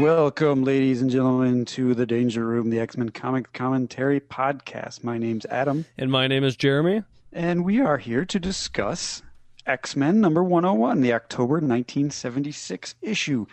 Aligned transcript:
Welcome, 0.00 0.64
ladies 0.64 1.02
and 1.02 1.10
gentlemen, 1.10 1.66
to 1.66 1.92
the 1.94 2.06
Danger 2.06 2.46
Room, 2.46 2.70
the 2.70 2.80
X 2.80 2.96
Men 2.96 3.10
Comic 3.10 3.52
Commentary 3.52 4.18
Podcast. 4.18 5.04
My 5.04 5.18
name's 5.18 5.44
Adam, 5.44 5.84
And 5.98 6.10
my 6.10 6.26
name 6.26 6.42
is 6.42 6.56
Jeremy. 6.56 7.02
and 7.34 7.66
we 7.66 7.80
are 7.82 7.98
here 7.98 8.24
to 8.24 8.40
discuss 8.40 9.22
X 9.66 9.96
Men 9.96 10.18
number 10.22 10.42
101, 10.42 11.02
the 11.02 11.12
October 11.12 11.56
1976 11.56 12.94
issue, 13.02 13.44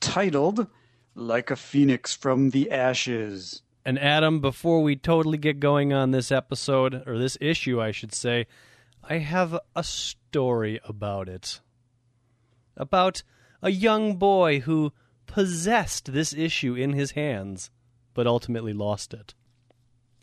titled 0.00 0.66
Like 1.14 1.50
a 1.50 1.56
Phoenix 1.56 2.14
from 2.16 2.50
the 2.50 2.70
Ashes. 2.70 3.60
And 3.84 3.98
Adam, 3.98 4.40
before 4.40 4.82
we 4.82 4.96
totally 4.96 5.36
get 5.36 5.60
going 5.60 5.92
on 5.92 6.10
this 6.10 6.32
episode, 6.32 7.06
or 7.06 7.18
this 7.18 7.36
issue, 7.38 7.82
I 7.82 7.90
should 7.90 8.14
say, 8.14 8.46
I 9.04 9.18
have 9.18 9.58
a 9.76 9.84
story 9.84 10.80
about 10.84 11.28
it. 11.28 11.60
About 12.78 13.22
a 13.60 13.70
young 13.70 14.16
boy 14.16 14.60
who 14.60 14.94
possessed 15.32 16.12
this 16.12 16.34
issue 16.34 16.74
in 16.74 16.92
his 16.92 17.12
hands, 17.12 17.70
but 18.12 18.26
ultimately 18.26 18.74
lost 18.74 19.14
it. 19.14 19.34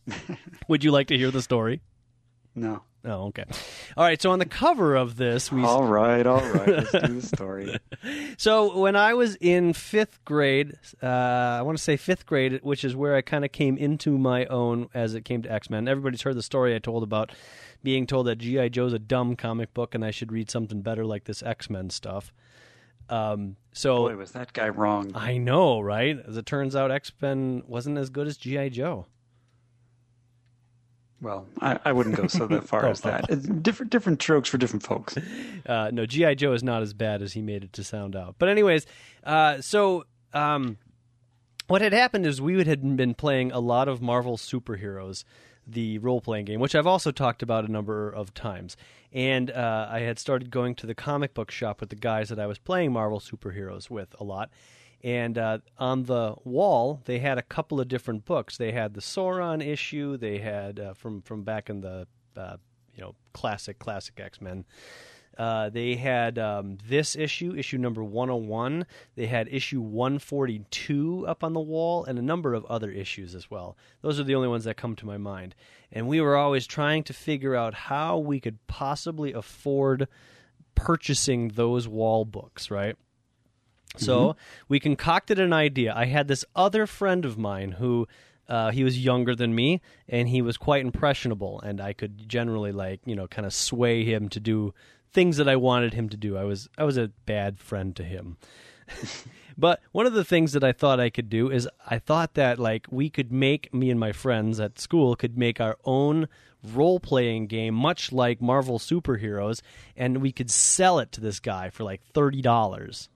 Would 0.68 0.84
you 0.84 0.92
like 0.92 1.08
to 1.08 1.18
hear 1.18 1.32
the 1.32 1.42
story? 1.42 1.82
No. 2.54 2.84
Oh, 3.04 3.28
okay. 3.28 3.46
All 3.98 4.04
right. 4.04 4.22
So 4.22 4.30
on 4.30 4.38
the 4.38 4.46
cover 4.46 4.96
of 4.96 5.16
this, 5.16 5.52
we 5.52 5.64
All 5.64 5.86
right, 5.86 6.28
all 6.28 6.42
right. 6.42 6.68
Let's 6.68 6.92
do 6.92 7.20
the 7.20 7.22
story. 7.36 7.78
So 8.38 8.78
when 8.78 8.96
I 8.96 9.16
was 9.16 9.36
in 9.36 9.74
fifth 9.74 10.24
grade, 10.26 10.74
uh, 11.02 11.08
I 11.08 11.62
want 11.64 11.78
to 11.78 11.84
say 11.84 11.98
fifth 11.98 12.28
grade, 12.28 12.60
which 12.62 12.84
is 12.84 12.96
where 12.96 13.16
I 13.16 13.22
kind 13.22 13.44
of 13.44 13.52
came 13.52 13.78
into 13.78 14.18
my 14.18 14.46
own 14.46 14.90
as 14.94 15.16
it 15.16 15.26
came 15.26 15.42
to 15.44 15.52
X 15.52 15.72
Men. 15.72 15.88
Everybody's 15.88 16.22
heard 16.22 16.36
the 16.36 16.44
story 16.44 16.76
I 16.76 16.80
told 16.80 17.02
about 17.02 17.32
being 17.82 18.06
told 18.06 18.28
that 18.28 18.38
GI 18.38 18.70
Joe's 18.70 18.94
a 18.94 19.00
dumb 19.00 19.36
comic 19.36 19.74
book 19.74 19.96
and 19.96 20.06
I 20.06 20.12
should 20.12 20.32
read 20.32 20.52
something 20.52 20.82
better 20.82 21.06
like 21.06 21.24
this 21.24 21.42
X 21.42 21.68
Men 21.70 21.90
stuff. 21.90 22.32
Um, 23.10 23.56
so 23.72 24.10
Boy, 24.10 24.16
was 24.16 24.32
that 24.32 24.54
guy 24.54 24.70
wrong. 24.70 25.12
I 25.16 25.38
know, 25.38 25.80
right? 25.82 26.18
As 26.28 26.38
it 26.38 26.46
turns 26.46 26.76
out, 26.76 26.92
X 26.92 27.12
Men 27.22 27.64
wasn't 27.68 27.98
as 27.98 28.10
good 28.10 28.28
as 28.28 28.38
GI 28.38 28.72
Joe. 28.72 29.06
Well, 31.22 31.48
I, 31.60 31.80
I 31.84 31.92
wouldn't 31.92 32.16
go 32.16 32.28
so 32.28 32.48
that 32.48 32.64
far 32.64 32.86
as 32.90 33.02
that. 33.02 33.30
It's 33.30 33.46
different, 33.46 33.92
different 33.92 34.22
strokes 34.22 34.48
for 34.50 34.58
different 34.58 34.84
folks. 34.84 35.18
Uh, 35.66 35.92
no, 35.94 36.06
GI 36.06 36.34
Joe 36.36 36.54
is 36.54 36.64
not 36.64 36.82
as 36.82 36.94
bad 36.94 37.22
as 37.22 37.34
he 37.34 37.44
made 37.44 37.64
it 37.64 37.74
to 37.74 37.84
sound 37.84 38.16
out. 38.16 38.36
But 38.40 38.50
anyways, 38.50 38.88
uh, 39.24 39.62
so 39.62 40.06
um, 40.34 40.78
what 41.68 41.82
had 41.82 41.94
happened 41.94 42.26
is 42.26 42.42
we 42.42 42.56
would 42.56 42.66
had 42.66 42.98
been 42.98 43.14
playing 43.14 43.52
a 43.52 43.60
lot 43.60 43.88
of 43.88 44.02
Marvel 44.02 44.36
superheroes, 44.36 45.26
the 45.72 45.98
role 46.00 46.22
playing 46.22 46.46
game, 46.46 46.60
which 46.60 46.76
I've 46.76 46.88
also 46.88 47.12
talked 47.12 47.44
about 47.44 47.66
a 47.66 47.72
number 47.72 48.10
of 48.10 48.34
times. 48.34 48.78
And 49.12 49.50
uh, 49.52 49.88
I 49.90 50.02
had 50.02 50.20
started 50.20 50.52
going 50.52 50.76
to 50.76 50.88
the 50.88 50.96
comic 50.96 51.34
book 51.34 51.52
shop 51.52 51.82
with 51.82 51.90
the 51.90 51.96
guys 51.96 52.30
that 52.30 52.40
I 52.40 52.48
was 52.48 52.60
playing 52.60 52.94
Marvel 52.94 53.20
superheroes 53.20 53.90
with 53.90 54.16
a 54.20 54.24
lot. 54.24 54.50
And 55.04 55.38
uh, 55.38 55.60
on 55.78 56.04
the 56.04 56.36
wall, 56.44 57.02
they 57.06 57.20
had 57.20 57.38
a 57.38 57.42
couple 57.42 57.80
of 57.80 57.88
different 57.88 58.26
books. 58.26 58.58
They 58.58 58.74
had 58.74 58.94
the 58.94 59.02
Sauron 59.02 59.66
issue. 59.66 60.18
They 60.18 60.40
had 60.40 60.80
uh, 60.80 60.94
from 60.94 61.22
from 61.22 61.44
back 61.44 61.70
in 61.70 61.82
the 61.82 62.06
uh, 62.36 62.58
you 62.94 63.02
know 63.02 63.16
classic 63.34 63.80
classic 63.80 64.20
X 64.20 64.42
Men. 64.42 64.66
Uh, 65.40 65.70
they 65.70 65.96
had 65.96 66.38
um, 66.38 66.78
this 66.86 67.16
issue, 67.16 67.56
issue 67.56 67.78
number 67.78 68.04
101. 68.04 68.86
They 69.16 69.28
had 69.28 69.48
issue 69.50 69.80
142 69.80 71.26
up 71.26 71.46
on 71.46 71.54
the 71.54 71.62
wall, 71.62 72.04
and 72.04 72.20
a 72.20 72.22
number 72.22 72.54
of 72.54 72.66
other 72.66 72.92
issues 72.92 73.34
as 73.34 73.50
well. 73.50 73.78
Those 74.02 74.20
are 74.20 74.26
the 74.26 74.36
only 74.36 74.50
ones 74.50 74.66
that 74.66 74.76
come 74.76 74.98
to 74.98 75.06
my 75.06 75.18
mind. 75.18 75.56
And 75.94 76.10
we 76.10 76.20
were 76.20 76.36
always 76.36 76.68
trying 76.68 77.04
to 77.04 77.14
figure 77.14 77.56
out 77.56 77.74
how 77.74 78.18
we 78.18 78.42
could 78.42 78.68
possibly 78.68 79.32
afford 79.32 80.10
purchasing 80.76 81.48
those 81.56 81.88
wall 81.88 82.26
books, 82.26 82.70
right? 82.70 82.98
So 83.96 84.36
we 84.68 84.80
concocted 84.80 85.40
an 85.40 85.54
idea. 85.54 85.94
I 85.96 86.06
had 86.06 86.28
this 86.28 86.44
other 86.54 86.86
friend 86.86 87.24
of 87.24 87.38
mine 87.38 87.72
who 87.72 88.08
uh, 88.50 88.72
he 88.72 88.84
was 88.84 89.04
younger 89.04 89.36
than 89.36 89.54
me, 89.56 89.80
and 90.08 90.28
he 90.28 90.42
was 90.42 90.58
quite 90.58 90.84
impressionable, 90.84 91.62
and 91.62 91.80
I 91.80 91.94
could 91.94 92.28
generally 92.28 92.72
like 92.72 93.00
you 93.06 93.16
know 93.16 93.28
kind 93.28 93.46
of 93.46 93.54
sway 93.54 94.04
him 94.04 94.28
to 94.30 94.40
do 94.40 94.74
things 95.12 95.38
that 95.38 95.50
I 95.50 95.56
wanted 95.56 95.94
him 95.94 96.10
to 96.10 96.18
do. 96.18 96.38
I 96.38 96.44
was 96.44 96.70
I 96.78 96.84
was 96.84 96.98
a 96.98 97.12
bad 97.26 97.60
friend 97.60 97.96
to 97.96 98.04
him. 98.04 98.38
but 99.58 99.82
one 99.92 100.06
of 100.06 100.14
the 100.14 100.26
things 100.26 100.54
that 100.54 100.64
I 100.64 100.72
thought 100.72 101.00
I 101.00 101.10
could 101.10 101.30
do 101.30 101.50
is 101.52 101.70
I 101.88 102.00
thought 102.00 102.34
that 102.36 102.60
like 102.60 102.88
we 102.90 103.10
could 103.10 103.32
make 103.32 103.74
me 103.74 103.90
and 103.90 104.00
my 104.00 104.12
friends 104.12 104.60
at 104.60 104.80
school 104.80 105.16
could 105.16 105.38
make 105.38 105.60
our 105.60 105.78
own 105.86 106.28
role 106.74 107.00
playing 107.00 107.48
game 107.48 107.74
much 107.74 108.12
like 108.12 108.42
Marvel 108.42 108.80
superheroes 108.80 109.62
and 109.96 110.18
we 110.18 110.32
could 110.32 110.52
sell 110.52 111.00
it 111.00 111.12
to 111.14 111.22
this 111.22 111.40
guy 111.40 111.70
for 111.70 111.84
like 111.86 112.02
$30 112.14 113.08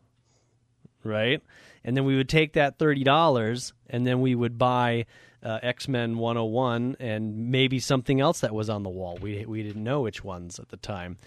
right? 1.03 1.41
And 1.83 1.95
then 1.95 2.05
we 2.05 2.15
would 2.15 2.29
take 2.29 2.53
that 2.53 2.79
thirty 2.79 3.03
dollars, 3.03 3.73
and 3.89 4.07
then 4.07 4.21
we 4.21 4.35
would 4.35 4.57
buy 4.57 5.05
uh, 5.43 5.59
X 5.61 5.87
Men 5.87 6.17
One 6.17 6.35
Hundred 6.35 6.49
One 6.49 6.95
and 6.99 7.51
maybe 7.51 7.79
something 7.79 8.21
else 8.21 8.39
that 8.39 8.53
was 8.53 8.69
on 8.69 8.83
the 8.83 8.89
wall. 8.89 9.17
We 9.21 9.45
we 9.45 9.63
didn't 9.63 9.83
know 9.83 10.01
which 10.01 10.23
ones 10.23 10.59
at 10.59 10.69
the 10.69 10.77
time, 10.77 11.17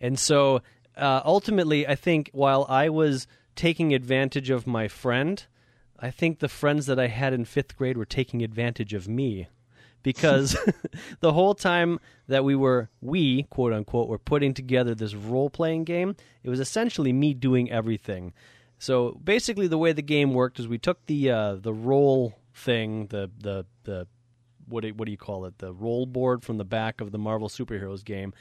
and 0.00 0.18
so 0.18 0.62
uh, 0.96 1.22
ultimately, 1.24 1.86
I 1.86 1.94
think 1.94 2.30
while 2.32 2.66
I 2.68 2.88
was 2.88 3.26
taking 3.56 3.94
advantage 3.94 4.50
of 4.50 4.66
my 4.66 4.88
friend, 4.88 5.44
I 5.98 6.10
think 6.10 6.38
the 6.38 6.48
friends 6.48 6.86
that 6.86 6.98
I 6.98 7.08
had 7.08 7.32
in 7.32 7.44
fifth 7.44 7.76
grade 7.76 7.96
were 7.96 8.04
taking 8.04 8.42
advantage 8.42 8.94
of 8.94 9.08
me. 9.08 9.48
Because 10.02 10.56
the 11.20 11.32
whole 11.32 11.54
time 11.54 11.98
that 12.28 12.44
we 12.44 12.54
were, 12.54 12.90
we, 13.00 13.44
quote 13.44 13.72
unquote, 13.72 14.08
were 14.08 14.18
putting 14.18 14.52
together 14.52 14.94
this 14.94 15.14
role 15.14 15.48
playing 15.48 15.84
game, 15.84 16.14
it 16.42 16.50
was 16.50 16.60
essentially 16.60 17.12
me 17.12 17.32
doing 17.32 17.70
everything. 17.70 18.34
So 18.78 19.18
basically, 19.24 19.66
the 19.66 19.78
way 19.78 19.92
the 19.92 20.02
game 20.02 20.34
worked 20.34 20.60
is 20.60 20.68
we 20.68 20.78
took 20.78 21.06
the 21.06 21.30
uh, 21.30 21.54
the 21.54 21.72
roll 21.72 22.34
thing, 22.54 23.06
the 23.08 23.30
the 23.38 23.66
the 23.84 24.06
what 24.66 24.82
do, 24.82 24.94
what 24.94 25.06
do 25.06 25.12
you 25.12 25.18
call 25.18 25.44
it? 25.44 25.58
The 25.58 25.72
roll 25.72 26.06
board 26.06 26.42
from 26.42 26.56
the 26.56 26.64
back 26.64 27.00
of 27.00 27.12
the 27.12 27.18
Marvel 27.18 27.48
superheroes 27.48 28.04
game. 28.04 28.32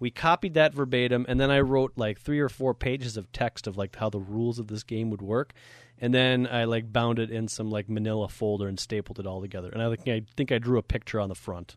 We 0.00 0.10
copied 0.10 0.54
that 0.54 0.74
verbatim, 0.74 1.26
and 1.28 1.40
then 1.40 1.50
I 1.50 1.60
wrote 1.60 1.92
like 1.96 2.20
three 2.20 2.38
or 2.38 2.48
four 2.48 2.72
pages 2.72 3.16
of 3.16 3.30
text 3.32 3.66
of 3.66 3.76
like 3.76 3.96
how 3.96 4.10
the 4.10 4.20
rules 4.20 4.58
of 4.58 4.68
this 4.68 4.84
game 4.84 5.10
would 5.10 5.22
work, 5.22 5.52
and 5.98 6.14
then 6.14 6.46
I 6.46 6.64
like 6.64 6.92
bound 6.92 7.18
it 7.18 7.30
in 7.30 7.48
some 7.48 7.70
like 7.70 7.88
Manila 7.88 8.28
folder 8.28 8.68
and 8.68 8.78
stapled 8.78 9.18
it 9.18 9.26
all 9.26 9.40
together. 9.40 9.70
And 9.70 9.82
I 9.82 9.94
think 9.94 10.08
I 10.08 10.22
think 10.36 10.52
I 10.52 10.58
drew 10.58 10.78
a 10.78 10.82
picture 10.82 11.20
on 11.20 11.28
the 11.28 11.34
front. 11.34 11.76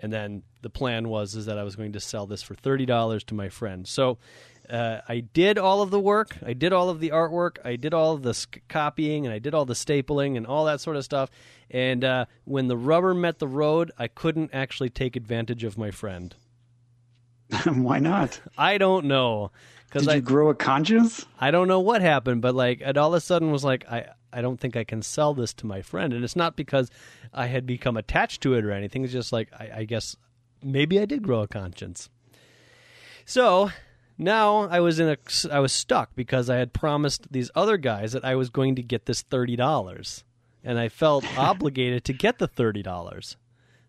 And 0.00 0.12
then 0.12 0.44
the 0.62 0.70
plan 0.70 1.08
was 1.08 1.34
is 1.34 1.46
that 1.46 1.58
I 1.58 1.64
was 1.64 1.74
going 1.74 1.92
to 1.92 2.00
sell 2.00 2.26
this 2.26 2.42
for 2.42 2.54
thirty 2.54 2.86
dollars 2.86 3.24
to 3.24 3.34
my 3.34 3.48
friend. 3.48 3.86
So 3.86 4.18
uh, 4.70 5.00
I 5.08 5.20
did 5.20 5.58
all 5.58 5.82
of 5.82 5.90
the 5.90 6.00
work. 6.00 6.36
I 6.44 6.52
did 6.52 6.72
all 6.72 6.90
of 6.90 7.00
the 7.00 7.10
artwork. 7.10 7.56
I 7.64 7.76
did 7.76 7.94
all 7.94 8.14
of 8.14 8.22
the 8.22 8.34
sc- 8.34 8.60
copying, 8.68 9.26
and 9.26 9.34
I 9.34 9.38
did 9.38 9.54
all 9.54 9.64
the 9.64 9.74
stapling 9.74 10.36
and 10.36 10.46
all 10.46 10.64
that 10.66 10.80
sort 10.80 10.96
of 10.96 11.04
stuff. 11.04 11.30
And 11.70 12.04
uh, 12.04 12.26
when 12.44 12.68
the 12.68 12.76
rubber 12.76 13.14
met 13.14 13.38
the 13.38 13.48
road, 13.48 13.90
I 13.98 14.08
couldn't 14.08 14.50
actually 14.52 14.90
take 14.90 15.16
advantage 15.16 15.64
of 15.64 15.78
my 15.78 15.90
friend. 15.90 16.34
Why 17.64 17.98
not? 17.98 18.40
I 18.56 18.78
don't 18.78 19.06
know 19.06 19.50
because 19.88 20.02
Did 20.02 20.12
I 20.12 20.14
you 20.16 20.22
grow 20.22 20.50
a 20.50 20.54
conscience? 20.54 21.24
I 21.40 21.50
don't 21.50 21.68
know 21.68 21.80
what 21.80 22.02
happened, 22.02 22.42
but 22.42 22.54
like 22.54 22.80
it 22.80 22.96
all 22.96 23.08
of 23.08 23.14
a 23.14 23.20
sudden 23.20 23.50
was 23.50 23.64
like 23.64 23.88
I 23.88 24.08
I 24.32 24.42
don't 24.42 24.60
think 24.60 24.76
I 24.76 24.84
can 24.84 25.00
sell 25.00 25.32
this 25.32 25.54
to 25.54 25.66
my 25.66 25.80
friend, 25.80 26.12
and 26.12 26.22
it's 26.22 26.36
not 26.36 26.56
because 26.56 26.90
I 27.32 27.46
had 27.46 27.64
become 27.66 27.96
attached 27.96 28.42
to 28.42 28.54
it 28.54 28.64
or 28.64 28.72
anything. 28.72 29.02
It's 29.02 29.12
just 29.12 29.32
like 29.32 29.48
I, 29.52 29.70
I 29.76 29.84
guess 29.84 30.16
maybe 30.62 31.00
I 31.00 31.06
did 31.06 31.22
grow 31.22 31.40
a 31.40 31.48
conscience. 31.48 32.10
So 33.24 33.70
now 34.18 34.62
I 34.68 34.80
was 34.80 34.98
in 34.98 35.08
a 35.08 35.16
I 35.50 35.60
was 35.60 35.72
stuck 35.72 36.14
because 36.16 36.50
I 36.50 36.56
had 36.56 36.72
promised 36.72 37.32
these 37.32 37.50
other 37.54 37.76
guys 37.76 38.12
that 38.12 38.24
I 38.24 38.34
was 38.34 38.50
going 38.50 38.74
to 38.74 38.82
get 38.82 39.06
this 39.06 39.22
thirty 39.22 39.54
dollars, 39.54 40.24
and 40.64 40.78
I 40.78 40.88
felt 40.88 41.24
obligated 41.38 42.04
to 42.04 42.12
get 42.12 42.38
the 42.38 42.48
thirty 42.48 42.82
dollars. 42.82 43.36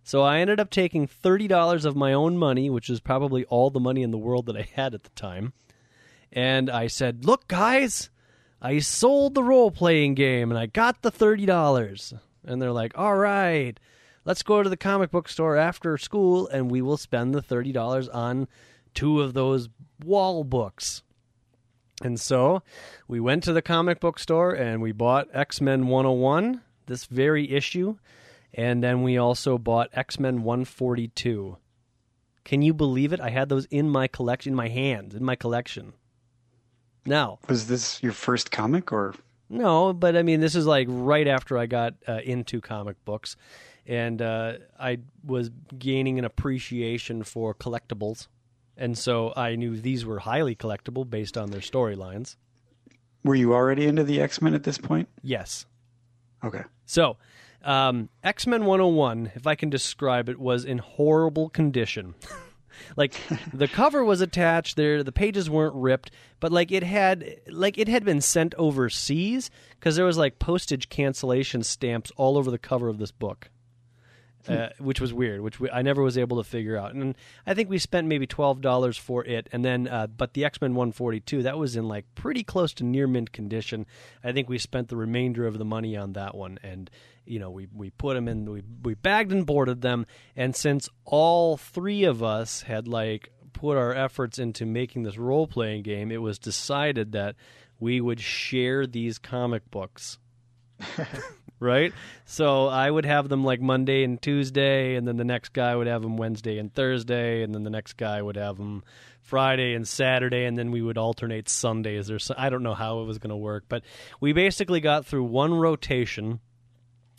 So 0.03 0.21
I 0.21 0.39
ended 0.39 0.59
up 0.59 0.69
taking 0.69 1.07
thirty 1.07 1.47
dollars 1.47 1.83
of 1.83 1.95
my 1.95 2.13
own 2.13 2.37
money, 2.37 2.69
which 2.69 2.89
is 2.89 2.99
probably 2.99 3.43
all 3.45 3.71
the 3.71 3.79
money 3.79 4.03
in 4.03 4.11
the 4.11 4.17
world 4.17 4.45
that 4.45 4.55
I 4.55 4.69
had 4.73 4.93
at 4.93 5.03
the 5.03 5.09
time, 5.09 5.53
and 6.31 6.69
I 6.69 6.87
said, 6.87 7.25
"Look, 7.25 7.47
guys, 7.47 8.11
I 8.61 8.79
sold 8.79 9.33
the 9.33 9.43
role 9.43 9.71
playing 9.71 10.13
game 10.13 10.51
and 10.51 10.59
I 10.59 10.67
got 10.67 11.01
the 11.01 11.11
thirty 11.11 11.47
dollars." 11.47 12.13
And 12.45 12.61
they're 12.61 12.71
like, 12.71 12.97
"All 12.97 13.17
right, 13.17 13.79
let's 14.25 14.43
go 14.43 14.61
to 14.61 14.69
the 14.69 14.77
comic 14.77 15.09
book 15.09 15.27
store 15.27 15.55
after 15.55 15.97
school 15.97 16.47
and 16.47 16.69
we 16.69 16.83
will 16.83 16.97
spend 16.97 17.33
the 17.33 17.41
thirty 17.41 17.71
dollars 17.71 18.07
on 18.09 18.47
two 18.99 19.21
of 19.21 19.33
those 19.33 19.69
wall 20.03 20.43
books." 20.43 21.03
And 22.01 22.19
so 22.19 22.63
we 23.07 23.19
went 23.19 23.43
to 23.43 23.53
the 23.53 23.61
comic 23.61 23.99
book 23.99 24.19
store 24.19 24.53
and 24.53 24.81
we 24.81 24.91
bought 24.91 25.27
X 25.33 25.59
Men 25.61 25.87
101, 25.87 26.61
this 26.85 27.05
very 27.05 27.51
issue, 27.51 27.97
and 28.53 28.83
then 28.83 29.03
we 29.03 29.17
also 29.17 29.57
bought 29.57 29.89
X 29.93 30.19
Men 30.19 30.43
142. 30.43 31.57
Can 32.45 32.61
you 32.61 32.73
believe 32.73 33.13
it? 33.13 33.19
I 33.19 33.29
had 33.29 33.49
those 33.49 33.65
in 33.65 33.89
my 33.89 34.07
collection, 34.07 34.53
in 34.53 34.55
my 34.55 34.69
hands, 34.69 35.13
in 35.13 35.23
my 35.23 35.35
collection. 35.35 35.93
Now, 37.05 37.39
Was 37.47 37.67
this 37.67 38.01
your 38.01 38.11
first 38.11 38.51
comic 38.51 38.91
or 38.91 39.15
no, 39.49 39.93
but 39.93 40.15
I 40.15 40.21
mean, 40.21 40.41
this 40.41 40.55
is 40.55 40.65
like 40.65 40.87
right 40.89 41.27
after 41.27 41.57
I 41.57 41.65
got 41.65 41.95
uh, 42.07 42.19
into 42.23 42.61
comic 42.61 43.03
books, 43.03 43.35
and 43.87 44.21
uh, 44.21 44.53
I 44.79 44.99
was 45.25 45.49
gaining 45.77 46.19
an 46.19 46.25
appreciation 46.25 47.23
for 47.23 47.55
collectibles, 47.55 48.27
and 48.79 48.97
so 48.97 49.33
I 49.35 49.55
knew 49.55 49.79
these 49.79 50.05
were 50.05 50.19
highly 50.19 50.55
collectible 50.55 51.07
based 51.07 51.37
on 51.37 51.51
their 51.51 51.61
storylines. 51.61 52.37
Were 53.23 53.35
you 53.35 53.53
already 53.53 53.85
into 53.85 54.03
the 54.03 54.21
X 54.21 54.41
Men 54.41 54.53
at 54.53 54.63
this 54.63 54.77
point? 54.77 55.09
Yes. 55.21 55.65
Okay. 56.43 56.63
So, 56.85 57.17
um, 57.63 58.09
X 58.23 58.47
Men 58.47 58.65
101, 58.65 59.33
if 59.35 59.45
I 59.45 59.55
can 59.55 59.69
describe 59.69 60.29
it, 60.29 60.39
was 60.39 60.63
in 60.63 60.77
horrible 60.77 61.49
condition. 61.49 62.15
like 62.95 63.13
the 63.53 63.67
cover 63.67 64.03
was 64.03 64.21
attached 64.21 64.77
there, 64.77 65.03
the 65.03 65.11
pages 65.11 65.49
weren't 65.49 65.75
ripped, 65.75 66.11
but 66.39 66.51
like 66.51 66.71
it 66.71 66.83
had 66.83 67.41
like 67.47 67.77
it 67.77 67.89
had 67.89 68.05
been 68.05 68.21
sent 68.21 68.55
overseas 68.55 69.51
because 69.71 69.97
there 69.97 70.05
was 70.05 70.17
like 70.17 70.39
postage 70.39 70.87
cancellation 70.87 71.63
stamps 71.63 72.11
all 72.15 72.37
over 72.37 72.49
the 72.49 72.57
cover 72.57 72.87
of 72.87 72.97
this 72.97 73.11
book. 73.11 73.49
Uh, 74.47 74.69
which 74.79 75.01
was 75.01 75.13
weird, 75.13 75.41
which 75.41 75.59
we, 75.59 75.69
I 75.69 75.81
never 75.81 76.01
was 76.01 76.17
able 76.17 76.37
to 76.37 76.49
figure 76.49 76.77
out. 76.77 76.93
And 76.93 77.13
I 77.45 77.53
think 77.53 77.69
we 77.69 77.77
spent 77.77 78.07
maybe 78.07 78.25
twelve 78.25 78.61
dollars 78.61 78.97
for 78.97 79.23
it, 79.25 79.49
and 79.51 79.65
then 79.65 79.87
uh, 79.87 80.07
but 80.07 80.33
the 80.33 80.45
X 80.45 80.61
Men 80.61 80.75
one 80.75 80.91
forty 80.93 81.19
two 81.19 81.43
that 81.43 81.57
was 81.57 81.75
in 81.75 81.87
like 81.87 82.05
pretty 82.15 82.43
close 82.43 82.73
to 82.75 82.85
near 82.85 83.05
mint 83.05 83.33
condition. 83.33 83.85
I 84.23 84.31
think 84.31 84.47
we 84.47 84.57
spent 84.57 84.87
the 84.87 84.95
remainder 84.95 85.45
of 85.45 85.57
the 85.57 85.65
money 85.65 85.97
on 85.97 86.13
that 86.13 86.35
one, 86.35 86.57
and 86.63 86.89
you 87.25 87.37
know 87.37 87.51
we 87.51 87.67
we 87.73 87.89
put 87.89 88.13
them 88.13 88.27
in, 88.29 88.49
we 88.49 88.63
we 88.81 88.95
bagged 88.95 89.33
and 89.33 89.45
boarded 89.45 89.81
them, 89.81 90.05
and 90.37 90.55
since 90.55 90.87
all 91.03 91.57
three 91.57 92.05
of 92.05 92.23
us 92.23 92.61
had 92.61 92.87
like 92.87 93.31
put 93.51 93.77
our 93.77 93.93
efforts 93.93 94.39
into 94.39 94.65
making 94.65 95.03
this 95.03 95.17
role 95.17 95.47
playing 95.47 95.83
game, 95.83 96.11
it 96.11 96.21
was 96.21 96.39
decided 96.39 97.11
that 97.11 97.35
we 97.77 97.99
would 97.99 98.21
share 98.21 98.87
these 98.87 99.19
comic 99.19 99.69
books 99.69 100.17
right? 101.59 101.93
So 102.25 102.67
I 102.67 102.89
would 102.89 103.05
have 103.05 103.29
them 103.29 103.43
like 103.43 103.61
Monday 103.61 104.03
and 104.03 104.21
Tuesday, 104.21 104.95
and 104.95 105.07
then 105.07 105.17
the 105.17 105.23
next 105.23 105.49
guy 105.49 105.75
would 105.75 105.87
have 105.87 106.01
them 106.01 106.17
Wednesday 106.17 106.57
and 106.57 106.73
Thursday, 106.73 107.43
and 107.43 107.53
then 107.53 107.63
the 107.63 107.69
next 107.69 107.93
guy 107.93 108.21
would 108.21 108.37
have 108.37 108.57
them 108.57 108.83
Friday 109.21 109.73
and 109.73 109.87
Saturday, 109.87 110.45
and 110.45 110.57
then 110.57 110.71
we 110.71 110.81
would 110.81 110.97
alternate 110.97 111.49
Sundays. 111.49 112.09
Or 112.09 112.19
so, 112.19 112.33
I 112.37 112.49
don't 112.49 112.63
know 112.63 112.73
how 112.73 113.01
it 113.01 113.05
was 113.05 113.19
going 113.19 113.29
to 113.29 113.37
work, 113.37 113.65
but 113.67 113.83
we 114.19 114.33
basically 114.33 114.79
got 114.79 115.05
through 115.05 115.25
one 115.25 115.53
rotation, 115.53 116.39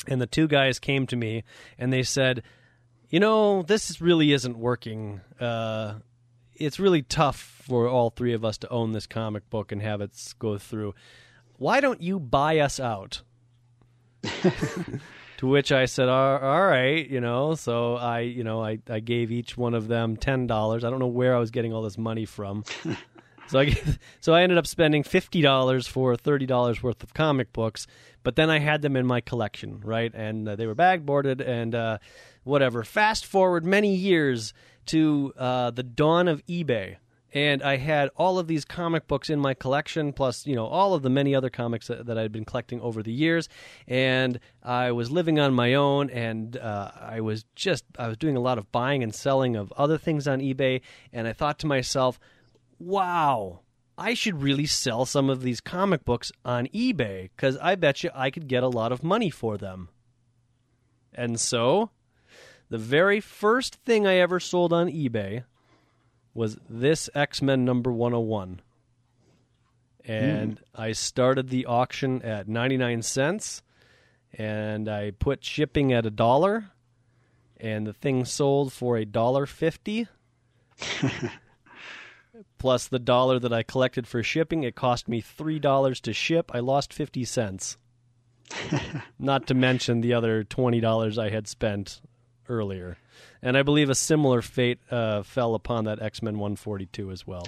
and 0.08 0.20
the 0.20 0.26
two 0.26 0.48
guys 0.48 0.78
came 0.78 1.06
to 1.08 1.16
me 1.16 1.44
and 1.78 1.92
they 1.92 2.02
said, 2.02 2.42
"You 3.10 3.20
know, 3.20 3.62
this 3.62 4.00
really 4.00 4.32
isn't 4.32 4.56
working." 4.56 5.20
Uh, 5.38 5.96
it's 6.54 6.80
really 6.80 7.02
tough 7.02 7.38
for 7.38 7.88
all 7.88 8.10
three 8.10 8.34
of 8.34 8.44
us 8.44 8.58
to 8.58 8.68
own 8.68 8.92
this 8.92 9.06
comic 9.06 9.48
book 9.48 9.72
and 9.72 9.80
have 9.80 10.00
it 10.00 10.10
go 10.38 10.58
through. 10.58 10.94
Why 11.56 11.80
don't 11.80 12.02
you 12.02 12.18
buy 12.18 12.58
us 12.58 12.80
out? 12.80 13.22
to 15.38 15.46
which 15.46 15.72
I 15.72 15.86
said, 15.86 16.08
all, 16.08 16.38
all 16.38 16.66
right, 16.66 17.08
you 17.08 17.20
know. 17.20 17.54
So 17.54 17.96
I, 17.96 18.20
you 18.20 18.44
know, 18.44 18.62
I, 18.62 18.78
I 18.88 19.00
gave 19.00 19.32
each 19.32 19.56
one 19.56 19.74
of 19.74 19.88
them 19.88 20.16
ten 20.16 20.46
dollars. 20.46 20.84
I 20.84 20.90
don't 20.90 20.98
know 20.98 21.06
where 21.06 21.34
I 21.34 21.38
was 21.38 21.50
getting 21.50 21.72
all 21.72 21.82
this 21.82 21.98
money 21.98 22.24
from. 22.24 22.64
so 23.48 23.60
I, 23.60 23.78
so 24.20 24.34
I 24.34 24.42
ended 24.42 24.58
up 24.58 24.66
spending 24.66 25.02
fifty 25.02 25.40
dollars 25.40 25.86
for 25.86 26.16
thirty 26.16 26.46
dollars 26.46 26.82
worth 26.82 27.02
of 27.02 27.14
comic 27.14 27.52
books. 27.52 27.86
But 28.22 28.36
then 28.36 28.50
I 28.50 28.58
had 28.58 28.82
them 28.82 28.96
in 28.96 29.06
my 29.06 29.20
collection, 29.20 29.80
right? 29.80 30.12
And 30.14 30.46
uh, 30.46 30.56
they 30.56 30.66
were 30.66 30.74
bag 30.74 31.06
boarded 31.06 31.40
and 31.40 31.74
uh, 31.74 31.98
whatever. 32.44 32.84
Fast 32.84 33.24
forward 33.24 33.64
many 33.64 33.94
years 33.94 34.52
to 34.86 35.32
uh, 35.38 35.70
the 35.70 35.82
dawn 35.82 36.28
of 36.28 36.44
eBay 36.46 36.96
and 37.32 37.62
I 37.62 37.76
had 37.76 38.10
all 38.16 38.38
of 38.38 38.48
these 38.48 38.64
comic 38.64 39.06
books 39.06 39.30
in 39.30 39.38
my 39.38 39.54
collection, 39.54 40.12
plus 40.12 40.46
you 40.46 40.56
know 40.56 40.66
all 40.66 40.94
of 40.94 41.02
the 41.02 41.10
many 41.10 41.34
other 41.34 41.50
comics 41.50 41.86
that, 41.86 42.06
that 42.06 42.18
I'd 42.18 42.32
been 42.32 42.44
collecting 42.44 42.80
over 42.80 43.02
the 43.02 43.12
years. 43.12 43.48
And 43.86 44.40
I 44.62 44.92
was 44.92 45.10
living 45.10 45.38
on 45.38 45.54
my 45.54 45.74
own, 45.74 46.10
and 46.10 46.56
uh, 46.56 46.90
I 47.00 47.20
was 47.20 47.44
just 47.54 47.84
I 47.98 48.08
was 48.08 48.16
doing 48.16 48.36
a 48.36 48.40
lot 48.40 48.58
of 48.58 48.70
buying 48.72 49.02
and 49.02 49.14
selling 49.14 49.56
of 49.56 49.72
other 49.72 49.98
things 49.98 50.26
on 50.26 50.40
eBay. 50.40 50.80
And 51.12 51.28
I 51.28 51.32
thought 51.32 51.58
to 51.60 51.66
myself, 51.66 52.18
"Wow, 52.78 53.60
I 53.96 54.14
should 54.14 54.42
really 54.42 54.66
sell 54.66 55.06
some 55.06 55.30
of 55.30 55.42
these 55.42 55.60
comic 55.60 56.04
books 56.04 56.32
on 56.44 56.66
eBay 56.68 57.30
because 57.36 57.56
I 57.58 57.76
bet 57.76 58.02
you 58.02 58.10
I 58.14 58.30
could 58.30 58.48
get 58.48 58.62
a 58.62 58.68
lot 58.68 58.92
of 58.92 59.04
money 59.04 59.30
for 59.30 59.56
them." 59.56 59.88
And 61.14 61.38
so, 61.38 61.90
the 62.68 62.78
very 62.78 63.20
first 63.20 63.76
thing 63.76 64.06
I 64.06 64.16
ever 64.16 64.40
sold 64.40 64.72
on 64.72 64.88
eBay 64.88 65.44
was 66.34 66.58
this 66.68 67.10
X 67.14 67.42
Men 67.42 67.64
number 67.64 67.92
101. 67.92 68.60
And 70.04 70.56
mm. 70.56 70.62
I 70.74 70.92
started 70.92 71.48
the 71.48 71.66
auction 71.66 72.22
at 72.22 72.48
99 72.48 73.02
cents 73.02 73.62
and 74.32 74.88
I 74.88 75.10
put 75.10 75.44
shipping 75.44 75.92
at 75.92 76.06
a 76.06 76.10
dollar 76.10 76.70
and 77.58 77.86
the 77.86 77.92
thing 77.92 78.24
sold 78.24 78.72
for 78.72 78.96
a 78.96 79.04
dollar 79.04 79.44
50 79.44 80.08
plus 82.58 82.88
the 82.88 82.98
dollar 82.98 83.38
that 83.38 83.52
I 83.52 83.62
collected 83.62 84.06
for 84.06 84.22
shipping 84.22 84.62
it 84.62 84.74
cost 84.74 85.08
me 85.08 85.20
$3 85.20 86.00
to 86.00 86.12
ship 86.12 86.50
I 86.54 86.60
lost 86.60 86.94
50 86.94 87.24
cents 87.24 87.76
not 89.18 89.46
to 89.48 89.54
mention 89.54 90.00
the 90.00 90.14
other 90.14 90.44
$20 90.44 91.18
I 91.18 91.30
had 91.30 91.46
spent 91.48 92.00
earlier 92.50 92.98
and 93.42 93.56
I 93.56 93.62
believe 93.62 93.90
a 93.90 93.94
similar 93.94 94.42
fate 94.42 94.78
uh, 94.90 95.22
fell 95.22 95.54
upon 95.54 95.84
that 95.84 96.02
X 96.02 96.22
Men 96.22 96.34
142 96.34 97.10
as 97.10 97.26
well. 97.26 97.46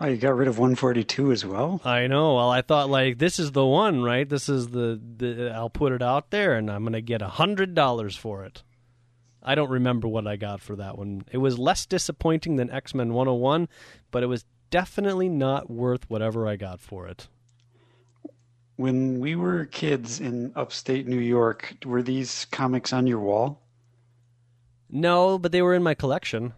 Oh, 0.00 0.06
you 0.06 0.16
got 0.16 0.34
rid 0.34 0.48
of 0.48 0.58
142 0.58 1.30
as 1.30 1.44
well? 1.44 1.80
I 1.84 2.06
know. 2.06 2.36
Well, 2.36 2.50
I 2.50 2.62
thought 2.62 2.88
like 2.88 3.18
this 3.18 3.38
is 3.38 3.52
the 3.52 3.66
one, 3.66 4.02
right? 4.02 4.28
This 4.28 4.48
is 4.48 4.68
the, 4.68 5.00
the 5.16 5.52
I'll 5.54 5.70
put 5.70 5.92
it 5.92 6.02
out 6.02 6.30
there, 6.30 6.54
and 6.54 6.70
I'm 6.70 6.82
going 6.82 6.94
to 6.94 7.02
get 7.02 7.22
a 7.22 7.28
hundred 7.28 7.74
dollars 7.74 8.16
for 8.16 8.44
it. 8.44 8.62
I 9.42 9.54
don't 9.54 9.70
remember 9.70 10.06
what 10.06 10.26
I 10.26 10.36
got 10.36 10.60
for 10.60 10.76
that 10.76 10.98
one. 10.98 11.24
It 11.32 11.38
was 11.38 11.58
less 11.58 11.86
disappointing 11.86 12.56
than 12.56 12.70
X 12.70 12.94
Men 12.94 13.12
101, 13.12 13.68
but 14.10 14.22
it 14.22 14.26
was 14.26 14.44
definitely 14.70 15.28
not 15.28 15.70
worth 15.70 16.08
whatever 16.08 16.46
I 16.46 16.56
got 16.56 16.80
for 16.80 17.06
it. 17.06 17.28
When 18.76 19.20
we 19.20 19.36
were 19.36 19.66
kids 19.66 20.20
in 20.20 20.52
upstate 20.56 21.06
New 21.06 21.18
York, 21.18 21.74
were 21.84 22.02
these 22.02 22.46
comics 22.50 22.94
on 22.94 23.06
your 23.06 23.20
wall? 23.20 23.60
No, 24.90 25.38
but 25.38 25.52
they 25.52 25.62
were 25.62 25.74
in 25.74 25.82
my 25.82 25.94
collection. 25.94 26.52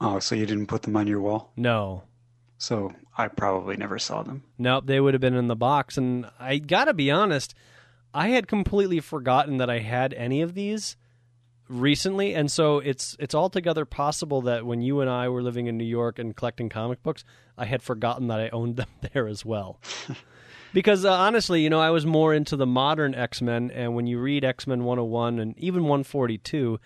Oh, 0.00 0.18
so 0.18 0.34
you 0.34 0.46
didn't 0.46 0.66
put 0.68 0.82
them 0.82 0.96
on 0.96 1.06
your 1.06 1.20
wall? 1.20 1.52
No. 1.56 2.04
So 2.58 2.92
I 3.16 3.28
probably 3.28 3.76
never 3.76 3.98
saw 3.98 4.22
them. 4.22 4.44
Nope, 4.58 4.86
they 4.86 5.00
would 5.00 5.14
have 5.14 5.20
been 5.20 5.34
in 5.34 5.48
the 5.48 5.56
box. 5.56 5.98
And 5.98 6.26
I 6.38 6.58
gotta 6.58 6.94
be 6.94 7.10
honest, 7.10 7.54
I 8.14 8.28
had 8.28 8.48
completely 8.48 9.00
forgotten 9.00 9.58
that 9.58 9.70
I 9.70 9.78
had 9.80 10.14
any 10.14 10.42
of 10.42 10.54
these 10.54 10.96
recently, 11.68 12.34
and 12.34 12.50
so 12.50 12.78
it's 12.78 13.16
it's 13.20 13.34
altogether 13.34 13.84
possible 13.84 14.42
that 14.42 14.66
when 14.66 14.82
you 14.82 15.00
and 15.00 15.08
I 15.08 15.28
were 15.28 15.42
living 15.42 15.66
in 15.66 15.78
New 15.78 15.84
York 15.84 16.18
and 16.18 16.34
collecting 16.34 16.68
comic 16.68 17.02
books, 17.02 17.24
I 17.56 17.66
had 17.66 17.82
forgotten 17.82 18.28
that 18.28 18.40
I 18.40 18.48
owned 18.50 18.76
them 18.76 18.88
there 19.12 19.26
as 19.26 19.44
well. 19.44 19.80
because 20.72 21.04
uh, 21.04 21.12
honestly, 21.12 21.62
you 21.62 21.70
know, 21.70 21.80
I 21.80 21.90
was 21.90 22.06
more 22.06 22.34
into 22.34 22.56
the 22.56 22.66
modern 22.66 23.14
X 23.14 23.42
Men, 23.42 23.70
and 23.70 23.94
when 23.94 24.06
you 24.06 24.18
read 24.18 24.44
X 24.44 24.66
Men 24.66 24.84
101 24.84 25.38
and 25.38 25.58
even 25.58 25.82
142, 25.82 26.80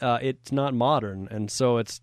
uh, 0.00 0.18
it's 0.22 0.52
not 0.52 0.74
modern, 0.74 1.28
and 1.30 1.50
so 1.50 1.78
it's 1.78 2.00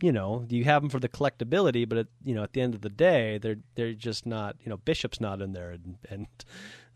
you 0.00 0.12
know 0.12 0.44
you 0.48 0.64
have 0.64 0.82
them 0.82 0.90
for 0.90 0.98
the 1.00 1.08
collectability, 1.08 1.88
but 1.88 1.98
it, 1.98 2.06
you 2.24 2.34
know 2.34 2.42
at 2.42 2.52
the 2.52 2.60
end 2.60 2.74
of 2.74 2.80
the 2.82 2.90
day, 2.90 3.38
they're 3.38 3.58
they're 3.74 3.94
just 3.94 4.26
not. 4.26 4.56
You 4.62 4.70
know, 4.70 4.76
Bishop's 4.76 5.20
not 5.20 5.40
in 5.40 5.52
there, 5.52 5.70
and, 5.70 5.98
and 6.08 6.26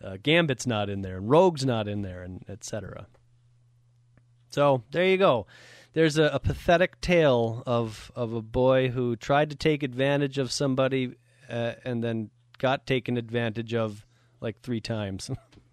uh, 0.04 0.16
Gambit's 0.22 0.66
not 0.66 0.88
in 0.88 1.02
there, 1.02 1.16
and 1.16 1.28
Rogue's 1.28 1.64
not 1.64 1.88
in 1.88 2.02
there, 2.02 2.22
and 2.22 2.44
etc. 2.48 3.06
So 4.50 4.82
there 4.90 5.06
you 5.06 5.16
go. 5.16 5.46
There's 5.92 6.18
a, 6.18 6.24
a 6.24 6.38
pathetic 6.38 7.00
tale 7.00 7.62
of 7.66 8.12
of 8.14 8.32
a 8.32 8.42
boy 8.42 8.88
who 8.88 9.16
tried 9.16 9.50
to 9.50 9.56
take 9.56 9.82
advantage 9.82 10.38
of 10.38 10.52
somebody 10.52 11.14
uh, 11.48 11.72
and 11.84 12.02
then 12.02 12.30
got 12.58 12.86
taken 12.86 13.16
advantage 13.16 13.74
of 13.74 14.06
like 14.40 14.60
three 14.60 14.80
times. 14.80 15.30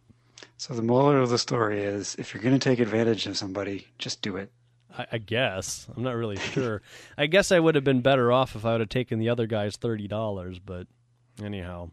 so 0.58 0.74
the 0.74 0.82
moral 0.82 1.24
of 1.24 1.30
the 1.30 1.38
story 1.38 1.84
is 1.84 2.16
if 2.16 2.34
you're 2.34 2.44
going 2.44 2.58
to 2.58 2.70
take 2.70 2.80
advantage 2.80 3.28
of 3.28 3.38
somebody, 3.38 3.88
just 3.98 4.22
do 4.22 4.38
it. 4.38 4.52
I, 4.98 5.06
I 5.14 5.18
guess. 5.18 5.88
I'm 5.96 6.04
not 6.04 6.16
really 6.16 6.38
sure. 6.38 6.82
I 7.18 7.28
guess 7.28 7.52
I 7.52 7.60
would 7.60 7.76
have 7.76 7.84
been 7.84 8.02
better 8.02 8.32
off 8.32 8.56
if 8.56 8.66
I 8.66 8.74
would 8.74 8.82
have 8.82 8.90
taken 8.90 9.20
the 9.20 9.30
other 9.30 9.48
guy's 9.48 9.78
$30, 9.78 10.60
but 10.66 10.88
anyhow. 11.42 11.90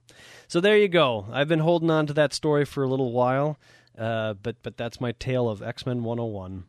So 0.49 0.61
there 0.61 0.77
you 0.77 0.89
go. 0.89 1.27
I've 1.31 1.49
been 1.49 1.61
holding 1.61 1.91
on 1.91 2.07
to 2.07 2.13
that 2.15 2.35
story 2.35 2.65
for 2.65 2.83
a 2.83 2.89
little 2.89 3.13
while, 3.13 3.59
uh, 3.97 4.35
but 4.35 4.57
but 4.63 4.77
that's 4.77 5.01
my 5.01 5.13
tale 5.13 5.49
of 5.49 5.63
X 5.63 5.87
Men 5.87 6.03
101. 6.03 6.65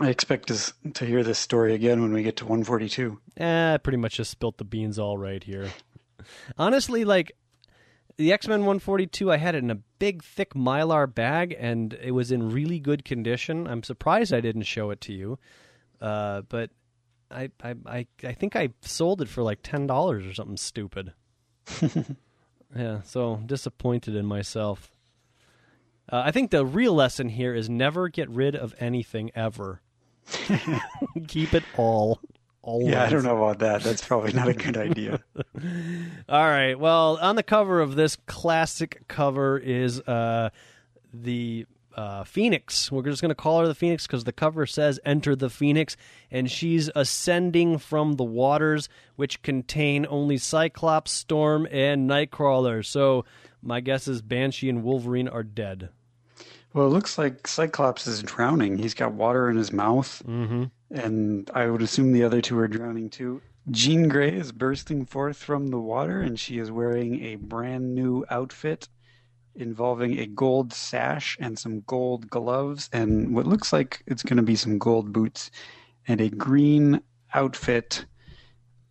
I 0.00 0.10
expect 0.10 0.48
to, 0.48 0.92
to 0.92 1.04
hear 1.04 1.24
this 1.24 1.40
story 1.40 1.74
again 1.74 2.00
when 2.00 2.12
we 2.12 2.22
get 2.22 2.36
to 2.36 2.44
142. 2.44 3.18
Eh, 3.38 3.74
I 3.74 3.78
pretty 3.78 3.96
much 3.96 4.16
just 4.16 4.30
spilt 4.30 4.56
the 4.58 4.64
beans 4.64 4.98
all 4.98 5.18
right 5.18 5.42
here. 5.42 5.70
Honestly, 6.56 7.04
like 7.04 7.32
the 8.16 8.32
X 8.32 8.48
Men 8.48 8.60
142, 8.60 9.30
I 9.30 9.36
had 9.36 9.54
it 9.54 9.62
in 9.62 9.70
a 9.70 9.78
big, 9.98 10.22
thick 10.22 10.54
mylar 10.54 11.12
bag, 11.12 11.56
and 11.58 11.94
it 12.02 12.10
was 12.12 12.32
in 12.32 12.50
really 12.50 12.80
good 12.80 13.04
condition. 13.04 13.66
I'm 13.66 13.82
surprised 13.82 14.32
I 14.32 14.40
didn't 14.40 14.62
show 14.62 14.90
it 14.90 15.00
to 15.02 15.12
you, 15.12 15.38
uh, 16.00 16.42
but 16.48 16.70
I, 17.30 17.50
I, 17.62 17.74
I, 17.86 18.06
I 18.24 18.32
think 18.32 18.56
I 18.56 18.70
sold 18.82 19.22
it 19.22 19.28
for 19.28 19.42
like 19.42 19.60
ten 19.62 19.86
dollars 19.86 20.26
or 20.26 20.34
something 20.34 20.56
stupid. 20.56 21.12
yeah, 22.76 23.02
so 23.02 23.40
disappointed 23.46 24.16
in 24.16 24.26
myself. 24.26 24.90
Uh, 26.10 26.22
I 26.24 26.30
think 26.30 26.50
the 26.50 26.64
real 26.64 26.94
lesson 26.94 27.28
here 27.28 27.54
is 27.54 27.68
never 27.68 28.08
get 28.08 28.30
rid 28.30 28.56
of 28.56 28.74
anything 28.78 29.30
ever. 29.34 29.82
Keep 31.28 31.54
it 31.54 31.64
all. 31.76 32.20
Always. 32.68 32.88
Yeah, 32.88 33.02
I 33.04 33.08
don't 33.08 33.22
know 33.22 33.36
about 33.42 33.60
that. 33.60 33.82
That's 33.82 34.04
probably 34.06 34.34
not 34.34 34.46
a 34.46 34.52
good 34.52 34.76
idea. 34.88 35.20
All 36.28 36.44
right. 36.46 36.78
Well, 36.78 37.16
on 37.22 37.36
the 37.36 37.42
cover 37.42 37.80
of 37.80 37.94
this 37.96 38.16
classic 38.26 39.08
cover 39.08 39.56
is 39.58 40.00
uh, 40.02 40.50
the 41.14 41.64
uh, 41.96 42.24
Phoenix. 42.24 42.92
We're 42.92 43.02
just 43.04 43.22
going 43.22 43.30
to 43.30 43.34
call 43.34 43.60
her 43.60 43.66
the 43.66 43.74
Phoenix 43.74 44.06
because 44.06 44.24
the 44.24 44.32
cover 44.34 44.66
says 44.66 45.00
"Enter 45.06 45.34
the 45.34 45.48
Phoenix," 45.48 45.96
and 46.30 46.50
she's 46.50 46.90
ascending 46.94 47.78
from 47.78 48.16
the 48.16 48.24
waters, 48.24 48.90
which 49.16 49.40
contain 49.40 50.06
only 50.10 50.36
Cyclops, 50.36 51.10
Storm, 51.10 51.66
and 51.70 52.08
Nightcrawler. 52.08 52.84
So 52.84 53.24
my 53.62 53.80
guess 53.80 54.06
is 54.06 54.20
Banshee 54.20 54.68
and 54.68 54.84
Wolverine 54.84 55.26
are 55.28 55.42
dead. 55.42 55.88
Well, 56.74 56.86
it 56.86 56.90
looks 56.90 57.16
like 57.16 57.46
Cyclops 57.48 58.06
is 58.06 58.22
drowning. 58.22 58.76
He's 58.76 58.92
got 58.92 59.14
water 59.14 59.48
in 59.48 59.56
his 59.56 59.72
mouth, 59.72 60.22
Mm-hmm. 60.28 60.64
And 60.90 61.50
I 61.54 61.68
would 61.68 61.82
assume 61.82 62.12
the 62.12 62.24
other 62.24 62.40
two 62.40 62.58
are 62.58 62.68
drowning 62.68 63.10
too. 63.10 63.42
Jean 63.70 64.08
Grey 64.08 64.32
is 64.34 64.52
bursting 64.52 65.04
forth 65.04 65.36
from 65.36 65.68
the 65.68 65.78
water, 65.78 66.20
and 66.20 66.40
she 66.40 66.58
is 66.58 66.70
wearing 66.70 67.22
a 67.22 67.36
brand 67.36 67.94
new 67.94 68.24
outfit 68.30 68.88
involving 69.54 70.18
a 70.18 70.26
gold 70.26 70.72
sash 70.72 71.36
and 71.40 71.58
some 71.58 71.80
gold 71.82 72.30
gloves, 72.30 72.88
and 72.92 73.34
what 73.34 73.46
looks 73.46 73.72
like 73.72 74.02
it's 74.06 74.22
going 74.22 74.36
to 74.36 74.42
be 74.42 74.56
some 74.56 74.78
gold 74.78 75.12
boots, 75.12 75.50
and 76.06 76.20
a 76.20 76.30
green 76.30 77.00
outfit. 77.34 78.06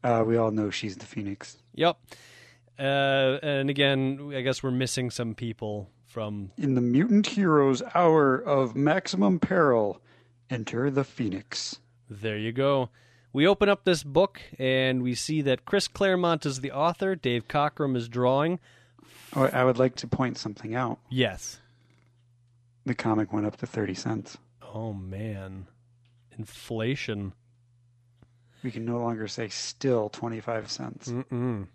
Uh, 0.04 0.24
we 0.26 0.38
all 0.38 0.52
know 0.52 0.70
she's 0.70 0.98
the 0.98 1.06
Phoenix. 1.06 1.58
Yep. 1.74 1.98
Uh, 2.78 3.40
and 3.42 3.70
again, 3.70 4.32
I 4.36 4.42
guess 4.42 4.62
we're 4.62 4.72
missing 4.72 5.10
some 5.10 5.34
people 5.34 5.90
from. 6.06 6.52
In 6.58 6.76
the 6.76 6.82
Mutant 6.82 7.26
Heroes 7.26 7.82
Hour 7.96 8.38
of 8.38 8.76
Maximum 8.76 9.40
Peril, 9.40 10.02
enter 10.50 10.92
the 10.92 11.04
Phoenix. 11.04 11.80
There 12.10 12.38
you 12.38 12.52
go. 12.52 12.90
We 13.34 13.48
open 13.48 13.70
up 13.70 13.84
this 13.84 14.04
book 14.04 14.42
and 14.58 15.04
we 15.04 15.14
see 15.14 15.42
that 15.44 15.66
Chris 15.66 15.88
Claremont 15.88 16.46
is 16.46 16.62
the 16.62 16.72
author. 16.72 17.16
Dave 17.16 17.48
Cockrum 17.48 17.96
is 17.96 18.08
drawing. 18.08 18.60
Oh, 19.36 19.44
I 19.44 19.64
would 19.64 19.78
like 19.78 19.96
to 19.98 20.08
point 20.08 20.38
something 20.38 20.74
out. 20.74 21.00
Yes. 21.10 21.60
The 22.86 22.96
comic 22.96 23.34
went 23.34 23.46
up 23.46 23.58
to 23.58 23.68
30 23.68 23.94
cents. 23.94 24.38
Oh 24.62 24.94
man, 24.94 25.68
inflation. 26.38 27.34
We 28.64 28.72
can 28.72 28.86
no 28.86 29.00
longer 29.00 29.28
say 29.28 29.50
still 29.50 30.10
25 30.10 30.72
cents. 30.72 31.10
Mm-mm. 31.10 31.68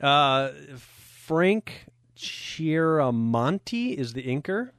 Uh, 0.00 0.50
Frank 0.78 1.86
Chiaramonte 2.16 3.94
is 3.94 4.14
the 4.14 4.22
inker. 4.22 4.70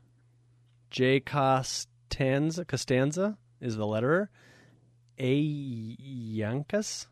Jay 0.90 1.20
Costanza 1.20 2.66
Costanza 2.66 3.38
is 3.62 3.78
the 3.78 3.86
letterer. 3.86 4.30
A 5.18 5.98
Yankas. 5.98 7.08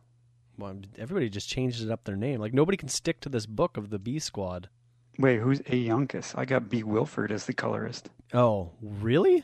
Well, 0.58 0.78
everybody 0.98 1.30
just 1.30 1.50
changes 1.50 1.84
it 1.84 1.92
up 1.92 2.04
their 2.06 2.16
name. 2.16 2.40
Like 2.40 2.54
nobody 2.54 2.78
can 2.78 2.90
stick 2.90 3.20
to 3.22 3.30
this 3.30 3.46
book 3.46 3.78
of 3.78 3.90
the 3.90 4.00
B 4.00 4.20
Squad. 4.20 4.70
Wait, 5.18 5.40
who's 5.40 5.60
A. 5.62 5.64
Younkus? 5.86 6.38
I 6.38 6.46
got 6.46 6.70
B. 6.70 6.84
Wilford 6.84 7.32
as 7.32 7.46
the 7.46 7.54
colorist. 7.54 8.10
Oh, 8.34 8.72
really? 8.82 9.44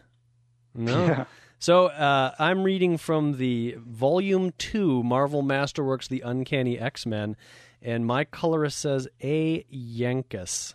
No. 0.74 1.06
Yeah. 1.08 1.26
So 1.60 1.88
uh, 1.88 2.34
I'm 2.40 2.64
reading 2.64 2.98
from 2.98 3.38
the 3.38 3.76
Volume 3.78 4.52
2 4.58 5.04
Marvel 5.04 5.44
Masterworks 5.44 6.08
The 6.08 6.22
Uncanny 6.22 6.80
X 6.80 7.06
Men, 7.06 7.36
and 7.84 8.04
my 8.04 8.24
colorist 8.24 8.80
says 8.80 9.08
A. 9.22 9.64
Yankus. 9.72 10.74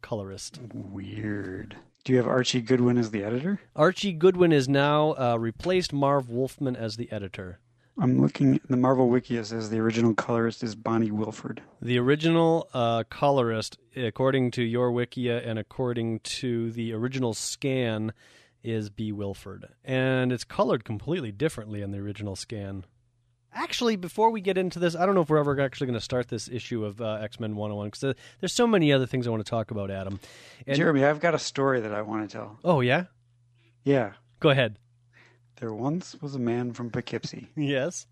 Colorist. 0.00 0.58
Weird. 0.72 1.76
Do 2.06 2.12
you 2.12 2.18
have 2.18 2.28
Archie 2.28 2.60
Goodwin 2.60 2.98
as 2.98 3.10
the 3.10 3.24
editor? 3.24 3.58
Archie 3.74 4.12
Goodwin 4.12 4.52
is 4.52 4.68
now 4.68 5.16
uh, 5.18 5.36
replaced 5.40 5.92
Marv 5.92 6.30
Wolfman 6.30 6.76
as 6.76 6.94
the 6.94 7.10
editor. 7.10 7.58
I'm 7.98 8.20
looking 8.20 8.60
the 8.70 8.76
Marvel 8.76 9.08
Wiki. 9.08 9.42
Says 9.42 9.70
the 9.70 9.80
original 9.80 10.14
colorist 10.14 10.62
is 10.62 10.76
Bonnie 10.76 11.10
Wilford. 11.10 11.62
The 11.82 11.98
original 11.98 12.68
uh, 12.72 13.02
colorist, 13.10 13.78
according 13.96 14.52
to 14.52 14.62
your 14.62 14.92
Wikia 14.92 15.44
and 15.44 15.58
according 15.58 16.20
to 16.20 16.70
the 16.70 16.92
original 16.92 17.34
scan, 17.34 18.12
is 18.62 18.88
B. 18.88 19.10
Wilford. 19.10 19.66
And 19.84 20.32
it's 20.32 20.44
colored 20.44 20.84
completely 20.84 21.32
differently 21.32 21.82
in 21.82 21.90
the 21.90 21.98
original 21.98 22.36
scan. 22.36 22.84
Actually, 23.56 23.96
before 23.96 24.30
we 24.30 24.40
get 24.40 24.58
into 24.58 24.78
this, 24.78 24.94
I 24.94 25.06
don't 25.06 25.14
know 25.14 25.22
if 25.22 25.30
we're 25.30 25.38
ever 25.38 25.58
actually 25.60 25.86
going 25.86 25.98
to 25.98 26.04
start 26.04 26.28
this 26.28 26.48
issue 26.48 26.84
of 26.84 27.00
uh, 27.00 27.14
X 27.22 27.40
Men 27.40 27.56
101 27.56 27.88
because 27.88 28.14
there's 28.40 28.52
so 28.52 28.66
many 28.66 28.92
other 28.92 29.06
things 29.06 29.26
I 29.26 29.30
want 29.30 29.44
to 29.44 29.50
talk 29.50 29.70
about, 29.70 29.90
Adam. 29.90 30.20
And, 30.66 30.76
Jeremy, 30.76 31.04
I've 31.04 31.20
got 31.20 31.34
a 31.34 31.38
story 31.38 31.80
that 31.80 31.92
I 31.92 32.02
want 32.02 32.28
to 32.28 32.36
tell. 32.36 32.58
oh, 32.64 32.80
yeah? 32.80 33.04
Yeah. 33.84 34.12
Go 34.40 34.50
ahead. 34.50 34.78
There 35.58 35.72
once 35.72 36.14
was 36.20 36.34
a 36.34 36.38
man 36.38 36.72
from 36.72 36.90
Poughkeepsie. 36.90 37.48
Yes. 37.56 38.06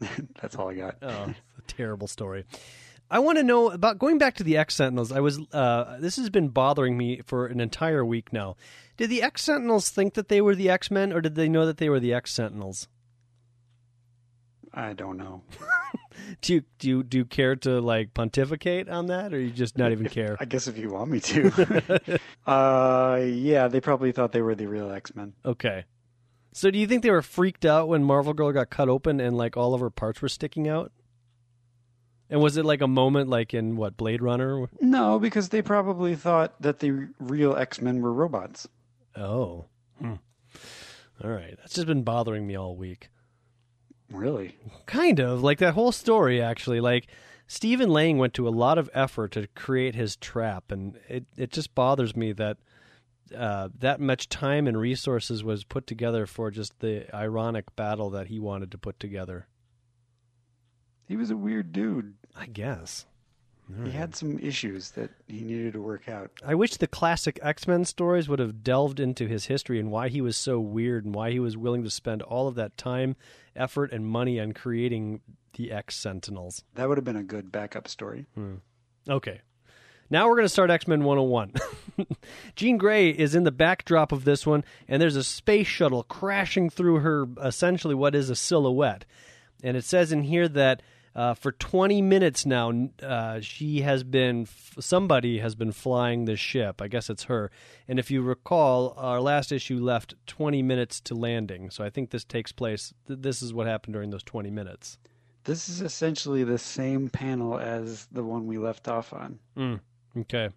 That's 0.40 0.56
all 0.56 0.68
I 0.68 0.74
got. 0.74 0.96
Oh, 1.02 1.08
a 1.08 1.62
terrible 1.66 2.06
story. 2.06 2.44
I 3.10 3.20
want 3.20 3.38
to 3.38 3.44
know 3.44 3.70
about 3.70 3.98
going 3.98 4.18
back 4.18 4.34
to 4.36 4.44
the 4.44 4.56
X 4.56 4.76
Sentinels. 4.76 5.10
I 5.10 5.20
was 5.20 5.40
uh, 5.52 5.98
this 5.98 6.16
has 6.16 6.30
been 6.30 6.48
bothering 6.48 6.96
me 6.96 7.20
for 7.24 7.46
an 7.46 7.58
entire 7.60 8.04
week 8.04 8.32
now. 8.32 8.56
Did 8.96 9.10
the 9.10 9.22
X 9.22 9.42
Sentinels 9.42 9.88
think 9.90 10.14
that 10.14 10.28
they 10.28 10.40
were 10.40 10.54
the 10.54 10.70
X 10.70 10.90
Men, 10.90 11.12
or 11.12 11.20
did 11.20 11.34
they 11.34 11.48
know 11.48 11.66
that 11.66 11.78
they 11.78 11.88
were 11.88 12.00
the 12.00 12.12
X 12.14 12.32
Sentinels? 12.32 12.86
I 14.78 14.92
don't 14.92 15.16
know. 15.18 15.42
Do 16.40 16.54
you 16.54 16.64
do 16.78 16.88
you 16.88 17.02
do 17.02 17.18
you 17.18 17.24
care 17.24 17.56
to 17.56 17.80
like 17.80 18.12
pontificate 18.12 18.88
on 18.88 19.06
that, 19.06 19.32
or 19.32 19.40
you 19.40 19.50
just 19.50 19.78
not 19.78 19.92
even 19.92 20.08
care? 20.08 20.36
I 20.40 20.44
guess 20.44 20.66
if 20.66 20.76
you 20.76 20.90
want 20.90 21.10
me 21.10 21.20
to. 21.20 22.20
uh, 22.46 23.20
yeah, 23.24 23.68
they 23.68 23.80
probably 23.80 24.12
thought 24.12 24.32
they 24.32 24.42
were 24.42 24.54
the 24.54 24.66
real 24.66 24.90
X 24.90 25.14
Men. 25.14 25.32
Okay. 25.44 25.84
So 26.52 26.70
do 26.70 26.78
you 26.78 26.86
think 26.86 27.02
they 27.02 27.10
were 27.10 27.22
freaked 27.22 27.64
out 27.64 27.88
when 27.88 28.02
Marvel 28.04 28.34
Girl 28.34 28.52
got 28.52 28.68
cut 28.68 28.88
open 28.88 29.20
and 29.20 29.36
like 29.36 29.56
all 29.56 29.74
of 29.74 29.80
her 29.80 29.90
parts 29.90 30.20
were 30.20 30.28
sticking 30.28 30.68
out? 30.68 30.92
And 32.28 32.40
was 32.40 32.56
it 32.56 32.64
like 32.64 32.82
a 32.82 32.88
moment 32.88 33.30
like 33.30 33.54
in 33.54 33.76
what 33.76 33.96
Blade 33.96 34.20
Runner? 34.20 34.68
No, 34.80 35.18
because 35.18 35.48
they 35.48 35.62
probably 35.62 36.14
thought 36.14 36.60
that 36.60 36.80
the 36.80 37.08
real 37.18 37.56
X 37.56 37.80
Men 37.80 38.00
were 38.02 38.12
robots. 38.12 38.68
Oh. 39.16 39.66
Hmm. 40.00 40.14
All 41.22 41.30
right. 41.30 41.56
That's 41.58 41.74
just 41.74 41.86
been 41.86 42.02
bothering 42.02 42.46
me 42.46 42.56
all 42.56 42.76
week. 42.76 43.08
Really? 44.10 44.56
Kind 44.86 45.20
of. 45.20 45.42
Like 45.42 45.58
that 45.58 45.74
whole 45.74 45.92
story, 45.92 46.40
actually. 46.40 46.80
Like, 46.80 47.08
Steven 47.46 47.88
Lang 47.88 48.18
went 48.18 48.34
to 48.34 48.46
a 48.46 48.50
lot 48.50 48.78
of 48.78 48.90
effort 48.92 49.32
to 49.32 49.46
create 49.48 49.94
his 49.94 50.16
trap, 50.16 50.70
and 50.70 50.98
it, 51.08 51.24
it 51.36 51.50
just 51.50 51.74
bothers 51.74 52.14
me 52.14 52.32
that 52.32 52.58
uh, 53.36 53.68
that 53.78 54.00
much 54.00 54.28
time 54.28 54.66
and 54.66 54.78
resources 54.78 55.44
was 55.44 55.64
put 55.64 55.86
together 55.86 56.26
for 56.26 56.50
just 56.50 56.78
the 56.80 57.14
ironic 57.14 57.74
battle 57.76 58.10
that 58.10 58.28
he 58.28 58.38
wanted 58.38 58.70
to 58.70 58.78
put 58.78 58.98
together. 58.98 59.46
He 61.06 61.16
was 61.16 61.30
a 61.30 61.36
weird 61.36 61.72
dude. 61.72 62.14
I 62.36 62.46
guess. 62.46 63.06
He 63.84 63.90
had 63.90 64.16
some 64.16 64.38
issues 64.38 64.92
that 64.92 65.10
he 65.26 65.42
needed 65.42 65.74
to 65.74 65.82
work 65.82 66.08
out. 66.08 66.30
I 66.44 66.54
wish 66.54 66.76
the 66.76 66.86
classic 66.86 67.38
X 67.42 67.68
Men 67.68 67.84
stories 67.84 68.26
would 68.28 68.38
have 68.38 68.64
delved 68.64 68.98
into 68.98 69.28
his 69.28 69.46
history 69.46 69.78
and 69.78 69.90
why 69.90 70.08
he 70.08 70.22
was 70.22 70.38
so 70.38 70.58
weird 70.58 71.04
and 71.04 71.14
why 71.14 71.32
he 71.32 71.38
was 71.38 71.56
willing 71.56 71.84
to 71.84 71.90
spend 71.90 72.22
all 72.22 72.48
of 72.48 72.54
that 72.54 72.78
time, 72.78 73.14
effort, 73.54 73.92
and 73.92 74.06
money 74.06 74.40
on 74.40 74.52
creating 74.52 75.20
the 75.54 75.70
X 75.70 75.96
Sentinels. 75.96 76.64
That 76.76 76.88
would 76.88 76.96
have 76.96 77.04
been 77.04 77.16
a 77.16 77.22
good 77.22 77.52
backup 77.52 77.88
story. 77.88 78.26
Hmm. 78.34 78.56
Okay. 79.06 79.42
Now 80.10 80.28
we're 80.28 80.36
going 80.36 80.46
to 80.46 80.50
start 80.50 80.70
X 80.70 80.88
Men 80.88 81.04
101. 81.04 81.52
Jean 82.56 82.78
Grey 82.78 83.10
is 83.10 83.34
in 83.34 83.44
the 83.44 83.52
backdrop 83.52 84.12
of 84.12 84.24
this 84.24 84.46
one, 84.46 84.64
and 84.88 85.02
there's 85.02 85.16
a 85.16 85.24
space 85.24 85.66
shuttle 85.66 86.04
crashing 86.04 86.70
through 86.70 87.00
her, 87.00 87.26
essentially, 87.44 87.94
what 87.94 88.14
is 88.14 88.30
a 88.30 88.36
silhouette. 88.36 89.04
And 89.62 89.76
it 89.76 89.84
says 89.84 90.10
in 90.10 90.22
here 90.22 90.48
that 90.48 90.82
uh, 91.18 91.34
for 91.34 91.50
20 91.50 92.00
minutes 92.00 92.46
now, 92.46 92.72
uh, 93.02 93.40
she 93.40 93.80
has 93.80 94.04
been, 94.04 94.46
somebody 94.78 95.40
has 95.40 95.56
been 95.56 95.72
flying 95.72 96.26
the 96.26 96.36
ship. 96.36 96.80
I 96.80 96.86
guess 96.86 97.10
it's 97.10 97.24
her. 97.24 97.50
And 97.88 97.98
if 97.98 98.08
you 98.08 98.22
recall, 98.22 98.94
our 98.96 99.20
last 99.20 99.50
issue 99.50 99.80
left 99.80 100.14
20 100.28 100.62
minutes 100.62 101.00
to 101.00 101.16
landing. 101.16 101.70
So 101.70 101.82
I 101.82 101.90
think 101.90 102.10
this 102.10 102.22
takes 102.22 102.52
place, 102.52 102.94
th- 103.08 103.18
this 103.20 103.42
is 103.42 103.52
what 103.52 103.66
happened 103.66 103.94
during 103.94 104.10
those 104.10 104.22
20 104.22 104.48
minutes. 104.52 104.96
This 105.42 105.68
is 105.68 105.80
essentially 105.80 106.44
the 106.44 106.56
same 106.56 107.08
panel 107.08 107.58
as 107.58 108.06
the 108.12 108.22
one 108.22 108.46
we 108.46 108.58
left 108.58 108.86
off 108.86 109.12
on. 109.12 109.40
Mm, 109.56 109.80
okay. 110.18 110.50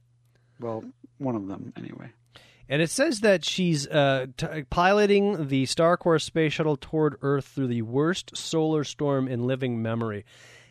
Well, 0.60 0.84
one 1.18 1.36
of 1.36 1.48
them, 1.48 1.74
anyway. 1.76 2.12
And 2.72 2.82
it 2.82 2.90
says 2.90 3.20
that 3.20 3.44
she's 3.44 3.86
uh, 3.86 4.28
t- 4.38 4.64
piloting 4.70 5.50
the 5.50 5.66
Starcore 5.66 6.22
space 6.22 6.54
shuttle 6.54 6.78
toward 6.78 7.18
Earth 7.22 7.44
through 7.46 7.68
the 7.68 7.82
worst 7.82 8.38
solar 8.38 8.86
storm 8.86 9.28
in 9.28 9.46
living 9.46 9.82
memory. 9.82 10.24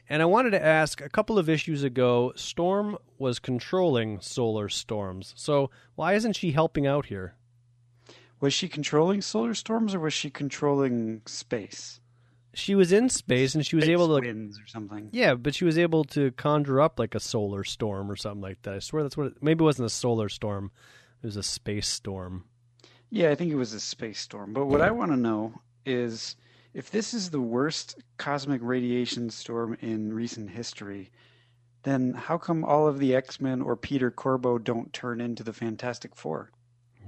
And 0.09 0.23
I 0.23 0.25
wanted 0.25 0.53
to 0.53 0.65
ask 0.65 1.03
a 1.03 1.11
couple 1.11 1.39
of 1.39 1.51
issues 1.51 1.83
ago, 1.83 2.33
Storm 2.37 2.97
was 3.19 3.39
controlling 3.39 4.19
solar 4.21 4.71
storms. 4.71 5.35
So 5.37 5.71
why 5.95 6.15
isn't 6.15 6.37
she 6.37 6.53
helping 6.53 6.87
out 6.87 7.05
here? 7.07 7.35
Was 8.41 8.55
she 8.55 8.67
controlling 8.67 9.21
solar 9.21 9.53
storms 9.53 9.95
or 9.95 10.01
was 10.01 10.15
she 10.15 10.31
controlling 10.31 11.21
space? 11.27 12.01
She 12.55 12.75
was 12.75 12.93
in 12.93 13.11
space 13.11 13.55
and 13.55 13.65
she 13.65 13.77
was 13.77 13.85
Space 13.85 13.93
able 13.93 14.19
to. 14.19 14.27
winds 14.27 14.59
or 14.59 14.67
something. 14.67 15.11
Yeah, 15.13 15.35
but 15.35 15.55
she 15.55 15.67
was 15.67 15.77
able 15.77 16.05
to 16.05 16.31
conjure 16.33 16.81
up 16.81 16.99
like 16.99 17.15
a 17.15 17.21
solar 17.21 17.63
storm 17.63 18.11
or 18.11 18.17
something 18.17 18.41
like 18.41 18.63
that. 18.63 18.75
I 18.75 18.79
swear 18.79 19.03
that's 19.03 19.19
what. 19.19 19.27
It, 19.27 19.43
maybe 19.43 19.63
it 19.63 19.67
wasn't 19.67 19.87
a 19.87 19.91
solar 19.91 20.31
storm; 20.31 20.73
it 21.23 21.27
was 21.27 21.37
a 21.37 21.43
space 21.43 21.89
storm. 21.89 22.45
Yeah, 23.11 23.31
I 23.31 23.35
think 23.35 23.51
it 23.51 23.57
was 23.57 23.73
a 23.73 23.81
space 23.81 24.21
storm. 24.21 24.53
But 24.53 24.67
what 24.67 24.81
I 24.81 24.91
want 24.91 25.11
to 25.11 25.17
know 25.17 25.61
is 25.85 26.37
if 26.73 26.91
this 26.91 27.13
is 27.13 27.31
the 27.31 27.41
worst 27.41 27.97
cosmic 28.17 28.61
radiation 28.63 29.31
storm 29.31 29.77
in 29.81 30.13
recent 30.13 30.51
history, 30.51 31.11
then 31.83 32.13
how 32.13 32.39
come 32.39 32.65
all 32.65 32.87
of 32.87 32.99
the 32.99 33.15
X 33.15 33.41
Men 33.41 33.61
or 33.61 33.77
Peter 33.77 34.11
Corbeau 34.11 34.59
don't 34.59 34.93
turn 34.93 35.21
into 35.21 35.43
the 35.43 35.53
Fantastic 35.53 36.15
Four? 36.15 36.51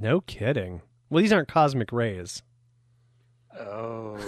No 0.01 0.21
kidding. 0.23 0.83
Well, 1.09 1.23
these 1.23 1.33
aren't 1.33 1.49
cosmic 1.49 1.93
rays. 1.93 2.43
Oh, 3.61 4.19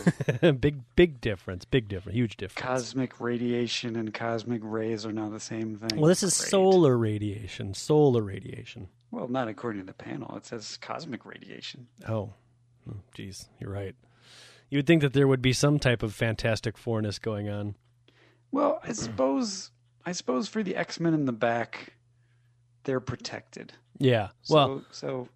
big, 0.60 0.82
big 0.96 1.20
difference. 1.20 1.64
Big 1.64 1.88
difference. 1.88 2.14
Huge 2.16 2.36
difference. 2.36 2.64
cosmic 2.66 3.20
radiation 3.20 3.96
and 3.96 4.12
cosmic 4.12 4.60
rays 4.62 5.06
are 5.06 5.12
not 5.12 5.32
the 5.32 5.40
same 5.40 5.76
thing. 5.78 5.98
well, 5.98 6.08
this 6.08 6.22
is 6.22 6.36
Great. 6.38 6.50
solar 6.50 6.96
radiation. 6.98 7.72
Solar 7.74 8.22
radiation. 8.22 8.88
Well, 9.10 9.28
not 9.28 9.48
according 9.48 9.80
to 9.82 9.86
the 9.86 9.94
panel. 9.94 10.36
It 10.36 10.44
says 10.46 10.76
cosmic 10.80 11.24
radiation. 11.24 11.86
Oh, 12.08 12.34
Hmm, 12.84 12.98
geez, 13.14 13.48
you're 13.58 13.70
right. 13.72 13.94
You 14.68 14.76
would 14.78 14.86
think 14.86 15.00
that 15.00 15.14
there 15.14 15.26
would 15.28 15.40
be 15.40 15.54
some 15.54 15.78
type 15.78 16.02
of 16.02 16.12
fantastic 16.14 16.76
fourness 16.76 17.18
going 17.18 17.48
on. 17.48 17.76
Well, 18.52 18.78
I 18.84 18.92
suppose 18.92 19.70
I 20.04 20.12
suppose 20.12 20.48
for 20.48 20.62
the 20.62 20.76
X 20.76 21.00
Men 21.00 21.14
in 21.14 21.24
the 21.24 21.32
back, 21.32 21.94
they're 22.84 23.00
protected. 23.00 23.72
Yeah. 23.98 24.28
So, 24.42 24.54
Well, 24.54 24.84
so 24.90 25.28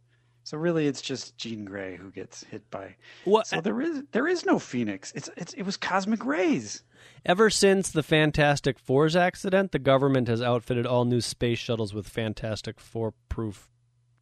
so 0.48 0.56
really, 0.56 0.86
it's 0.86 1.02
just 1.02 1.36
Jean 1.36 1.66
Grey 1.66 1.96
who 1.96 2.10
gets 2.10 2.42
hit 2.44 2.70
by. 2.70 2.96
what? 3.26 3.46
So 3.46 3.60
there 3.60 3.80
is 3.82 4.02
there 4.12 4.26
is 4.26 4.46
no 4.46 4.58
Phoenix. 4.58 5.12
It's 5.14 5.28
it's 5.36 5.52
it 5.52 5.64
was 5.64 5.76
cosmic 5.76 6.24
rays. 6.24 6.82
Ever 7.26 7.50
since 7.50 7.90
the 7.90 8.02
Fantastic 8.02 8.78
Four's 8.78 9.14
accident, 9.14 9.72
the 9.72 9.78
government 9.78 10.26
has 10.28 10.40
outfitted 10.40 10.86
all 10.86 11.04
new 11.04 11.20
space 11.20 11.58
shuttles 11.58 11.92
with 11.92 12.08
Fantastic 12.08 12.80
Four 12.80 13.12
proof 13.28 13.68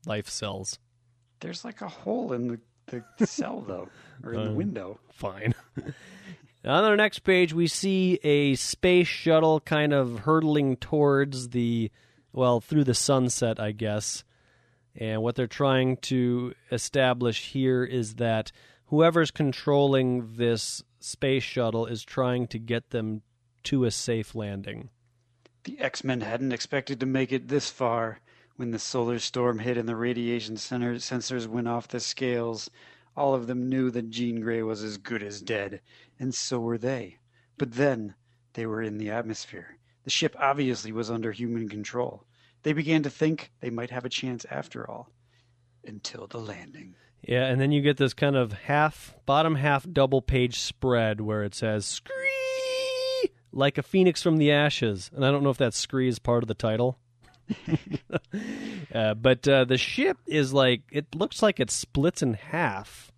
life 0.05 0.29
cells. 0.29 0.81
There's 1.39 1.65
like 1.65 1.81
a 1.81 1.89
hole 1.89 2.33
in 2.33 2.49
the, 2.49 3.03
the 3.19 3.27
cell 3.27 3.61
though, 3.61 3.89
or 4.25 4.33
in 4.35 4.43
the 4.45 4.51
Um, 4.51 4.57
window. 4.57 4.99
Fine. 5.13 5.55
On 6.65 6.83
the 6.83 6.97
next 6.97 7.21
page, 7.21 7.53
we 7.53 7.69
see 7.69 8.19
a 8.25 8.57
space 8.57 9.07
shuttle 9.07 9.61
kind 9.61 9.93
of 9.93 10.21
hurtling 10.21 10.77
towards 10.77 11.51
the, 11.51 11.93
well, 12.33 12.61
through 12.61 12.83
the 12.83 12.95
sunset, 12.95 13.61
I 13.61 13.71
guess. 13.71 14.25
And 14.97 15.23
what 15.23 15.35
they're 15.35 15.47
trying 15.47 15.99
to 15.99 16.55
establish 16.73 17.53
here 17.53 17.85
is 17.85 18.15
that 18.15 18.53
whoever's 18.87 19.31
controlling 19.31 20.37
this 20.37 20.83
space 21.01 21.43
shuttle 21.43 21.87
is 21.87 22.03
trying 22.05 22.47
to 22.49 22.59
get 22.59 22.91
them 22.91 23.23
to 23.65 23.85
a 23.85 23.91
safe 23.91 24.35
landing. 24.35 24.91
The 25.65 25.79
X 25.81 26.05
Men 26.05 26.21
hadn't 26.21 26.53
expected 26.53 27.01
to 27.01 27.07
make 27.07 27.33
it 27.33 27.49
this 27.49 27.71
far. 27.71 28.21
When 28.57 28.71
the 28.71 28.79
solar 28.79 29.19
storm 29.19 29.59
hit 29.59 29.77
and 29.77 29.89
the 29.89 29.97
radiation 29.97 30.57
center 30.57 30.95
sensors 30.95 31.47
went 31.47 31.69
off 31.69 31.89
the 31.89 32.01
scales, 32.01 32.71
all 33.17 33.35
of 33.35 33.47
them 33.47 33.69
knew 33.69 33.91
that 33.91 34.11
Jean 34.11 34.41
Grey 34.41 34.63
was 34.63 34.83
as 34.83 34.97
good 34.97 35.23
as 35.23 35.43
dead, 35.43 35.81
and 36.19 36.35
so 36.35 36.61
were 36.61 36.79
they. 36.79 37.19
But 37.59 37.73
then 37.73 38.15
they 38.53 38.65
were 38.65 38.83
in 38.83 38.99
the 38.99 39.11
atmosphere. 39.11 39.79
The 40.05 40.11
ship 40.11 40.37
obviously 40.39 40.93
was 40.93 41.11
under 41.11 41.33
human 41.33 41.69
control. 41.69 42.26
They 42.67 42.73
began 42.73 43.05
to 43.05 43.11
think 43.11 43.53
they 43.61 43.71
might 43.71 43.91
have 43.91 44.05
a 44.05 44.09
chance 44.09 44.45
after 44.51 44.91
all. 44.91 45.09
Until 45.85 46.27
the 46.27 46.41
landing. 46.41 46.97
Yeah, 47.23 47.45
and 47.45 47.61
then 47.61 47.71
you 47.71 47.81
get 47.81 47.97
this 47.97 48.13
kind 48.13 48.35
of 48.35 48.53
half, 48.53 49.15
bottom 49.25 49.55
half 49.55 49.87
double 49.89 50.21
page 50.21 50.59
spread 50.59 51.21
where 51.21 51.45
it 51.45 51.55
says 51.55 51.87
"Scree" 51.87 53.31
like 53.53 53.79
a 53.79 53.85
phoenix 53.85 54.21
from 54.21 54.39
the 54.39 54.51
ashes, 54.51 55.13
and 55.15 55.25
I 55.25 55.31
don't 55.31 55.45
know 55.45 55.51
if 55.51 55.59
that 55.59 55.75
"scree" 55.75 56.09
is 56.09 56.19
part 56.19 56.43
of 56.43 56.49
the 56.49 56.55
title. 56.55 56.99
uh, 58.93 59.15
but 59.15 59.47
uh, 59.47 59.65
the 59.65 59.79
ship 59.79 60.19
is 60.27 60.53
like 60.53 60.83
it 60.91 61.15
looks 61.15 61.45
like 61.45 61.61
it 61.61 61.71
splits 61.71 62.21
in 62.21 62.35
half. 62.35 63.13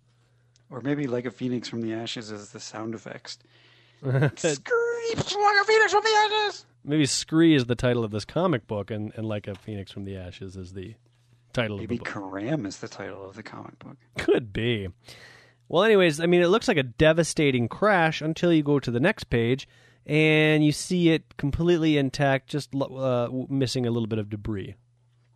Or 0.69 0.79
maybe 0.81 1.07
like 1.07 1.25
a 1.25 1.31
phoenix 1.31 1.67
from 1.67 1.81
the 1.81 1.93
ashes 1.93 2.29
is 2.29 2.51
the 2.51 2.59
sound 2.59 2.93
effects. 2.93 3.39
Screams 4.03 4.35
like 4.45 5.61
a 5.61 5.65
phoenix 5.65 5.91
from 5.91 6.03
the 6.03 6.29
ashes! 6.29 6.65
Maybe 6.89 7.05
"Scree" 7.05 7.53
is 7.53 7.67
the 7.67 7.75
title 7.75 8.03
of 8.03 8.09
this 8.09 8.25
comic 8.25 8.65
book, 8.65 8.89
and, 8.89 9.13
and 9.15 9.27
like 9.27 9.47
a 9.47 9.53
phoenix 9.53 9.91
from 9.91 10.05
the 10.05 10.17
ashes 10.17 10.57
is 10.57 10.73
the 10.73 10.95
title 11.53 11.77
Maybe 11.77 11.97
of 11.97 12.03
the 12.03 12.09
book. 12.11 12.33
Maybe 12.33 12.47
Karam 12.47 12.65
is 12.65 12.77
the 12.77 12.87
title 12.87 13.29
of 13.29 13.35
the 13.35 13.43
comic 13.43 13.77
book. 13.77 13.95
Could 14.17 14.51
be. 14.51 14.87
Well, 15.67 15.83
anyways, 15.83 16.19
I 16.19 16.25
mean, 16.25 16.41
it 16.41 16.47
looks 16.47 16.67
like 16.67 16.77
a 16.77 16.83
devastating 16.83 17.67
crash 17.67 18.21
until 18.21 18.51
you 18.51 18.63
go 18.63 18.79
to 18.79 18.89
the 18.89 18.99
next 18.99 19.25
page 19.25 19.67
and 20.07 20.65
you 20.65 20.71
see 20.71 21.09
it 21.09 21.37
completely 21.37 21.95
intact, 21.95 22.47
just 22.49 22.73
uh, 22.73 23.29
missing 23.47 23.85
a 23.85 23.91
little 23.91 24.07
bit 24.07 24.17
of 24.17 24.31
debris. 24.31 24.73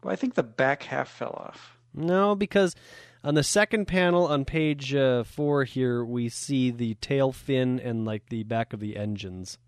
Well, 0.04 0.12
I 0.12 0.16
think 0.16 0.34
the 0.34 0.42
back 0.42 0.82
half 0.82 1.08
fell 1.08 1.34
off. 1.34 1.78
No, 1.94 2.34
because 2.34 2.76
on 3.24 3.36
the 3.36 3.44
second 3.44 3.86
panel 3.86 4.26
on 4.26 4.44
page 4.44 4.96
uh, 4.96 5.24
four 5.24 5.66
here, 5.66 6.04
we 6.04 6.30
see 6.30 6.72
the 6.72 6.96
tail 6.96 7.32
fin 7.32 7.80
and 7.80 8.06
like 8.06 8.30
the 8.30 8.42
back 8.42 8.74
of 8.74 8.80
the 8.80 8.98
engines. 8.98 9.60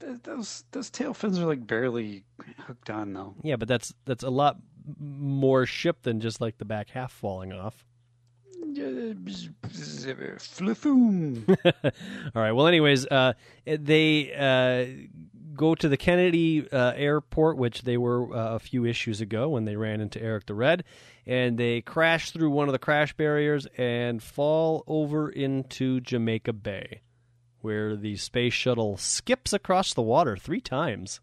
Th- 0.00 0.18
Those 0.22 0.64
those 0.72 0.90
tail 0.90 1.14
fins 1.14 1.38
are 1.38 1.46
like 1.46 1.66
barely 1.66 2.24
hooked 2.66 2.90
on 2.90 3.12
though. 3.12 3.34
Yeah, 3.42 3.56
but 3.56 3.68
that's 3.68 3.94
that's 4.04 4.24
a 4.24 4.30
lot 4.30 4.56
more 4.98 5.66
ship 5.66 6.02
than 6.02 6.20
just 6.20 6.40
like 6.40 6.58
the 6.58 6.64
back 6.64 6.90
half 6.90 7.12
falling 7.12 7.52
off. 7.52 7.84
Flafoom. 10.38 11.48
All 12.34 12.42
right. 12.42 12.52
Well, 12.52 12.66
anyways, 12.66 13.06
uh, 13.06 13.32
they 13.64 14.32
uh, 14.34 14.86
go 15.54 15.74
to 15.74 15.88
the 15.88 15.96
Kennedy 15.96 16.68
uh, 16.70 16.92
Airport, 16.94 17.56
which 17.56 17.82
they 17.82 17.96
were 17.96 18.32
uh, 18.34 18.54
a 18.54 18.58
few 18.58 18.84
issues 18.84 19.20
ago 19.20 19.48
when 19.48 19.64
they 19.64 19.76
ran 19.76 20.00
into 20.00 20.22
Eric 20.22 20.46
the 20.46 20.54
Red, 20.54 20.84
and 21.26 21.58
they 21.58 21.80
crash 21.80 22.30
through 22.30 22.50
one 22.50 22.68
of 22.68 22.72
the 22.72 22.78
crash 22.78 23.12
barriers 23.14 23.66
and 23.76 24.22
fall 24.22 24.84
over 24.86 25.28
into 25.30 26.00
Jamaica 26.00 26.52
Bay, 26.52 27.00
where 27.60 27.96
the 27.96 28.16
space 28.16 28.54
shuttle 28.54 28.96
skips 28.96 29.52
across 29.52 29.94
the 29.94 30.02
water 30.02 30.36
three 30.36 30.60
times, 30.60 31.20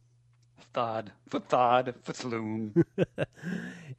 Thod. 0.74 1.12
Thod. 1.30 1.96
thloon. 2.06 2.84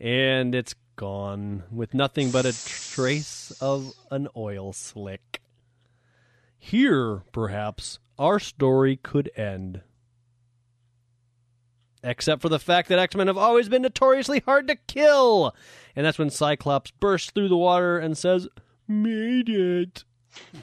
and 0.01 0.55
it's 0.55 0.75
gone 0.97 1.65
with 1.73 1.95
nothing 1.95 2.31
but 2.31 2.47
a 2.47 2.67
trace 2.67 3.51
of 3.61 3.93
an 4.11 4.29
oil 4.37 4.73
slick. 4.73 5.43
Here, 6.59 7.23
perhaps, 7.33 7.99
our 8.19 8.39
story 8.39 8.97
could 8.97 9.31
end. 9.37 9.81
Except 12.05 12.43
for 12.43 12.49
the 12.49 12.61
fact 12.61 12.89
that 12.89 12.99
X 12.99 13.17
Men 13.17 13.27
have 13.27 13.39
always 13.39 13.69
been 13.69 13.83
notoriously 13.83 14.41
hard 14.41 14.69
to 14.69 14.77
kill. 14.77 15.55
And 15.97 16.07
that's 16.07 16.19
when 16.19 16.31
Cyclops 16.31 16.93
bursts 16.93 17.31
through 17.33 17.49
the 17.49 17.57
water 17.57 17.99
and 17.99 18.17
says, 18.17 18.47
Made 18.87 19.49
it. 19.49 20.05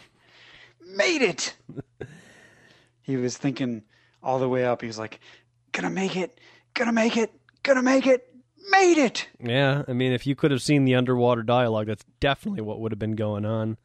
Made 0.85 1.21
it! 1.21 1.55
he 3.01 3.17
was 3.17 3.37
thinking 3.37 3.83
all 4.21 4.39
the 4.39 4.49
way 4.49 4.65
up. 4.65 4.81
He 4.81 4.87
was 4.87 4.99
like, 4.99 5.19
gonna 5.71 5.89
make 5.89 6.15
it, 6.15 6.39
gonna 6.73 6.93
make 6.93 7.17
it, 7.17 7.33
gonna 7.63 7.81
make 7.81 8.07
it, 8.07 8.33
made 8.69 8.97
it! 8.97 9.27
Yeah, 9.39 9.83
I 9.87 9.93
mean, 9.93 10.11
if 10.11 10.25
you 10.27 10.35
could 10.35 10.51
have 10.51 10.61
seen 10.61 10.85
the 10.85 10.95
underwater 10.95 11.43
dialogue, 11.43 11.87
that's 11.87 12.05
definitely 12.19 12.61
what 12.61 12.79
would 12.79 12.91
have 12.91 12.99
been 12.99 13.15
going 13.15 13.45
on. 13.45 13.77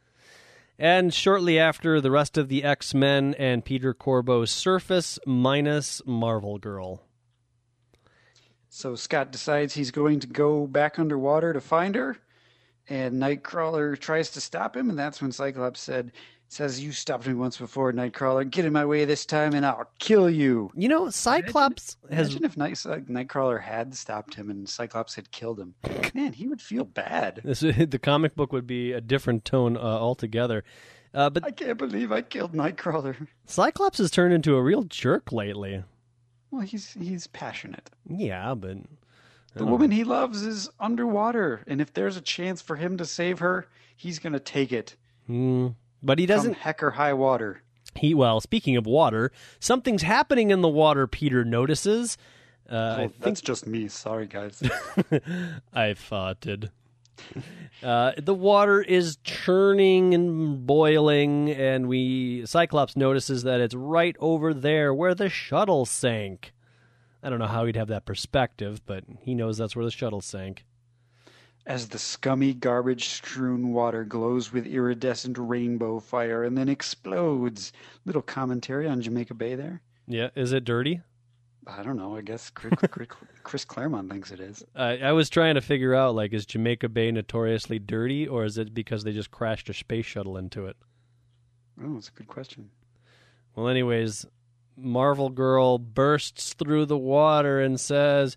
And 0.79 1.13
shortly 1.13 1.59
after, 1.59 2.01
the 2.01 2.11
rest 2.11 2.39
of 2.39 2.49
the 2.49 2.65
X 2.65 2.95
Men 2.95 3.35
and 3.39 3.65
Peter 3.65 3.93
Corbeau 3.93 4.47
surface 4.47 5.19
minus 5.27 6.01
Marvel 6.07 6.59
Girl. 6.59 7.03
So 8.71 8.95
Scott 8.95 9.33
decides 9.33 9.75
he's 9.75 9.91
going 9.91 10.21
to 10.21 10.27
go 10.27 10.67
back 10.67 10.99
underwater 10.99 11.53
to 11.53 11.61
find 11.61 11.97
her, 11.97 12.17
and 12.89 13.21
Nightcrawler 13.21 13.99
tries 13.99 14.31
to 14.31 14.41
stop 14.41 14.77
him, 14.77 14.89
and 14.89 14.99
that's 14.99 15.21
when 15.21 15.33
Cyclops 15.33 15.81
said, 15.81 16.13
says, 16.53 16.81
You 16.81 16.93
stopped 16.93 17.27
me 17.27 17.35
once 17.35 17.57
before, 17.57 17.93
Nightcrawler. 17.93 18.49
Get 18.51 18.65
in 18.65 18.73
my 18.73 18.85
way 18.85 19.05
this 19.05 19.25
time, 19.25 19.55
and 19.55 19.65
I'll 19.65 19.89
kill 19.99 20.29
you. 20.29 20.71
You 20.75 20.89
know, 20.89 21.09
Cyclops 21.11 21.97
has. 22.11 22.29
Imagine 22.31 22.45
if 22.45 22.57
Night- 22.57 22.87
uh, 22.87 22.97
Nightcrawler 22.99 23.61
had 23.61 23.95
stopped 23.95 24.35
him 24.35 24.51
and 24.51 24.69
Cyclops 24.69 25.15
had 25.15 25.31
killed 25.31 25.61
him. 25.61 25.75
Man, 26.15 26.33
he 26.33 26.49
would 26.49 26.61
feel 26.61 26.85
bad. 26.85 27.41
This, 27.45 27.61
the 27.89 28.01
comic 28.03 28.35
book 28.35 28.53
would 28.53 28.67
be 28.67 28.93
a 28.93 29.01
different 29.01 29.45
tone 29.45 29.77
uh, 29.77 29.81
altogether. 29.81 30.65
Uh, 31.15 31.31
but 31.31 31.45
I 31.45 31.51
can't 31.51 31.79
believe 31.79 32.13
I 32.13 32.23
killed 32.23 32.53
Nightcrawler. 32.53 33.27
Cyclops 33.47 33.99
has 33.99 34.11
turned 34.11 34.33
into 34.35 34.57
a 34.57 34.63
real 34.63 34.83
jerk 34.85 35.33
lately. 35.33 35.83
Well, 36.51 36.63
he's 36.63 36.93
he's 36.95 37.27
passionate. 37.29 37.91
Yeah, 38.09 38.55
but 38.55 38.79
The 39.55 39.67
woman 39.67 39.91
he 39.93 40.05
loves 40.05 40.43
is 40.43 40.69
underwater, 40.81 41.63
and 41.67 41.81
if 41.81 41.93
there's 41.93 42.17
a 42.17 42.21
chance 42.21 42.61
for 42.61 42.77
him 42.77 42.97
to 42.99 43.05
save 43.07 43.39
her, 43.41 43.67
he's 43.97 44.19
gonna 44.19 44.41
take 44.41 44.73
it. 44.73 44.97
Mm, 45.29 45.75
but 46.03 46.19
he 46.19 46.27
doesn't. 46.27 46.55
heck 46.55 46.83
or 46.83 46.91
high 46.91 47.13
water. 47.13 47.63
He 47.95 48.15
well, 48.15 48.41
speaking 48.41 48.77
of 48.77 48.87
water, 48.87 49.33
something's 49.59 50.03
happening 50.03 50.51
in 50.51 50.61
the 50.61 50.69
water. 50.69 51.07
Peter 51.07 51.45
notices. 51.45 52.17
Uh, 52.71 52.75
oh, 52.75 52.93
I 52.93 52.97
think 53.09 53.21
that's 53.21 53.41
just 53.41 53.67
me. 53.67 53.89
Sorry, 53.89 54.27
guys. 54.27 54.63
I 55.73 55.95
farted. 55.95 56.71
Uh, 57.83 58.13
the 58.17 58.35
water 58.35 58.81
is 58.81 59.19
churning 59.25 60.15
and 60.15 60.67
boiling, 60.67 61.51
and 61.51 61.89
we 61.89 62.45
Cyclops 62.47 62.97
notices 62.97 63.43
that 63.43 63.61
it's 63.61 63.75
right 63.75 64.17
over 64.21 64.55
there 64.55 64.95
where 64.95 65.15
the 65.15 65.29
shuttle 65.29 65.85
sank. 65.85 66.53
I 67.23 67.29
don't 67.29 67.39
know 67.39 67.47
how 67.47 67.67
he'd 67.67 67.77
have 67.77 67.89
that 67.89 68.07
perspective, 68.07 68.81
but 68.87 69.05
he 69.21 69.35
knows 69.35 69.59
that's 69.59 69.77
where 69.77 69.85
the 69.85 69.91
shuttle 69.91 70.21
sank. 70.21 70.65
As 71.67 71.89
the 71.89 71.99
scummy, 71.99 72.55
garbage 72.55 73.09
strewn 73.09 73.73
water 73.73 74.05
glows 74.05 74.53
with 74.53 74.67
iridescent 74.67 75.37
rainbow 75.39 76.01
fire 76.01 76.45
and 76.45 76.57
then 76.57 76.69
explodes. 76.69 77.73
Little 78.05 78.23
commentary 78.23 78.89
on 78.89 79.01
Jamaica 79.01 79.35
Bay 79.35 79.55
there. 79.55 79.83
Yeah, 80.07 80.31
is 80.35 80.53
it 80.53 80.65
dirty? 80.65 81.03
I 81.67 81.83
don't 81.83 81.97
know. 81.97 82.17
I 82.17 82.23
guess 82.23 82.51
Chris, 82.51 83.65
Claremont 83.65 84.11
thinks 84.11 84.31
it 84.31 84.41
is. 84.41 84.65
Uh, 84.75 84.97
I 85.03 85.13
was 85.13 85.31
trying 85.31 85.55
to 85.55 85.61
figure 85.61 85.95
out 85.95 86.15
like, 86.15 86.33
is 86.33 86.47
Jamaica 86.47 86.89
Bay 86.89 87.11
notoriously 87.13 87.79
dirty, 87.79 88.27
or 88.27 88.45
is 88.45 88.59
it 88.59 88.75
because 88.75 89.05
they 89.05 89.13
just 89.13 89.31
crashed 89.31 89.69
a 89.69 89.75
space 89.75 90.07
shuttle 90.07 90.37
into 90.37 90.67
it? 90.67 90.77
Oh, 91.83 91.95
that's 91.95 92.09
a 92.09 92.13
good 92.13 92.29
question. 92.29 92.71
Well, 93.55 93.69
anyways, 93.69 94.27
Marvel 94.77 95.29
Girl 95.29 95.79
bursts 95.79 96.55
through 96.55 96.87
the 96.87 96.99
water 96.99 97.61
and 97.61 97.79
says, 97.79 98.37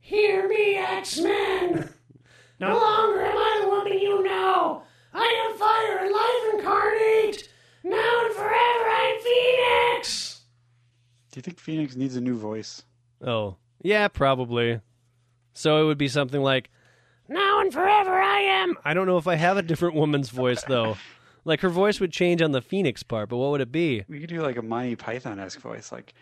Hear 0.00 0.48
me, 0.48 0.76
X 0.76 1.18
Men! 1.20 1.90
No 2.60 2.76
longer 2.76 3.20
am 3.22 3.36
I 3.36 3.60
the 3.62 3.68
woman 3.68 3.92
you 3.98 4.22
know! 4.24 4.82
I 5.14 5.48
am 5.48 5.56
fire 5.58 5.98
and 6.04 6.12
life 6.12 6.54
incarnate! 6.54 7.48
Now 7.84 8.24
and 8.26 8.34
forever 8.34 8.88
I'm 8.90 9.20
Phoenix! 9.20 10.40
Do 11.30 11.38
you 11.38 11.42
think 11.42 11.58
Phoenix 11.60 11.94
needs 11.96 12.16
a 12.16 12.20
new 12.20 12.36
voice? 12.36 12.82
"Oh, 13.24 13.56
yeah, 13.82 14.08
probably." 14.08 14.80
So 15.52 15.82
it 15.82 15.86
would 15.86 15.98
be 15.98 16.08
something 16.08 16.42
like, 16.42 16.70
Now 17.28 17.60
and 17.60 17.72
forever 17.72 18.14
I 18.20 18.40
am. 18.40 18.76
I 18.84 18.94
don't 18.94 19.06
know 19.06 19.18
if 19.18 19.26
I 19.26 19.34
have 19.36 19.56
a 19.56 19.62
different 19.62 19.94
woman's 19.94 20.30
voice 20.30 20.62
though. 20.64 20.96
Like 21.44 21.60
her 21.60 21.68
voice 21.68 22.00
would 22.00 22.12
change 22.12 22.42
on 22.42 22.52
the 22.52 22.60
Phoenix 22.60 23.02
part, 23.02 23.28
but 23.28 23.36
what 23.38 23.50
would 23.52 23.60
it 23.60 23.72
be? 23.72 24.04
We 24.08 24.20
could 24.20 24.28
do 24.28 24.42
like 24.42 24.56
a 24.56 24.62
Monty 24.62 24.96
Python 24.96 25.38
esque 25.38 25.60
voice, 25.60 25.90
like, 25.92 26.12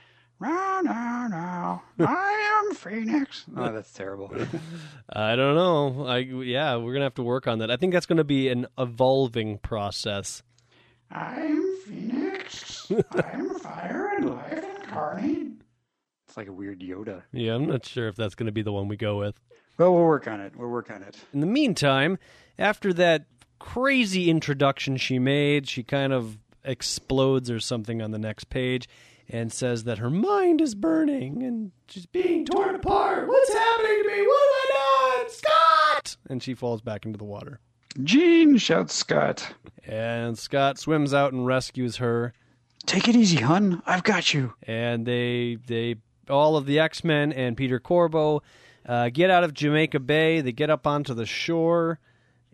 no, 0.40 0.80
no, 0.82 1.28
no, 1.28 2.06
I 2.06 2.62
am 2.68 2.74
Phoenix. 2.74 3.44
Oh, 3.56 3.72
that's 3.72 3.92
terrible. 3.92 4.30
I 5.10 5.34
don't 5.36 5.54
know. 5.54 6.06
I 6.06 6.18
yeah, 6.18 6.76
we're 6.76 6.92
gonna 6.92 7.06
have 7.06 7.14
to 7.14 7.22
work 7.22 7.46
on 7.46 7.60
that. 7.60 7.70
I 7.70 7.76
think 7.76 7.92
that's 7.92 8.06
gonna 8.06 8.24
be 8.24 8.48
an 8.48 8.66
evolving 8.78 9.58
process. 9.58 10.42
I'm 11.10 11.76
Phoenix. 11.86 12.90
I'm 13.12 13.58
fire 13.60 14.10
and 14.16 14.30
life 14.30 14.64
incarnate. 14.82 15.52
It's 16.28 16.36
like 16.36 16.48
a 16.48 16.52
weird 16.52 16.80
Yoda. 16.80 17.22
Yeah, 17.32 17.54
I'm 17.54 17.66
not 17.66 17.86
sure 17.86 18.08
if 18.08 18.16
that's 18.16 18.34
gonna 18.34 18.52
be 18.52 18.62
the 18.62 18.72
one 18.72 18.88
we 18.88 18.96
go 18.96 19.18
with. 19.18 19.40
Well, 19.78 19.94
we'll 19.94 20.04
work 20.04 20.26
on 20.28 20.40
it. 20.40 20.54
We'll 20.56 20.68
work 20.70 20.90
on 20.90 21.02
it. 21.02 21.16
In 21.32 21.40
the 21.40 21.46
meantime, 21.46 22.18
after 22.58 22.92
that 22.94 23.26
crazy 23.58 24.28
introduction 24.30 24.96
she 24.96 25.18
made, 25.18 25.68
she 25.68 25.82
kind 25.82 26.12
of 26.12 26.38
explodes 26.64 27.50
or 27.50 27.60
something 27.60 28.02
on 28.02 28.10
the 28.10 28.18
next 28.18 28.50
page 28.50 28.88
and 29.28 29.52
says 29.52 29.84
that 29.84 29.98
her 29.98 30.10
mind 30.10 30.60
is 30.60 30.74
burning 30.74 31.42
and 31.42 31.72
she's 31.88 32.06
being 32.06 32.44
torn 32.44 32.74
apart. 32.74 33.28
What's 33.28 33.52
happening 33.52 34.02
to 34.02 34.08
me? 34.08 34.26
What 34.26 34.48
have 34.48 34.76
I 34.76 35.16
done? 35.18 35.30
Scott! 35.30 36.16
And 36.28 36.42
she 36.42 36.54
falls 36.54 36.80
back 36.80 37.04
into 37.04 37.18
the 37.18 37.24
water. 37.24 37.60
Jean 38.02 38.56
shouts 38.56 38.94
Scott. 38.94 39.54
And 39.84 40.38
Scott 40.38 40.78
swims 40.78 41.14
out 41.14 41.32
and 41.32 41.46
rescues 41.46 41.96
her. 41.96 42.32
Take 42.84 43.08
it 43.08 43.16
easy, 43.16 43.38
hun. 43.38 43.82
I've 43.86 44.04
got 44.04 44.32
you. 44.34 44.54
And 44.62 45.06
they 45.06 45.58
they 45.66 45.96
all 46.28 46.56
of 46.56 46.66
the 46.66 46.78
X 46.78 47.02
Men 47.04 47.32
and 47.32 47.56
Peter 47.56 47.80
Corbeau 47.80 48.42
uh, 48.86 49.08
get 49.08 49.30
out 49.30 49.44
of 49.44 49.54
Jamaica 49.54 50.00
Bay. 50.00 50.40
They 50.40 50.52
get 50.52 50.70
up 50.70 50.86
onto 50.86 51.14
the 51.14 51.26
shore, 51.26 51.98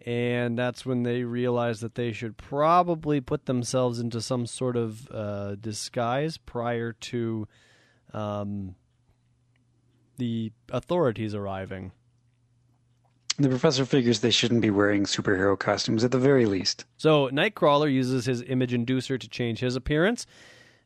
and 0.06 0.58
that's 0.58 0.84
when 0.84 1.02
they 1.02 1.22
realize 1.22 1.80
that 1.80 1.94
they 1.94 2.12
should 2.12 2.36
probably 2.36 3.20
put 3.20 3.46
themselves 3.46 4.00
into 4.00 4.20
some 4.20 4.46
sort 4.46 4.76
of 4.76 5.08
uh, 5.10 5.54
disguise 5.56 6.38
prior 6.38 6.92
to 6.92 7.46
um, 8.12 8.74
the 10.18 10.52
authorities 10.70 11.34
arriving. 11.34 11.92
The 13.38 13.48
professor 13.48 13.86
figures 13.86 14.20
they 14.20 14.30
shouldn't 14.30 14.60
be 14.60 14.70
wearing 14.70 15.04
superhero 15.04 15.58
costumes 15.58 16.04
at 16.04 16.10
the 16.10 16.18
very 16.18 16.46
least. 16.46 16.84
So 16.96 17.28
Nightcrawler 17.30 17.90
uses 17.90 18.26
his 18.26 18.42
image 18.42 18.72
inducer 18.72 19.18
to 19.18 19.28
change 19.28 19.60
his 19.60 19.74
appearance. 19.74 20.26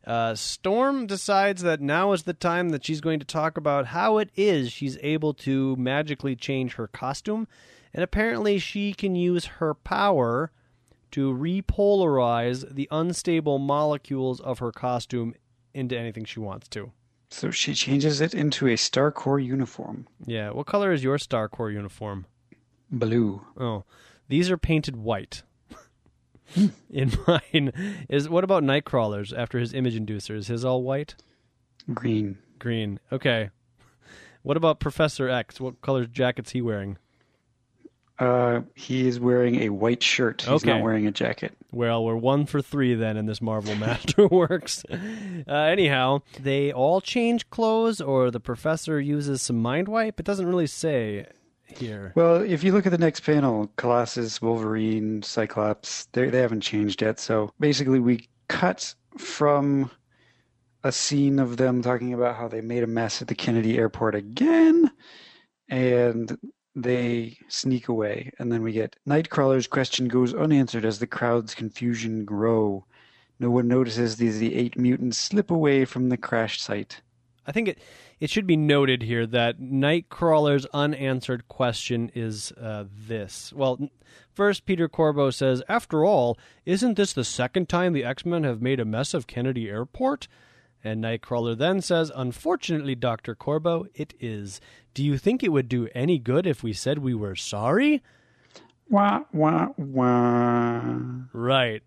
Uh, 0.06 0.36
Storm 0.36 1.08
decides 1.08 1.62
that 1.62 1.80
now 1.80 2.12
is 2.12 2.22
the 2.22 2.32
time 2.32 2.68
that 2.68 2.84
she's 2.84 3.00
going 3.00 3.18
to 3.18 3.26
talk 3.26 3.56
about 3.56 3.86
how 3.86 4.18
it 4.18 4.30
is 4.36 4.70
she's 4.70 4.96
able 5.02 5.34
to 5.34 5.74
magically 5.76 6.36
change 6.36 6.74
her 6.74 6.86
costume. 6.86 7.48
And 7.96 8.04
apparently, 8.04 8.58
she 8.58 8.92
can 8.92 9.16
use 9.16 9.46
her 9.46 9.72
power 9.72 10.52
to 11.12 11.32
repolarize 11.32 12.74
the 12.74 12.86
unstable 12.90 13.58
molecules 13.58 14.38
of 14.38 14.58
her 14.58 14.70
costume 14.70 15.34
into 15.72 15.96
anything 15.98 16.26
she 16.26 16.38
wants 16.38 16.68
to. 16.68 16.92
So 17.30 17.50
she 17.50 17.72
changes 17.72 18.20
it 18.20 18.34
into 18.34 18.66
a 18.66 18.74
Starcore 18.74 19.42
uniform. 19.42 20.06
Yeah. 20.26 20.50
What 20.50 20.66
color 20.66 20.92
is 20.92 21.02
your 21.02 21.16
Starcore 21.16 21.72
uniform? 21.72 22.26
Blue. 22.90 23.46
Oh, 23.56 23.84
these 24.28 24.50
are 24.50 24.58
painted 24.58 24.96
white. 24.96 25.42
Hmm. 26.54 26.66
In 26.88 27.10
mine 27.26 27.72
is 28.08 28.28
what 28.28 28.44
about 28.44 28.62
Nightcrawler's 28.62 29.32
after 29.32 29.58
his 29.58 29.74
image 29.74 29.98
inducer? 29.98 30.36
Is 30.36 30.46
his 30.46 30.64
all 30.64 30.84
white? 30.84 31.16
Green. 31.92 32.38
Green. 32.60 33.00
Okay. 33.10 33.50
What 34.42 34.56
about 34.56 34.78
Professor 34.78 35.28
X? 35.28 35.60
What 35.60 35.80
color 35.80 36.06
jacket's 36.06 36.52
he 36.52 36.62
wearing? 36.62 36.98
Uh, 38.18 38.62
he 38.74 39.06
is 39.06 39.20
wearing 39.20 39.56
a 39.62 39.68
white 39.68 40.02
shirt. 40.02 40.42
He's 40.42 40.48
Okay. 40.50 40.70
not 40.72 40.82
wearing 40.82 41.06
a 41.06 41.10
jacket. 41.10 41.54
Well, 41.70 42.02
we're 42.04 42.16
one 42.16 42.46
for 42.46 42.62
three 42.62 42.94
then 42.94 43.16
in 43.18 43.26
this 43.26 43.42
Marvel 43.42 43.74
Masterworks. 43.76 44.84
Uh, 45.46 45.52
anyhow, 45.52 46.22
they 46.40 46.72
all 46.72 47.00
change 47.02 47.50
clothes, 47.50 48.00
or 48.00 48.30
the 48.30 48.40
professor 48.40 48.98
uses 49.00 49.42
some 49.42 49.60
mind 49.60 49.88
wipe. 49.88 50.18
It 50.18 50.24
doesn't 50.24 50.46
really 50.46 50.66
say 50.66 51.26
here. 51.66 52.12
Well, 52.14 52.36
if 52.36 52.64
you 52.64 52.72
look 52.72 52.86
at 52.86 52.92
the 52.92 52.96
next 52.98 53.20
panel, 53.20 53.70
Colossus, 53.76 54.40
Wolverine, 54.40 55.22
Cyclops, 55.22 56.06
they 56.12 56.30
they 56.30 56.40
haven't 56.40 56.62
changed 56.62 57.02
yet. 57.02 57.20
So 57.20 57.52
basically, 57.60 58.00
we 58.00 58.28
cut 58.48 58.94
from 59.18 59.90
a 60.84 60.92
scene 60.92 61.38
of 61.38 61.56
them 61.58 61.82
talking 61.82 62.14
about 62.14 62.36
how 62.36 62.48
they 62.48 62.60
made 62.62 62.82
a 62.84 62.86
mess 62.86 63.20
at 63.20 63.28
the 63.28 63.34
Kennedy 63.34 63.76
Airport 63.76 64.14
again, 64.14 64.90
and 65.68 66.38
they 66.76 67.38
sneak 67.48 67.88
away. 67.88 68.30
And 68.38 68.52
then 68.52 68.62
we 68.62 68.70
get 68.72 68.96
Nightcrawler's 69.08 69.66
question 69.66 70.06
goes 70.06 70.34
unanswered 70.34 70.84
as 70.84 70.98
the 70.98 71.06
crowd's 71.06 71.54
confusion 71.54 72.24
grow. 72.24 72.84
No 73.40 73.50
one 73.50 73.66
notices 73.66 74.16
these 74.16 74.38
the 74.38 74.54
eight 74.54 74.78
mutants 74.78 75.18
slip 75.18 75.50
away 75.50 75.86
from 75.86 76.10
the 76.10 76.16
crash 76.18 76.60
site. 76.60 77.00
I 77.46 77.52
think 77.52 77.68
it 77.68 77.78
it 78.18 78.30
should 78.30 78.46
be 78.46 78.56
noted 78.56 79.02
here 79.02 79.26
that 79.26 79.60
Nightcrawler's 79.60 80.66
unanswered 80.72 81.48
question 81.48 82.10
is 82.14 82.52
uh, 82.52 82.84
this. 82.90 83.52
Well, 83.52 83.90
first 84.32 84.64
Peter 84.64 84.88
Corbeau 84.88 85.30
says, 85.30 85.62
"After 85.68 86.04
all, 86.04 86.38
isn't 86.64 86.96
this 86.96 87.12
the 87.12 87.24
second 87.24 87.68
time 87.68 87.92
the 87.92 88.04
X-Men 88.04 88.44
have 88.44 88.62
made 88.62 88.80
a 88.80 88.84
mess 88.84 89.14
of 89.14 89.26
Kennedy 89.26 89.68
Airport?" 89.68 90.28
And 90.86 91.02
Nightcrawler 91.02 91.58
then 91.58 91.80
says, 91.80 92.12
"Unfortunately, 92.14 92.94
Dr. 92.94 93.34
Corbeau, 93.34 93.86
it 93.92 94.14
is. 94.20 94.60
Do 94.94 95.02
you 95.02 95.18
think 95.18 95.42
it 95.42 95.50
would 95.50 95.68
do 95.68 95.88
any 95.96 96.16
good 96.16 96.46
if 96.46 96.62
we 96.62 96.72
said 96.72 97.00
we 97.00 97.12
were 97.12 97.34
sorry?" 97.34 98.04
Wah 98.88 99.24
wah 99.32 99.70
wah. 99.76 100.94
Right. 101.32 101.82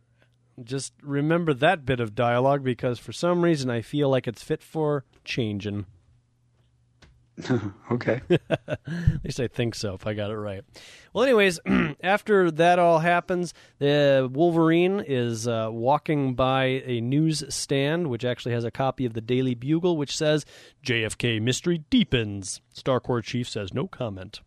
Just 0.61 0.91
remember 1.01 1.53
that 1.53 1.85
bit 1.85 2.01
of 2.01 2.13
dialogue 2.13 2.61
because 2.61 2.99
for 2.99 3.13
some 3.13 3.41
reason 3.41 3.69
I 3.69 3.81
feel 3.81 4.09
like 4.09 4.27
it's 4.27 4.43
fit 4.43 4.61
for 4.61 5.05
changing. 5.23 5.85
okay. 7.91 8.21
At 8.49 9.23
least 9.23 9.39
I 9.39 9.47
think 9.47 9.75
so, 9.75 9.93
if 9.93 10.05
I 10.05 10.13
got 10.13 10.31
it 10.31 10.35
right. 10.37 10.63
Well, 11.13 11.23
anyways, 11.23 11.59
after 12.03 12.51
that 12.51 12.79
all 12.79 12.99
happens, 12.99 13.53
the 13.79 14.29
Wolverine 14.31 14.99
is 15.05 15.47
uh, 15.47 15.69
walking 15.71 16.35
by 16.35 16.83
a 16.85 17.01
news 17.01 17.43
stand, 17.49 18.09
which 18.09 18.25
actually 18.25 18.53
has 18.53 18.63
a 18.63 18.71
copy 18.71 19.05
of 19.05 19.13
the 19.13 19.21
Daily 19.21 19.55
Bugle, 19.55 19.97
which 19.97 20.15
says 20.15 20.45
JFK 20.85 21.41
mystery 21.41 21.83
deepens. 21.89 22.61
Starcore 22.75 23.23
chief 23.23 23.47
says 23.49 23.73
no 23.73 23.87
comment. 23.87 24.41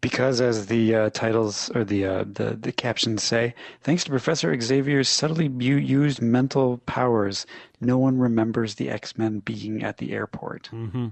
Because, 0.00 0.40
as 0.40 0.66
the 0.66 0.94
uh, 0.94 1.10
titles 1.10 1.70
or 1.74 1.82
the, 1.82 2.04
uh, 2.06 2.24
the 2.32 2.56
the 2.60 2.70
captions 2.70 3.20
say, 3.20 3.52
thanks 3.82 4.04
to 4.04 4.10
Professor 4.10 4.58
Xavier's 4.60 5.08
subtly 5.08 5.48
bu- 5.48 5.64
used 5.64 6.22
mental 6.22 6.78
powers, 6.86 7.46
no 7.80 7.98
one 7.98 8.16
remembers 8.16 8.76
the 8.76 8.90
X 8.90 9.18
Men 9.18 9.40
being 9.40 9.82
at 9.82 9.96
the 9.98 10.12
airport, 10.12 10.68
Mm-hmm. 10.72 11.08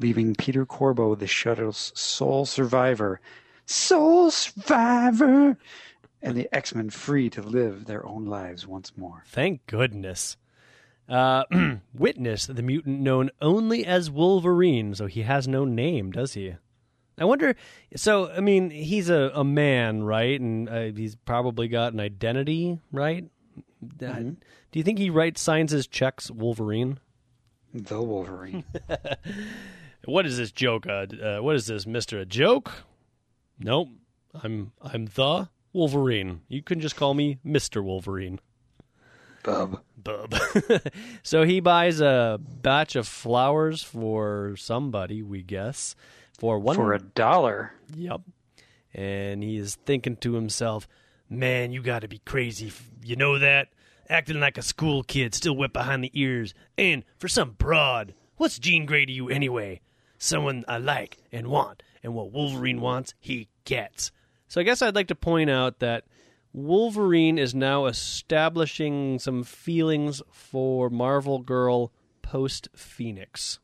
Leaving 0.00 0.34
Peter 0.34 0.64
Corbeau, 0.66 1.14
the 1.14 1.26
shuttle's 1.26 1.92
sole 1.94 2.46
survivor, 2.46 3.20
sole 3.66 4.30
survivor, 4.30 5.56
and 6.22 6.36
the 6.36 6.48
X 6.52 6.74
Men 6.74 6.90
free 6.90 7.30
to 7.30 7.42
live 7.42 7.84
their 7.84 8.04
own 8.06 8.24
lives 8.24 8.66
once 8.66 8.96
more. 8.96 9.22
Thank 9.26 9.66
goodness. 9.66 10.36
Uh, 11.08 11.44
Witness, 11.94 12.46
the 12.46 12.62
mutant 12.62 13.00
known 13.00 13.30
only 13.42 13.84
as 13.84 14.10
Wolverine, 14.10 14.94
so 14.94 15.06
he 15.06 15.22
has 15.22 15.46
no 15.46 15.64
name, 15.64 16.12
does 16.12 16.34
he? 16.34 16.54
I 17.18 17.24
wonder. 17.24 17.54
So, 17.96 18.30
I 18.30 18.40
mean, 18.40 18.70
he's 18.70 19.10
a, 19.10 19.30
a 19.34 19.44
man, 19.44 20.04
right? 20.04 20.40
And 20.40 20.68
uh, 20.68 20.82
he's 20.96 21.16
probably 21.16 21.68
got 21.68 21.92
an 21.92 22.00
identity, 22.00 22.78
right? 22.90 23.28
Uh, 24.02 24.12
do 24.12 24.36
you 24.72 24.82
think 24.82 24.98
he 24.98 25.10
writes 25.10 25.40
signs 25.40 25.72
his 25.72 25.86
checks 25.86 26.30
Wolverine? 26.30 26.98
The 27.74 28.00
Wolverine. 28.00 28.64
What 30.04 30.26
is 30.26 30.38
this 30.38 30.52
joke? 30.52 30.86
Uh, 30.86 31.06
uh, 31.22 31.38
what 31.40 31.56
is 31.56 31.66
this, 31.66 31.86
Mister? 31.86 32.18
A 32.18 32.24
joke? 32.24 32.72
Nope. 33.58 33.88
I'm 34.42 34.72
I'm 34.80 35.06
the 35.06 35.48
Wolverine. 35.72 36.40
You 36.48 36.62
can 36.62 36.80
just 36.80 36.96
call 36.96 37.14
me 37.14 37.38
Mister 37.44 37.82
Wolverine. 37.82 38.40
Bub. 39.42 39.80
Bub. 39.96 40.34
so 41.22 41.44
he 41.44 41.60
buys 41.60 42.00
a 42.00 42.38
batch 42.40 42.96
of 42.96 43.08
flowers 43.08 43.82
for 43.82 44.54
somebody, 44.56 45.22
we 45.22 45.42
guess, 45.42 45.96
for 46.38 46.58
one 46.58 46.76
For 46.76 46.92
a 46.92 46.98
dollar. 46.98 47.72
Yep. 47.94 48.20
And 48.92 49.42
he 49.42 49.56
is 49.56 49.76
thinking 49.86 50.16
to 50.16 50.34
himself, 50.34 50.88
Man, 51.28 51.72
you 51.72 51.82
gotta 51.82 52.08
be 52.08 52.18
crazy. 52.18 52.72
You 53.04 53.16
know 53.16 53.38
that? 53.38 53.68
Acting 54.08 54.40
like 54.40 54.58
a 54.58 54.62
school 54.62 55.04
kid, 55.04 55.34
still 55.34 55.56
wet 55.56 55.72
behind 55.72 56.02
the 56.02 56.10
ears. 56.14 56.52
And 56.76 57.04
for 57.18 57.28
some 57.28 57.52
broad, 57.52 58.14
what's 58.36 58.58
Jean 58.58 58.84
Grey 58.84 59.06
to 59.06 59.12
you 59.12 59.28
anyway? 59.28 59.80
Someone 60.20 60.64
I 60.68 60.78
like 60.78 61.16
and 61.32 61.48
want. 61.48 61.82
And 62.02 62.14
what 62.14 62.30
Wolverine 62.30 62.80
wants, 62.80 63.14
he 63.18 63.48
gets. 63.64 64.12
So 64.48 64.60
I 64.60 64.64
guess 64.64 64.82
I'd 64.82 64.94
like 64.94 65.08
to 65.08 65.14
point 65.14 65.50
out 65.50 65.80
that 65.80 66.04
Wolverine 66.52 67.38
is 67.38 67.54
now 67.54 67.86
establishing 67.86 69.18
some 69.18 69.42
feelings 69.42 70.22
for 70.30 70.90
Marvel 70.90 71.38
Girl 71.38 71.90
post 72.22 72.68
Phoenix. 72.76 73.58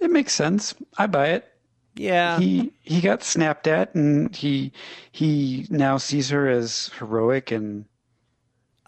It 0.00 0.10
makes 0.10 0.34
sense. 0.34 0.74
I 0.98 1.06
buy 1.06 1.28
it. 1.28 1.48
Yeah. 1.94 2.38
He 2.38 2.72
he 2.82 3.00
got 3.00 3.22
snapped 3.22 3.66
at, 3.66 3.94
and 3.94 4.34
he 4.34 4.72
he 5.10 5.66
now 5.70 5.96
sees 5.96 6.30
her 6.30 6.48
as 6.48 6.90
heroic 6.98 7.50
and 7.50 7.86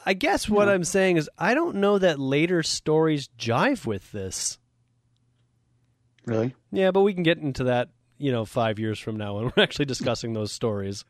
I 0.06 0.12
guess 0.12 0.48
what 0.48 0.68
I'm 0.68 0.84
saying 0.84 1.16
is 1.16 1.30
I 1.38 1.54
don't 1.54 1.76
know 1.76 1.98
that 1.98 2.18
later 2.18 2.62
stories 2.62 3.28
jive 3.38 3.86
with 3.86 4.12
this. 4.12 4.58
Really. 6.26 6.54
Yeah, 6.70 6.90
but 6.90 7.02
we 7.02 7.14
can 7.14 7.22
get 7.22 7.38
into 7.38 7.64
that, 7.64 7.90
you 8.18 8.32
know, 8.32 8.44
five 8.44 8.78
years 8.78 8.98
from 8.98 9.16
now 9.16 9.36
when 9.36 9.44
we're 9.56 9.62
actually 9.62 9.86
discussing 9.86 10.32
those 10.32 10.52
stories. 10.52 11.04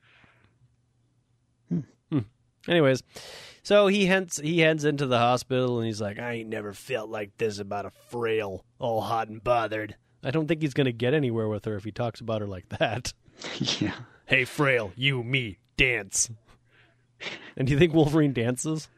Hmm. 1.70 2.20
Anyways, 2.68 3.03
so 3.62 3.87
he 3.87 4.07
heads 4.07 4.38
he 4.42 4.61
heads 4.61 4.85
into 4.85 5.07
the 5.07 5.18
hospital 5.18 5.79
and 5.79 5.87
he's 5.87 6.00
like, 6.00 6.18
I 6.18 6.35
ain't 6.35 6.48
never 6.48 6.72
felt 6.72 7.11
like 7.11 7.37
this 7.38 7.59
about 7.59 7.87
a 7.87 7.90
frail, 8.09 8.64
all 8.79 9.00
hot 9.00 9.29
and 9.29 9.42
bothered. 9.42 9.96
I 10.22 10.31
don't 10.31 10.46
think 10.46 10.62
he's 10.62 10.74
gonna 10.74 10.92
get 10.92 11.14
anywhere 11.14 11.48
with 11.48 11.64
her 11.64 11.77
if 11.77 11.85
he 11.85 11.92
talks 11.92 12.20
about 12.20 12.40
her 12.40 12.46
like 12.46 12.68
that. 12.79 13.12
yeah. 13.81 13.94
Hey, 14.27 14.44
frail, 14.44 14.92
you, 14.96 15.22
me, 15.22 15.59
dance. 15.77 16.31
And 17.57 17.66
do 17.66 17.72
you 17.72 17.79
think 17.79 17.94
Wolverine 17.94 18.33
dances? 18.33 18.88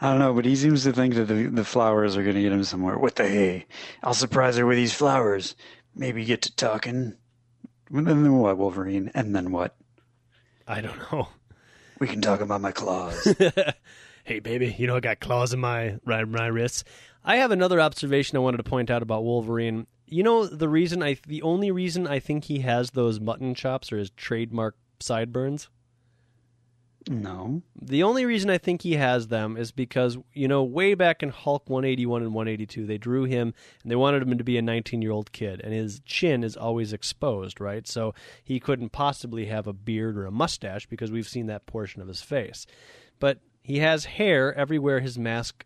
I 0.00 0.10
don't 0.10 0.18
know, 0.18 0.32
but 0.32 0.44
he 0.44 0.56
seems 0.56 0.84
to 0.84 0.92
think 0.92 1.14
that 1.14 1.24
the, 1.24 1.46
the 1.46 1.64
flowers 1.64 2.16
are 2.16 2.22
going 2.22 2.36
to 2.36 2.42
get 2.42 2.52
him 2.52 2.64
somewhere. 2.64 2.98
What 2.98 3.16
the 3.16 3.28
hey? 3.28 3.66
I'll 4.02 4.14
surprise 4.14 4.56
her 4.56 4.66
with 4.66 4.76
these 4.76 4.92
flowers. 4.92 5.56
Maybe 5.94 6.24
get 6.24 6.42
to 6.42 6.54
talking. 6.54 7.16
And 7.90 8.06
then 8.06 8.38
what, 8.38 8.58
Wolverine? 8.58 9.10
And 9.14 9.34
then 9.34 9.50
what? 9.52 9.76
I 10.66 10.80
don't 10.80 10.98
know. 11.12 11.28
We 11.98 12.06
can 12.08 12.20
talk 12.20 12.42
about 12.42 12.60
my 12.60 12.72
claws. 12.72 13.26
hey 14.24 14.40
baby, 14.40 14.76
you 14.78 14.86
know 14.86 14.96
I 14.96 15.00
got 15.00 15.18
claws 15.18 15.54
in 15.54 15.60
my 15.60 15.96
right 16.04 16.28
my 16.28 16.46
wrists. 16.46 16.84
I 17.24 17.36
have 17.36 17.50
another 17.50 17.80
observation 17.80 18.36
I 18.36 18.40
wanted 18.40 18.58
to 18.58 18.64
point 18.64 18.90
out 18.90 19.00
about 19.00 19.24
Wolverine. 19.24 19.86
You 20.04 20.22
know 20.22 20.44
the 20.44 20.68
reason 20.68 21.02
I 21.02 21.16
the 21.26 21.40
only 21.40 21.70
reason 21.70 22.06
I 22.06 22.18
think 22.18 22.44
he 22.44 22.58
has 22.58 22.90
those 22.90 23.18
mutton 23.18 23.54
chops 23.54 23.90
or 23.90 23.96
his 23.96 24.10
trademark 24.10 24.76
sideburns. 25.00 25.70
No. 27.08 27.62
The 27.80 28.02
only 28.02 28.24
reason 28.24 28.50
I 28.50 28.58
think 28.58 28.82
he 28.82 28.94
has 28.94 29.28
them 29.28 29.56
is 29.56 29.70
because, 29.70 30.18
you 30.32 30.48
know, 30.48 30.64
way 30.64 30.94
back 30.94 31.22
in 31.22 31.28
Hulk 31.28 31.68
181 31.68 32.22
and 32.22 32.34
182, 32.34 32.84
they 32.86 32.98
drew 32.98 33.24
him 33.24 33.54
and 33.82 33.90
they 33.90 33.96
wanted 33.96 34.22
him 34.22 34.36
to 34.36 34.44
be 34.44 34.58
a 34.58 34.62
19 34.62 35.02
year 35.02 35.12
old 35.12 35.32
kid, 35.32 35.60
and 35.62 35.72
his 35.72 36.00
chin 36.00 36.42
is 36.42 36.56
always 36.56 36.92
exposed, 36.92 37.60
right? 37.60 37.86
So 37.86 38.14
he 38.42 38.58
couldn't 38.58 38.90
possibly 38.90 39.46
have 39.46 39.66
a 39.66 39.72
beard 39.72 40.16
or 40.18 40.26
a 40.26 40.32
mustache 40.32 40.86
because 40.86 41.12
we've 41.12 41.28
seen 41.28 41.46
that 41.46 41.66
portion 41.66 42.02
of 42.02 42.08
his 42.08 42.22
face. 42.22 42.66
But 43.20 43.38
he 43.62 43.78
has 43.78 44.04
hair 44.04 44.54
everywhere 44.54 45.00
his 45.00 45.18
mask 45.18 45.64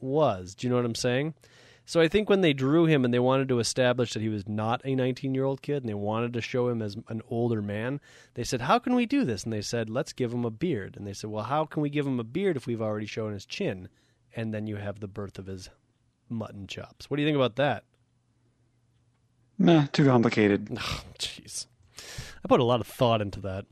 was. 0.00 0.54
Do 0.54 0.66
you 0.66 0.70
know 0.70 0.76
what 0.76 0.86
I'm 0.86 0.94
saying? 0.94 1.34
So 1.84 2.00
I 2.00 2.08
think 2.08 2.30
when 2.30 2.40
they 2.40 2.52
drew 2.52 2.86
him 2.86 3.04
and 3.04 3.12
they 3.12 3.18
wanted 3.18 3.48
to 3.48 3.58
establish 3.58 4.12
that 4.12 4.22
he 4.22 4.28
was 4.28 4.48
not 4.48 4.80
a 4.84 4.94
19 4.94 5.34
year 5.34 5.44
old 5.44 5.62
kid 5.62 5.82
and 5.82 5.88
they 5.88 5.94
wanted 5.94 6.32
to 6.34 6.40
show 6.40 6.68
him 6.68 6.80
as 6.80 6.96
an 7.08 7.22
older 7.28 7.60
man, 7.60 8.00
they 8.34 8.44
said, 8.44 8.62
How 8.62 8.78
can 8.78 8.94
we 8.94 9.06
do 9.06 9.24
this? 9.24 9.44
And 9.44 9.52
they 9.52 9.62
said, 9.62 9.90
Let's 9.90 10.12
give 10.12 10.32
him 10.32 10.44
a 10.44 10.50
beard. 10.50 10.96
And 10.96 11.06
they 11.06 11.12
said, 11.12 11.30
Well, 11.30 11.44
how 11.44 11.64
can 11.64 11.82
we 11.82 11.90
give 11.90 12.06
him 12.06 12.20
a 12.20 12.24
beard 12.24 12.56
if 12.56 12.66
we've 12.66 12.82
already 12.82 13.06
shown 13.06 13.32
his 13.32 13.46
chin? 13.46 13.88
And 14.34 14.54
then 14.54 14.66
you 14.66 14.76
have 14.76 15.00
the 15.00 15.08
birth 15.08 15.38
of 15.38 15.46
his 15.46 15.68
mutton 16.28 16.66
chops. 16.66 17.10
What 17.10 17.16
do 17.16 17.22
you 17.22 17.28
think 17.28 17.36
about 17.36 17.56
that? 17.56 17.84
Nah, 19.58 19.86
too 19.92 20.06
complicated. 20.06 20.68
Oh, 20.78 21.02
Jeez. 21.18 21.66
I 22.44 22.48
put 22.48 22.60
a 22.60 22.64
lot 22.64 22.80
of 22.80 22.86
thought 22.86 23.20
into 23.20 23.40
that. 23.40 23.66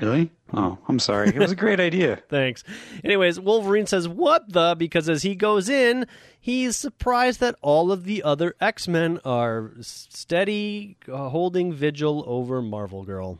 Really? 0.00 0.30
Oh, 0.52 0.78
I'm 0.88 0.98
sorry. 0.98 1.28
It 1.28 1.38
was 1.38 1.52
a 1.52 1.56
great 1.56 1.80
idea. 1.80 2.16
Thanks. 2.28 2.62
Anyways, 3.02 3.40
Wolverine 3.40 3.86
says, 3.86 4.06
What 4.08 4.52
the? 4.52 4.74
Because 4.76 5.08
as 5.08 5.22
he 5.22 5.34
goes 5.34 5.68
in, 5.68 6.06
he's 6.38 6.76
surprised 6.76 7.40
that 7.40 7.56
all 7.62 7.90
of 7.90 8.04
the 8.04 8.22
other 8.22 8.54
X 8.60 8.86
Men 8.86 9.18
are 9.24 9.72
steady, 9.80 10.96
uh, 11.10 11.30
holding 11.30 11.72
vigil 11.72 12.24
over 12.26 12.60
Marvel 12.60 13.04
Girl. 13.04 13.38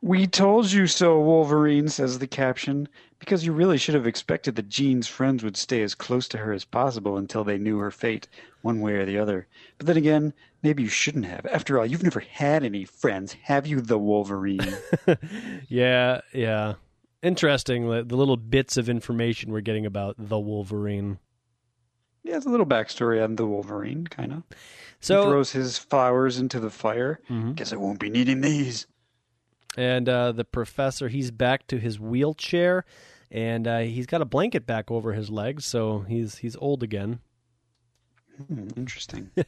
We 0.00 0.26
told 0.28 0.70
you 0.70 0.86
so, 0.86 1.20
Wolverine, 1.20 1.88
says 1.88 2.18
the 2.20 2.28
caption, 2.28 2.88
because 3.18 3.44
you 3.44 3.52
really 3.52 3.78
should 3.78 3.96
have 3.96 4.06
expected 4.06 4.54
that 4.56 4.68
Jean's 4.68 5.08
friends 5.08 5.42
would 5.42 5.56
stay 5.56 5.82
as 5.82 5.96
close 5.96 6.28
to 6.28 6.38
her 6.38 6.52
as 6.52 6.64
possible 6.64 7.16
until 7.16 7.42
they 7.42 7.58
knew 7.58 7.78
her 7.78 7.90
fate, 7.90 8.28
one 8.62 8.80
way 8.80 8.92
or 8.94 9.04
the 9.04 9.18
other. 9.18 9.48
But 9.76 9.86
then 9.88 9.96
again, 9.96 10.34
maybe 10.62 10.84
you 10.84 10.88
shouldn't 10.88 11.24
have. 11.24 11.44
After 11.46 11.78
all, 11.80 11.86
you've 11.86 12.04
never 12.04 12.20
had 12.20 12.62
any 12.62 12.84
friends, 12.84 13.32
have 13.42 13.66
you, 13.66 13.80
the 13.80 13.98
Wolverine? 13.98 14.60
Yeah, 15.68 16.20
yeah. 16.32 16.74
Interesting, 17.20 17.88
the 17.88 18.16
little 18.16 18.36
bits 18.36 18.76
of 18.76 18.88
information 18.88 19.50
we're 19.50 19.60
getting 19.62 19.84
about 19.84 20.14
the 20.16 20.38
Wolverine. 20.38 21.18
yeah, 22.22 22.36
it's 22.36 22.46
a 22.46 22.50
little 22.50 22.66
backstory 22.66 23.22
on 23.22 23.34
the 23.34 23.46
Wolverine, 23.46 24.06
kind 24.06 24.32
of. 24.32 24.42
So 25.00 25.22
he 25.24 25.28
throws 25.28 25.50
his 25.50 25.76
flowers 25.76 26.38
into 26.38 26.60
the 26.60 26.70
fire. 26.70 27.18
Mhm. 27.28 27.56
Guess 27.56 27.72
I 27.72 27.76
won't 27.76 27.98
be 27.98 28.10
needing 28.10 28.40
these. 28.42 28.86
And 29.78 30.08
uh, 30.08 30.32
the 30.32 30.44
professor, 30.44 31.08
he's 31.08 31.30
back 31.30 31.68
to 31.68 31.78
his 31.78 32.00
wheelchair, 32.00 32.84
and 33.30 33.68
uh, 33.68 33.78
he's 33.78 34.06
got 34.06 34.20
a 34.20 34.24
blanket 34.24 34.66
back 34.66 34.90
over 34.90 35.12
his 35.12 35.30
legs, 35.30 35.64
so 35.64 36.00
he's 36.00 36.38
he's 36.38 36.56
old 36.56 36.82
again. 36.82 37.20
Hmm, 38.46 38.68
interesting. 38.76 39.30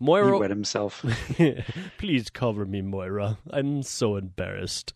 He 0.00 0.04
Moira, 0.04 0.38
wet 0.38 0.50
himself. 0.50 1.04
Please 1.98 2.30
cover 2.30 2.64
me, 2.64 2.82
Moira. 2.82 3.38
I'm 3.50 3.82
so 3.82 4.14
embarrassed. 4.14 4.94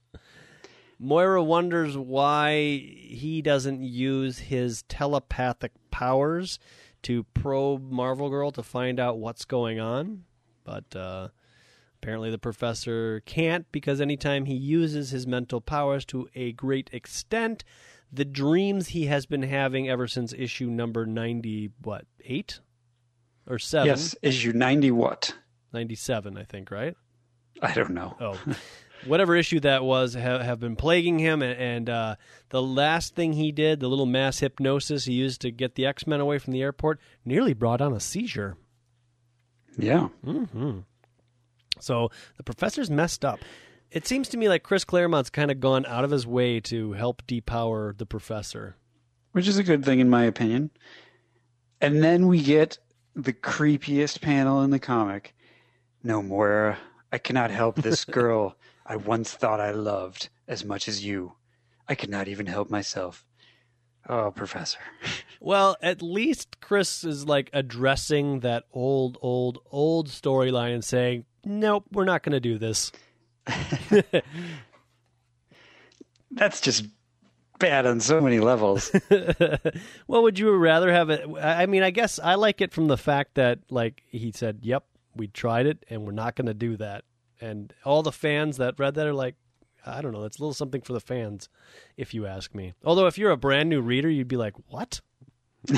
Moira 0.96 1.42
wonders 1.42 1.98
why 1.98 2.76
he 2.76 3.42
doesn't 3.42 3.82
use 3.82 4.38
his 4.38 4.84
telepathic 4.84 5.72
powers 5.90 6.60
to 7.02 7.24
probe 7.34 7.90
Marvel 7.90 8.30
Girl 8.30 8.52
to 8.52 8.62
find 8.62 9.00
out 9.00 9.18
what's 9.18 9.44
going 9.44 9.80
on. 9.80 10.22
But 10.62 10.94
uh, 10.94 11.30
apparently, 12.02 12.30
the 12.30 12.38
professor 12.38 13.22
can't 13.26 13.70
because 13.70 14.00
anytime 14.00 14.46
he 14.46 14.54
uses 14.54 15.10
his 15.10 15.24
mental 15.24 15.60
powers 15.60 16.04
to 16.06 16.28
a 16.34 16.50
great 16.52 16.90
extent, 16.92 17.62
the 18.12 18.24
dreams 18.24 18.88
he 18.88 19.06
has 19.06 19.24
been 19.24 19.44
having 19.44 19.88
ever 19.88 20.08
since 20.08 20.32
issue 20.32 20.68
number 20.68 21.06
90, 21.06 21.70
what, 21.80 22.04
8? 22.24 22.58
Or 23.46 23.58
7? 23.58 23.86
yes, 23.86 24.16
issue 24.20 24.52
90 24.52 24.90
what? 24.90 25.34
97, 25.72 26.36
I 26.36 26.42
think, 26.42 26.72
right? 26.72 26.96
I 27.62 27.72
don't 27.72 27.90
know. 27.90 28.16
Oh, 28.20 28.36
whatever 29.06 29.36
issue 29.36 29.60
that 29.60 29.84
was, 29.84 30.14
have, 30.14 30.40
have 30.40 30.58
been 30.58 30.74
plaguing 30.74 31.20
him. 31.20 31.40
And, 31.40 31.58
and 31.58 31.88
uh, 31.88 32.16
the 32.48 32.62
last 32.62 33.14
thing 33.14 33.34
he 33.34 33.52
did, 33.52 33.78
the 33.78 33.88
little 33.88 34.06
mass 34.06 34.40
hypnosis 34.40 35.04
he 35.04 35.12
used 35.12 35.40
to 35.42 35.52
get 35.52 35.76
the 35.76 35.86
X 35.86 36.04
Men 36.04 36.20
away 36.20 36.38
from 36.38 36.52
the 36.52 36.62
airport, 36.62 36.98
nearly 37.24 37.54
brought 37.54 37.80
on 37.80 37.92
a 37.92 38.00
seizure. 38.00 38.56
Yeah. 39.78 40.08
hmm 40.24 40.80
So 41.82 42.10
the 42.36 42.42
professor's 42.42 42.90
messed 42.90 43.24
up. 43.24 43.40
It 43.90 44.06
seems 44.06 44.28
to 44.30 44.36
me 44.36 44.48
like 44.48 44.62
Chris 44.62 44.84
Claremont's 44.84 45.30
kind 45.30 45.50
of 45.50 45.60
gone 45.60 45.84
out 45.86 46.04
of 46.04 46.10
his 46.10 46.26
way 46.26 46.60
to 46.60 46.92
help 46.92 47.26
depower 47.26 47.96
the 47.96 48.06
professor. 48.06 48.76
which 49.32 49.48
is 49.48 49.58
a 49.58 49.62
good 49.64 49.84
thing 49.84 49.98
in 50.00 50.08
my 50.10 50.24
opinion. 50.24 50.70
And 51.80 52.02
then 52.02 52.26
we 52.28 52.42
get 52.42 52.78
the 53.14 53.32
creepiest 53.32 54.20
panel 54.20 54.62
in 54.62 54.70
the 54.70 54.78
comic. 54.78 55.34
No, 56.02 56.22
Moira, 56.22 56.78
I 57.12 57.18
cannot 57.18 57.50
help 57.50 57.76
this 57.76 58.04
girl 58.20 58.56
I 58.86 58.96
once 58.96 59.32
thought 59.32 59.60
I 59.60 59.70
loved 59.72 60.28
as 60.48 60.64
much 60.64 60.88
as 60.88 61.04
you. 61.04 61.34
I 61.88 61.94
could 61.94 62.10
not 62.10 62.28
even 62.28 62.46
help 62.46 62.70
myself. 62.70 63.24
Oh, 64.08 64.30
Professor. 64.30 64.78
Well, 65.44 65.76
at 65.82 66.00
least 66.02 66.60
Chris 66.60 67.02
is 67.02 67.26
like 67.26 67.50
addressing 67.52 68.40
that 68.40 68.62
old, 68.72 69.18
old, 69.20 69.58
old 69.72 70.08
storyline 70.08 70.72
and 70.72 70.84
saying, 70.84 71.24
"Nope, 71.44 71.84
we're 71.92 72.04
not 72.04 72.22
going 72.22 72.32
to 72.32 72.40
do 72.40 72.58
this." 72.58 72.92
That's 76.30 76.60
just 76.60 76.86
bad 77.58 77.86
on 77.86 78.00
so 78.00 78.20
many 78.20 78.40
levels. 78.40 78.90
well, 80.06 80.22
would 80.22 80.38
you 80.38 80.54
rather 80.54 80.92
have 80.92 81.10
it? 81.10 81.28
I 81.40 81.66
mean, 81.66 81.82
I 81.82 81.90
guess 81.90 82.18
I 82.18 82.36
like 82.36 82.60
it 82.60 82.72
from 82.72 82.86
the 82.88 82.96
fact 82.96 83.34
that, 83.34 83.58
like, 83.70 84.02
he 84.08 84.32
said, 84.32 84.60
"Yep, 84.62 84.84
we 85.16 85.26
tried 85.28 85.66
it, 85.66 85.84
and 85.90 86.04
we're 86.04 86.12
not 86.12 86.36
going 86.36 86.46
to 86.46 86.54
do 86.54 86.76
that." 86.78 87.04
and 87.42 87.74
all 87.84 88.02
the 88.02 88.12
fans 88.12 88.56
that 88.56 88.78
read 88.78 88.94
that 88.94 89.06
are 89.06 89.12
like, 89.12 89.34
I 89.84 90.00
don't 90.00 90.12
know, 90.12 90.24
it's 90.24 90.38
a 90.38 90.40
little 90.40 90.54
something 90.54 90.80
for 90.80 90.92
the 90.92 91.00
fans, 91.00 91.48
if 91.96 92.14
you 92.14 92.24
ask 92.24 92.54
me. 92.54 92.72
Although 92.84 93.08
if 93.08 93.18
you're 93.18 93.32
a 93.32 93.36
brand 93.36 93.68
new 93.68 93.80
reader, 93.80 94.08
you'd 94.08 94.28
be 94.28 94.36
like, 94.36 94.54
what? 94.68 95.00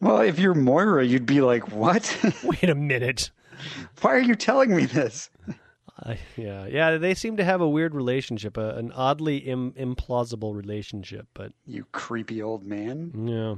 Well, 0.00 0.20
if 0.22 0.38
you're 0.38 0.54
Moira, 0.54 1.04
you'd 1.04 1.26
be 1.26 1.42
like, 1.42 1.72
"What? 1.72 2.18
Wait 2.42 2.70
a 2.70 2.74
minute. 2.74 3.30
Why 4.00 4.12
are 4.12 4.20
you 4.20 4.34
telling 4.34 4.74
me 4.74 4.86
this?" 4.86 5.30
Uh, 6.02 6.14
yeah, 6.36 6.66
yeah. 6.66 6.96
They 6.96 7.14
seem 7.14 7.36
to 7.36 7.44
have 7.44 7.60
a 7.60 7.68
weird 7.68 7.94
relationship, 7.94 8.56
a, 8.56 8.70
an 8.70 8.90
oddly 8.92 9.38
Im- 9.38 9.72
implausible 9.72 10.54
relationship. 10.56 11.26
But 11.34 11.52
You 11.66 11.84
creepy 11.92 12.40
old 12.42 12.64
man. 12.64 13.12
yeah. 13.28 13.56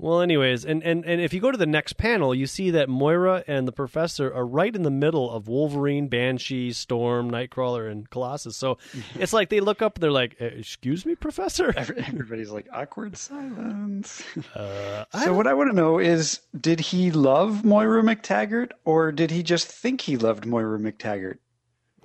Well, 0.00 0.22
anyways, 0.22 0.64
and, 0.64 0.82
and, 0.82 1.04
and 1.04 1.20
if 1.20 1.34
you 1.34 1.40
go 1.40 1.50
to 1.50 1.58
the 1.58 1.66
next 1.66 1.98
panel, 1.98 2.34
you 2.34 2.46
see 2.46 2.70
that 2.70 2.88
Moira 2.88 3.44
and 3.46 3.68
the 3.68 3.72
professor 3.72 4.32
are 4.32 4.46
right 4.46 4.74
in 4.74 4.82
the 4.82 4.90
middle 4.90 5.30
of 5.30 5.46
Wolverine, 5.46 6.08
Banshee, 6.08 6.72
Storm, 6.72 7.30
Nightcrawler, 7.30 7.90
and 7.90 8.08
Colossus. 8.08 8.56
So 8.56 8.78
it's 9.16 9.34
like 9.34 9.50
they 9.50 9.60
look 9.60 9.82
up 9.82 9.96
and 9.96 10.02
they're 10.02 10.10
like, 10.10 10.36
"Uh, 10.40 10.46
"Excuse 10.46 11.04
me, 11.04 11.16
Professor." 11.16 11.74
Everybody's 11.76 12.50
like 12.50 12.66
awkward 12.72 13.16
silence. 13.16 14.22
Uh, 14.54 15.04
I 15.12 15.24
so 15.24 15.32
what 15.34 15.46
I 15.46 15.54
want 15.54 15.70
to 15.70 15.76
know 15.76 15.98
is, 15.98 16.40
did 16.58 16.80
he 16.80 17.10
love 17.10 17.64
Moira 17.64 18.02
McTaggart, 18.02 18.70
or 18.84 19.12
did 19.12 19.30
he 19.30 19.42
just 19.42 19.68
think 19.68 20.00
he 20.00 20.16
loved 20.16 20.46
Moira 20.46 20.78
McTaggart? 20.78 21.38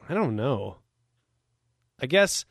I 0.08 0.14
don't 0.14 0.36
know. 0.36 0.78
I 2.00 2.06
guess 2.06 2.46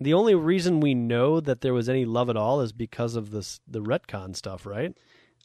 the 0.00 0.14
only 0.14 0.34
reason 0.34 0.80
we 0.80 0.94
know 0.94 1.40
that 1.40 1.60
there 1.60 1.74
was 1.74 1.88
any 1.88 2.04
love 2.04 2.30
at 2.30 2.36
all 2.36 2.60
is 2.60 2.72
because 2.72 3.16
of 3.16 3.30
this 3.30 3.60
the 3.68 3.82
retcon 3.82 4.34
stuff, 4.34 4.64
right? 4.64 4.96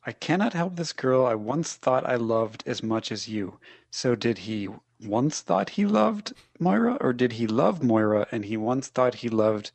I 0.06 0.12
cannot 0.12 0.54
help 0.54 0.76
this 0.76 0.94
girl 0.94 1.26
I 1.26 1.36
once 1.36 1.74
thought 1.74 2.08
I 2.08 2.16
loved 2.16 2.64
as 2.66 2.84
much 2.84 3.12
as 3.12 3.28
you. 3.28 3.60
So 3.90 4.16
did 4.16 4.40
he 4.40 4.70
once 5.04 5.42
thought 5.42 5.72
he 5.72 5.86
loved 5.86 6.34
Moira, 6.60 6.98
or 7.02 7.12
did 7.12 7.34
he 7.34 7.48
love 7.48 7.84
Moira 7.84 8.28
and 8.32 8.46
he 8.46 8.56
once 8.56 8.88
thought 8.88 9.16
he 9.16 9.30
loved 9.30 9.72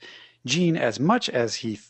Jean 0.47 0.77
as 0.77 0.99
much 0.99 1.29
as 1.29 1.57
he 1.57 1.71
th- 1.71 1.89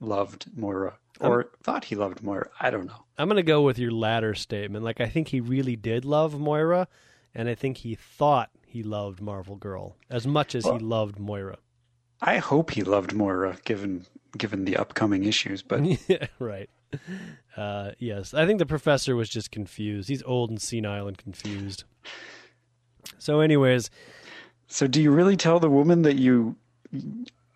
loved 0.00 0.46
Moira, 0.56 0.98
or 1.20 1.50
thought 1.62 1.84
he 1.84 1.96
loved 1.96 2.22
Moira? 2.22 2.48
I 2.60 2.70
don't 2.70 2.86
know. 2.86 3.04
I'm 3.18 3.28
gonna 3.28 3.42
go 3.42 3.62
with 3.62 3.78
your 3.78 3.90
latter 3.90 4.34
statement. 4.34 4.84
Like 4.84 5.00
I 5.00 5.08
think 5.08 5.28
he 5.28 5.40
really 5.40 5.76
did 5.76 6.04
love 6.04 6.38
Moira, 6.38 6.88
and 7.34 7.48
I 7.48 7.54
think 7.54 7.78
he 7.78 7.94
thought 7.94 8.50
he 8.64 8.82
loved 8.82 9.20
Marvel 9.20 9.56
Girl 9.56 9.96
as 10.08 10.26
much 10.26 10.54
as 10.54 10.64
he 10.64 10.78
loved 10.78 11.18
Moira. 11.18 11.58
I 12.22 12.38
hope 12.38 12.70
he 12.70 12.82
loved 12.82 13.14
Moira, 13.14 13.58
given 13.64 14.06
given 14.36 14.64
the 14.64 14.76
upcoming 14.76 15.24
issues. 15.24 15.62
But 15.62 15.84
yeah, 16.08 16.26
right. 16.38 16.70
Uh, 17.56 17.92
yes, 17.98 18.34
I 18.34 18.46
think 18.46 18.58
the 18.58 18.66
professor 18.66 19.16
was 19.16 19.28
just 19.28 19.50
confused. 19.50 20.08
He's 20.08 20.22
old 20.24 20.50
and 20.50 20.60
senile 20.60 21.08
and 21.08 21.16
confused. 21.16 21.84
So, 23.18 23.40
anyways, 23.40 23.90
so, 24.66 24.86
do 24.86 25.02
you 25.02 25.10
really 25.10 25.36
tell 25.36 25.58
the 25.58 25.70
woman 25.70 26.02
that 26.02 26.16
you 26.16 26.56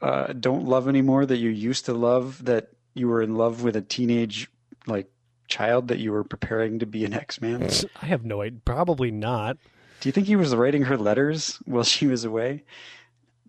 uh, 0.02 0.32
don't 0.32 0.66
love 0.66 0.88
anymore, 0.88 1.24
that 1.26 1.36
you 1.36 1.50
used 1.50 1.86
to 1.86 1.94
love, 1.94 2.44
that 2.44 2.70
you 2.94 3.08
were 3.08 3.22
in 3.22 3.36
love 3.36 3.62
with 3.62 3.76
a 3.76 3.80
teenage 3.80 4.50
like 4.86 5.10
child 5.48 5.88
that 5.88 5.98
you 5.98 6.12
were 6.12 6.24
preparing 6.24 6.78
to 6.80 6.86
be 6.86 7.04
an 7.04 7.12
X 7.12 7.40
Man? 7.40 7.68
I 8.02 8.06
have 8.06 8.24
no 8.24 8.42
idea. 8.42 8.60
Probably 8.64 9.10
not. 9.10 9.58
Do 10.00 10.08
you 10.08 10.12
think 10.12 10.26
he 10.26 10.36
was 10.36 10.54
writing 10.54 10.82
her 10.82 10.98
letters 10.98 11.58
while 11.64 11.84
she 11.84 12.06
was 12.06 12.24
away? 12.24 12.64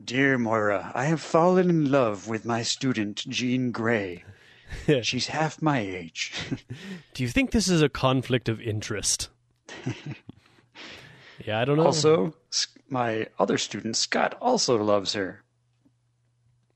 Dear 0.03 0.38
Moira, 0.38 0.91
I 0.93 1.05
have 1.05 1.21
fallen 1.21 1.69
in 1.69 1.91
love 1.91 2.27
with 2.27 2.45
my 2.45 2.62
student, 2.63 3.25
Jean 3.29 3.71
Grey. 3.71 4.23
She's 5.01 5.27
half 5.27 5.62
my 5.62 5.79
age. 5.79 6.34
Do 7.13 7.23
you 7.23 7.29
think 7.29 7.51
this 7.51 7.67
is 7.67 7.81
a 7.81 7.89
conflict 7.89 8.49
of 8.49 8.60
interest? 8.62 9.29
yeah, 11.45 11.60
I 11.60 11.65
don't 11.65 11.77
know. 11.77 11.86
also, 11.86 12.34
my 12.89 13.27
other 13.39 13.58
student, 13.58 13.95
Scott, 13.95 14.38
also 14.41 14.77
loves 14.77 15.13
her. 15.13 15.43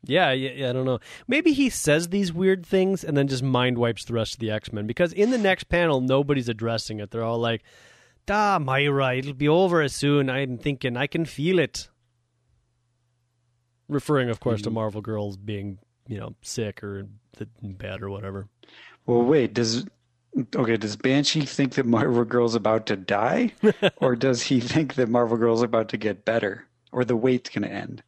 Yeah, 0.05 0.31
yeah, 0.31 0.51
yeah, 0.51 0.69
I 0.69 0.73
don't 0.73 0.85
know. 0.85 0.99
Maybe 1.27 1.51
he 1.51 1.69
says 1.69 2.07
these 2.07 2.31
weird 2.31 2.65
things 2.65 3.03
and 3.03 3.17
then 3.17 3.27
just 3.27 3.43
mind 3.43 3.77
wipes 3.77 4.05
the 4.05 4.13
rest 4.13 4.33
of 4.33 4.39
the 4.39 4.49
X 4.49 4.71
Men 4.71 4.87
because 4.87 5.11
in 5.11 5.29
the 5.31 5.37
next 5.37 5.65
panel, 5.65 5.99
nobody's 5.99 6.47
addressing 6.47 7.01
it. 7.01 7.11
They're 7.11 7.23
all 7.23 7.37
like, 7.37 7.63
"Da, 8.25 8.59
Myra, 8.59 9.17
it'll 9.17 9.33
be 9.33 9.49
over 9.49 9.81
as 9.81 9.93
soon." 9.93 10.29
I'm 10.29 10.57
thinking, 10.57 10.95
I 10.95 11.05
can 11.05 11.25
feel 11.25 11.59
it. 11.59 11.88
Referring, 13.89 14.29
of 14.29 14.39
course, 14.39 14.61
to 14.61 14.69
mm-hmm. 14.69 14.75
Marvel 14.75 15.01
Girls 15.01 15.35
being, 15.35 15.79
you 16.07 16.19
know, 16.19 16.35
sick 16.41 16.83
or 16.83 17.07
bad 17.61 18.01
or 18.01 18.09
whatever. 18.09 18.47
Well, 19.05 19.23
wait, 19.23 19.53
does 19.53 19.85
okay, 20.55 20.77
does 20.77 20.95
Banshee 20.95 21.41
think 21.41 21.73
that 21.73 21.85
Marvel 21.85 22.23
Girl's 22.23 22.55
about 22.55 22.85
to 22.87 22.95
die? 22.95 23.53
or 23.97 24.15
does 24.15 24.43
he 24.43 24.59
think 24.59 24.95
that 24.95 25.09
Marvel 25.09 25.37
Girl's 25.37 25.63
about 25.63 25.89
to 25.89 25.97
get 25.97 26.25
better? 26.25 26.67
Or 26.91 27.03
the 27.03 27.15
wait's 27.15 27.49
gonna 27.49 27.67
end? 27.67 28.03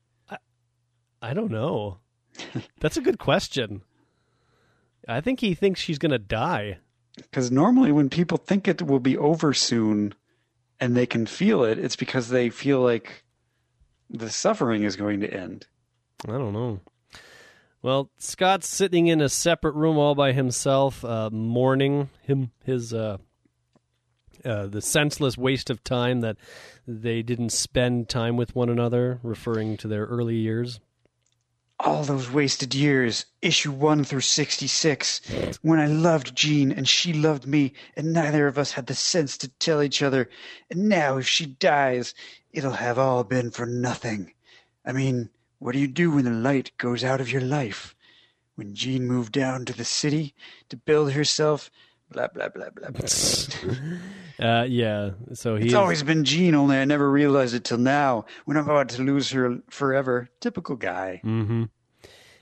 I 1.22 1.34
don't 1.34 1.52
know. 1.52 1.98
That's 2.80 2.98
a 2.98 3.02
good 3.02 3.20
question. 3.20 3.82
I 5.08 5.22
think 5.22 5.39
he 5.39 5.54
thinks 5.54 5.80
she's 5.80 6.00
gonna 6.00 6.20
die. 6.20 6.78
Because 7.15 7.52
normally 7.52 7.91
when 7.91 8.10
people 8.10 8.38
think 8.38 8.67
it 8.67 8.82
will 8.82 9.00
be 9.00 9.17
over 9.17 9.54
soon 9.54 10.13
and 10.80 10.96
they 10.96 11.06
can 11.06 11.26
feel 11.26 11.63
it, 11.63 11.78
it's 11.78 11.96
because 11.96 12.30
they 12.30 12.50
feel 12.50 12.80
like 12.80 13.24
the 14.12 14.30
suffering 14.30 14.84
is 14.84 14.95
going 14.95 15.21
to 15.21 15.34
end. 15.34 15.65
I 16.28 16.34
don't 16.34 16.54
know. 16.54 16.82
Well, 17.82 18.12
Scott's 18.17 18.67
sitting 18.67 19.08
in 19.08 19.21
a 19.21 19.30
separate 19.30 19.74
room 19.74 19.97
all 19.97 20.13
by 20.13 20.34
himself, 20.34 21.04
uh, 21.04 21.32
mourning 21.32 22.12
him 22.21 22.52
his 22.63 22.93
uh, 22.93 23.17
uh, 24.45 24.67
the 24.67 24.82
senseless 24.82 25.38
waste 25.38 25.69
of 25.69 25.84
time 25.84 26.21
that 26.21 26.38
they 26.88 27.21
didn't 27.21 27.52
spend 27.52 28.10
time 28.10 28.38
with 28.38 28.56
one 28.56 28.69
another, 28.69 29.19
referring 29.24 29.78
to 29.78 29.88
their 29.88 30.06
early 30.06 30.36
years. 30.36 30.80
All 31.84 32.04
those 32.04 32.30
wasted 32.30 32.76
years, 32.76 33.26
issue 33.41 33.72
1 33.72 34.04
through 34.04 34.22
66, 34.22 35.22
when 35.63 35.80
I 35.80 35.88
loved 35.88 36.36
Jean 36.36 36.72
and 36.72 36.88
she 36.88 37.12
loved 37.12 37.48
me, 37.48 37.74
and 37.96 38.13
neither 38.13 38.46
of 38.46 38.60
us 38.60 38.74
had 38.74 38.86
the 38.86 38.94
sense 38.94 39.36
to 39.39 39.48
tell 39.48 39.82
each 39.82 40.04
other. 40.04 40.30
And 40.70 40.88
now, 40.88 41.17
if 41.17 41.28
she 41.28 41.48
dies, 41.48 42.13
it'll 42.52 42.74
have 42.74 43.00
all 43.00 43.24
been 43.24 43.50
for 43.50 43.65
nothing. 43.65 44.34
I 44.86 44.91
mean, 44.91 45.30
what 45.58 45.72
do 45.72 45.80
you 45.80 45.88
do 45.88 46.12
when 46.12 46.26
the 46.26 46.32
light 46.32 46.72
goes 46.78 47.04
out 47.04 47.20
of 47.20 47.32
your 47.32 47.41
life? 47.41 47.96
When 48.56 48.76
Jean 48.76 49.08
moved 49.08 49.32
down 49.32 49.65
to 49.65 49.74
the 49.74 49.86
city 49.86 50.36
to 50.70 50.78
build 50.78 51.13
herself, 51.13 51.72
blah, 52.12 52.28
blah, 52.28 52.50
blah, 52.50 52.70
blah, 52.70 52.91
blah. 52.91 53.08
Uh, 54.41 54.65
yeah, 54.67 55.12
so 55.34 55.56
It's 55.56 55.65
he's 55.65 55.73
always 55.75 56.01
been 56.01 56.23
Jean, 56.23 56.56
only 56.56 56.77
I 56.77 56.86
never 56.86 57.12
realized 57.12 57.54
it 57.54 57.63
till 57.63 57.77
now, 57.77 58.25
when 58.45 58.58
I'm 58.58 58.63
about 58.67 58.89
to 58.89 59.04
lose 59.04 59.30
her 59.32 59.60
forever. 59.69 60.30
Typical 60.39 60.75
guy. 60.75 61.19
hmm 61.23 61.65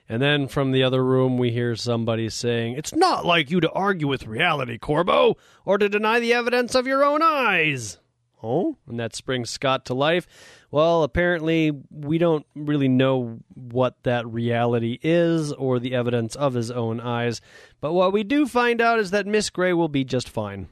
And 0.08 0.22
then 0.22 0.48
from 0.48 0.72
the 0.72 0.82
other 0.82 1.04
room, 1.04 1.38
we 1.38 1.52
hear 1.52 1.76
somebody 1.76 2.30
saying, 2.30 2.76
It's 2.78 2.96
not 2.96 3.26
like 3.26 3.52
you 3.52 3.60
to 3.60 3.72
argue 3.72 4.08
with 4.08 4.28
reality, 4.28 4.78
Corbeau, 4.78 5.36
or 5.66 5.78
to 5.78 5.90
deny 5.90 6.22
the 6.22 6.34
evidence 6.34 6.74
of 6.74 6.88
your 6.88 7.04
own 7.04 7.22
eyes. 7.22 7.98
Oh, 8.42 8.78
and 8.88 8.98
that 8.98 9.14
springs 9.14 9.50
Scott 9.50 9.84
to 9.88 9.94
life. 9.94 10.26
Well, 10.72 11.04
apparently, 11.04 11.74
we 11.92 12.18
don't 12.18 12.46
really 12.56 12.88
know 12.88 13.40
what 13.54 14.02
that 14.04 14.26
reality 14.26 14.98
is 15.04 15.52
or 15.52 15.80
the 15.80 15.94
evidence 15.94 16.38
of 16.38 16.54
his 16.54 16.72
own 16.72 17.02
eyes. 17.02 17.42
But 17.82 17.92
what 17.92 18.14
we 18.14 18.24
do 18.24 18.48
find 18.48 18.80
out 18.80 19.00
is 19.00 19.12
that 19.12 19.28
Miss 19.28 19.50
Grey 19.50 19.74
will 19.74 19.90
be 19.90 20.06
just 20.06 20.30
fine. 20.30 20.70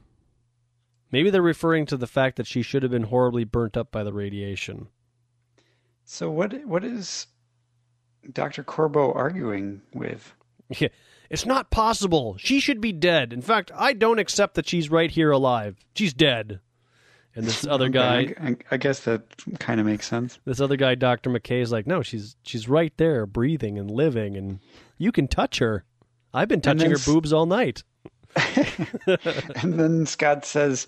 Maybe 1.10 1.30
they're 1.30 1.42
referring 1.42 1.86
to 1.86 1.96
the 1.96 2.06
fact 2.06 2.36
that 2.36 2.46
she 2.46 2.62
should 2.62 2.82
have 2.82 2.92
been 2.92 3.04
horribly 3.04 3.44
burnt 3.44 3.76
up 3.76 3.90
by 3.90 4.04
the 4.04 4.12
radiation. 4.12 4.88
So 6.04 6.30
what? 6.30 6.52
What 6.66 6.84
is 6.84 7.26
Dr. 8.32 8.62
Corbeau 8.62 9.14
arguing 9.14 9.82
with? 9.94 10.34
Yeah. 10.78 10.88
It's 11.30 11.46
not 11.46 11.70
possible. 11.70 12.36
She 12.38 12.60
should 12.60 12.80
be 12.80 12.92
dead. 12.92 13.32
In 13.32 13.42
fact, 13.42 13.70
I 13.74 13.92
don't 13.92 14.18
accept 14.18 14.54
that 14.54 14.68
she's 14.68 14.90
right 14.90 15.10
here 15.10 15.30
alive. 15.30 15.76
She's 15.94 16.14
dead. 16.14 16.60
And 17.34 17.46
this 17.46 17.66
other 17.70 17.88
guy, 17.88 18.34
I, 18.40 18.56
I 18.70 18.76
guess 18.78 19.00
that 19.00 19.22
kind 19.58 19.78
of 19.78 19.86
makes 19.86 20.06
sense. 20.06 20.38
this 20.44 20.60
other 20.60 20.76
guy, 20.76 20.94
Doctor 20.94 21.30
McKay, 21.30 21.60
is 21.60 21.70
like, 21.70 21.86
no, 21.86 22.02
she's 22.02 22.36
she's 22.42 22.68
right 22.68 22.92
there, 22.96 23.26
breathing 23.26 23.78
and 23.78 23.90
living, 23.90 24.36
and 24.36 24.60
you 24.96 25.12
can 25.12 25.28
touch 25.28 25.58
her. 25.58 25.84
I've 26.32 26.48
been 26.48 26.60
touching 26.60 26.90
then 26.90 26.90
her 26.90 27.04
boobs 27.04 27.32
all 27.32 27.46
night. 27.46 27.82
And 29.62 29.78
then 29.78 30.06
Scott 30.06 30.44
says, 30.44 30.86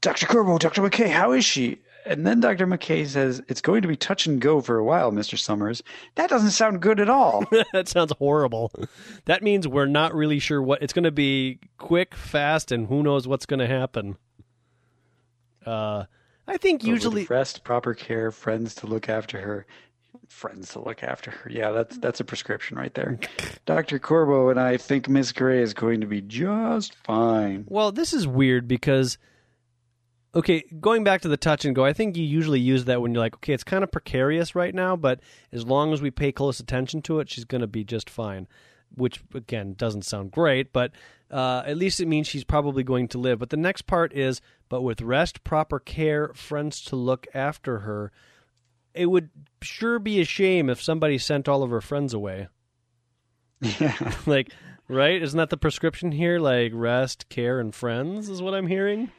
Dr. 0.00 0.26
Corbeau, 0.26 0.58
Dr. 0.58 0.82
McKay, 0.82 1.08
how 1.08 1.32
is 1.32 1.44
she? 1.44 1.78
And 2.06 2.26
then 2.26 2.40
Dr. 2.40 2.66
McKay 2.66 3.06
says, 3.06 3.42
It's 3.48 3.62
going 3.62 3.82
to 3.82 3.88
be 3.88 3.96
touch 3.96 4.26
and 4.26 4.40
go 4.40 4.60
for 4.60 4.76
a 4.76 4.84
while, 4.84 5.10
Mr. 5.10 5.38
Summers. 5.38 5.82
That 6.16 6.28
doesn't 6.28 6.50
sound 6.50 6.82
good 6.82 7.00
at 7.00 7.08
all. 7.08 7.44
that 7.72 7.88
sounds 7.88 8.12
horrible. 8.18 8.72
That 9.24 9.42
means 9.42 9.66
we're 9.66 9.86
not 9.86 10.14
really 10.14 10.38
sure 10.38 10.60
what 10.60 10.82
it's 10.82 10.92
going 10.92 11.04
to 11.04 11.10
be. 11.10 11.60
Quick, 11.78 12.14
fast, 12.14 12.72
and 12.72 12.88
who 12.88 13.02
knows 13.02 13.26
what's 13.26 13.46
going 13.46 13.60
to 13.60 13.66
happen. 13.66 14.16
Uh, 15.64 16.04
I 16.46 16.58
think 16.58 16.84
usually 16.84 17.24
rest, 17.24 17.64
proper 17.64 17.94
care, 17.94 18.30
friends 18.30 18.74
to 18.76 18.86
look 18.86 19.08
after 19.08 19.40
her. 19.40 19.66
Friends 20.34 20.72
to 20.72 20.80
look 20.80 21.04
after 21.04 21.30
her. 21.30 21.48
Yeah, 21.48 21.70
that's 21.70 21.96
that's 21.98 22.18
a 22.18 22.24
prescription 22.24 22.76
right 22.76 22.92
there. 22.92 23.20
Dr. 23.66 24.00
Corbeau 24.00 24.50
and 24.50 24.58
I 24.58 24.76
think 24.76 25.08
Miss 25.08 25.30
Grey 25.30 25.62
is 25.62 25.74
going 25.74 26.00
to 26.00 26.08
be 26.08 26.20
just 26.20 26.96
fine. 27.04 27.64
Well, 27.68 27.92
this 27.92 28.12
is 28.12 28.26
weird 28.26 28.66
because 28.66 29.16
okay, 30.34 30.64
going 30.80 31.04
back 31.04 31.20
to 31.20 31.28
the 31.28 31.36
touch 31.36 31.64
and 31.64 31.72
go, 31.72 31.84
I 31.84 31.92
think 31.92 32.16
you 32.16 32.24
usually 32.24 32.58
use 32.58 32.86
that 32.86 33.00
when 33.00 33.14
you're 33.14 33.22
like, 33.22 33.36
okay, 33.36 33.52
it's 33.52 33.62
kind 33.62 33.84
of 33.84 33.92
precarious 33.92 34.56
right 34.56 34.74
now, 34.74 34.96
but 34.96 35.20
as 35.52 35.64
long 35.64 35.92
as 35.92 36.02
we 36.02 36.10
pay 36.10 36.32
close 36.32 36.58
attention 36.58 37.00
to 37.02 37.20
it, 37.20 37.30
she's 37.30 37.44
going 37.44 37.60
to 37.60 37.68
be 37.68 37.84
just 37.84 38.10
fine. 38.10 38.48
Which 38.96 39.22
again 39.32 39.74
doesn't 39.78 40.04
sound 40.04 40.32
great, 40.32 40.72
but 40.72 40.90
uh, 41.30 41.62
at 41.64 41.76
least 41.76 42.00
it 42.00 42.08
means 42.08 42.26
she's 42.26 42.44
probably 42.44 42.82
going 42.82 43.06
to 43.08 43.18
live. 43.18 43.38
But 43.38 43.50
the 43.50 43.56
next 43.56 43.82
part 43.82 44.12
is, 44.12 44.40
but 44.68 44.82
with 44.82 45.00
rest, 45.00 45.44
proper 45.44 45.78
care, 45.78 46.32
friends 46.34 46.80
to 46.86 46.96
look 46.96 47.28
after 47.34 47.80
her. 47.80 48.10
It 48.94 49.06
would 49.06 49.30
sure 49.62 49.98
be 49.98 50.20
a 50.20 50.24
shame 50.24 50.70
if 50.70 50.82
somebody 50.82 51.18
sent 51.18 51.48
all 51.48 51.62
of 51.62 51.70
her 51.70 51.80
friends 51.80 52.14
away. 52.14 52.48
Yeah. 53.60 54.14
like, 54.26 54.52
right? 54.88 55.20
Isn't 55.20 55.38
that 55.38 55.50
the 55.50 55.56
prescription 55.56 56.12
here? 56.12 56.38
Like 56.38 56.72
rest, 56.74 57.28
care, 57.28 57.60
and 57.60 57.74
friends 57.74 58.28
is 58.28 58.40
what 58.40 58.54
I'm 58.54 58.66
hearing. 58.66 59.10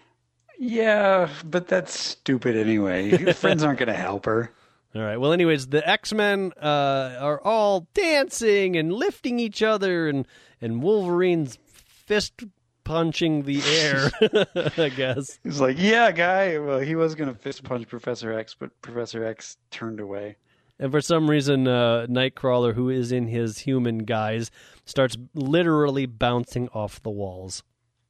Yeah, 0.57 1.30
but 1.43 1.67
that's 1.67 1.99
stupid 1.99 2.55
anyway. 2.55 3.34
Friends 3.34 3.61
aren't 3.61 3.80
going 3.80 3.88
to 3.88 3.93
help 3.93 4.26
her. 4.26 4.51
All 4.95 5.01
right. 5.01 5.17
Well, 5.17 5.34
anyways, 5.34 5.67
the 5.67 5.88
X 5.88 6.13
Men 6.13 6.53
uh, 6.61 7.17
are 7.19 7.41
all 7.41 7.89
dancing 7.93 8.78
and 8.78 8.93
lifting 8.93 9.39
each 9.39 9.61
other, 9.61 10.07
and 10.07 10.26
and 10.61 10.82
Wolverine's 10.82 11.57
fist 11.67 12.43
punching 12.86 13.43
the 13.43 13.61
air. 13.63 14.09
I 14.77 14.88
guess. 14.89 15.38
He's 15.43 15.59
like, 15.59 15.75
yeah, 15.77 16.11
guy. 16.13 16.57
Well, 16.57 16.79
he 16.79 16.95
was 16.95 17.13
going 17.15 17.27
to 17.33 17.38
fist 17.38 17.63
punch 17.63 17.88
Professor 17.89 18.31
X, 18.31 18.55
but 18.57 18.81
Professor 18.81 19.25
X 19.25 19.57
turned 19.71 19.99
away. 19.99 20.38
And 20.79 20.91
for 20.91 21.01
some 21.01 21.29
reason, 21.29 21.67
uh, 21.67 22.05
Nightcrawler, 22.09 22.73
who 22.73 22.89
is 22.89 23.11
in 23.11 23.27
his 23.27 23.59
human 23.59 23.99
guise, 23.99 24.51
starts 24.86 25.17
literally 25.33 26.05
bouncing 26.05 26.67
off 26.73 27.01
the 27.03 27.09
walls. 27.09 27.63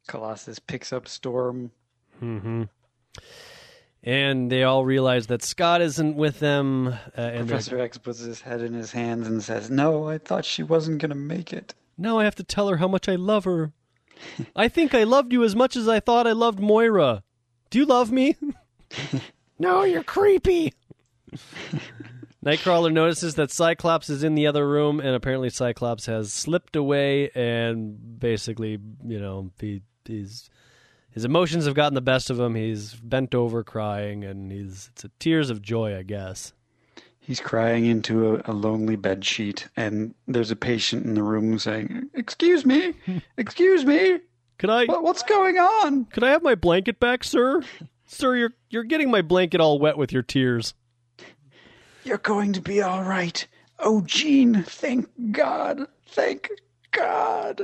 Colossus 0.08 0.58
picks 0.60 0.92
up 0.92 1.06
Storm. 1.08 1.70
Mm-hmm. 2.22 2.64
And 4.02 4.52
they 4.52 4.62
all 4.62 4.84
realize 4.84 5.26
that 5.26 5.42
Scott 5.42 5.80
isn't 5.80 6.16
with 6.16 6.38
them. 6.38 6.88
Uh, 6.88 6.96
and 7.16 7.34
they're- 7.38 7.46
Professor 7.56 7.80
X 7.80 7.98
puts 7.98 8.20
his 8.20 8.40
head 8.40 8.60
in 8.62 8.72
his 8.72 8.92
hands 8.92 9.26
and 9.26 9.42
says, 9.42 9.68
No, 9.70 10.08
I 10.08 10.18
thought 10.18 10.44
she 10.44 10.62
wasn't 10.62 10.98
going 11.00 11.10
to 11.10 11.16
make 11.16 11.52
it. 11.52 11.74
now 11.98 12.18
I 12.18 12.24
have 12.24 12.34
to 12.36 12.44
tell 12.44 12.68
her 12.68 12.76
how 12.76 12.88
much 12.88 13.08
I 13.08 13.14
love 13.16 13.44
her. 13.44 13.72
I 14.56 14.68
think 14.68 14.94
I 14.94 15.04
loved 15.04 15.32
you 15.32 15.44
as 15.44 15.56
much 15.56 15.76
as 15.76 15.88
I 15.88 16.00
thought 16.00 16.26
I 16.26 16.32
loved 16.32 16.60
Moira. 16.60 17.22
Do 17.70 17.78
you 17.78 17.86
love 17.86 18.10
me? 18.10 18.36
no, 19.58 19.84
you're 19.84 20.02
creepy. 20.02 20.72
Nightcrawler 22.44 22.92
notices 22.92 23.34
that 23.34 23.50
Cyclops 23.50 24.08
is 24.08 24.22
in 24.22 24.36
the 24.36 24.46
other 24.46 24.68
room, 24.68 25.00
and 25.00 25.16
apparently 25.16 25.50
Cyclops 25.50 26.06
has 26.06 26.32
slipped 26.32 26.76
away, 26.76 27.30
and 27.34 28.20
basically, 28.20 28.78
you 29.04 29.18
know, 29.18 29.50
he, 29.58 29.82
he's 30.04 30.48
his 31.10 31.24
emotions 31.24 31.64
have 31.64 31.74
gotten 31.74 31.94
the 31.94 32.00
best 32.00 32.30
of 32.30 32.38
him. 32.38 32.54
He's 32.54 32.94
bent 32.94 33.34
over 33.34 33.64
crying, 33.64 34.22
and 34.22 34.52
he's 34.52 34.90
it's 34.92 35.04
a 35.04 35.10
tears 35.18 35.50
of 35.50 35.60
joy, 35.60 35.96
I 35.96 36.02
guess. 36.02 36.52
He's 37.26 37.40
crying 37.40 37.86
into 37.86 38.36
a, 38.36 38.42
a 38.44 38.52
lonely 38.52 38.94
bed 38.94 39.24
sheet, 39.24 39.66
and 39.76 40.14
there's 40.28 40.52
a 40.52 40.56
patient 40.56 41.04
in 41.04 41.14
the 41.14 41.24
room 41.24 41.58
saying, 41.58 42.08
Excuse 42.14 42.64
me, 42.64 42.94
excuse 43.36 43.84
me, 43.84 44.20
Could 44.58 44.70
I 44.70 44.84
what, 44.84 45.02
what's 45.02 45.24
going 45.24 45.58
on? 45.58 46.04
could 46.04 46.22
I 46.22 46.30
have 46.30 46.44
my 46.44 46.54
blanket 46.54 47.00
back, 47.00 47.24
sir? 47.24 47.62
sir, 48.06 48.36
you're 48.36 48.54
you're 48.70 48.84
getting 48.84 49.10
my 49.10 49.22
blanket 49.22 49.60
all 49.60 49.80
wet 49.80 49.98
with 49.98 50.12
your 50.12 50.22
tears. 50.22 50.74
You're 52.04 52.18
going 52.18 52.52
to 52.52 52.60
be 52.60 52.80
all 52.80 53.02
right. 53.02 53.44
Oh, 53.80 54.02
Jean, 54.02 54.62
thank 54.62 55.08
God, 55.32 55.80
thank 56.06 56.48
God. 56.92 57.62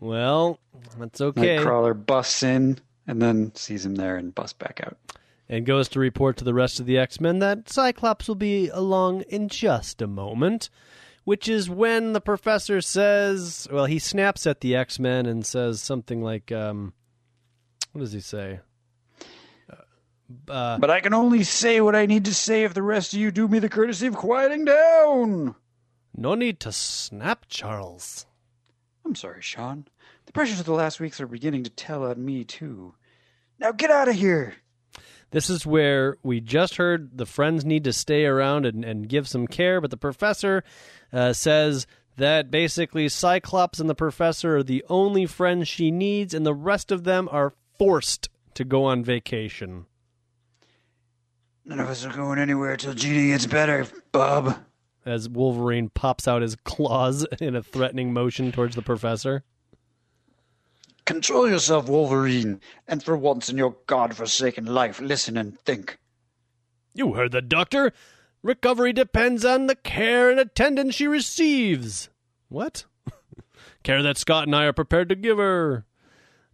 Well, 0.00 0.58
that's 0.98 1.20
okay. 1.20 1.58
Nightcrawler 1.58 2.06
busts 2.06 2.42
in 2.42 2.78
and 3.06 3.20
then 3.20 3.54
sees 3.54 3.84
him 3.84 3.96
there 3.96 4.16
and 4.16 4.34
busts 4.34 4.54
back 4.54 4.80
out. 4.82 4.96
And 5.50 5.66
goes 5.66 5.88
to 5.88 5.98
report 5.98 6.36
to 6.38 6.44
the 6.44 6.54
rest 6.54 6.78
of 6.80 6.86
the 6.86 6.96
X 6.96 7.20
Men 7.20 7.40
that 7.40 7.68
Cyclops 7.68 8.28
will 8.28 8.36
be 8.36 8.68
along 8.68 9.22
in 9.22 9.48
just 9.48 10.00
a 10.00 10.06
moment. 10.06 10.70
Which 11.24 11.48
is 11.48 11.68
when 11.68 12.14
the 12.14 12.20
professor 12.20 12.80
says, 12.80 13.68
well, 13.70 13.84
he 13.84 13.98
snaps 13.98 14.46
at 14.46 14.60
the 14.62 14.74
X 14.74 14.98
Men 14.98 15.26
and 15.26 15.44
says 15.44 15.82
something 15.82 16.22
like, 16.22 16.50
um, 16.50 16.94
what 17.92 18.00
does 18.00 18.12
he 18.12 18.20
say? 18.20 18.60
Uh, 20.48 20.78
But 20.78 20.90
I 20.90 21.00
can 21.00 21.12
only 21.12 21.42
say 21.42 21.80
what 21.80 21.94
I 21.94 22.06
need 22.06 22.24
to 22.24 22.34
say 22.34 22.64
if 22.64 22.72
the 22.72 22.82
rest 22.82 23.12
of 23.12 23.20
you 23.20 23.30
do 23.30 23.48
me 23.48 23.58
the 23.58 23.68
courtesy 23.68 24.06
of 24.06 24.16
quieting 24.16 24.64
down. 24.64 25.56
no 26.16 26.34
need 26.34 26.58
to 26.60 26.72
snap, 26.72 27.46
Charles. 27.48 28.26
I'm 29.04 29.14
sorry, 29.14 29.42
Sean. 29.42 29.86
The 30.26 30.32
pressures 30.32 30.60
of 30.60 30.66
the 30.66 30.72
last 30.72 31.00
weeks 31.00 31.20
are 31.20 31.26
beginning 31.26 31.64
to 31.64 31.70
tell 31.70 32.04
on 32.04 32.24
me, 32.24 32.44
too. 32.44 32.94
Now 33.58 33.72
get 33.72 33.90
out 33.90 34.08
of 34.08 34.14
here. 34.14 34.54
This 35.30 35.48
is 35.48 35.64
where 35.64 36.16
we 36.22 36.40
just 36.40 36.76
heard 36.76 37.16
the 37.16 37.26
friends 37.26 37.64
need 37.64 37.84
to 37.84 37.92
stay 37.92 38.24
around 38.24 38.66
and, 38.66 38.84
and 38.84 39.08
give 39.08 39.28
some 39.28 39.46
care, 39.46 39.80
but 39.80 39.90
the 39.90 39.96
professor 39.96 40.64
uh, 41.12 41.32
says 41.32 41.86
that 42.16 42.50
basically 42.50 43.08
Cyclops 43.08 43.78
and 43.78 43.88
the 43.88 43.94
professor 43.94 44.56
are 44.56 44.62
the 44.62 44.84
only 44.88 45.26
friends 45.26 45.68
she 45.68 45.90
needs, 45.90 46.34
and 46.34 46.44
the 46.44 46.54
rest 46.54 46.90
of 46.90 47.04
them 47.04 47.28
are 47.30 47.54
forced 47.78 48.28
to 48.54 48.64
go 48.64 48.84
on 48.84 49.04
vacation. 49.04 49.86
None 51.64 51.78
of 51.78 51.88
us 51.88 52.04
are 52.04 52.12
going 52.12 52.38
anywhere 52.38 52.76
till 52.76 52.94
Jeannie 52.94 53.28
gets 53.28 53.46
better, 53.46 53.86
Bob. 54.10 54.56
As 55.06 55.28
Wolverine 55.28 55.88
pops 55.88 56.26
out 56.26 56.42
his 56.42 56.56
claws 56.56 57.24
in 57.40 57.54
a 57.54 57.62
threatening 57.62 58.12
motion 58.12 58.50
towards 58.50 58.74
the 58.74 58.82
professor. 58.82 59.44
Control 61.04 61.48
yourself, 61.48 61.88
Wolverine, 61.88 62.60
and 62.86 63.02
for 63.02 63.16
once 63.16 63.48
in 63.48 63.58
your 63.58 63.76
god-forsaken 63.86 64.66
life, 64.66 65.00
listen 65.00 65.36
and 65.36 65.58
think. 65.60 65.98
You 66.94 67.14
heard 67.14 67.32
the 67.32 67.42
doctor. 67.42 67.92
Recovery 68.42 68.92
depends 68.92 69.44
on 69.44 69.66
the 69.66 69.74
care 69.74 70.30
and 70.30 70.40
attendance 70.40 70.94
she 70.94 71.06
receives. 71.06 72.08
What? 72.48 72.84
care 73.82 74.02
that 74.02 74.18
Scott 74.18 74.46
and 74.46 74.56
I 74.56 74.64
are 74.64 74.72
prepared 74.72 75.08
to 75.10 75.14
give 75.14 75.38
her. 75.38 75.84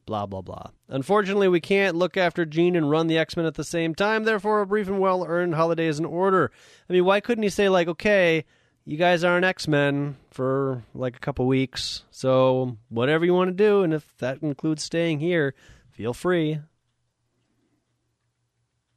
Blah, 0.04 0.26
blah, 0.26 0.42
blah. 0.42 0.70
Unfortunately, 0.88 1.48
we 1.48 1.60
can't 1.60 1.96
look 1.96 2.16
after 2.16 2.44
Jean 2.44 2.76
and 2.76 2.88
run 2.90 3.08
the 3.08 3.18
X 3.18 3.36
Men 3.36 3.46
at 3.46 3.54
the 3.54 3.64
same 3.64 3.94
time, 3.94 4.22
therefore, 4.22 4.60
a 4.60 4.66
brief 4.66 4.86
and 4.86 5.00
well 5.00 5.24
earned 5.26 5.56
holiday 5.56 5.86
is 5.86 5.98
in 5.98 6.04
order. 6.04 6.52
I 6.88 6.92
mean, 6.92 7.04
why 7.04 7.20
couldn't 7.20 7.42
he 7.42 7.48
say, 7.48 7.68
like, 7.68 7.88
okay, 7.88 8.44
you 8.86 8.96
guys 8.96 9.24
aren't 9.24 9.44
X 9.44 9.68
Men 9.68 10.16
for 10.30 10.82
like 10.94 11.16
a 11.16 11.20
couple 11.20 11.46
weeks, 11.46 12.04
so 12.10 12.78
whatever 12.88 13.24
you 13.26 13.34
want 13.34 13.48
to 13.48 13.54
do, 13.54 13.82
and 13.82 13.92
if 13.92 14.16
that 14.18 14.40
includes 14.42 14.82
staying 14.82 15.20
here, 15.20 15.54
feel 15.90 16.14
free. 16.14 16.60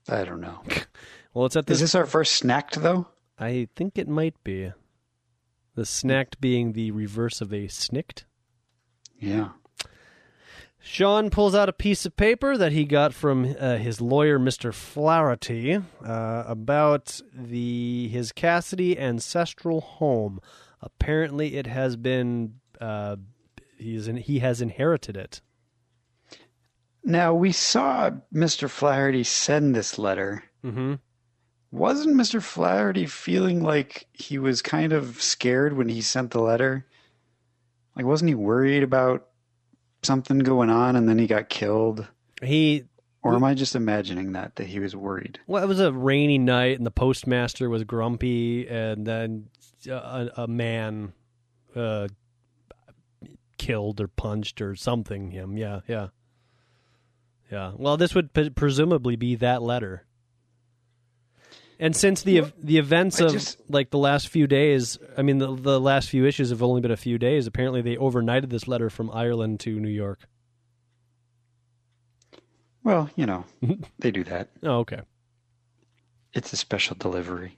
I 0.08 0.24
don't 0.24 0.42
know. 0.42 0.62
Well, 1.32 1.46
it's 1.46 1.56
at 1.56 1.68
this. 1.68 1.76
Is 1.76 1.82
this 1.82 1.92
this 1.92 1.96
our 1.96 2.08
first 2.08 2.42
snacked, 2.44 2.82
though? 2.82 3.08
I 3.38 3.68
think 3.76 4.00
it 4.00 4.08
might 4.08 4.44
be. 4.44 4.72
The 5.76 5.84
snacked 5.84 6.40
being 6.42 6.74
the 6.74 6.90
reverse 6.90 7.40
of 7.40 7.54
a 7.54 7.68
snicked. 7.68 8.26
Yeah. 9.20 9.50
Sean 10.82 11.30
pulls 11.30 11.54
out 11.54 11.70
a 11.70 11.74
piece 11.74 12.06
of 12.06 12.16
paper 12.16 12.58
that 12.58 12.72
he 12.72 12.86
got 12.86 13.14
from 13.14 13.56
uh, 13.60 13.78
his 13.78 14.00
lawyer, 14.00 14.40
Mr. 14.40 14.74
Flaherty, 14.74 15.76
uh, 16.06 16.44
about 16.48 17.20
the 17.34 18.08
his 18.08 18.32
Cassidy 18.32 18.98
ancestral 18.98 19.82
home. 19.82 20.40
Apparently, 20.82 21.58
it 21.58 21.68
has 21.68 21.98
been 21.98 22.56
uh, 22.80 23.18
he's 23.78 24.08
in, 24.08 24.18
he 24.18 24.40
has 24.40 24.62
inherited 24.62 25.18
it. 25.18 25.42
Now, 27.04 27.34
we 27.34 27.52
saw 27.52 28.12
Mr. 28.34 28.70
Flaherty 28.70 29.24
send 29.24 29.76
this 29.76 29.98
letter. 29.98 30.44
Mm-hmm. 30.64 30.96
Wasn't 31.72 32.16
Mr. 32.16 32.42
Flaherty 32.42 33.06
feeling 33.06 33.64
like 33.64 34.08
he 34.12 34.38
was 34.38 34.62
kind 34.62 34.92
of 34.92 35.22
scared 35.22 35.78
when 35.78 35.90
he 35.90 36.02
sent 36.02 36.32
the 36.32 36.42
letter? 36.42 36.86
Like, 37.96 38.06
wasn't 38.06 38.30
he 38.30 38.36
worried 38.36 38.84
about 38.84 39.29
something 40.02 40.40
going 40.40 40.70
on 40.70 40.96
and 40.96 41.08
then 41.08 41.18
he 41.20 41.28
got 41.28 41.50
killed? 41.50 42.08
He 42.42 42.86
Or 43.24 43.36
am 43.36 43.44
I 43.44 43.54
just 43.54 43.76
imagining 43.76 44.32
that, 44.34 44.56
that 44.56 44.68
he 44.68 44.80
was 44.80 44.96
worried? 44.96 45.40
well, 45.48 45.64
it 45.64 45.68
was 45.68 45.80
a 45.80 45.92
rainy 45.92 46.38
night, 46.38 46.78
and 46.78 46.86
the 46.86 46.92
postmaster 46.92 47.70
was 47.70 47.84
grumpy, 47.84 48.68
and 48.68 49.06
then 49.06 49.50
a, 49.90 50.30
a 50.38 50.48
man 50.48 51.14
uh, 51.76 52.08
killed 53.58 54.00
or 54.00 54.08
punched 54.08 54.62
or 54.62 54.76
something 54.76 55.32
him. 55.32 55.58
Yeah, 55.58 55.82
yeah, 55.88 56.08
yeah. 57.52 57.74
Well, 57.76 57.98
this 57.98 58.16
would 58.16 58.34
p- 58.34 58.50
presumably 58.50 59.16
be 59.16 59.36
that 59.36 59.62
letter. 59.62 60.06
And 61.80 61.96
since 61.96 62.24
the 62.24 62.44
the 62.62 62.78
events 62.78 63.22
I 63.22 63.26
of 63.28 63.32
just- 63.32 63.62
like 63.70 63.90
the 63.90 63.98
last 63.98 64.28
few 64.28 64.48
days, 64.48 64.98
I 65.18 65.22
mean 65.22 65.38
the 65.38 65.56
the 65.56 65.80
last 65.80 66.10
few 66.10 66.26
issues 66.26 66.50
have 66.50 66.62
only 66.62 66.82
been 66.82 66.92
a 66.92 66.98
few 66.98 67.18
days. 67.18 67.48
Apparently, 67.48 67.82
they 67.82 67.96
overnighted 67.96 68.50
this 68.50 68.68
letter 68.68 68.90
from 68.90 69.10
Ireland 69.12 69.60
to 69.62 69.80
New 69.80 69.88
York. 69.90 70.28
Well, 72.84 73.10
you 73.16 73.26
know, 73.26 73.46
they 74.00 74.12
do 74.12 74.24
that. 74.26 74.50
Oh, 74.64 74.80
okay. 74.80 75.02
It's 76.34 76.54
a 76.54 76.58
special 76.58 76.96
delivery. 76.98 77.58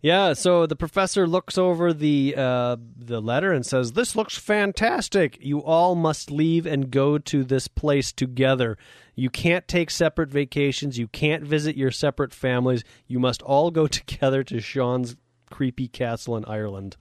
Yeah, 0.00 0.32
so 0.32 0.66
the 0.66 0.74
professor 0.74 1.28
looks 1.28 1.56
over 1.56 1.92
the 1.92 2.34
uh, 2.36 2.76
the 2.96 3.20
letter 3.20 3.52
and 3.52 3.64
says, 3.64 3.92
"This 3.92 4.16
looks 4.16 4.36
fantastic. 4.36 5.38
You 5.40 5.62
all 5.62 5.94
must 5.94 6.28
leave 6.30 6.66
and 6.66 6.90
go 6.90 7.18
to 7.18 7.44
this 7.44 7.68
place 7.68 8.12
together. 8.12 8.76
You 9.14 9.30
can't 9.30 9.68
take 9.68 9.90
separate 9.90 10.30
vacations. 10.30 10.98
You 10.98 11.06
can't 11.08 11.44
visit 11.44 11.76
your 11.76 11.90
separate 11.90 12.32
families. 12.32 12.82
You 13.06 13.18
must 13.18 13.42
all 13.42 13.70
go 13.70 13.86
together 13.88 14.42
to 14.44 14.60
Sean's 14.60 15.16
creepy 15.50 15.88
castle 15.88 16.36
in 16.36 16.44
Ireland." 16.46 16.96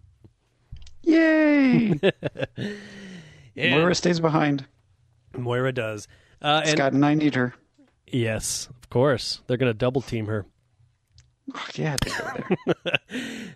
Yay! 1.03 1.99
Moira 3.55 3.95
stays 3.95 4.19
behind. 4.19 4.65
Moira 5.35 5.71
does. 5.71 6.07
Uh, 6.41 6.61
and 6.63 6.77
Scott 6.77 6.93
and 6.93 7.05
I 7.05 7.13
need 7.15 7.35
her. 7.35 7.53
yes, 8.07 8.67
of 8.69 8.89
course, 8.89 9.41
they're 9.47 9.57
going 9.57 9.69
to 9.69 9.77
double 9.77 10.01
team 10.01 10.27
her. 10.27 10.45
Oh, 11.53 11.67
yeah. 11.75 11.97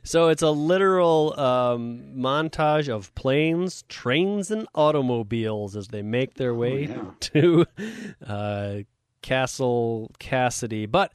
So 0.04 0.28
it's 0.28 0.44
a 0.44 0.52
literal 0.52 1.38
um, 1.40 2.04
montage 2.16 2.90
of 2.90 3.14
planes, 3.16 3.84
trains, 3.90 4.52
and 4.52 4.68
automobiles 4.76 5.76
as 5.76 5.88
they 5.88 6.04
make 6.04 6.36
their 6.36 6.54
way 6.54 6.86
yeah. 6.86 7.06
to 7.22 7.66
uh, 8.26 8.78
Castle 9.22 10.12
Cassidy. 10.20 10.86
But 10.86 11.12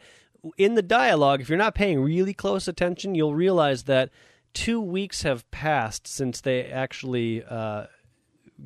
in 0.57 0.75
the 0.75 0.83
dialogue, 0.83 1.41
if 1.41 1.49
you're 1.49 1.59
not 1.59 1.75
paying 1.75 2.01
really 2.01 2.35
close 2.35 2.67
attention, 2.67 3.15
you'll 3.15 3.35
realize 3.35 3.85
that 3.85 4.11
two 4.55 4.81
weeks 4.81 5.23
have 5.23 5.49
passed 5.53 6.09
since 6.09 6.41
they 6.41 6.65
actually 6.65 7.45
uh, 7.45 7.87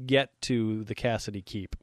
get 0.06 0.40
to 0.42 0.84
the 0.84 0.94
Cassidy 0.94 1.42
Keep. 1.42 1.76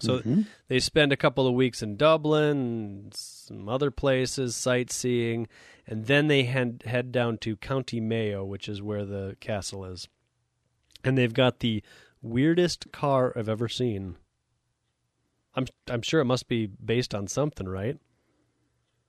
So 0.00 0.18
mm-hmm. 0.18 0.42
they 0.68 0.80
spend 0.80 1.12
a 1.12 1.16
couple 1.16 1.46
of 1.46 1.54
weeks 1.54 1.82
in 1.82 1.96
Dublin, 1.96 3.10
some 3.14 3.68
other 3.68 3.90
places, 3.90 4.56
sightseeing, 4.56 5.46
and 5.86 6.06
then 6.06 6.26
they 6.26 6.44
head, 6.44 6.82
head 6.86 7.12
down 7.12 7.38
to 7.38 7.56
County 7.56 8.00
Mayo, 8.00 8.44
which 8.44 8.68
is 8.68 8.82
where 8.82 9.04
the 9.04 9.36
castle 9.40 9.84
is. 9.84 10.08
And 11.04 11.16
they've 11.16 11.32
got 11.32 11.60
the 11.60 11.82
weirdest 12.22 12.90
car 12.90 13.32
I've 13.36 13.48
ever 13.48 13.68
seen. 13.68 14.16
I'm 15.54 15.66
I'm 15.88 16.02
sure 16.02 16.20
it 16.20 16.24
must 16.24 16.48
be 16.48 16.66
based 16.66 17.14
on 17.14 17.28
something, 17.28 17.68
right? 17.68 17.98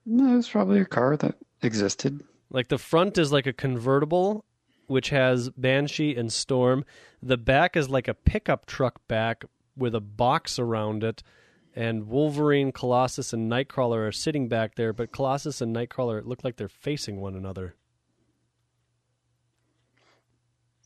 no, 0.05 0.38
it's 0.38 0.49
probably 0.49 0.79
a 0.79 0.86
car 0.86 1.17
that 1.17 1.36
existed. 1.61 2.23
Like 2.51 2.67
the 2.67 2.77
front 2.77 3.17
is 3.17 3.31
like 3.31 3.47
a 3.47 3.53
convertible, 3.53 4.45
which 4.88 5.09
has 5.09 5.49
Banshee 5.51 6.15
and 6.15 6.31
Storm. 6.31 6.86
The 7.21 7.38
back 7.38 7.75
is 7.75 7.89
like 7.89 8.07
a 8.07 8.13
pickup 8.13 8.67
truck 8.67 8.99
back 9.07 9.45
with 9.78 9.95
a 9.95 10.01
box 10.01 10.59
around 10.59 11.03
it. 11.03 11.23
And 11.76 12.07
Wolverine, 12.07 12.71
Colossus, 12.71 13.34
and 13.34 13.51
Nightcrawler 13.51 14.07
are 14.07 14.11
sitting 14.11 14.47
back 14.47 14.76
there, 14.76 14.93
but 14.93 15.11
Colossus 15.11 15.59
and 15.59 15.76
Nightcrawler 15.76 16.26
look 16.26 16.43
like 16.43 16.55
they're 16.55 16.69
facing 16.69 17.19
one 17.19 17.36
another. 17.36 17.76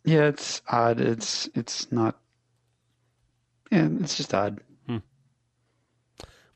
Yeah, 0.04 0.28
it's 0.28 0.62
odd. 0.68 1.00
It's 1.00 1.48
it's 1.54 1.92
not. 1.92 2.18
Yeah, 3.72 3.88
it's 4.02 4.18
just 4.18 4.34
odd. 4.34 4.62
Hmm. 4.88 4.98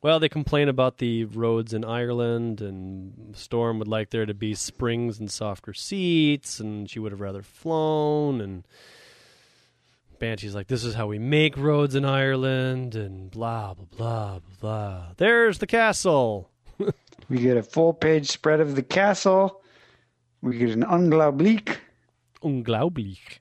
Well, 0.02 0.18
they 0.18 0.28
complain 0.28 0.68
about 0.68 0.98
the 0.98 1.26
roads 1.26 1.72
in 1.72 1.84
Ireland, 1.84 2.60
and 2.60 3.36
Storm 3.36 3.78
would 3.78 3.88
like 3.88 4.10
there 4.10 4.26
to 4.26 4.34
be 4.34 4.54
springs 4.54 5.20
and 5.20 5.30
softer 5.30 5.72
seats, 5.72 6.58
and 6.58 6.90
she 6.90 6.98
would 6.98 7.12
have 7.12 7.20
rather 7.20 7.42
flown. 7.42 8.40
And 8.40 8.66
Banshee's 10.18 10.54
like, 10.54 10.68
"This 10.68 10.84
is 10.84 10.94
how 10.94 11.06
we 11.06 11.18
make 11.18 11.56
roads 11.56 11.94
in 11.94 12.04
Ireland," 12.04 12.94
and 12.94 13.30
blah 13.30 13.74
blah 13.74 13.86
blah 13.96 14.40
blah. 14.60 15.06
There's 15.16 15.58
the 15.58 15.66
castle. 15.66 16.50
We 17.30 17.38
get 17.38 17.56
a 17.56 17.62
full 17.62 17.94
page 17.94 18.30
spread 18.30 18.60
of 18.60 18.74
the 18.76 18.82
castle. 18.82 19.62
We 20.42 20.58
get 20.58 20.70
an 20.70 20.82
unglaublich, 20.82 21.78
Unglaublich. 22.42 23.40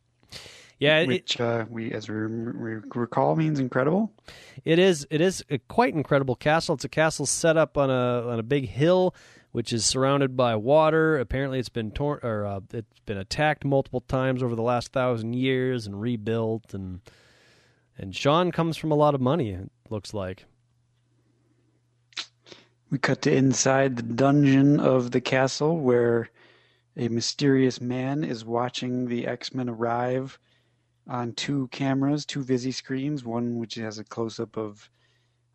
Yeah, 0.80 0.99
it, 0.99 1.07
which 1.07 1.39
uh, 1.39 1.65
we, 1.69 1.91
as 1.91 2.07
we 2.09 2.15
re- 2.15 2.82
recall, 2.95 3.36
means 3.36 3.59
incredible. 3.59 4.11
It 4.63 4.80
is. 4.80 5.05
It 5.09 5.21
is 5.21 5.43
a 5.49 5.57
quite 5.57 5.93
incredible 5.93 6.36
castle. 6.36 6.76
It's 6.76 6.86
a 6.86 6.89
castle 6.89 7.26
set 7.26 7.57
up 7.57 7.78
on 7.78 7.89
a 7.89 8.28
on 8.28 8.39
a 8.39 8.43
big 8.43 8.69
hill, 8.69 9.13
which 9.53 9.71
is 9.71 9.85
surrounded 9.85 10.35
by 10.35 10.55
water. 10.55 11.17
Apparently, 11.17 11.59
it's 11.59 11.69
been 11.69 11.91
torn 11.91 12.19
or 12.23 12.45
uh, 12.45 12.59
it's 12.73 12.99
been 13.05 13.19
attacked 13.19 13.63
multiple 13.63 14.01
times 14.01 14.43
over 14.43 14.55
the 14.55 14.63
last 14.63 14.91
thousand 14.91 15.33
years 15.35 15.85
and 15.85 16.01
rebuilt. 16.01 16.73
and 16.73 17.01
And 17.97 18.15
Sean 18.15 18.51
comes 18.51 18.77
from 18.77 18.91
a 18.91 18.95
lot 18.95 19.13
of 19.13 19.21
money. 19.21 19.51
It 19.51 19.71
looks 19.89 20.11
like. 20.13 20.45
We 22.89 22.97
cut 22.97 23.21
to 23.21 23.31
inside 23.31 23.95
the 23.95 24.03
dungeon 24.03 24.79
of 24.79 25.11
the 25.11 25.21
castle 25.21 25.79
where 25.79 26.29
a 26.97 27.07
mysterious 27.07 27.79
man 27.79 28.23
is 28.23 28.43
watching 28.43 29.07
the 29.07 29.27
X 29.27 29.53
Men 29.53 29.69
arrive 29.69 30.39
on 31.07 31.33
two 31.33 31.67
cameras, 31.67 32.25
two 32.25 32.41
Visi 32.43 32.71
screens, 32.71 33.23
one 33.23 33.59
which 33.59 33.75
has 33.75 33.99
a 33.99 34.03
close 34.03 34.39
up 34.39 34.57
of 34.57 34.89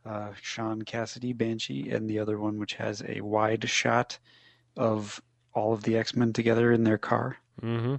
uh, 0.06 0.30
Sean 0.40 0.82
Cassidy, 0.82 1.32
Banshee, 1.32 1.90
and 1.90 2.08
the 2.08 2.18
other 2.18 2.38
one 2.38 2.58
which 2.58 2.74
has 2.74 3.02
a 3.06 3.20
wide 3.20 3.68
shot 3.68 4.18
of 4.76 5.20
all 5.54 5.72
of 5.72 5.82
the 5.82 5.96
X 5.96 6.14
Men 6.14 6.32
together 6.32 6.72
in 6.72 6.84
their 6.84 6.98
car. 6.98 7.36
Mm-hmm. 7.62 7.96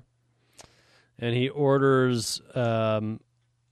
And 1.20 1.36
he 1.36 1.50
orders 1.50 2.42
um, 2.56 3.20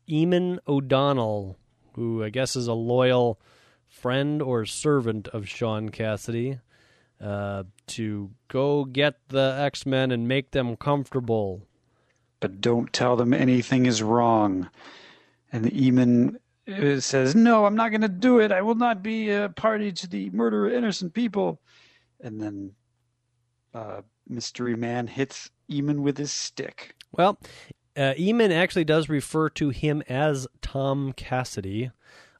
Eamon 0.09 0.59
O'Donnell, 0.67 1.57
who 1.93 2.23
I 2.23 2.29
guess 2.29 2.55
is 2.55 2.67
a 2.67 2.73
loyal 2.73 3.39
friend 3.87 4.41
or 4.41 4.65
servant 4.65 5.29
of 5.29 5.47
Sean 5.47 5.89
Cassidy, 5.89 6.59
uh, 7.21 7.63
to 7.87 8.31
go 8.49 8.83
get 8.85 9.15
the 9.29 9.55
X 9.59 9.85
Men 9.85 10.11
and 10.11 10.27
make 10.27 10.51
them 10.51 10.75
comfortable. 10.75 11.63
but 12.39 12.61
don't 12.61 12.93
tell 12.93 13.15
them 13.15 13.33
anything 13.33 13.85
is 13.85 14.03
wrong. 14.03 14.69
And 15.51 15.63
the 15.63 15.71
Eamon 15.71 16.37
says, 16.99 17.35
No, 17.35 17.65
I'm 17.65 17.75
not 17.75 17.89
going 17.89 18.01
to 18.01 18.07
do 18.07 18.39
it. 18.39 18.51
I 18.51 18.61
will 18.61 18.75
not 18.75 19.01
be 19.03 19.29
a 19.31 19.49
party 19.49 19.91
to 19.91 20.07
the 20.07 20.29
murder 20.31 20.67
of 20.67 20.73
innocent 20.73 21.13
people. 21.13 21.61
And 22.19 22.41
then 22.41 22.71
uh, 23.73 24.01
Mystery 24.27 24.75
Man 24.75 25.07
hits 25.07 25.51
Eamon 25.71 25.99
with 25.99 26.17
his 26.17 26.31
stick. 26.31 26.95
Well, 27.11 27.39
uh, 27.95 28.13
Eamon 28.17 28.51
actually 28.51 28.85
does 28.85 29.09
refer 29.09 29.49
to 29.51 29.69
him 29.69 30.03
as 30.09 30.47
Tom 30.61 31.13
Cassidy. 31.13 31.91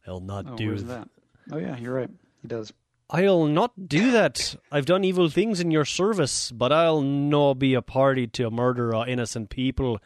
I'll 0.07 0.19
not 0.19 0.45
Oh, 0.49 0.55
do 0.55 0.67
where's 0.67 0.83
that? 0.85 1.09
Oh, 1.51 1.57
yeah, 1.57 1.77
you're 1.77 1.93
right. 1.93 2.09
He 2.41 2.47
does. 2.47 2.73
I'll 3.09 3.45
not 3.45 3.87
do 3.87 4.11
that. 4.11 4.55
I've 4.71 4.85
done 4.85 5.05
evil 5.05 5.29
things 5.29 5.61
in 5.61 5.71
your 5.71 5.85
service, 5.85 6.51
but 6.51 6.73
I'll 6.73 7.01
no 7.01 7.53
be 7.53 7.73
a 7.73 7.81
party 7.81 8.27
to 8.27 8.51
murder 8.51 8.93
of 8.93 9.07
innocent 9.07 9.49
people. 9.49 9.99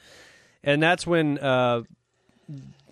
And 0.63 0.83
that's 0.83 1.07
when 1.07 1.39
uh, 1.39 1.81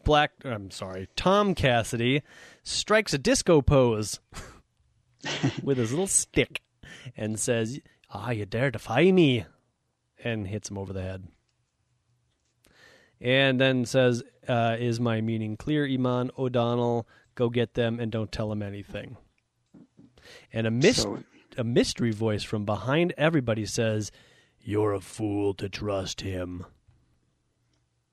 Black, 0.09 0.31
I'm 0.43 0.71
sorry, 0.71 1.07
Tom 1.15 1.53
Cassidy 1.53 2.23
strikes 2.63 3.13
a 3.13 3.19
disco 3.19 3.61
pose 3.61 4.19
with 5.61 5.77
his 5.77 5.91
little 5.91 6.07
stick 6.07 6.63
and 7.15 7.39
says, 7.39 7.79
"Ah, 8.09 8.31
you 8.31 8.47
dare 8.47 8.71
defy 8.71 9.11
me," 9.11 9.45
and 10.23 10.47
hits 10.47 10.71
him 10.71 10.79
over 10.79 10.93
the 10.93 11.03
head. 11.03 11.27
And 13.21 13.61
then 13.61 13.85
says, 13.85 14.23
uh, 14.47 14.77
"Is 14.79 14.99
my 14.99 15.21
meaning 15.21 15.57
clear, 15.57 15.87
Eamon 15.87 16.31
O'Donnell? 16.39 17.07
Go 17.35 17.51
get 17.51 17.75
them 17.75 17.99
and 17.99 18.11
don't 18.11 18.31
tell 18.31 18.49
them 18.49 18.63
anything." 18.63 19.15
And 20.51 20.65
a 20.65 20.71
mist 20.71 21.03
So, 21.03 21.23
a 21.55 21.63
mystery 21.63 22.13
voice 22.13 22.41
from 22.41 22.65
behind 22.65 23.13
everybody 23.15 23.67
says, 23.67 24.11
"You're 24.59 24.93
a 24.93 25.01
fool 25.01 25.53
to 25.53 25.69
trust 25.69 26.21
him." 26.21 26.65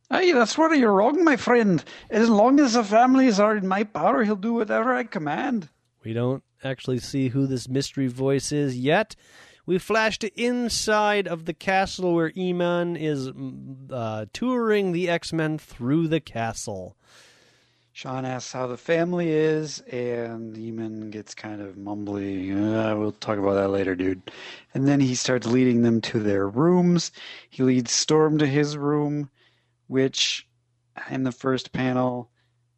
Hey, 0.08 0.32
that's 0.32 0.56
where 0.56 0.72
you're 0.72 0.92
wrong, 0.92 1.24
my 1.24 1.36
friend. 1.36 1.82
As 2.10 2.28
long 2.28 2.60
as 2.60 2.74
the 2.74 2.84
families 2.84 3.40
are 3.40 3.56
in 3.56 3.66
my 3.66 3.82
power, 3.82 4.22
he'll 4.22 4.36
do 4.36 4.52
whatever 4.52 4.94
I 4.94 5.02
command. 5.04 5.68
We 6.04 6.12
don't 6.12 6.44
actually 6.62 7.00
see 7.00 7.28
who 7.28 7.46
this 7.46 7.68
mystery 7.68 8.06
voice 8.06 8.52
is 8.52 8.78
yet. 8.78 9.16
We 9.66 9.78
flash 9.78 10.20
to 10.20 10.40
inside 10.40 11.26
of 11.26 11.44
the 11.44 11.54
castle 11.54 12.14
where 12.14 12.30
Eamon 12.30 12.96
is 12.96 13.28
mm, 13.30 13.90
uh, 13.90 14.26
touring 14.32 14.92
the 14.92 15.08
X 15.08 15.32
Men 15.32 15.58
through 15.58 16.06
the 16.06 16.20
castle. 16.20 16.96
Sean 17.92 18.24
asks 18.24 18.52
how 18.52 18.68
the 18.68 18.76
family 18.76 19.30
is, 19.30 19.80
and 19.90 20.54
Eamon 20.54 21.10
gets 21.10 21.34
kind 21.34 21.60
of 21.60 21.76
mumbly. 21.76 22.52
Uh, 22.52 22.94
we'll 22.94 23.10
talk 23.10 23.38
about 23.38 23.54
that 23.54 23.70
later, 23.70 23.96
dude. 23.96 24.22
And 24.74 24.86
then 24.86 25.00
he 25.00 25.14
starts 25.14 25.46
leading 25.46 25.82
them 25.82 26.00
to 26.02 26.20
their 26.20 26.46
rooms. 26.46 27.10
He 27.50 27.62
leads 27.64 27.90
Storm 27.90 28.38
to 28.38 28.46
his 28.46 28.76
room, 28.76 29.30
which 29.86 30.46
in 31.10 31.22
the 31.24 31.32
first 31.32 31.72
panel 31.72 32.30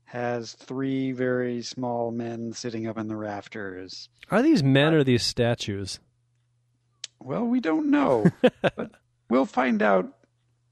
has 0.04 0.52
three 0.54 1.12
very 1.12 1.60
small 1.62 2.10
men 2.10 2.52
sitting 2.52 2.86
up 2.86 2.96
in 2.96 3.08
the 3.08 3.16
rafters. 3.16 4.08
Are 4.30 4.42
these 4.42 4.62
men 4.62 4.94
or 4.94 5.04
these 5.04 5.22
statues? 5.22 6.00
Well, 7.20 7.44
we 7.44 7.60
don't 7.60 7.90
know, 7.90 8.26
but 8.62 8.92
we'll 9.28 9.44
find 9.44 9.82
out 9.82 10.14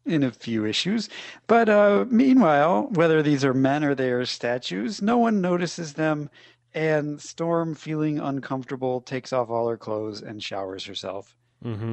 in 0.07 0.23
a 0.23 0.31
few 0.31 0.65
issues. 0.65 1.09
But 1.47 1.69
uh, 1.69 2.07
meanwhile, 2.09 2.89
whether 2.93 3.23
these 3.23 3.45
are 3.45 3.53
men 3.55 3.85
or 3.85 3.95
they 3.95 4.11
are 4.11 4.25
statues, 4.25 5.03
no 5.03 5.19
one 5.19 5.41
notices 5.41 5.95
them. 5.95 6.31
And 6.73 7.21
Storm, 7.21 7.75
feeling 7.75 8.19
uncomfortable, 8.21 9.01
takes 9.01 9.33
off 9.33 9.51
all 9.51 9.69
her 9.69 9.77
clothes 9.79 10.23
and 10.23 10.43
showers 10.43 10.85
herself. 10.85 11.37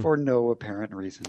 for 0.02 0.18
no 0.18 0.52
apparent 0.52 0.94
reason. 0.94 1.26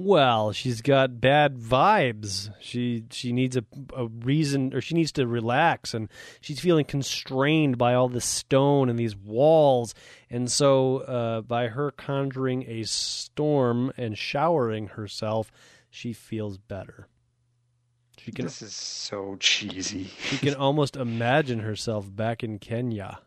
Well, 0.00 0.52
she's 0.52 0.80
got 0.80 1.20
bad 1.20 1.56
vibes. 1.56 2.50
She 2.60 3.02
she 3.10 3.32
needs 3.32 3.56
a, 3.56 3.64
a 3.96 4.06
reason, 4.06 4.72
or 4.72 4.80
she 4.80 4.94
needs 4.94 5.10
to 5.12 5.26
relax, 5.26 5.92
and 5.92 6.08
she's 6.40 6.60
feeling 6.60 6.84
constrained 6.84 7.78
by 7.78 7.94
all 7.94 8.08
this 8.08 8.24
stone 8.24 8.88
and 8.88 8.96
these 8.96 9.16
walls. 9.16 9.94
And 10.30 10.52
so, 10.52 10.98
uh, 10.98 11.40
by 11.40 11.66
her 11.66 11.90
conjuring 11.90 12.64
a 12.70 12.84
storm 12.84 13.92
and 13.96 14.16
showering 14.16 14.86
herself, 14.86 15.50
she 15.90 16.12
feels 16.12 16.58
better. 16.58 17.08
She 18.18 18.30
can 18.30 18.44
This 18.44 18.62
is 18.62 18.74
so 18.74 19.36
cheesy. 19.40 20.12
she 20.22 20.38
can 20.38 20.54
almost 20.56 20.94
imagine 20.94 21.58
herself 21.58 22.06
back 22.14 22.44
in 22.44 22.60
Kenya. 22.60 23.18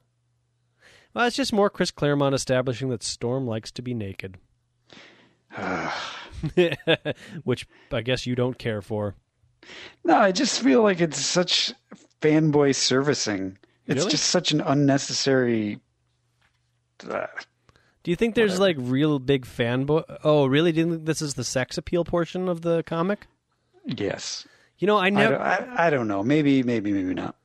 Well, 1.14 1.28
it's 1.28 1.36
just 1.36 1.52
more 1.52 1.70
Chris 1.70 1.92
Claremont 1.92 2.34
establishing 2.34 2.88
that 2.92 3.04
Storm 3.04 3.46
likes 3.46 3.72
to 3.72 3.82
be 3.82 3.94
naked, 3.94 4.38
which 7.44 7.68
I 7.92 8.02
guess 8.02 8.26
you 8.26 8.36
don't 8.36 8.58
care 8.58 8.82
for. 8.82 9.16
No, 10.04 10.18
I 10.18 10.32
just 10.32 10.62
feel 10.62 10.82
like 10.82 11.02
it's 11.02 11.20
such 11.20 11.74
fanboy 12.22 12.76
servicing. 12.76 13.58
It's 13.88 14.00
Really? 14.00 14.12
just 14.12 14.26
such 14.30 14.52
an 14.52 14.62
unnecessary. 14.62 15.80
Uh, 17.08 17.28
Do 18.04 18.12
you 18.12 18.16
think 18.16 18.36
there's 18.36 18.60
like 18.60 18.76
real 18.80 19.20
big 19.20 19.46
fanboy? 19.46 20.04
Oh, 20.24 20.46
really? 20.46 20.72
Do 20.72 20.80
you 20.82 20.90
think 20.92 21.06
this 21.06 21.22
is 21.22 21.34
the 21.36 21.44
sex 21.44 21.78
appeal 21.78 22.06
portion 22.06 22.48
of 22.48 22.62
the 22.62 22.84
comic? 22.84 23.28
yes, 23.86 24.48
You 24.78 24.86
know, 24.88 24.98
I 24.98 25.08
I, 25.08 25.10
never. 25.10 25.34
don't, 25.34 25.42
I, 25.42 25.88
I 25.88 25.90
don't 25.90 26.08
know. 26.08 26.22
Maybe, 26.24 26.62
maybe, 26.64 26.92
maybe 26.92 27.14
not. 27.16 27.36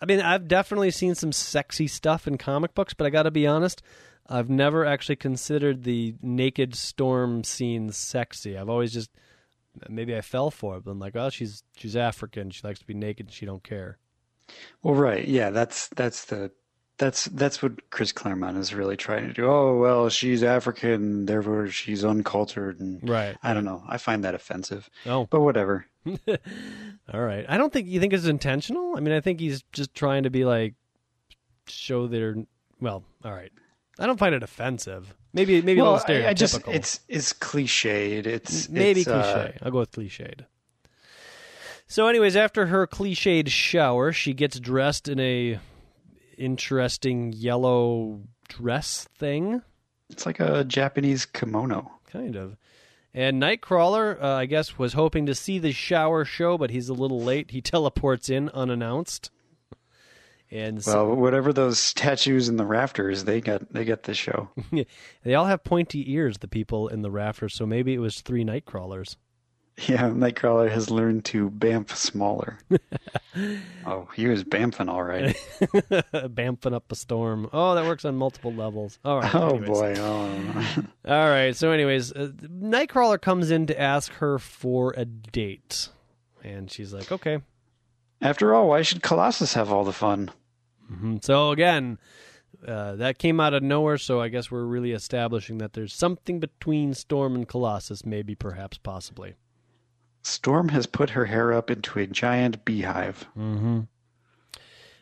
I 0.00 0.06
mean, 0.06 0.20
I've 0.20 0.48
definitely 0.48 0.90
seen 0.92 1.14
some 1.14 1.32
sexy 1.32 1.86
stuff 1.88 2.26
in 2.26 2.38
comic 2.38 2.74
books, 2.74 2.94
but 2.94 3.06
I 3.06 3.10
got 3.10 3.24
to 3.24 3.30
be 3.32 3.46
honest, 3.46 3.82
I've 4.28 4.48
never 4.50 4.84
actually 4.84 5.16
considered 5.16 5.84
the 5.84 6.14
naked 6.22 6.74
storm 6.74 7.44
scene 7.44 7.90
sexy. 7.92 8.56
I've 8.56 8.68
always 8.68 8.92
just 8.92 9.10
maybe 9.88 10.16
I 10.16 10.20
fell 10.20 10.50
for 10.50 10.76
it, 10.76 10.84
but 10.84 10.90
I'm 10.92 10.98
like, 10.98 11.16
oh, 11.16 11.30
she's 11.30 11.62
she's 11.76 11.96
African, 11.96 12.50
she 12.50 12.66
likes 12.66 12.78
to 12.80 12.86
be 12.86 12.94
naked, 12.94 13.26
and 13.26 13.32
she 13.34 13.46
don't 13.46 13.62
care. 13.64 13.98
Well, 14.82 14.94
right, 14.94 15.26
yeah, 15.26 15.50
that's 15.50 15.88
that's 15.88 16.24
the 16.26 16.50
that's 16.98 17.24
that's 17.26 17.62
what 17.62 17.90
Chris 17.90 18.12
Claremont 18.12 18.58
is 18.58 18.74
really 18.74 18.96
trying 18.96 19.26
to 19.26 19.32
do. 19.32 19.46
Oh 19.46 19.76
well, 19.78 20.08
she's 20.08 20.42
African, 20.42 21.26
therefore 21.26 21.68
she's 21.68 22.04
uncultured, 22.04 22.80
and 22.80 23.08
Right. 23.08 23.36
I 23.42 23.54
don't 23.54 23.64
know. 23.64 23.82
I 23.88 23.98
find 23.98 24.24
that 24.24 24.34
offensive, 24.34 24.88
Oh, 25.06 25.26
but 25.30 25.40
whatever. 25.40 25.86
all 27.12 27.20
right. 27.20 27.44
I 27.48 27.56
don't 27.56 27.72
think 27.72 27.88
you 27.88 27.98
think 28.00 28.12
it's 28.12 28.26
intentional. 28.26 28.96
I 28.96 29.00
mean, 29.00 29.14
I 29.14 29.20
think 29.20 29.40
he's 29.40 29.62
just 29.72 29.94
trying 29.94 30.24
to 30.24 30.30
be 30.30 30.44
like 30.44 30.74
show 31.66 32.06
their 32.06 32.36
well. 32.80 33.04
All 33.24 33.32
right. 33.32 33.52
I 33.98 34.06
don't 34.06 34.18
find 34.18 34.34
it 34.34 34.42
offensive. 34.42 35.14
Maybe 35.32 35.62
maybe 35.62 35.80
a 35.80 35.84
little 35.84 35.98
stereotypical. 35.98 36.26
I, 36.26 36.30
I 36.30 36.34
just 36.34 36.68
it's 36.68 37.00
it's 37.08 37.32
cliched. 37.32 38.26
It's 38.26 38.68
Maybe 38.68 39.00
it's, 39.00 39.08
uh. 39.08 39.52
I'll 39.62 39.70
go 39.70 39.80
with 39.80 39.92
cliched. 39.92 40.46
So, 41.86 42.06
anyways, 42.06 42.36
after 42.36 42.66
her 42.66 42.86
cliched 42.86 43.48
shower, 43.48 44.12
she 44.12 44.32
gets 44.32 44.58
dressed 44.58 45.08
in 45.08 45.20
a 45.20 45.58
interesting 46.38 47.32
yellow 47.32 48.22
dress 48.48 49.08
thing, 49.16 49.62
it's 50.10 50.26
like 50.26 50.40
a 50.40 50.64
Japanese 50.64 51.24
kimono. 51.24 51.90
kind 52.06 52.36
of. 52.36 52.56
And 53.14 53.42
Nightcrawler, 53.42 54.22
uh, 54.22 54.26
I 54.26 54.46
guess, 54.46 54.78
was 54.78 54.94
hoping 54.94 55.26
to 55.26 55.34
see 55.34 55.58
the 55.58 55.72
shower 55.72 56.24
show, 56.24 56.56
but 56.56 56.70
he's 56.70 56.88
a 56.88 56.94
little 56.94 57.20
late. 57.20 57.50
He 57.50 57.60
teleports 57.62 58.28
in 58.28 58.48
unannounced, 58.50 59.30
and 60.52 60.84
so 60.84 61.08
Well, 61.08 61.16
whatever 61.16 61.52
those 61.52 61.78
statues 61.80 62.48
in 62.48 62.56
the 62.56 62.66
rafters, 62.66 63.24
they 63.24 63.40
got 63.40 63.72
they 63.72 63.84
got 63.84 64.04
the 64.04 64.14
show. 64.14 64.50
they 65.24 65.34
all 65.34 65.46
have 65.46 65.64
pointy 65.64 66.12
ears. 66.12 66.38
The 66.38 66.48
people 66.48 66.88
in 66.88 67.02
the 67.02 67.10
rafters, 67.10 67.54
so 67.54 67.66
maybe 67.66 67.94
it 67.94 67.98
was 67.98 68.20
three 68.20 68.44
Nightcrawlers. 68.44 69.16
Yeah, 69.88 70.10
Nightcrawler 70.10 70.70
has 70.70 70.90
learned 70.90 71.24
to 71.26 71.48
bamf 71.48 71.96
smaller. 71.96 72.58
oh, 73.86 74.06
he 74.14 74.26
was 74.26 74.44
bamfing 74.44 74.90
all 74.90 75.02
right. 75.02 75.34
Bamfing 76.12 76.74
up 76.74 76.92
a 76.92 76.94
storm. 76.94 77.48
Oh, 77.54 77.74
that 77.74 77.86
works 77.86 78.04
on 78.04 78.16
multiple 78.16 78.52
levels. 78.52 78.98
All 79.02 79.20
right. 79.20 79.34
Oh 79.34 79.56
anyways. 79.56 79.68
boy. 79.68 79.94
Oh. 79.96 80.64
All 81.08 81.28
right. 81.30 81.56
So, 81.56 81.70
anyways, 81.70 82.12
uh, 82.12 82.32
Nightcrawler 82.42 83.18
comes 83.18 83.50
in 83.50 83.66
to 83.68 83.80
ask 83.80 84.12
her 84.14 84.38
for 84.38 84.92
a 84.94 85.06
date, 85.06 85.88
and 86.44 86.70
she's 86.70 86.92
like, 86.92 87.10
"Okay." 87.10 87.38
After 88.20 88.54
all, 88.54 88.68
why 88.68 88.82
should 88.82 89.02
Colossus 89.02 89.54
have 89.54 89.72
all 89.72 89.84
the 89.84 89.92
fun? 89.92 90.30
Mhm. 90.92 91.24
So 91.24 91.50
again, 91.50 91.98
uh, 92.66 92.96
that 92.96 93.18
came 93.18 93.40
out 93.40 93.54
of 93.54 93.62
nowhere. 93.62 93.98
So 93.98 94.20
I 94.20 94.28
guess 94.28 94.50
we're 94.50 94.64
really 94.64 94.92
establishing 94.92 95.58
that 95.58 95.72
there's 95.72 95.94
something 95.94 96.38
between 96.40 96.94
Storm 96.94 97.34
and 97.34 97.48
Colossus, 97.48 98.04
maybe, 98.04 98.34
perhaps, 98.34 98.78
possibly. 98.78 99.34
Storm 100.22 100.68
has 100.68 100.86
put 100.86 101.10
her 101.10 101.24
hair 101.26 101.52
up 101.52 101.70
into 101.70 101.98
a 101.98 102.06
giant 102.06 102.64
beehive. 102.64 103.26
Mm-hmm. 103.36 103.80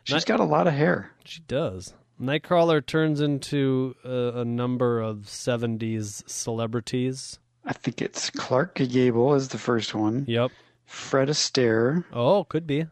She's 0.04 0.14
Night- 0.14 0.26
got 0.26 0.40
a 0.40 0.44
lot 0.44 0.66
of 0.66 0.72
hair. 0.74 1.10
She 1.24 1.40
does. 1.46 1.92
Nightcrawler 2.20 2.84
turns 2.84 3.20
into 3.20 3.94
a, 4.04 4.40
a 4.40 4.44
number 4.44 5.00
of 5.00 5.20
'70s 5.26 6.22
celebrities. 6.28 7.38
I 7.64 7.72
think 7.72 8.00
it's 8.02 8.30
Clark 8.30 8.74
Gable 8.76 9.34
is 9.34 9.48
the 9.48 9.58
first 9.58 9.94
one. 9.94 10.24
Yep. 10.28 10.50
Fred 10.84 11.28
Astaire, 11.28 12.04
Oh, 12.12 12.44
could 12.44 12.66
be. 12.66 12.86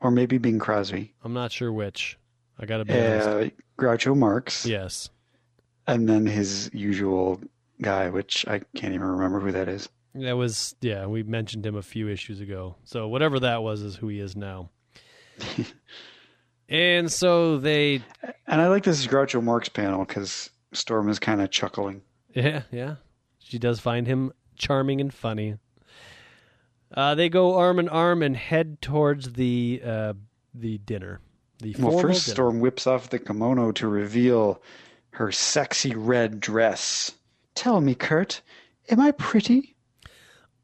or 0.00 0.10
maybe 0.10 0.36
Bing 0.38 0.58
Crosby. 0.58 1.14
I'm 1.22 1.32
not 1.34 1.52
sure 1.52 1.72
which. 1.72 2.18
I 2.58 2.66
gotta 2.66 2.84
be. 2.84 2.92
Uh, 2.94 3.48
Groucho 3.78 4.16
Marx. 4.16 4.64
Yes. 4.64 5.10
And 5.86 6.08
then 6.08 6.26
his 6.26 6.70
usual 6.72 7.40
guy, 7.80 8.10
which 8.10 8.46
I 8.48 8.60
can't 8.74 8.94
even 8.94 9.06
remember 9.06 9.40
who 9.40 9.52
that 9.52 9.68
is. 9.68 9.88
That 10.14 10.32
was 10.36 10.74
yeah, 10.80 11.06
we 11.06 11.22
mentioned 11.22 11.66
him 11.66 11.76
a 11.76 11.82
few 11.82 12.08
issues 12.08 12.40
ago. 12.40 12.76
So 12.84 13.08
whatever 13.08 13.38
that 13.40 13.62
was 13.62 13.82
is 13.82 13.96
who 13.96 14.08
he 14.08 14.20
is 14.20 14.34
now. 14.34 14.70
and 16.68 17.12
so 17.12 17.58
they 17.58 18.02
And 18.46 18.60
I 18.60 18.68
like 18.68 18.84
this 18.84 19.06
Groucho 19.06 19.42
Marx 19.42 19.68
panel 19.68 20.04
because 20.04 20.50
Storm 20.72 21.08
is 21.08 21.18
kind 21.18 21.40
of 21.42 21.50
chuckling. 21.50 22.00
yeah, 22.34 22.62
yeah. 22.70 22.96
She 23.38 23.58
does 23.58 23.78
find 23.78 24.06
him 24.06 24.32
charming 24.56 25.00
and 25.00 25.12
funny. 25.12 25.56
Uh, 26.92 27.14
they 27.14 27.28
go 27.28 27.56
arm 27.56 27.78
in 27.78 27.88
arm 27.88 28.22
and 28.22 28.36
head 28.36 28.80
towards 28.80 29.34
the 29.34 29.82
uh, 29.84 30.14
the 30.54 30.78
dinner. 30.78 31.20
The 31.58 31.74
Well, 31.78 31.98
first 31.98 32.26
dinner. 32.26 32.34
Storm 32.34 32.60
whips 32.60 32.86
off 32.86 33.10
the 33.10 33.18
kimono 33.18 33.72
to 33.72 33.88
reveal 33.88 34.62
her 35.10 35.32
sexy 35.32 35.94
red 35.94 36.40
dress. 36.40 37.12
Tell 37.54 37.80
me, 37.80 37.94
Kurt, 37.94 38.42
am 38.90 39.00
I 39.00 39.12
pretty? 39.12 39.74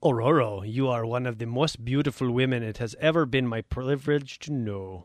Ororo, 0.03 0.63
you 0.71 0.89
are 0.89 1.07
one 1.07 1.27
of 1.27 1.39
the 1.39 1.47
most 1.47 1.85
beautiful 1.85 2.31
women 2.31 2.63
it 2.63 2.79
has 2.79 2.95
ever 3.01 3.25
been 3.25 3.47
my 3.47 3.61
privilege 3.63 4.39
to 4.41 4.53
know. 4.53 5.05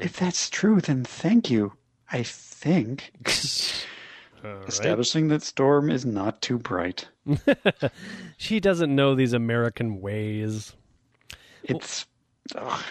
If 0.00 0.16
that's 0.18 0.50
true, 0.50 0.80
then 0.80 1.04
thank 1.04 1.50
you. 1.50 1.72
I 2.12 2.22
think. 2.22 3.12
All 4.44 4.54
right. 4.54 4.68
Establishing 4.68 5.28
that 5.28 5.42
Storm 5.42 5.90
is 5.90 6.04
not 6.04 6.42
too 6.42 6.58
bright. 6.58 7.08
She 8.36 8.60
doesn't 8.60 8.94
know 8.94 9.14
these 9.14 9.32
American 9.32 10.00
ways. 10.00 10.74
It's. 11.64 12.06
ugh. 12.54 12.82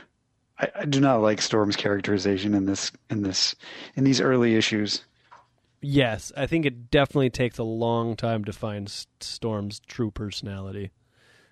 I, 0.59 0.69
I 0.75 0.85
do 0.85 0.99
not 0.99 1.21
like 1.21 1.41
Storm's 1.41 1.75
characterization 1.75 2.53
in 2.53 2.65
this 2.65 2.91
in 3.09 3.23
this 3.23 3.55
in 3.95 4.03
these 4.03 4.21
early 4.21 4.55
issues. 4.55 5.03
Yes, 5.81 6.31
I 6.35 6.47
think 6.47 6.65
it 6.65 6.89
definitely 6.89 7.29
takes 7.29 7.57
a 7.57 7.63
long 7.63 8.15
time 8.15 8.43
to 8.45 8.53
find 8.53 8.89
Storm's 9.19 9.79
true 9.81 10.09
personality 10.09 10.91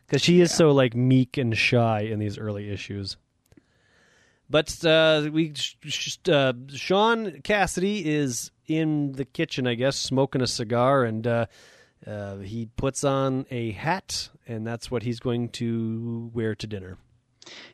because 0.08 0.22
she 0.22 0.42
is 0.42 0.52
so 0.52 0.72
like 0.72 0.96
meek 0.96 1.38
and 1.38 1.56
shy 1.56 2.02
in 2.02 2.20
these 2.20 2.38
early 2.38 2.70
issues. 2.70 3.18
But 4.50 4.84
uh, 4.86 5.30
we, 5.32 5.54
sh- 5.56 5.78
sh- 5.84 6.30
uh, 6.30 6.54
Sean 6.68 7.42
Cassidy 7.42 8.06
is 8.08 8.52
in 8.68 9.14
the 9.14 9.26
kitchen, 9.26 9.66
I 9.66 9.76
guess, 9.76 9.96
smoking 9.96 10.42
a 10.42 10.48
cigar, 10.48 11.04
and 11.04 11.26
uh, 11.26 11.46
uh, 12.06 12.38
he 12.38 12.68
puts 12.76 13.04
on 13.04 13.46
a 13.50 13.72
hat, 13.72 14.30
and 14.48 14.68
that's 14.68 14.92
what 14.92 15.04
he's 15.04 15.20
going 15.20 15.50
to 15.50 16.30
wear 16.34 16.56
to 16.56 16.68
dinner. 16.68 16.98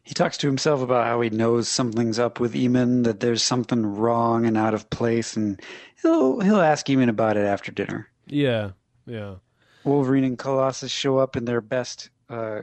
He 0.03 0.13
talks 0.13 0.37
to 0.37 0.47
himself 0.47 0.81
about 0.81 1.05
how 1.05 1.21
he 1.21 1.29
knows 1.29 1.67
something's 1.67 2.19
up 2.19 2.39
with 2.39 2.53
Eamon, 2.53 3.03
that 3.03 3.19
there's 3.19 3.43
something 3.43 3.85
wrong 3.85 4.45
and 4.45 4.57
out 4.57 4.73
of 4.73 4.89
place, 4.89 5.35
and 5.35 5.61
he'll 6.01 6.39
he'll 6.39 6.61
ask 6.61 6.87
Eamon 6.87 7.09
about 7.09 7.37
it 7.37 7.45
after 7.45 7.71
dinner. 7.71 8.09
Yeah, 8.27 8.71
yeah. 9.05 9.35
Wolverine 9.83 10.23
and 10.23 10.37
Colossus 10.37 10.91
show 10.91 11.17
up 11.17 11.35
in 11.35 11.45
their 11.45 11.61
best. 11.61 12.09
Uh, 12.29 12.61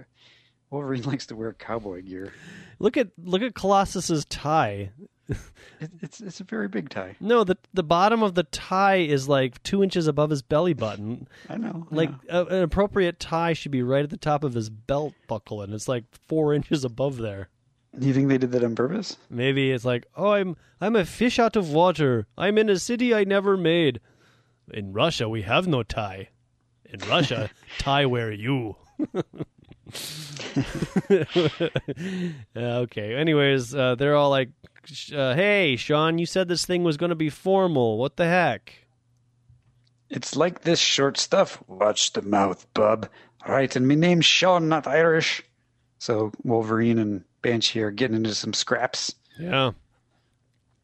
Wolverine 0.71 1.03
likes 1.05 1.27
to 1.27 1.37
wear 1.37 1.53
cowboy 1.53 2.03
gear. 2.03 2.33
Look 2.79 2.97
at 2.97 3.09
look 3.23 3.43
at 3.43 3.55
Colossus's 3.55 4.25
tie. 4.27 4.91
It, 5.29 5.91
it's 6.01 6.21
it's 6.21 6.41
a 6.41 6.45
very 6.45 6.69
big 6.69 6.89
tie. 6.89 7.17
No, 7.21 7.45
the 7.45 7.57
the 7.75 7.83
bottom 7.83 8.23
of 8.23 8.35
the 8.35 8.45
tie 8.45 8.97
is 8.97 9.29
like 9.29 9.63
two 9.63 9.83
inches 9.83 10.07
above 10.07 10.31
his 10.31 10.43
belly 10.43 10.73
button. 10.73 11.29
I 11.49 11.57
know. 11.57 11.87
I 11.91 11.95
Like 11.95 12.11
know. 12.31 12.43
a, 12.43 12.57
an 12.57 12.63
appropriate 12.63 13.19
tie 13.21 13.53
should 13.53 13.73
be 13.73 13.83
right 13.83 14.05
at 14.05 14.11
the 14.11 14.17
top 14.17 14.45
of 14.45 14.55
his 14.55 14.71
belt 14.71 15.15
buckle, 15.27 15.63
and 15.63 15.75
it's 15.75 15.89
like 15.89 16.05
four 16.29 16.55
inches 16.55 16.85
above 16.85 17.19
there. 17.19 17.49
Do 17.99 18.07
you 18.07 18.15
think 18.15 18.29
they 18.29 18.39
did 18.39 18.53
that 18.53 18.65
on 18.65 18.75
purpose? 18.75 19.17
Maybe 19.31 19.73
it's 19.73 19.85
like, 19.85 20.07
oh, 20.17 20.33
I'm 20.33 20.57
I'm 20.81 20.97
a 20.97 21.05
fish 21.05 21.39
out 21.39 21.57
of 21.57 21.71
water. 21.71 22.27
I'm 22.39 22.59
in 22.59 22.69
a 22.69 22.79
city 22.79 23.15
I 23.15 23.25
never 23.25 23.57
made. 23.57 24.01
In 24.73 24.93
Russia, 24.93 25.29
we 25.29 25.43
have 25.43 25.67
no 25.67 25.83
tie. 25.83 26.29
In 26.85 27.01
Russia, 27.09 27.51
tie 27.79 28.07
wear 28.07 28.33
you. 28.33 28.77
okay. 32.57 33.15
Anyways, 33.15 33.75
uh, 33.75 33.95
they're 33.97 34.17
all 34.17 34.31
like, 34.31 34.51
uh, 35.15 35.35
"Hey, 35.35 35.77
Sean, 35.77 36.19
you 36.19 36.27
said 36.27 36.49
this 36.49 36.65
thing 36.67 36.85
was 36.85 36.97
going 36.97 37.11
to 37.11 37.17
be 37.17 37.31
formal. 37.31 37.99
What 37.99 38.17
the 38.17 38.27
heck?" 38.27 38.75
It's 40.09 40.37
like 40.37 40.63
this 40.63 40.79
short 40.79 41.19
stuff. 41.19 41.63
Watch 41.67 42.13
the 42.13 42.23
mouth, 42.23 42.67
bub. 42.75 43.09
Right, 43.47 43.75
and 43.75 43.87
me 43.87 43.97
name's 43.97 44.25
Sean, 44.27 44.69
not 44.69 44.87
Irish. 44.87 45.43
So 45.99 46.33
Wolverine 46.45 46.99
and 46.99 47.25
Banshee 47.43 47.83
are 47.83 47.91
getting 47.91 48.17
into 48.17 48.35
some 48.35 48.53
scraps. 48.53 49.15
Yeah. 49.39 49.73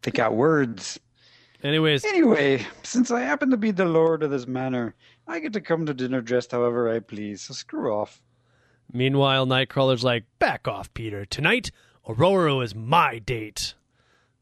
They 0.03 0.11
got 0.11 0.35
words. 0.35 0.99
Anyways, 1.63 2.05
Anyway, 2.05 2.67
since 2.83 3.13
I 3.13 3.21
happen 3.21 3.51
to 3.51 3.57
be 3.57 3.71
the 3.71 3.85
lord 3.85 4.25
of 4.25 4.31
this 4.33 4.49
manor, 4.49 4.97
I 5.29 5.39
get 5.39 5.53
to 5.53 5.61
come 5.61 5.87
to 5.87 5.95
dinner 5.95 6.21
dressed 6.21 6.51
however 6.51 6.89
I 6.93 6.99
please, 6.99 7.43
so 7.43 7.55
screw 7.55 7.93
off. 7.95 8.21
meanwhile, 8.93 9.47
Nightcrawler's 9.47 10.03
like, 10.03 10.25
"Back 10.41 10.67
off, 10.67 10.93
Peter. 10.93 11.25
Tonight, 11.25 11.71
Ororo 12.05 12.65
is 12.65 12.75
my 12.75 13.21
date." 13.21 13.75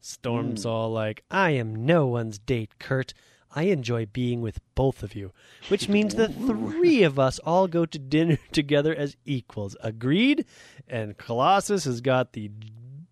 Storm's 0.01 0.63
hmm. 0.63 0.69
all 0.69 0.91
like, 0.91 1.23
"I 1.31 1.51
am 1.51 1.85
no 1.85 2.07
one's 2.07 2.39
date, 2.39 2.79
Kurt. 2.79 3.13
I 3.53 3.63
enjoy 3.63 4.05
being 4.05 4.41
with 4.41 4.59
both 4.75 5.03
of 5.03 5.13
you, 5.15 5.31
which 5.67 5.87
means 5.89 6.15
the 6.15 6.29
three 6.29 7.03
of 7.03 7.19
us 7.19 7.39
all 7.39 7.67
go 7.67 7.85
to 7.85 7.99
dinner 7.99 8.37
together 8.51 8.93
as 8.95 9.15
equals. 9.25 9.77
Agreed?" 9.81 10.45
And 10.87 11.17
Colossus 11.17 11.85
has 11.85 12.01
got 12.01 12.33
the 12.33 12.51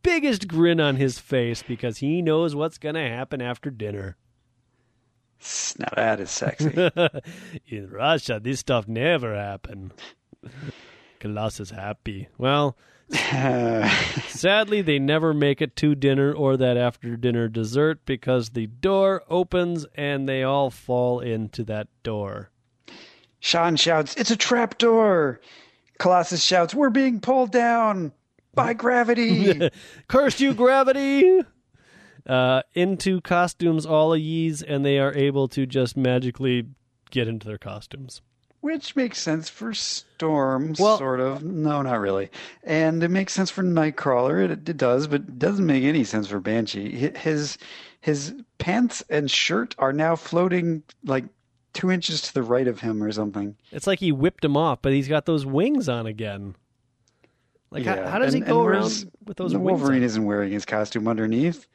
biggest 0.02 0.48
grin 0.48 0.80
on 0.80 0.96
his 0.96 1.20
face 1.20 1.62
because 1.62 2.00
he 2.00 2.22
knows 2.22 2.56
what's 2.56 2.78
going 2.78 2.96
to 2.96 3.02
happen 3.02 3.42
after 3.42 3.70
dinner. 3.70 4.18
Now 5.78 5.90
that 5.96 6.20
is 6.20 6.32
sexy. 6.32 6.92
In 7.68 7.90
Russia, 7.90 8.40
this 8.42 8.60
stuff 8.60 8.88
never 8.88 9.36
happen. 9.36 9.92
Colossus 11.20 11.70
happy. 11.72 12.28
Well, 12.38 12.78
sadly, 14.28 14.82
they 14.82 15.00
never 15.00 15.34
make 15.34 15.62
it 15.62 15.76
to 15.78 15.96
dinner 15.96 16.32
or 16.32 16.58
that 16.58 16.78
after 16.78 17.16
dinner 17.18 17.48
dessert 17.48 18.06
because 18.06 18.50
the 18.50 18.68
door 18.68 19.24
opens 19.30 19.86
and 19.96 20.30
they 20.30 20.44
all 20.44 20.70
fall 20.70 21.20
into 21.20 21.64
that 21.64 21.88
door. 22.04 22.52
Sean 23.40 23.76
shouts, 23.76 24.16
It's 24.16 24.32
a 24.32 24.36
trap 24.38 24.78
door. 24.78 25.40
Colossus 25.98 26.44
shouts, 26.44 26.76
We're 26.76 26.90
being 26.90 27.20
pulled 27.20 27.52
down 27.52 28.12
by 28.54 28.74
gravity. 28.74 29.70
Curse 30.08 30.40
you, 30.40 30.54
gravity! 30.54 31.42
Uh, 32.28 32.62
into 32.76 33.22
costumes, 33.22 33.86
all 33.86 34.14
of 34.14 34.20
yees, 34.20 34.62
and 34.62 34.86
they 34.86 35.00
are 35.00 35.14
able 35.16 35.48
to 35.48 35.66
just 35.66 35.98
magically 35.98 36.68
get 37.10 37.28
into 37.28 37.48
their 37.48 37.58
costumes. 37.58 38.22
Which 38.62 38.96
makes 38.96 39.22
sense 39.22 39.50
for 39.50 39.74
Storm, 39.74 40.74
Well- 40.78 40.98
sort 40.98 41.20
of. 41.22 41.44
No, 41.44 41.82
not 41.82 42.00
really. 42.00 42.30
And 42.64 43.02
it 43.04 43.08
makes 43.10 43.34
sense 43.34 43.50
for 43.50 43.64
Nightcrawler. 43.64 44.44
It, 44.50 44.68
it 44.68 44.78
does, 44.78 45.08
but 45.08 45.22
it 45.22 45.40
doesn't 45.40 45.66
make 45.66 45.84
any 45.84 46.04
sense 46.04 46.28
for 46.28 46.40
Banshee. 46.40 46.92
His 47.16 47.58
his 48.02 48.34
pants 48.58 49.04
and 49.10 49.30
shirt 49.32 49.76
are 49.78 49.94
now 49.94 50.16
floating 50.16 50.84
like 51.06 51.26
two 51.74 51.90
inches 51.92 52.22
to 52.24 52.34
the 52.34 52.44
right 52.44 52.68
of 52.68 52.80
him 52.82 53.02
or 53.04 53.12
something. 53.12 53.56
It's 53.72 53.88
like 53.88 54.00
he 54.00 54.12
whipped 54.12 54.44
him 54.44 54.58
off, 54.58 54.82
but 54.82 54.92
he's 54.94 55.08
got 55.08 55.26
those 55.26 55.46
wings 55.46 55.88
on 55.88 56.06
again. 56.08 56.56
Like, 57.72 57.86
how, 57.86 57.96
Yeah, 57.96 58.10
how 58.10 58.20
does 58.20 58.34
and- 58.34 58.44
he 58.44 58.50
go 58.50 58.64
around 58.64 59.12
with 59.26 59.38
those? 59.38 59.56
Wolverine 59.56 60.04
isn't 60.04 60.26
wearing 60.26 60.52
his 60.52 60.66
costume 60.66 61.08
underneath. 61.08 61.68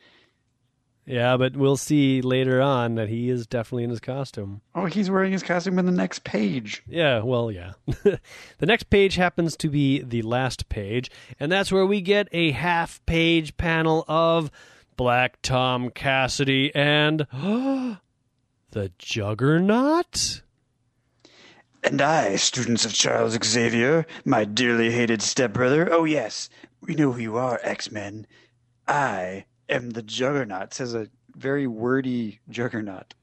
Yeah, 1.06 1.36
but 1.36 1.54
we'll 1.54 1.76
see 1.76 2.22
later 2.22 2.62
on 2.62 2.94
that 2.94 3.08
he 3.08 3.28
is 3.28 3.46
definitely 3.46 3.84
in 3.84 3.90
his 3.90 4.00
costume. 4.00 4.62
Oh, 4.74 4.86
he's 4.86 5.10
wearing 5.10 5.32
his 5.32 5.42
costume 5.42 5.78
in 5.78 5.84
the 5.84 5.92
next 5.92 6.24
page. 6.24 6.82
Yeah, 6.88 7.20
well, 7.20 7.50
yeah. 7.50 7.72
the 7.86 8.20
next 8.62 8.84
page 8.84 9.16
happens 9.16 9.56
to 9.58 9.68
be 9.68 10.00
the 10.00 10.22
last 10.22 10.68
page, 10.70 11.10
and 11.38 11.52
that's 11.52 11.70
where 11.70 11.84
we 11.84 12.00
get 12.00 12.28
a 12.32 12.52
half 12.52 13.04
page 13.04 13.56
panel 13.58 14.04
of 14.08 14.50
Black 14.96 15.42
Tom 15.42 15.90
Cassidy 15.90 16.74
and 16.74 17.26
the 17.32 18.00
Juggernaut. 18.98 20.40
And 21.82 22.00
I, 22.00 22.36
students 22.36 22.86
of 22.86 22.94
Charles 22.94 23.38
Xavier, 23.44 24.06
my 24.24 24.46
dearly 24.46 24.90
hated 24.90 25.20
stepbrother. 25.20 25.92
Oh, 25.92 26.04
yes, 26.04 26.48
we 26.80 26.94
know 26.94 27.12
who 27.12 27.20
you 27.20 27.36
are, 27.36 27.60
X 27.62 27.90
Men. 27.90 28.26
I 28.88 29.44
am 29.68 29.90
the 29.90 30.02
Juggernaut, 30.02 30.74
says 30.74 30.94
a 30.94 31.08
very 31.34 31.66
wordy 31.66 32.40
Juggernaut. 32.48 33.14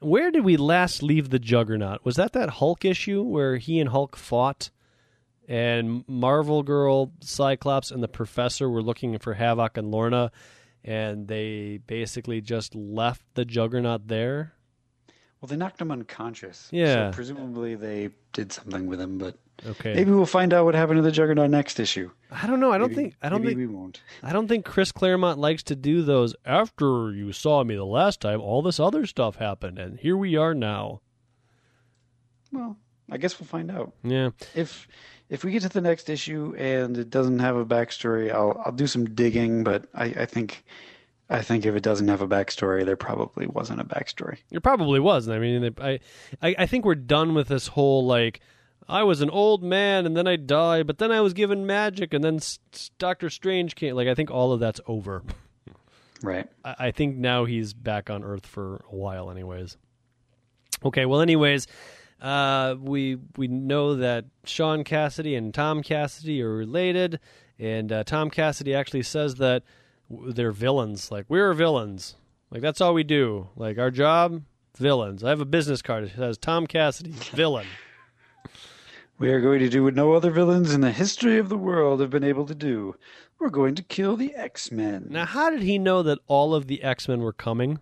Where 0.00 0.30
did 0.30 0.44
we 0.44 0.56
last 0.56 1.02
leave 1.02 1.30
the 1.30 1.38
Juggernaut? 1.38 2.04
Was 2.04 2.16
that 2.16 2.32
that 2.32 2.50
Hulk 2.50 2.84
issue 2.84 3.22
where 3.22 3.56
he 3.56 3.78
and 3.78 3.90
Hulk 3.90 4.16
fought, 4.16 4.70
and 5.48 6.04
Marvel 6.08 6.62
Girl, 6.62 7.12
Cyclops, 7.20 7.90
and 7.90 8.02
the 8.02 8.08
Professor 8.08 8.68
were 8.68 8.82
looking 8.82 9.18
for 9.18 9.34
Havoc 9.34 9.76
and 9.76 9.90
Lorna, 9.90 10.32
and 10.84 11.28
they 11.28 11.78
basically 11.86 12.40
just 12.40 12.74
left 12.74 13.22
the 13.34 13.44
Juggernaut 13.44 14.08
there? 14.08 14.54
Well, 15.42 15.48
they 15.48 15.56
knocked 15.56 15.80
him 15.80 15.90
unconscious. 15.90 16.68
Yeah. 16.70 17.10
So 17.10 17.14
presumably 17.16 17.74
they 17.74 18.10
did 18.32 18.52
something 18.52 18.86
with 18.86 19.00
him, 19.00 19.18
but 19.18 19.36
Okay. 19.66 19.92
maybe 19.92 20.10
we'll 20.12 20.24
find 20.24 20.54
out 20.54 20.64
what 20.64 20.74
happened 20.76 20.98
to 20.98 21.02
the 21.02 21.10
Juggernaut 21.12 21.50
next 21.50 21.80
issue. 21.80 22.10
I 22.30 22.46
don't 22.46 22.60
know. 22.60 22.70
I 22.72 22.78
don't 22.78 22.90
Maybe- 22.90 23.02
think. 23.02 23.16
I 23.22 23.28
don't 23.28 23.42
maybe 23.42 23.56
think. 23.56 23.70
we 23.70 23.74
won't. 23.76 24.02
I 24.22 24.32
don't 24.32 24.46
think 24.48 24.64
Chris 24.64 24.92
Claremont 24.92 25.38
likes 25.40 25.64
to 25.64 25.74
do 25.76 26.02
those. 26.02 26.34
After 26.46 27.12
you 27.12 27.32
saw 27.32 27.64
me 27.64 27.74
the 27.74 27.84
last 27.84 28.20
time, 28.20 28.40
all 28.40 28.62
this 28.62 28.78
other 28.80 29.04
stuff 29.04 29.36
happened, 29.36 29.78
and 29.80 29.98
here 29.98 30.16
we 30.16 30.36
are 30.36 30.54
now. 30.54 31.00
Well, 32.52 32.76
I 33.10 33.16
guess 33.18 33.38
we'll 33.40 33.46
find 33.48 33.70
out. 33.70 33.92
Yeah. 34.04 34.30
If 34.54 34.86
if 35.28 35.44
we 35.44 35.50
get 35.52 35.62
to 35.62 35.68
the 35.68 35.80
next 35.80 36.08
issue 36.08 36.54
and 36.56 36.96
it 36.98 37.10
doesn't 37.10 37.38
have 37.40 37.56
a 37.56 37.64
backstory, 37.64 38.30
I'll 38.32 38.60
I'll 38.64 38.72
do 38.72 38.86
some 38.86 39.06
digging. 39.06 39.64
But 39.64 39.86
I, 39.94 40.04
I 40.04 40.26
think 40.26 40.64
I 41.32 41.40
think 41.42 41.64
if 41.64 41.74
it 41.74 41.82
doesn't 41.82 42.08
have 42.08 42.20
a 42.20 42.28
backstory, 42.28 42.84
there 42.84 42.96
probably 42.96 43.46
wasn't 43.46 43.80
a 43.80 43.84
backstory. 43.84 44.38
It 44.50 44.62
probably 44.62 45.00
was. 45.00 45.28
I 45.28 45.38
mean, 45.38 45.74
I, 45.80 45.98
I, 46.42 46.54
I 46.58 46.66
think 46.66 46.84
we're 46.84 46.94
done 46.94 47.34
with 47.34 47.48
this 47.48 47.68
whole 47.68 48.04
like, 48.06 48.40
I 48.88 49.02
was 49.04 49.22
an 49.22 49.30
old 49.30 49.62
man 49.62 50.06
and 50.06 50.16
then 50.16 50.26
I 50.26 50.36
died, 50.36 50.86
but 50.86 50.98
then 50.98 51.10
I 51.10 51.20
was 51.20 51.32
given 51.32 51.66
magic 51.66 52.12
and 52.12 52.22
then 52.22 52.36
S- 52.36 52.58
S- 52.74 52.90
Doctor 52.98 53.30
Strange 53.30 53.74
came. 53.76 53.94
Like, 53.94 54.08
I 54.08 54.14
think 54.14 54.30
all 54.30 54.52
of 54.52 54.60
that's 54.60 54.80
over. 54.86 55.22
Right. 56.22 56.48
I, 56.64 56.74
I 56.78 56.90
think 56.90 57.16
now 57.16 57.44
he's 57.46 57.72
back 57.72 58.10
on 58.10 58.22
Earth 58.22 58.46
for 58.46 58.84
a 58.90 58.94
while, 58.94 59.30
anyways. 59.30 59.76
Okay, 60.84 61.06
well, 61.06 61.20
anyways, 61.20 61.66
uh, 62.20 62.74
we 62.78 63.16
we 63.36 63.46
know 63.48 63.96
that 63.96 64.24
Sean 64.44 64.84
Cassidy 64.84 65.36
and 65.36 65.54
Tom 65.54 65.82
Cassidy 65.82 66.42
are 66.42 66.52
related, 66.52 67.20
and 67.58 67.92
uh, 67.92 68.04
Tom 68.04 68.30
Cassidy 68.30 68.74
actually 68.74 69.04
says 69.04 69.36
that 69.36 69.62
they're 70.26 70.52
villains. 70.52 71.10
Like 71.10 71.26
we're 71.28 71.52
villains. 71.54 72.16
Like 72.50 72.62
that's 72.62 72.80
all 72.80 72.94
we 72.94 73.04
do. 73.04 73.48
Like 73.56 73.78
our 73.78 73.90
job, 73.90 74.42
villains. 74.76 75.24
I 75.24 75.30
have 75.30 75.40
a 75.40 75.46
business 75.46 75.82
card 75.82 76.04
that 76.04 76.16
says 76.16 76.38
Tom 76.38 76.66
Cassidy, 76.66 77.10
villain. 77.10 77.66
We 79.18 79.30
are 79.30 79.40
going 79.40 79.60
to 79.60 79.68
do 79.68 79.84
what 79.84 79.94
no 79.94 80.14
other 80.14 80.32
villains 80.32 80.74
in 80.74 80.80
the 80.80 80.90
history 80.90 81.38
of 81.38 81.48
the 81.48 81.56
world 81.56 82.00
have 82.00 82.10
been 82.10 82.24
able 82.24 82.44
to 82.44 82.56
do. 82.56 82.96
We're 83.38 83.50
going 83.50 83.76
to 83.76 83.82
kill 83.84 84.16
the 84.16 84.34
X 84.34 84.72
Men. 84.72 85.06
Now, 85.10 85.26
how 85.26 85.48
did 85.48 85.62
he 85.62 85.78
know 85.78 86.02
that 86.02 86.18
all 86.26 86.56
of 86.56 86.66
the 86.66 86.82
X 86.82 87.06
Men 87.06 87.20
were 87.20 87.32
coming? 87.32 87.78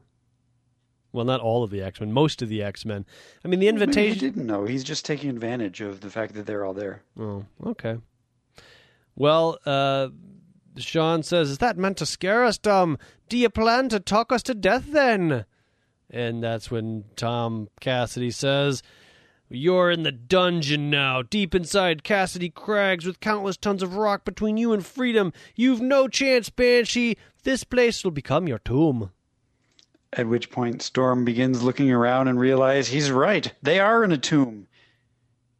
Well, 1.12 1.24
not 1.24 1.40
all 1.40 1.64
of 1.64 1.70
the 1.70 1.80
X 1.82 1.98
Men, 1.98 2.12
most 2.12 2.42
of 2.42 2.50
the 2.50 2.62
X 2.62 2.84
Men. 2.84 3.06
I 3.42 3.48
mean, 3.48 3.60
the 3.60 3.72
Maybe 3.72 4.08
he 4.08 4.14
didn't 4.14 4.46
know. 4.46 4.66
He's 4.66 4.84
just 4.84 5.06
taking 5.06 5.30
advantage 5.30 5.80
of 5.80 6.02
the 6.02 6.10
fact 6.10 6.34
that 6.34 6.44
they're 6.44 6.64
all 6.64 6.74
there. 6.74 7.02
Oh, 7.18 7.46
okay. 7.64 7.96
Well, 9.16 9.58
uh, 9.64 10.08
Sean 10.76 11.22
says, 11.22 11.50
Is 11.50 11.58
that 11.58 11.76
meant 11.76 11.96
to 11.98 12.06
scare 12.06 12.44
us, 12.44 12.58
Tom? 12.58 12.98
Do 13.28 13.36
you 13.36 13.50
plan 13.50 13.88
to 13.90 14.00
talk 14.00 14.32
us 14.32 14.42
to 14.44 14.54
death 14.54 14.86
then? 14.88 15.44
And 16.08 16.42
that's 16.42 16.70
when 16.70 17.04
Tom 17.16 17.68
Cassidy 17.80 18.30
says, 18.30 18.82
You're 19.48 19.90
in 19.90 20.02
the 20.02 20.12
dungeon 20.12 20.90
now, 20.90 21.22
deep 21.22 21.54
inside 21.54 22.04
Cassidy 22.04 22.50
Crags 22.50 23.06
with 23.06 23.20
countless 23.20 23.56
tons 23.56 23.82
of 23.82 23.96
rock 23.96 24.24
between 24.24 24.56
you 24.56 24.72
and 24.72 24.84
freedom. 24.84 25.32
You've 25.54 25.80
no 25.80 26.08
chance, 26.08 26.50
Banshee. 26.50 27.16
This 27.42 27.64
place 27.64 28.04
will 28.04 28.10
become 28.10 28.48
your 28.48 28.58
tomb. 28.58 29.10
At 30.12 30.26
which 30.26 30.50
point, 30.50 30.82
Storm 30.82 31.24
begins 31.24 31.62
looking 31.62 31.92
around 31.92 32.26
and 32.26 32.38
realizes 32.40 32.92
he's 32.92 33.10
right. 33.10 33.52
They 33.62 33.78
are 33.78 34.02
in 34.02 34.10
a 34.10 34.18
tomb. 34.18 34.66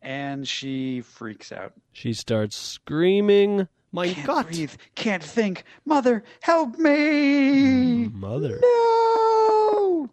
And 0.02 0.48
she 0.48 1.02
freaks 1.02 1.52
out. 1.52 1.74
She 1.92 2.14
starts 2.14 2.56
screaming, 2.56 3.68
My 3.92 4.12
Can't 4.12 4.26
God! 4.26 4.46
breathe. 4.46 4.72
Can't 4.94 5.22
think. 5.22 5.64
Mother, 5.84 6.22
help 6.42 6.78
me! 6.78 8.08
Mother. 8.08 8.58
No! 8.62 10.10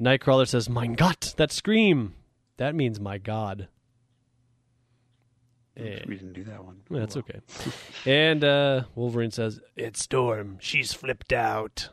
Nightcrawler 0.00 0.48
says, 0.48 0.68
Mein 0.68 0.94
Gott, 0.94 1.34
that 1.36 1.52
scream. 1.52 2.14
That 2.56 2.74
means 2.74 2.98
my 2.98 3.18
God. 3.18 3.68
Eh, 5.76 6.00
We 6.06 6.16
didn't 6.16 6.32
do 6.34 6.44
that 6.44 6.64
one. 6.64 6.80
that's 6.90 7.16
Oh, 7.16 7.22
well. 7.28 7.40
okay. 7.64 7.70
And 8.28 8.42
uh, 8.44 8.82
Wolverine 8.94 9.30
says, 9.30 9.60
It's 9.76 10.02
Storm. 10.02 10.58
She's 10.60 10.92
flipped 10.92 11.32
out. 11.32 11.90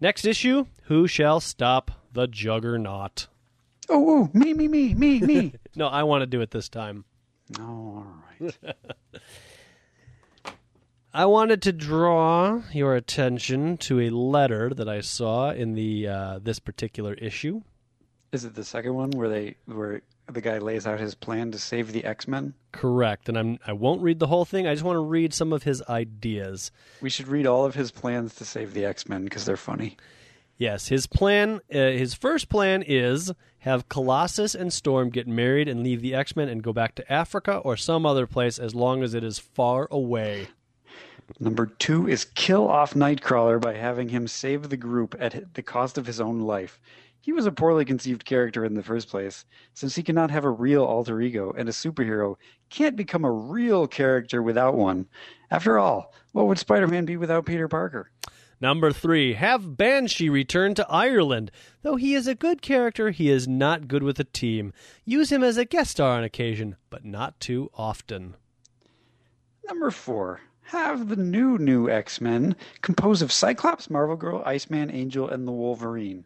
Next 0.00 0.24
issue 0.24 0.66
Who 0.84 1.06
Shall 1.06 1.40
Stop 1.40 1.90
the 2.12 2.26
Juggernaut? 2.26 3.28
Oh, 3.88 4.28
oh, 4.34 4.38
me, 4.38 4.52
me, 4.52 4.68
me, 4.68 4.94
me, 4.94 5.20
me. 5.20 5.54
No, 5.76 5.88
I 5.88 6.02
want 6.02 6.20
to 6.22 6.26
do 6.26 6.40
it 6.42 6.50
this 6.50 6.68
time. 6.68 7.04
all 7.58 8.04
right. 8.06 8.21
I 11.14 11.26
wanted 11.26 11.60
to 11.62 11.72
draw 11.72 12.62
your 12.72 12.96
attention 12.96 13.76
to 13.78 14.00
a 14.00 14.08
letter 14.10 14.70
that 14.70 14.88
I 14.88 15.02
saw 15.02 15.50
in 15.50 15.74
the 15.74 16.08
uh, 16.08 16.38
this 16.42 16.58
particular 16.58 17.12
issue. 17.14 17.60
Is 18.32 18.46
it 18.46 18.54
the 18.54 18.64
second 18.64 18.94
one 18.94 19.10
where 19.10 19.28
they 19.28 19.56
where 19.66 20.00
the 20.26 20.40
guy 20.40 20.56
lays 20.56 20.86
out 20.86 21.00
his 21.00 21.14
plan 21.14 21.50
to 21.52 21.58
save 21.58 21.92
the 21.92 22.04
X 22.04 22.26
Men? 22.26 22.54
Correct, 22.72 23.28
and 23.28 23.36
I'm 23.36 23.58
I 23.66 23.74
won't 23.74 24.00
read 24.00 24.20
the 24.20 24.28
whole 24.28 24.46
thing. 24.46 24.66
I 24.66 24.72
just 24.72 24.84
want 24.84 24.96
to 24.96 25.00
read 25.00 25.34
some 25.34 25.52
of 25.52 25.64
his 25.64 25.82
ideas. 25.82 26.70
We 27.02 27.10
should 27.10 27.28
read 27.28 27.46
all 27.46 27.66
of 27.66 27.74
his 27.74 27.90
plans 27.90 28.34
to 28.36 28.46
save 28.46 28.72
the 28.72 28.86
X 28.86 29.06
Men 29.06 29.24
because 29.24 29.44
they're 29.44 29.58
funny. 29.58 29.98
Yes, 30.62 30.86
his 30.86 31.08
plan, 31.08 31.60
uh, 31.74 31.76
his 31.76 32.14
first 32.14 32.48
plan 32.48 32.84
is 32.86 33.32
have 33.58 33.88
Colossus 33.88 34.54
and 34.54 34.72
Storm 34.72 35.10
get 35.10 35.26
married 35.26 35.66
and 35.66 35.82
leave 35.82 36.02
the 36.02 36.14
X 36.14 36.36
Men 36.36 36.48
and 36.48 36.62
go 36.62 36.72
back 36.72 36.94
to 36.94 37.12
Africa 37.12 37.56
or 37.56 37.76
some 37.76 38.06
other 38.06 38.28
place 38.28 38.60
as 38.60 38.72
long 38.72 39.02
as 39.02 39.12
it 39.12 39.24
is 39.24 39.40
far 39.40 39.88
away. 39.90 40.46
Number 41.40 41.66
two 41.66 42.06
is 42.06 42.24
kill 42.24 42.68
off 42.68 42.94
Nightcrawler 42.94 43.60
by 43.60 43.74
having 43.74 44.08
him 44.10 44.28
save 44.28 44.68
the 44.68 44.76
group 44.76 45.16
at 45.18 45.52
the 45.54 45.64
cost 45.64 45.98
of 45.98 46.06
his 46.06 46.20
own 46.20 46.42
life. 46.42 46.78
He 47.20 47.32
was 47.32 47.46
a 47.46 47.50
poorly 47.50 47.84
conceived 47.84 48.24
character 48.24 48.64
in 48.64 48.74
the 48.74 48.84
first 48.84 49.08
place, 49.08 49.44
since 49.74 49.96
he 49.96 50.04
cannot 50.04 50.30
have 50.30 50.44
a 50.44 50.50
real 50.50 50.84
alter 50.84 51.20
ego, 51.20 51.52
and 51.58 51.68
a 51.68 51.72
superhero 51.72 52.36
can't 52.70 52.94
become 52.94 53.24
a 53.24 53.32
real 53.32 53.88
character 53.88 54.40
without 54.40 54.76
one. 54.76 55.08
After 55.50 55.80
all, 55.80 56.14
what 56.30 56.46
would 56.46 56.58
Spider 56.60 56.86
Man 56.86 57.04
be 57.04 57.16
without 57.16 57.46
Peter 57.46 57.66
Parker? 57.66 58.12
Number 58.62 58.92
three, 58.92 59.34
have 59.34 59.76
Banshee 59.76 60.28
return 60.28 60.76
to 60.76 60.88
Ireland. 60.88 61.50
Though 61.82 61.96
he 61.96 62.14
is 62.14 62.28
a 62.28 62.36
good 62.36 62.62
character, 62.62 63.10
he 63.10 63.28
is 63.28 63.48
not 63.48 63.88
good 63.88 64.04
with 64.04 64.20
a 64.20 64.24
team. 64.24 64.72
Use 65.04 65.32
him 65.32 65.42
as 65.42 65.56
a 65.56 65.64
guest 65.64 65.90
star 65.90 66.16
on 66.16 66.22
occasion, 66.22 66.76
but 66.88 67.04
not 67.04 67.40
too 67.40 67.72
often. 67.74 68.36
Number 69.66 69.90
four, 69.90 70.42
have 70.60 71.08
the 71.08 71.16
new 71.16 71.58
new 71.58 71.90
X 71.90 72.20
Men 72.20 72.54
composed 72.82 73.20
of 73.20 73.32
Cyclops, 73.32 73.90
Marvel 73.90 74.14
Girl, 74.14 74.44
Iceman, 74.46 74.92
Angel, 74.92 75.28
and 75.28 75.44
the 75.44 75.50
Wolverine. 75.50 76.24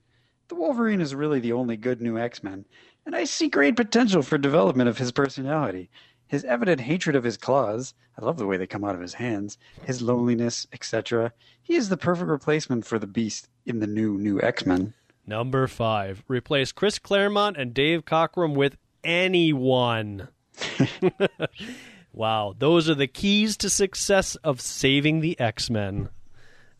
The 0.48 0.56
Wolverine 0.56 1.00
is 1.00 1.14
really 1.14 1.40
the 1.40 1.54
only 1.54 1.78
good 1.78 2.02
new 2.02 2.18
X 2.18 2.42
Men, 2.42 2.66
and 3.06 3.16
I 3.16 3.24
see 3.24 3.48
great 3.48 3.76
potential 3.76 4.20
for 4.20 4.36
development 4.36 4.90
of 4.90 4.98
his 4.98 5.10
personality. 5.10 5.88
His 6.26 6.44
evident 6.44 6.80
hatred 6.80 7.14
of 7.14 7.24
his 7.24 7.36
claws, 7.36 7.94
I 8.18 8.24
love 8.24 8.36
the 8.36 8.46
way 8.46 8.56
they 8.56 8.66
come 8.66 8.84
out 8.84 8.94
of 8.94 9.00
his 9.00 9.14
hands, 9.14 9.58
his 9.84 10.02
loneliness, 10.02 10.66
etc. 10.72 11.32
He 11.62 11.74
is 11.74 11.88
the 11.88 11.96
perfect 11.96 12.28
replacement 12.28 12.84
for 12.84 12.98
the 12.98 13.06
Beast 13.06 13.48
in 13.64 13.78
the 13.78 13.86
new 13.86 14.18
new 14.18 14.40
X 14.40 14.66
Men. 14.66 14.94
Number 15.26 15.66
five, 15.66 16.22
replace 16.28 16.72
Chris 16.72 16.98
Claremont 16.98 17.56
and 17.56 17.74
Dave 17.74 18.04
Cockrum 18.04 18.54
with 18.54 18.76
anyone. 19.02 20.28
wow, 22.12 22.54
those 22.56 22.88
are 22.88 22.94
the 22.94 23.06
keys 23.06 23.56
to 23.58 23.70
success 23.70 24.36
of 24.36 24.60
saving 24.60 25.20
the 25.20 25.38
X 25.38 25.68
Men. 25.68 26.08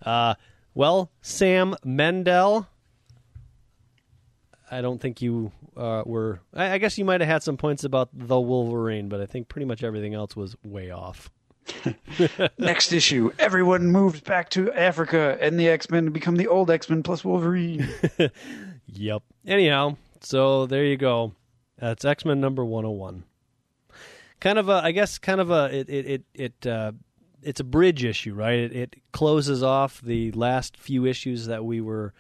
Uh, 0.03 0.35
well, 0.75 1.11
Sam 1.23 1.75
Mendel, 1.85 2.69
I 4.71 4.81
don't 4.81 5.01
think 5.01 5.23
you 5.23 5.53
uh, 5.77 6.03
were. 6.05 6.41
I, 6.55 6.73
I 6.73 6.79
guess 6.79 6.99
you 6.99 7.05
might 7.05 7.21
have 7.21 7.29
had 7.29 7.43
some 7.43 7.57
points 7.57 7.85
about 7.85 8.09
the 8.13 8.41
Wolverine, 8.41 9.09
but 9.09 9.21
I 9.21 9.27
think 9.27 9.49
pretty 9.49 9.67
much 9.67 9.85
everything 9.85 10.15
else 10.15 10.35
was 10.35 10.57
way 10.65 10.91
off. 10.91 11.31
Next 12.59 12.93
issue, 12.93 13.33
everyone 13.39 13.89
moves 13.89 14.21
back 14.21 14.51
to 14.51 14.73
Africa, 14.73 15.39
and 15.41 15.59
the 15.59 15.69
X 15.69 15.91
Men 15.91 16.11
become 16.11 16.37
the 16.37 16.49
old 16.49 16.71
X 16.71 16.89
Men 16.89 17.03
plus 17.03 17.25
Wolverine. 17.25 17.89
Yep. 18.89 19.23
Anyhow, 19.47 19.97
so 20.21 20.67
there 20.67 20.85
you 20.85 20.97
go. 20.97 21.33
That's 21.79 22.05
X 22.05 22.25
Men 22.25 22.41
number 22.41 22.65
one 22.65 22.85
hundred 22.85 22.97
one. 22.97 23.25
Kind 24.41 24.59
of 24.59 24.69
a, 24.69 24.75
I 24.75 24.93
guess, 24.93 25.19
kind 25.19 25.41
of 25.41 25.51
a, 25.51 25.77
it, 25.77 25.89
it, 25.89 26.07
it, 26.07 26.25
it 26.35 26.67
uh, 26.67 26.93
it's 27.43 27.61
a 27.61 27.65
bridge 27.65 28.05
issue, 28.05 28.35
right? 28.35 28.59
It, 28.59 28.73
it 28.73 28.97
closes 29.13 29.63
off 29.63 30.01
the 30.01 30.33
last 30.33 30.77
few 30.77 31.07
issues 31.07 31.47
that 31.47 31.65
we 31.65 31.81
were 31.81 32.13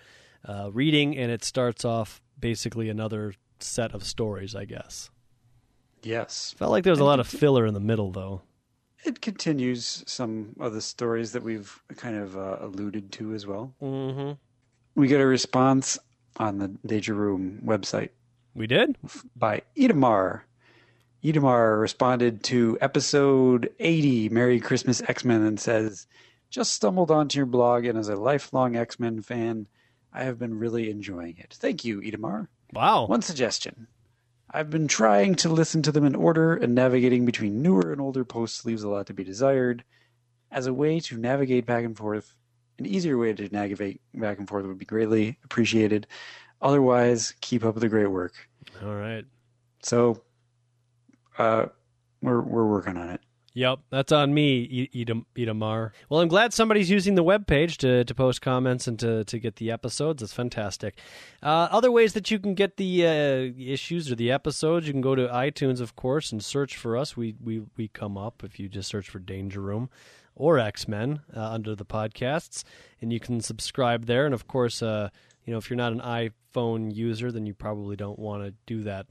uh, 0.44 0.70
reading, 0.72 1.16
and 1.16 1.30
it 1.30 1.44
starts 1.44 1.84
off 1.84 2.20
basically 2.39 2.89
another 2.89 3.34
set 3.59 3.93
of 3.95 4.05
stories, 4.05 4.55
I 4.55 4.64
guess. 4.64 5.11
yes, 6.03 6.55
Felt 6.59 6.70
like 6.70 6.84
there 6.84 6.93
was 6.93 7.01
a 7.01 7.05
lot 7.05 7.20
of 7.20 7.26
filler 7.26 7.66
in 7.66 7.74
the 7.74 7.80
middle, 7.80 8.11
though. 8.12 8.43
it 9.05 9.20
continues 9.20 10.05
some 10.07 10.55
of 10.61 10.72
the 10.74 10.80
stories 10.80 11.32
that 11.32 11.43
we've 11.43 11.82
kind 11.97 12.16
of 12.16 12.37
uh, 12.37 12.57
alluded 12.61 13.12
to 13.12 13.34
as 13.34 13.47
well. 13.47 13.74
Mm-hmm. 13.82 14.32
We 14.95 15.09
get 15.09 15.20
a 15.20 15.26
response 15.26 15.99
on 16.39 16.59
the 16.59 16.68
Danger 16.87 17.14
Room 17.14 17.61
website 17.64 18.11
We 18.55 18.66
did. 18.66 18.97
by 19.34 19.62
Idamar. 19.76 20.43
Idamar 21.24 21.80
responded 21.80 22.43
to 22.45 22.78
episode 22.80 23.70
80, 23.80 24.28
Merry 24.28 24.61
Christmas 24.61 25.03
X 25.09 25.24
Men, 25.24 25.43
and 25.43 25.59
says, 25.59 26.07
Just 26.51 26.72
stumbled 26.74 27.11
onto 27.11 27.39
your 27.39 27.47
blog, 27.47 27.84
and 27.84 27.99
as 27.99 28.09
a 28.09 28.16
lifelong 28.16 28.76
X 28.76 29.01
Men 29.01 29.22
fan, 29.22 29.66
I 30.17 30.25
have 30.25 30.39
been 30.39 30.59
really 30.59 30.91
enjoying 30.91 31.37
it. 31.39 31.55
Thank 31.61 31.85
you, 31.85 32.01
Idamar. 32.01 32.49
Wow. 32.73 33.07
One 33.07 33.21
suggestion. 33.21 33.87
I've 34.51 34.71
been 34.71 34.89
trying 34.89 35.35
to 35.37 35.51
listen 35.51 35.83
to 35.83 35.93
them 35.93 36.07
in 36.07 36.14
order, 36.14 36.57
and 36.57 36.75
navigating 36.75 37.27
between 37.27 37.61
newer 37.61 37.93
and 37.93 38.01
older 38.01 38.25
posts 38.25 38.64
leaves 38.64 38.83
a 38.83 38.89
lot 38.89 39.07
to 39.09 39.14
be 39.14 39.25
desired. 39.25 39.85
As 40.51 40.67
a 40.67 40.73
way 40.73 41.01
to 41.01 41.19
navigate 41.19 41.67
back 41.67 41.85
and 41.85 41.95
forth, 41.95 42.35
an 42.79 42.87
easier 42.87 43.19
way 43.19 43.35
to 43.35 43.49
navigate 43.51 44.01
back 44.14 44.39
and 44.39 44.49
forth 44.49 44.64
would 44.64 44.79
be 44.79 44.87
greatly 44.87 45.39
appreciated. 45.45 46.07
Otherwise, 46.62 47.35
keep 47.43 47.62
up 47.62 47.75
the 47.75 47.89
great 47.89 48.07
work. 48.07 48.33
All 48.83 48.95
right. 48.95 49.27
So, 49.83 50.23
uh, 51.37 51.67
we're 52.23 52.41
we're 52.41 52.67
working 52.67 52.97
on 52.97 53.11
it. 53.11 53.21
Yep, 53.57 53.78
that's 53.88 54.12
on 54.12 54.34
me, 54.34 54.90
Edam- 54.94 55.24
Edamar. 55.34 55.92
Well, 56.11 56.20
I'm 56.20 56.28
glad 56.28 56.52
somebody's 56.52 56.90
using 56.90 57.14
the 57.14 57.24
webpage 57.24 57.78
to, 57.78 58.04
to 58.04 58.14
post 58.14 58.42
comments 58.42 58.86
and 58.86 58.98
to, 58.98 59.24
to 59.24 59.38
get 59.38 59.57
the 59.57 59.70
episodes. 59.70 60.22
It's 60.22 60.34
fantastic. 60.34 60.98
Uh, 61.42 61.68
other 61.70 61.90
ways 61.90 62.12
that 62.12 62.30
you 62.30 62.38
can 62.38 62.54
get 62.54 62.76
the 62.76 63.07
uh, 63.07 63.59
issues 63.59 64.12
or 64.12 64.14
the 64.14 64.30
episodes, 64.30 64.86
you 64.86 64.92
can 64.92 65.00
go 65.00 65.14
to 65.14 65.26
iTunes, 65.28 65.80
of 65.80 65.96
course, 65.96 66.32
and 66.32 66.44
search 66.44 66.76
for 66.76 66.98
us. 66.98 67.16
We, 67.16 67.34
we, 67.42 67.62
we 67.78 67.88
come 67.88 68.18
up 68.18 68.44
if 68.44 68.61
you 68.61 68.68
just 68.68 68.90
search 68.90 69.09
for 69.09 69.20
Danger 69.20 69.62
Room 69.62 69.88
or 70.34 70.59
X 70.59 70.86
Men 70.86 71.22
uh, 71.34 71.40
under 71.40 71.74
the 71.74 71.86
podcasts, 71.86 72.62
and 73.00 73.11
you 73.11 73.20
can 73.20 73.40
subscribe 73.40 74.04
there. 74.04 74.26
And 74.26 74.34
of 74.34 74.46
course, 74.46 74.82
uh, 74.82 75.09
you 75.46 75.52
know, 75.52 75.59
if 75.59 75.70
you're 75.70 75.78
not 75.78 75.94
an 75.94 76.00
iPhone 76.00 76.94
user, 76.94 77.32
then 77.32 77.46
you 77.46 77.54
probably 77.54 77.96
don't 77.96 78.18
want 78.18 78.44
to 78.44 78.52
do 78.66 78.82
that. 78.82 79.07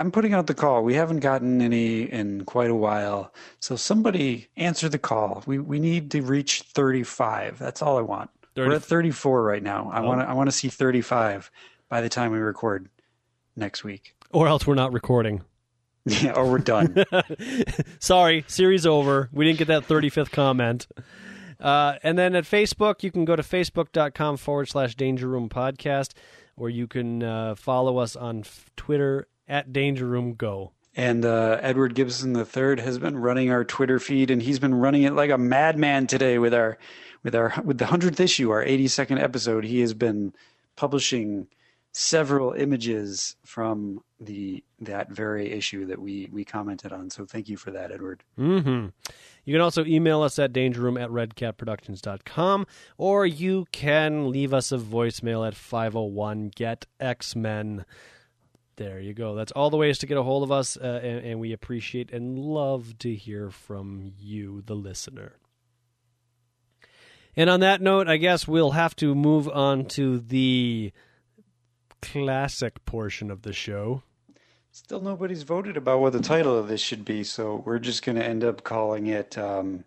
I'm 0.00 0.10
putting 0.10 0.34
out 0.34 0.46
the 0.48 0.54
call. 0.54 0.82
We 0.82 0.94
haven't 0.94 1.20
gotten 1.20 1.62
any 1.62 2.02
in 2.02 2.44
quite 2.44 2.70
a 2.70 2.74
while. 2.74 3.32
So 3.60 3.76
somebody 3.76 4.48
answer 4.56 4.88
the 4.88 4.98
call. 4.98 5.42
We 5.46 5.58
we 5.58 5.78
need 5.78 6.10
to 6.12 6.22
reach 6.22 6.62
35. 6.62 7.58
That's 7.58 7.80
all 7.82 7.96
I 7.96 8.02
want. 8.02 8.30
We're 8.56 8.74
at 8.74 8.82
34 8.84 9.42
right 9.42 9.62
now. 9.62 9.90
I 9.92 10.00
Oh. 10.00 10.04
want 10.06 10.20
to 10.20 10.28
I 10.28 10.32
want 10.32 10.48
to 10.48 10.52
see 10.52 10.68
35 10.68 11.50
by 11.88 12.00
the 12.00 12.08
time 12.08 12.32
we 12.32 12.38
record 12.38 12.88
next 13.56 13.84
week. 13.84 14.14
or 14.32 14.48
else 14.48 14.66
we're 14.66 14.74
not 14.74 14.92
recording. 14.92 15.42
Yeah, 16.06 16.32
or 16.32 16.50
we're 16.50 16.58
done. 16.58 17.02
Sorry, 17.98 18.44
series 18.46 18.84
over. 18.84 19.30
We 19.32 19.46
didn't 19.46 19.58
get 19.58 19.68
that 19.68 19.84
35th 19.88 20.30
comment. 20.30 20.86
Uh, 21.58 21.94
and 22.02 22.18
then 22.18 22.34
at 22.34 22.44
Facebook, 22.44 23.02
you 23.02 23.10
can 23.10 23.24
go 23.24 23.34
to 23.36 23.42
facebook.com 23.42 24.36
forward 24.36 24.68
slash 24.68 24.96
Danger 24.96 25.28
Room 25.28 25.48
Podcast, 25.48 26.12
or 26.58 26.68
you 26.68 26.86
can 26.86 27.22
uh, 27.22 27.54
follow 27.54 27.96
us 27.96 28.16
on 28.16 28.44
Twitter 28.76 29.28
at 29.48 29.72
Danger 29.72 30.06
Room 30.06 30.34
Go. 30.34 30.72
and 30.96 31.24
uh, 31.24 31.58
Edward 31.60 31.94
Gibson 31.94 32.36
III 32.36 32.80
has 32.82 32.98
been 32.98 33.18
running 33.18 33.50
our 33.50 33.64
Twitter 33.64 33.98
feed, 33.98 34.30
and 34.30 34.42
he's 34.42 34.58
been 34.58 34.74
running 34.74 35.02
it 35.02 35.12
like 35.12 35.30
a 35.30 35.38
madman 35.38 36.06
today 36.06 36.38
with 36.38 36.54
our 36.54 36.78
with 37.22 37.34
our 37.34 37.52
with 37.64 37.78
the 37.78 37.86
hundredth 37.86 38.20
issue, 38.20 38.50
our 38.50 38.64
82nd 38.64 39.20
episode. 39.20 39.64
He 39.64 39.80
has 39.80 39.94
been 39.94 40.32
publishing 40.76 41.48
several 41.92 42.52
images 42.52 43.36
from 43.44 44.02
the 44.18 44.64
that 44.80 45.10
very 45.10 45.52
issue 45.52 45.86
that 45.86 46.00
we 46.00 46.28
we 46.32 46.44
commented 46.44 46.92
on. 46.92 47.10
So 47.10 47.24
thank 47.24 47.48
you 47.48 47.56
for 47.56 47.70
that, 47.70 47.92
Edward. 47.92 48.22
hmm 48.36 48.86
You 49.44 49.54
can 49.54 49.60
also 49.60 49.84
email 49.84 50.22
us 50.22 50.38
at 50.38 50.52
dangerroom 50.52 51.00
at 51.02 51.10
redcatproductions.com, 51.10 52.66
or 52.96 53.26
you 53.26 53.66
can 53.72 54.30
leave 54.30 54.52
us 54.54 54.72
a 54.72 54.78
voicemail 54.78 55.46
at 55.46 55.54
501 55.54 56.50
GET 56.54 56.86
X 57.00 57.36
Men. 57.36 57.84
There 58.76 58.98
you 58.98 59.14
go. 59.14 59.34
That's 59.34 59.52
all 59.52 59.70
the 59.70 59.76
ways 59.76 59.98
to 59.98 60.06
get 60.06 60.16
a 60.16 60.22
hold 60.22 60.42
of 60.42 60.50
us, 60.50 60.76
uh, 60.76 61.00
and, 61.02 61.24
and 61.24 61.40
we 61.40 61.52
appreciate 61.52 62.10
and 62.10 62.38
love 62.38 62.98
to 62.98 63.14
hear 63.14 63.50
from 63.50 64.12
you, 64.18 64.62
the 64.66 64.74
listener. 64.74 65.34
And 67.36 67.50
on 67.50 67.60
that 67.60 67.80
note, 67.80 68.08
I 68.08 68.16
guess 68.16 68.48
we'll 68.48 68.72
have 68.72 68.96
to 68.96 69.14
move 69.14 69.48
on 69.48 69.86
to 69.86 70.18
the 70.18 70.92
classic 72.02 72.84
portion 72.84 73.30
of 73.30 73.42
the 73.42 73.52
show. 73.52 74.02
Still, 74.70 75.00
nobody's 75.00 75.44
voted 75.44 75.76
about 75.76 76.00
what 76.00 76.12
the 76.12 76.20
title 76.20 76.58
of 76.58 76.66
this 76.66 76.80
should 76.80 77.04
be, 77.04 77.22
so 77.22 77.62
we're 77.64 77.78
just 77.78 78.04
going 78.04 78.16
to 78.16 78.24
end 78.24 78.42
up 78.42 78.64
calling 78.64 79.06
it 79.06 79.38
um, 79.38 79.84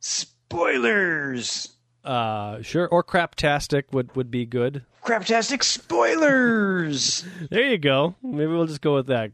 spoilers. 0.00 1.71
Uh, 2.04 2.62
sure. 2.62 2.88
Or 2.88 3.04
craptastic 3.04 3.84
would 3.92 4.14
would 4.16 4.30
be 4.30 4.44
good. 4.44 4.84
Craptastic 5.04 5.62
spoilers. 5.62 7.24
There 7.50 7.64
you 7.70 7.78
go. 7.78 8.14
Maybe 8.22 8.46
we'll 8.46 8.66
just 8.66 8.80
go 8.80 8.94
with 8.94 9.06
that. 9.08 9.30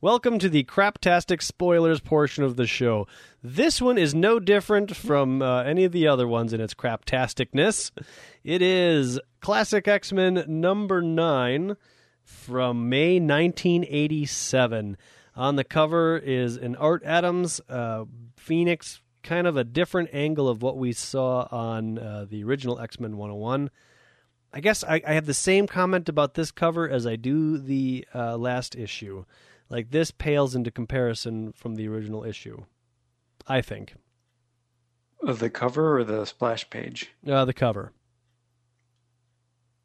Welcome 0.00 0.38
to 0.38 0.48
the 0.48 0.64
craptastic 0.64 1.42
spoilers 1.42 2.00
portion 2.00 2.44
of 2.44 2.56
the 2.56 2.66
show. 2.66 3.06
This 3.42 3.82
one 3.82 3.98
is 3.98 4.14
no 4.14 4.38
different 4.38 4.94
from 4.94 5.42
uh, 5.42 5.62
any 5.62 5.84
of 5.84 5.92
the 5.92 6.06
other 6.06 6.28
ones 6.28 6.52
in 6.52 6.60
its 6.60 6.74
craptasticness. 6.74 7.90
It 8.44 8.62
is 8.62 9.18
Classic 9.40 9.86
X 9.88 10.12
Men 10.12 10.44
number 10.46 11.02
nine 11.02 11.76
from 12.22 12.88
May 12.88 13.18
1987. 13.18 14.96
On 15.34 15.56
the 15.56 15.64
cover 15.64 16.16
is 16.18 16.56
an 16.56 16.76
Art 16.76 17.02
Adams 17.04 17.60
uh, 17.68 18.04
Phoenix, 18.36 19.00
kind 19.22 19.46
of 19.46 19.56
a 19.56 19.64
different 19.64 20.10
angle 20.12 20.48
of 20.48 20.62
what 20.62 20.76
we 20.76 20.92
saw 20.92 21.48
on 21.50 21.98
uh, 21.98 22.26
the 22.28 22.44
original 22.44 22.78
X 22.78 22.98
Men 23.00 23.16
101. 23.16 23.70
I 24.52 24.60
guess 24.60 24.82
I, 24.84 25.02
I 25.06 25.12
have 25.12 25.26
the 25.26 25.34
same 25.34 25.66
comment 25.66 26.08
about 26.08 26.34
this 26.34 26.50
cover 26.50 26.88
as 26.88 27.06
I 27.06 27.16
do 27.16 27.58
the 27.58 28.06
uh, 28.14 28.36
last 28.36 28.74
issue. 28.76 29.24
Like 29.68 29.90
this 29.90 30.10
pales 30.10 30.54
into 30.54 30.70
comparison 30.70 31.52
from 31.52 31.74
the 31.74 31.86
original 31.88 32.24
issue. 32.24 32.64
I 33.46 33.60
think 33.60 33.94
Of 35.22 35.38
the 35.40 35.50
cover 35.50 35.98
or 35.98 36.04
the 36.04 36.24
splash 36.24 36.68
page? 36.70 37.10
uh, 37.26 37.44
the 37.44 37.52
cover. 37.52 37.92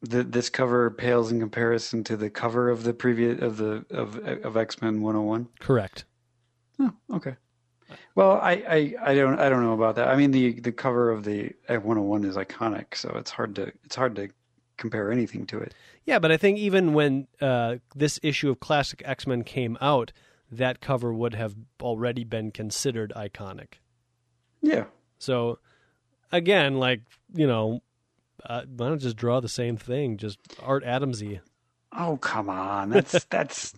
The, 0.00 0.22
this 0.22 0.50
cover 0.50 0.90
pales 0.90 1.32
in 1.32 1.40
comparison 1.40 2.04
to 2.04 2.16
the 2.16 2.28
cover 2.28 2.68
of 2.70 2.84
the 2.84 2.92
previous 2.92 3.40
of 3.40 3.56
the 3.56 3.86
of 3.90 4.18
of 4.18 4.56
X 4.56 4.82
Men 4.82 5.00
101. 5.00 5.48
Correct. 5.60 6.04
Oh, 6.78 6.92
okay. 7.14 7.36
Well, 8.14 8.32
I, 8.32 8.52
I, 8.52 8.94
I 9.10 9.14
don't 9.14 9.38
I 9.38 9.48
don't 9.48 9.62
know 9.62 9.72
about 9.72 9.96
that. 9.96 10.08
I 10.08 10.16
mean 10.16 10.30
the 10.30 10.60
the 10.60 10.72
cover 10.72 11.10
of 11.10 11.24
the 11.24 11.52
F 11.68 11.82
one 11.82 11.96
hundred 11.96 12.08
one 12.08 12.24
is 12.24 12.36
iconic, 12.36 12.94
so 12.94 13.14
it's 13.16 13.30
hard 13.30 13.54
to 13.56 13.72
it's 13.84 13.96
hard 13.96 14.16
to 14.16 14.28
compare 14.76 15.10
anything 15.10 15.46
to 15.46 15.58
it. 15.58 15.74
Yeah, 16.04 16.18
but 16.18 16.30
I 16.30 16.36
think 16.36 16.58
even 16.58 16.92
when 16.92 17.26
uh, 17.40 17.76
this 17.94 18.20
issue 18.22 18.50
of 18.50 18.60
Classic 18.60 19.02
X 19.04 19.26
Men 19.26 19.42
came 19.42 19.78
out, 19.80 20.12
that 20.50 20.80
cover 20.80 21.12
would 21.12 21.34
have 21.34 21.54
already 21.80 22.24
been 22.24 22.50
considered 22.50 23.12
iconic. 23.16 23.74
Yeah. 24.60 24.84
So, 25.18 25.58
again, 26.30 26.78
like 26.78 27.00
you 27.34 27.46
know, 27.46 27.82
uh, 28.44 28.62
why 28.76 28.90
not 28.90 28.98
just 28.98 29.16
draw 29.16 29.40
the 29.40 29.48
same 29.48 29.76
thing, 29.76 30.16
just 30.16 30.38
Art 30.62 30.84
Adamsy? 30.84 31.40
Oh 31.92 32.16
come 32.18 32.48
on, 32.48 32.90
that's 32.90 33.24
that's 33.30 33.74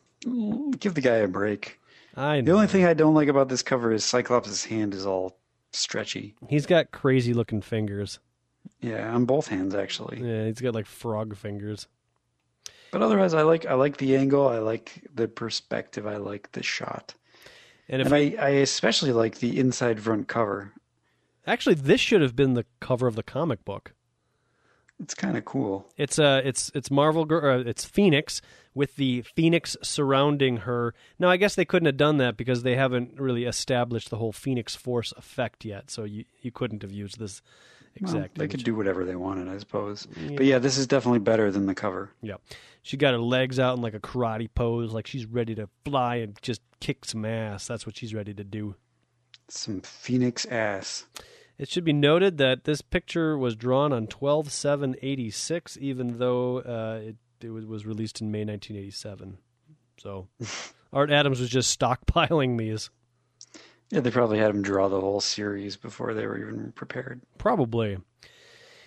give 0.78 0.94
the 0.94 1.00
guy 1.00 1.16
a 1.16 1.28
break. 1.28 1.80
I 2.16 2.40
know. 2.40 2.46
The 2.46 2.52
only 2.52 2.66
thing 2.66 2.84
I 2.84 2.94
don't 2.94 3.14
like 3.14 3.28
about 3.28 3.48
this 3.48 3.62
cover 3.62 3.92
is 3.92 4.04
Cyclops' 4.04 4.64
hand 4.64 4.94
is 4.94 5.04
all 5.06 5.38
stretchy. 5.72 6.34
he's 6.48 6.64
got 6.66 6.90
crazy 6.90 7.34
looking 7.34 7.60
fingers. 7.60 8.18
Yeah, 8.80 9.14
on 9.14 9.26
both 9.26 9.48
hands 9.48 9.74
actually. 9.74 10.20
Yeah, 10.20 10.46
he's 10.46 10.60
got 10.60 10.74
like 10.74 10.86
frog 10.86 11.36
fingers. 11.36 11.86
But 12.90 13.02
otherwise, 13.02 13.34
I 13.34 13.42
like 13.42 13.66
I 13.66 13.74
like 13.74 13.98
the 13.98 14.16
angle. 14.16 14.48
I 14.48 14.58
like 14.58 15.06
the 15.14 15.28
perspective. 15.28 16.06
I 16.06 16.16
like 16.16 16.52
the 16.52 16.62
shot, 16.62 17.14
And 17.88 18.00
if 18.00 18.06
and 18.06 18.14
I, 18.14 18.34
I 18.40 18.48
especially 18.50 19.12
like 19.12 19.38
the 19.38 19.58
inside 19.58 20.00
front 20.00 20.28
cover. 20.28 20.72
actually, 21.46 21.74
this 21.74 22.00
should 22.00 22.22
have 22.22 22.34
been 22.34 22.54
the 22.54 22.64
cover 22.80 23.06
of 23.06 23.16
the 23.16 23.22
comic 23.22 23.64
book. 23.64 23.92
It's 24.98 25.14
kind 25.14 25.36
of 25.36 25.44
cool. 25.44 25.86
It's 25.98 26.18
uh, 26.18 26.40
it's 26.44 26.70
it's 26.74 26.90
Marvel, 26.90 27.26
uh, 27.30 27.58
it's 27.58 27.84
Phoenix 27.84 28.40
with 28.76 28.96
the 28.96 29.22
Phoenix 29.22 29.74
surrounding 29.82 30.58
her. 30.58 30.94
Now, 31.18 31.30
I 31.30 31.38
guess 31.38 31.54
they 31.54 31.64
couldn't 31.64 31.86
have 31.86 31.96
done 31.96 32.18
that 32.18 32.36
because 32.36 32.62
they 32.62 32.76
haven't 32.76 33.18
really 33.18 33.44
established 33.44 34.10
the 34.10 34.18
whole 34.18 34.32
Phoenix 34.32 34.76
Force 34.76 35.12
effect 35.16 35.64
yet. 35.64 35.90
So 35.90 36.04
you 36.04 36.26
you 36.42 36.52
couldn't 36.52 36.82
have 36.82 36.92
used 36.92 37.18
this 37.18 37.40
Well, 38.02 38.26
they 38.34 38.46
could 38.46 38.62
do 38.62 38.76
whatever 38.76 39.06
they 39.06 39.16
wanted, 39.16 39.48
I 39.48 39.56
suppose. 39.56 40.06
But 40.06 40.44
yeah, 40.44 40.58
this 40.58 40.76
is 40.76 40.86
definitely 40.86 41.20
better 41.20 41.50
than 41.50 41.64
the 41.64 41.74
cover. 41.74 42.10
Yeah, 42.20 42.36
she 42.82 42.98
got 42.98 43.14
her 43.14 43.18
legs 43.18 43.58
out 43.58 43.78
in 43.78 43.82
like 43.82 43.94
a 43.94 44.00
karate 44.00 44.50
pose, 44.54 44.92
like 44.92 45.06
she's 45.06 45.24
ready 45.24 45.54
to 45.54 45.70
fly 45.86 46.16
and 46.16 46.38
just 46.42 46.60
kick 46.78 47.06
some 47.06 47.24
ass. 47.24 47.66
That's 47.66 47.86
what 47.86 47.96
she's 47.96 48.14
ready 48.14 48.34
to 48.34 48.44
do. 48.44 48.74
Some 49.48 49.80
Phoenix 49.80 50.44
ass. 50.44 51.06
It 51.58 51.70
should 51.70 51.84
be 51.84 51.94
noted 51.94 52.36
that 52.36 52.64
this 52.64 52.82
picture 52.82 53.38
was 53.38 53.56
drawn 53.56 53.90
on 53.90 54.06
12 54.06 54.52
7 54.52 54.96
86, 55.00 55.78
even 55.80 56.18
though 56.18 56.58
uh, 56.58 57.00
it, 57.02 57.16
it 57.40 57.50
was, 57.50 57.66
was 57.66 57.86
released 57.86 58.20
in 58.20 58.30
May 58.30 58.44
1987. 58.44 59.38
So 59.98 60.28
Art 60.92 61.10
Adams 61.10 61.40
was 61.40 61.50
just 61.50 61.78
stockpiling 61.78 62.58
these. 62.58 62.90
Yeah, 63.90 64.00
they 64.00 64.10
probably 64.10 64.38
had 64.38 64.50
him 64.50 64.62
draw 64.62 64.88
the 64.88 65.00
whole 65.00 65.20
series 65.20 65.76
before 65.76 66.12
they 66.12 66.26
were 66.26 66.38
even 66.38 66.72
prepared. 66.72 67.22
Probably. 67.38 67.98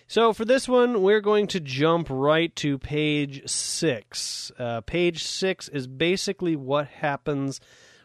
So 0.08 0.34
for 0.34 0.43
this 0.43 0.68
one, 0.68 1.04
we're 1.04 1.22
going 1.22 1.47
to 1.47 1.60
jump 1.60 2.08
right 2.10 2.54
to 2.58 2.80
page 2.80 3.47
six. 3.47 4.52
Uh, 4.58 4.82
page 4.82 5.24
six 5.24 5.70
is 5.70 5.88
basically 5.88 6.56
what 6.56 6.88
happens 6.88 7.62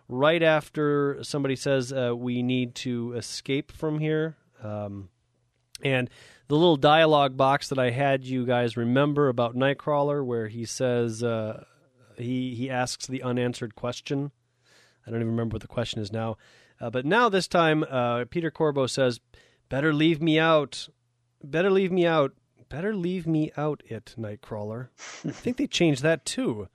right 0.09 0.43
after 0.43 1.19
somebody 1.23 1.57
says 1.57 1.93
uh, 1.93 2.15
we 2.15 2.43
need 2.43 2.75
to 2.75 3.15
escape 3.15 3.73
from 3.73 3.99
here. 3.99 4.37
Um, 4.63 5.09
and 5.83 6.11
the 6.49 6.57
little 6.57 6.77
dialogue 6.77 7.37
box 7.37 7.69
that 7.69 7.79
I 7.79 7.91
had 7.91 8.25
you 8.25 8.45
guys 8.45 8.77
remember 8.77 9.29
about 9.29 9.57
Nightcrawler, 9.57 10.25
where 10.25 10.49
he 10.49 10.65
says 10.65 11.23
uh, 11.23 11.65
he 12.17 12.55
he 12.55 12.71
asks 12.71 13.07
the 13.07 13.23
unanswered 13.23 13.75
question. 13.75 14.31
I 15.07 15.11
don't 15.11 15.21
even 15.21 15.31
remember 15.33 15.55
what 15.55 15.63
the 15.63 15.69
question 15.69 16.01
is 16.01 16.13
now. 16.13 16.37
Uh, 16.81 16.91
but 16.91 17.05
now 17.07 17.29
this 17.29 17.47
time, 17.49 17.85
uh, 17.89 18.25
Peter 18.31 18.51
Corbeau 18.51 18.87
says, 18.89 19.21
"Better 19.69 19.93
leave 19.93 20.21
me 20.21 20.39
out. 20.39 20.89
Better 21.43 21.71
leave 21.71 21.93
me 21.93 22.07
out. 22.07 22.33
Better 22.69 22.95
leave 22.95 23.27
me 23.27 23.51
out." 23.57 23.83
It 23.87 24.15
Nightcrawler. 24.19 24.89
I 25.25 25.31
think 25.31 25.57
they 25.57 25.67
changed 25.67 26.03
that 26.03 26.25
too. 26.25 26.69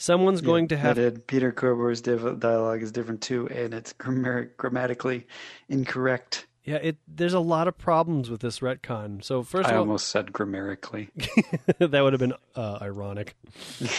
Someone's 0.00 0.40
going 0.40 0.68
to 0.68 0.76
have. 0.76 1.26
Peter 1.26 1.50
Corbeau's 1.50 2.00
div- 2.00 2.38
dialogue 2.38 2.82
is 2.82 2.92
different 2.92 3.20
too, 3.20 3.48
and 3.48 3.74
it's 3.74 3.92
grammar- 3.92 4.52
grammatically 4.56 5.26
incorrect. 5.68 6.46
Yeah, 6.64 6.76
it. 6.76 6.96
There's 7.06 7.34
a 7.34 7.40
lot 7.40 7.66
of 7.66 7.78
problems 7.78 8.28
with 8.28 8.40
this 8.40 8.58
retcon. 8.60 9.24
So 9.24 9.42
first 9.42 9.68
I 9.68 9.70
of 9.70 9.76
all, 9.76 9.82
almost 9.82 10.08
said 10.08 10.32
grammatically. 10.32 11.08
that 11.78 12.00
would 12.02 12.12
have 12.12 12.20
been 12.20 12.34
uh, 12.54 12.78
ironic. 12.82 13.36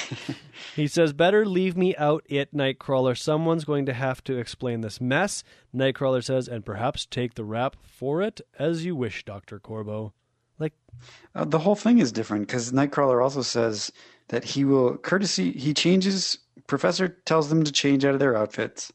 he 0.76 0.88
says, 0.88 1.14
"Better 1.14 1.46
leave 1.46 1.76
me 1.76 1.96
out, 1.96 2.24
it 2.28 2.54
Nightcrawler. 2.54 3.18
Someone's 3.18 3.66
going 3.66 3.88
to 3.88 3.94
have 3.94 4.24
to 4.26 4.38
explain 4.38 4.82
this 4.82 5.02
mess." 5.02 5.44
Nightcrawler 5.76 6.24
says, 6.24 6.48
"And 6.48 6.64
perhaps 6.64 7.06
take 7.08 7.34
the 7.34 7.44
rap 7.44 7.76
for 7.82 8.22
it 8.22 8.40
as 8.60 8.86
you 8.86 8.96
wish, 8.96 9.26
Doctor 9.26 9.60
Corbeau." 9.60 10.14
Like, 10.60 10.74
Uh, 11.34 11.46
the 11.46 11.60
whole 11.60 11.76
thing 11.76 12.00
is 12.00 12.12
different 12.12 12.46
because 12.46 12.72
Nightcrawler 12.72 13.24
also 13.24 13.42
says 13.42 13.92
that 14.28 14.44
he 14.44 14.64
will 14.64 14.98
courtesy. 14.98 15.54
He 15.54 15.74
changes. 15.74 16.38
Professor 16.68 17.08
tells 17.08 17.50
them 17.50 17.64
to 17.64 17.72
change 17.72 18.06
out 18.06 18.14
of 18.14 18.20
their 18.20 18.38
outfits, 18.38 18.94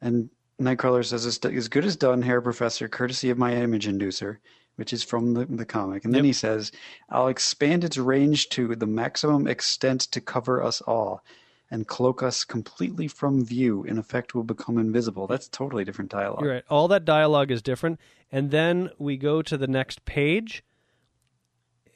and 0.00 0.30
Nightcrawler 0.60 1.04
says, 1.04 1.26
"As, 1.26 1.68
good 1.68 1.84
as 1.84 1.96
done, 1.96 2.22
Herr 2.22 2.40
Professor, 2.40 2.88
courtesy 2.88 3.30
of 3.30 3.38
my 3.38 3.54
image 3.54 3.86
inducer." 3.86 4.38
Which 4.76 4.92
is 4.92 5.04
from 5.04 5.34
the, 5.34 5.44
the 5.46 5.64
comic. 5.64 6.04
And 6.04 6.12
then 6.12 6.24
Yep. 6.24 6.26
he 6.26 6.32
says, 6.32 6.72
I'll 7.08 7.28
expand 7.28 7.84
its 7.84 7.96
range 7.96 8.48
to 8.48 8.74
the 8.74 8.88
maximum 8.88 9.46
extent 9.46 10.00
to 10.00 10.20
cover 10.20 10.60
us 10.64 10.80
all 10.80 11.22
and 11.70 11.86
cloak 11.86 12.24
us 12.24 12.42
completely 12.42 13.06
from 13.06 13.44
view. 13.44 13.84
In 13.84 13.98
effect, 13.98 14.34
will 14.34 14.42
become 14.42 14.76
invisible. 14.76 15.28
That's 15.28 15.46
totally 15.48 15.84
different 15.84 16.10
dialogue. 16.10 16.42
you're 16.42 16.54
right. 16.54 16.64
All 16.68 16.88
that 16.88 17.04
dialogue 17.04 17.52
is 17.52 17.62
different, 17.62 18.00
and 18.32 18.50
then 18.50 18.90
we 18.98 19.16
go 19.16 19.42
to 19.42 19.56
the 19.56 19.68
next 19.68 20.04
page, 20.06 20.64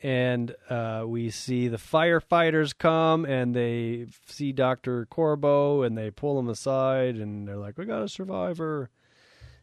and 0.03 0.55
uh, 0.71 1.05
we 1.07 1.31
see 1.31 1.69
the 1.69 1.77
firefighters 1.77 2.77
come, 2.77 3.25
and 3.25 3.55
they 3.55 4.07
see 4.27 4.53
Doctor 4.53 5.07
Corbeau, 5.07 5.83
and 5.83 5.97
they 5.97 6.11
pull 6.11 6.39
him 6.39 6.49
aside, 6.49 7.17
and 7.17 7.47
they're 7.47 7.57
like, 7.57 7.79
"We 7.79 7.85
got 7.85 8.03
a 8.03 8.09
survivor." 8.09 8.91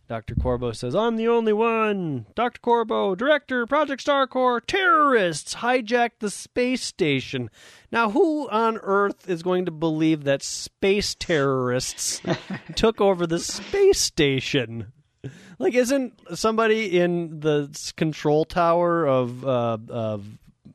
Dr. 0.08 0.36
Corbeau 0.36 0.72
says, 0.72 0.94
I'm 0.94 1.16
the 1.16 1.28
only 1.28 1.54
one. 1.54 2.28
Dr. 2.36 2.60
Corbeau, 2.62 3.16
director, 3.16 3.66
Project 3.66 4.06
Starcore, 4.06 4.62
terrorists 4.66 5.56
hijacked 5.56 6.20
the 6.20 6.30
space 6.30 6.84
station. 6.84 7.50
Now, 7.92 8.12
who 8.12 8.48
on 8.50 8.78
earth 8.84 9.28
is 9.28 9.42
going 9.42 9.66
to 9.66 9.72
believe 9.72 10.24
that 10.24 10.44
space 10.44 11.16
terrorists 11.16 12.22
took 12.76 13.02
over 13.02 13.26
the 13.26 13.40
space 13.40 14.00
station? 14.00 14.92
Like, 15.60 15.74
isn't 15.74 16.38
somebody 16.38 17.00
in 17.00 17.40
the 17.40 17.70
control 17.96 18.44
tower 18.44 19.08
of, 19.08 19.46
uh, 19.46 19.78
of, 19.90 20.26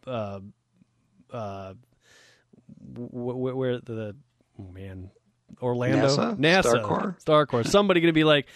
uh, 0.06 0.40
uh, 1.30 1.74
wh- 2.96 3.10
wh- 3.10 3.56
where 3.56 3.78
the, 3.80 4.16
oh 4.58 4.72
man, 4.72 5.10
Orlando? 5.60 6.06
NASA? 6.06 6.38
NASA. 6.38 6.82
Starcore? 6.82 7.22
Starcore. 7.22 7.66
Somebody 7.66 8.00
going 8.00 8.08
to 8.08 8.14
be 8.14 8.24
like, 8.24 8.46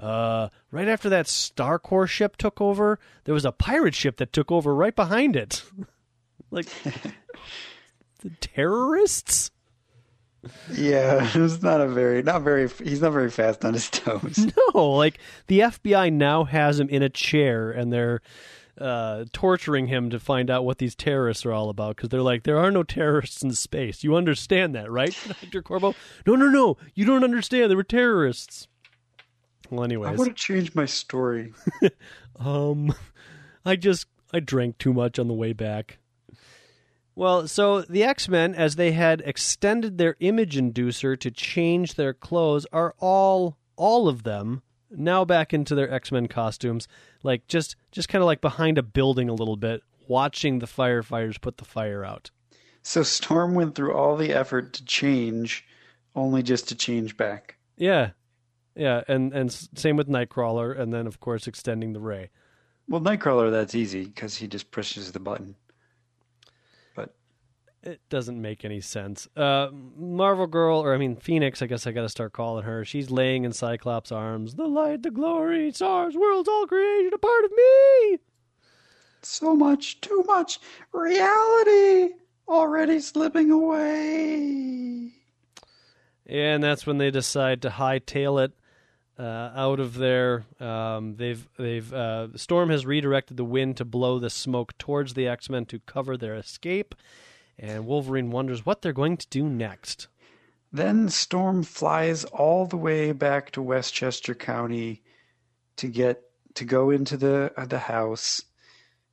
uh, 0.00 0.48
right 0.70 0.88
after 0.88 1.08
that 1.10 1.26
Starcore 1.26 2.08
ship 2.08 2.36
took 2.36 2.60
over, 2.60 2.98
there 3.24 3.34
was 3.34 3.44
a 3.44 3.52
pirate 3.52 3.94
ship 3.94 4.16
that 4.18 4.32
took 4.32 4.50
over 4.50 4.74
right 4.74 4.94
behind 4.94 5.36
it. 5.36 5.62
like 6.50 6.66
the 8.20 8.30
terrorists? 8.40 9.50
Yeah, 10.72 11.28
it's 11.34 11.62
not 11.62 11.80
a 11.80 11.88
very, 11.88 12.22
not 12.22 12.42
very. 12.42 12.68
He's 12.68 13.02
not 13.02 13.12
very 13.12 13.30
fast 13.30 13.64
on 13.64 13.74
his 13.74 13.90
toes. 13.90 14.46
No, 14.74 14.90
like 14.92 15.18
the 15.46 15.60
FBI 15.60 16.12
now 16.12 16.44
has 16.44 16.78
him 16.78 16.88
in 16.88 17.02
a 17.02 17.08
chair 17.08 17.70
and 17.70 17.92
they're 17.92 18.20
uh, 18.78 19.24
torturing 19.32 19.88
him 19.88 20.10
to 20.10 20.20
find 20.20 20.50
out 20.50 20.64
what 20.64 20.78
these 20.78 20.94
terrorists 20.94 21.44
are 21.44 21.52
all 21.52 21.68
about 21.70 21.96
because 21.96 22.10
they're 22.10 22.22
like, 22.22 22.44
there 22.44 22.58
are 22.58 22.70
no 22.70 22.82
terrorists 22.84 23.42
in 23.42 23.52
space. 23.52 24.04
You 24.04 24.14
understand 24.14 24.74
that, 24.74 24.90
right, 24.90 25.16
Dr. 25.42 25.62
Corbeau? 25.62 25.94
No, 26.26 26.36
no, 26.36 26.48
no. 26.48 26.76
You 26.94 27.04
don't 27.04 27.24
understand. 27.24 27.70
There 27.70 27.76
were 27.76 27.82
terrorists. 27.82 28.68
Well, 29.70 29.80
I 29.80 29.84
anyways, 29.84 30.18
want 30.18 30.30
to 30.30 30.34
change 30.34 30.74
my 30.74 30.86
story. 30.86 31.52
um, 32.38 32.94
I 33.64 33.74
just 33.76 34.06
I 34.32 34.40
drank 34.40 34.78
too 34.78 34.92
much 34.92 35.18
on 35.18 35.26
the 35.28 35.34
way 35.34 35.52
back. 35.52 35.98
Well, 37.18 37.48
so 37.48 37.82
the 37.82 38.04
X 38.04 38.28
Men, 38.28 38.54
as 38.54 38.76
they 38.76 38.92
had 38.92 39.22
extended 39.26 39.98
their 39.98 40.14
image 40.20 40.54
inducer 40.54 41.18
to 41.18 41.32
change 41.32 41.94
their 41.94 42.14
clothes, 42.14 42.64
are 42.72 42.94
all 43.00 43.58
all 43.74 44.06
of 44.06 44.22
them 44.22 44.62
now 44.88 45.24
back 45.24 45.52
into 45.52 45.74
their 45.74 45.92
X 45.92 46.12
Men 46.12 46.28
costumes, 46.28 46.86
like 47.24 47.48
just 47.48 47.74
just 47.90 48.08
kind 48.08 48.22
of 48.22 48.26
like 48.26 48.40
behind 48.40 48.78
a 48.78 48.84
building 48.84 49.28
a 49.28 49.34
little 49.34 49.56
bit, 49.56 49.82
watching 50.06 50.60
the 50.60 50.66
firefighters 50.66 51.40
put 51.40 51.56
the 51.56 51.64
fire 51.64 52.04
out. 52.04 52.30
So 52.84 53.02
Storm 53.02 53.54
went 53.54 53.74
through 53.74 53.94
all 53.94 54.16
the 54.16 54.32
effort 54.32 54.72
to 54.74 54.84
change, 54.84 55.66
only 56.14 56.44
just 56.44 56.68
to 56.68 56.76
change 56.76 57.16
back. 57.16 57.56
Yeah, 57.76 58.10
yeah, 58.76 59.02
and 59.08 59.32
and 59.32 59.50
same 59.52 59.96
with 59.96 60.06
Nightcrawler, 60.06 60.78
and 60.78 60.94
then 60.94 61.08
of 61.08 61.18
course 61.18 61.48
extending 61.48 61.94
the 61.94 62.00
ray. 62.00 62.30
Well, 62.86 63.00
Nightcrawler, 63.00 63.50
that's 63.50 63.74
easy 63.74 64.04
because 64.04 64.36
he 64.36 64.46
just 64.46 64.70
pushes 64.70 65.10
the 65.10 65.18
button. 65.18 65.56
It 67.82 68.00
doesn't 68.10 68.40
make 68.42 68.64
any 68.64 68.80
sense. 68.80 69.28
Uh, 69.36 69.68
Marvel 69.96 70.46
Girl, 70.48 70.80
or 70.80 70.92
I 70.94 70.98
mean 70.98 71.16
Phoenix, 71.16 71.62
I 71.62 71.66
guess 71.66 71.86
I 71.86 71.92
got 71.92 72.02
to 72.02 72.08
start 72.08 72.32
calling 72.32 72.64
her. 72.64 72.84
She's 72.84 73.10
laying 73.10 73.44
in 73.44 73.52
Cyclops' 73.52 74.10
arms. 74.10 74.54
The 74.56 74.66
light, 74.66 75.02
the 75.02 75.10
glory, 75.12 75.70
stars, 75.72 76.16
worlds, 76.16 76.48
all 76.48 76.66
created, 76.66 77.12
a 77.14 77.18
part 77.18 77.44
of 77.44 77.52
me. 77.52 78.18
so 79.22 79.54
much, 79.54 80.00
too 80.00 80.24
much 80.26 80.58
reality 80.92 82.14
already 82.48 82.98
slipping 83.00 83.50
away. 83.50 85.12
And 86.26 86.62
that's 86.62 86.86
when 86.86 86.98
they 86.98 87.10
decide 87.10 87.62
to 87.62 87.70
hightail 87.70 88.44
it 88.44 88.52
uh, 89.18 89.50
out 89.54 89.80
of 89.80 89.94
there. 89.94 90.44
Um, 90.60 91.16
they've 91.16 91.46
they've 91.56 91.92
uh, 91.92 92.36
Storm 92.36 92.70
has 92.70 92.84
redirected 92.86 93.36
the 93.36 93.44
wind 93.44 93.76
to 93.78 93.84
blow 93.84 94.18
the 94.18 94.30
smoke 94.30 94.76
towards 94.78 95.14
the 95.14 95.26
X 95.26 95.48
Men 95.48 95.64
to 95.66 95.78
cover 95.80 96.16
their 96.16 96.34
escape. 96.34 96.94
And 97.58 97.86
Wolverine 97.86 98.30
wonders 98.30 98.64
what 98.64 98.82
they're 98.82 98.92
going 98.92 99.16
to 99.16 99.28
do 99.28 99.48
next. 99.48 100.08
Then 100.72 101.08
Storm 101.08 101.62
flies 101.62 102.24
all 102.24 102.66
the 102.66 102.76
way 102.76 103.12
back 103.12 103.50
to 103.52 103.62
Westchester 103.62 104.34
County 104.34 105.02
to 105.76 105.88
get 105.88 106.22
to 106.54 106.64
go 106.64 106.90
into 106.90 107.16
the 107.16 107.52
uh, 107.56 107.64
the 107.64 107.78
house, 107.78 108.42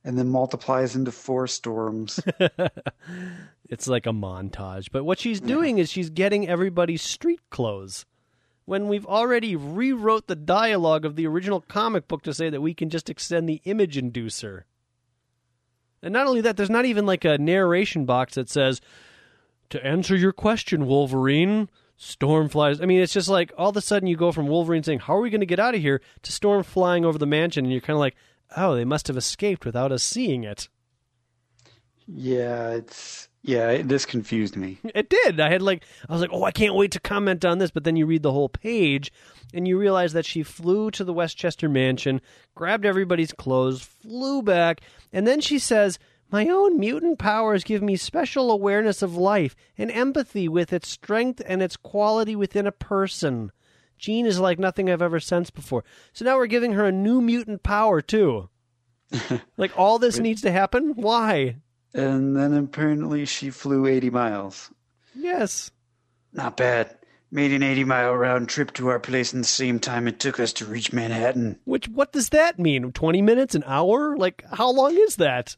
and 0.04 0.18
then 0.18 0.28
multiplies 0.28 0.94
into 0.94 1.12
four 1.12 1.46
storms. 1.46 2.20
it's 3.68 3.88
like 3.88 4.06
a 4.06 4.12
montage. 4.12 4.90
But 4.92 5.04
what 5.04 5.18
she's 5.18 5.40
doing 5.40 5.78
is 5.78 5.90
she's 5.90 6.10
getting 6.10 6.46
everybody's 6.46 7.02
street 7.02 7.40
clothes. 7.50 8.04
When 8.64 8.88
we've 8.88 9.06
already 9.06 9.54
rewrote 9.54 10.26
the 10.26 10.36
dialogue 10.36 11.04
of 11.04 11.14
the 11.14 11.26
original 11.26 11.60
comic 11.60 12.08
book 12.08 12.22
to 12.22 12.34
say 12.34 12.50
that 12.50 12.60
we 12.60 12.74
can 12.74 12.90
just 12.90 13.08
extend 13.08 13.48
the 13.48 13.62
image 13.64 13.96
inducer. 13.96 14.62
And 16.06 16.12
not 16.12 16.26
only 16.26 16.40
that, 16.42 16.56
there's 16.56 16.70
not 16.70 16.84
even 16.84 17.04
like 17.04 17.24
a 17.24 17.36
narration 17.36 18.04
box 18.06 18.36
that 18.36 18.48
says, 18.48 18.80
To 19.70 19.84
answer 19.84 20.14
your 20.16 20.32
question, 20.32 20.86
Wolverine, 20.86 21.68
Storm 21.96 22.48
flies. 22.48 22.80
I 22.80 22.84
mean, 22.86 23.00
it's 23.00 23.12
just 23.12 23.28
like 23.28 23.52
all 23.58 23.70
of 23.70 23.76
a 23.76 23.80
sudden 23.80 24.06
you 24.06 24.16
go 24.16 24.30
from 24.30 24.46
Wolverine 24.46 24.82
saying, 24.82 25.00
How 25.00 25.16
are 25.16 25.20
we 25.20 25.30
going 25.30 25.40
to 25.40 25.46
get 25.46 25.58
out 25.58 25.74
of 25.74 25.80
here? 25.80 26.00
to 26.22 26.32
Storm 26.32 26.62
flying 26.62 27.04
over 27.04 27.18
the 27.18 27.26
mansion, 27.26 27.64
and 27.64 27.72
you're 27.72 27.80
kind 27.80 27.96
of 27.96 28.00
like, 28.00 28.16
Oh, 28.56 28.76
they 28.76 28.84
must 28.84 29.08
have 29.08 29.16
escaped 29.16 29.64
without 29.66 29.90
us 29.92 30.02
seeing 30.04 30.44
it. 30.44 30.68
yeah, 32.06 32.70
it's 32.70 33.28
yeah. 33.42 33.70
it- 33.70 33.88
This 33.88 34.04
confused 34.06 34.56
me. 34.56 34.78
It 34.94 35.08
did. 35.08 35.40
I 35.40 35.50
had 35.50 35.62
like 35.62 35.84
I 36.08 36.12
was 36.12 36.20
like, 36.20 36.30
"Oh, 36.32 36.44
I 36.44 36.52
can't 36.52 36.74
wait 36.74 36.92
to 36.92 37.00
comment 37.00 37.44
on 37.44 37.58
this." 37.58 37.70
But 37.70 37.84
then 37.84 37.96
you 37.96 38.06
read 38.06 38.22
the 38.22 38.32
whole 38.32 38.48
page 38.48 39.12
and 39.54 39.66
you 39.66 39.78
realize 39.78 40.12
that 40.12 40.24
she 40.26 40.42
flew 40.42 40.90
to 40.92 41.04
the 41.04 41.12
Westchester 41.12 41.68
mansion, 41.68 42.20
grabbed 42.54 42.84
everybody's 42.84 43.32
clothes, 43.32 43.82
flew 43.82 44.42
back, 44.42 44.80
and 45.12 45.26
then 45.26 45.40
she 45.40 45.58
says, 45.58 45.98
"My 46.30 46.48
own 46.48 46.78
mutant 46.78 47.18
powers 47.18 47.64
give 47.64 47.82
me 47.82 47.96
special 47.96 48.50
awareness 48.50 49.02
of 49.02 49.16
life 49.16 49.54
and 49.78 49.90
empathy 49.90 50.48
with 50.48 50.72
its 50.72 50.88
strength 50.88 51.42
and 51.46 51.62
its 51.62 51.76
quality 51.76 52.36
within 52.36 52.66
a 52.66 52.72
person." 52.72 53.52
Jean 53.98 54.26
is 54.26 54.38
like 54.38 54.58
nothing 54.58 54.90
I've 54.90 55.02
ever 55.02 55.20
sensed 55.20 55.54
before. 55.54 55.84
So 56.12 56.24
now 56.24 56.36
we're 56.36 56.46
giving 56.46 56.72
her 56.72 56.84
a 56.84 56.92
new 56.92 57.20
mutant 57.20 57.62
power 57.62 58.02
too. 58.02 58.48
like 59.56 59.72
all 59.78 59.98
this 59.98 60.18
needs 60.18 60.42
to 60.42 60.50
happen? 60.50 60.94
Why? 60.96 61.56
And 61.94 62.36
then 62.36 62.52
apparently 62.52 63.24
she 63.24 63.50
flew 63.50 63.86
80 63.86 64.10
miles. 64.10 64.70
Yes. 65.14 65.70
Not 66.32 66.56
bad. 66.56 66.98
Made 67.36 67.52
an 67.52 67.62
80 67.62 67.84
mile 67.84 68.14
round 68.14 68.48
trip 68.48 68.72
to 68.72 68.88
our 68.88 68.98
place 68.98 69.34
in 69.34 69.40
the 69.40 69.46
same 69.46 69.78
time 69.78 70.08
it 70.08 70.18
took 70.18 70.40
us 70.40 70.54
to 70.54 70.64
reach 70.64 70.94
Manhattan. 70.94 71.58
Which 71.66 71.86
what 71.86 72.10
does 72.10 72.30
that 72.30 72.58
mean? 72.58 72.92
Twenty 72.92 73.20
minutes, 73.20 73.54
an 73.54 73.62
hour? 73.66 74.16
Like 74.16 74.42
how 74.50 74.70
long 74.72 74.96
is 74.96 75.16
that? 75.16 75.54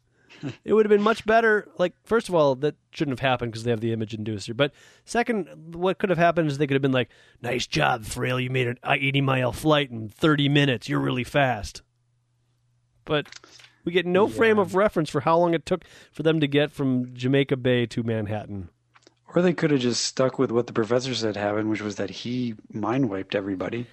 it 0.64 0.72
would 0.72 0.84
have 0.84 0.90
been 0.90 1.02
much 1.02 1.24
better. 1.24 1.68
Like 1.78 1.94
first 2.02 2.28
of 2.28 2.34
all, 2.34 2.56
that 2.56 2.74
shouldn't 2.90 3.16
have 3.20 3.30
happened 3.30 3.52
because 3.52 3.62
they 3.62 3.70
have 3.70 3.78
the 3.80 3.92
image 3.92 4.10
inducer. 4.10 4.56
But 4.56 4.72
second, 5.04 5.76
what 5.76 6.00
could 6.00 6.10
have 6.10 6.18
happened 6.18 6.50
is 6.50 6.58
they 6.58 6.66
could 6.66 6.74
have 6.74 6.82
been 6.82 6.90
like, 6.90 7.10
"Nice 7.42 7.68
job, 7.68 8.04
Frail. 8.04 8.40
You 8.40 8.50
made 8.50 8.66
an 8.66 8.78
eighty 8.84 9.20
mile 9.20 9.52
flight 9.52 9.88
in 9.88 10.08
thirty 10.08 10.48
minutes. 10.48 10.88
You're 10.88 10.98
really 10.98 11.22
fast." 11.22 11.82
But 13.04 13.28
we 13.84 13.92
get 13.92 14.04
no 14.04 14.26
frame 14.26 14.58
of 14.58 14.74
reference 14.74 15.10
for 15.10 15.20
how 15.20 15.38
long 15.38 15.54
it 15.54 15.64
took 15.64 15.84
for 16.10 16.24
them 16.24 16.40
to 16.40 16.48
get 16.48 16.72
from 16.72 17.14
Jamaica 17.14 17.56
Bay 17.56 17.86
to 17.86 18.02
Manhattan. 18.02 18.68
Or 19.34 19.42
they 19.42 19.52
could 19.52 19.70
have 19.70 19.80
just 19.80 20.04
stuck 20.04 20.38
with 20.38 20.50
what 20.50 20.66
the 20.66 20.72
professor 20.72 21.14
said 21.14 21.36
happened, 21.36 21.70
which 21.70 21.82
was 21.82 21.96
that 21.96 22.10
he 22.10 22.54
mind 22.72 23.10
wiped 23.10 23.34
everybody. 23.34 23.86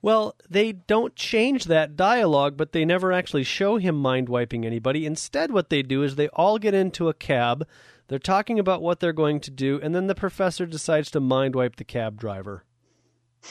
Well, 0.00 0.36
they 0.48 0.72
don't 0.72 1.16
change 1.16 1.64
that 1.64 1.96
dialogue, 1.96 2.56
but 2.56 2.72
they 2.72 2.84
never 2.84 3.12
actually 3.12 3.44
show 3.44 3.78
him 3.78 3.96
mind 3.96 4.28
wiping 4.28 4.64
anybody. 4.64 5.06
Instead, 5.06 5.50
what 5.50 5.70
they 5.70 5.82
do 5.82 6.02
is 6.02 6.14
they 6.14 6.28
all 6.28 6.58
get 6.58 6.74
into 6.74 7.08
a 7.08 7.14
cab. 7.14 7.66
They're 8.06 8.18
talking 8.18 8.58
about 8.58 8.82
what 8.82 9.00
they're 9.00 9.12
going 9.12 9.40
to 9.40 9.50
do, 9.50 9.80
and 9.82 9.94
then 9.94 10.06
the 10.06 10.14
professor 10.14 10.66
decides 10.66 11.10
to 11.10 11.20
mind 11.20 11.54
wipe 11.54 11.76
the 11.76 11.84
cab 11.84 12.18
driver. 12.18 12.64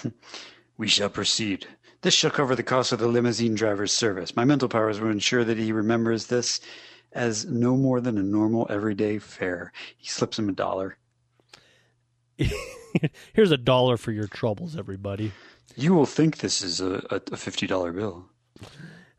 We 0.78 0.88
shall 0.88 1.10
proceed. 1.10 1.66
This 2.02 2.14
shall 2.14 2.30
cover 2.30 2.56
the 2.56 2.62
cost 2.62 2.92
of 2.92 3.00
the 3.00 3.08
limousine 3.08 3.56
driver's 3.56 3.92
service. 3.92 4.36
My 4.36 4.46
mental 4.46 4.70
powers 4.70 5.00
will 5.00 5.10
ensure 5.10 5.44
that 5.44 5.58
he 5.58 5.72
remembers 5.72 6.28
this 6.28 6.62
as 7.12 7.48
no 7.48 7.76
more 7.76 8.00
than 8.00 8.20
a 8.20 8.24
normal 8.24 8.68
everyday 8.70 9.18
fare. 9.18 9.74
He 9.98 10.08
slips 10.08 10.38
him 10.38 10.50
a 10.50 10.52
dollar. 10.52 10.98
Here's 13.34 13.52
a 13.52 13.58
dollar 13.58 13.98
for 13.98 14.12
your 14.12 14.28
troubles, 14.28 14.78
everybody. 14.78 15.32
You 15.76 15.94
will 15.94 16.06
think 16.06 16.38
this 16.38 16.62
is 16.62 16.82
a, 16.82 16.96
a, 17.10 17.16
a 17.18 17.20
$50 17.38 17.96
bill. 17.96 18.26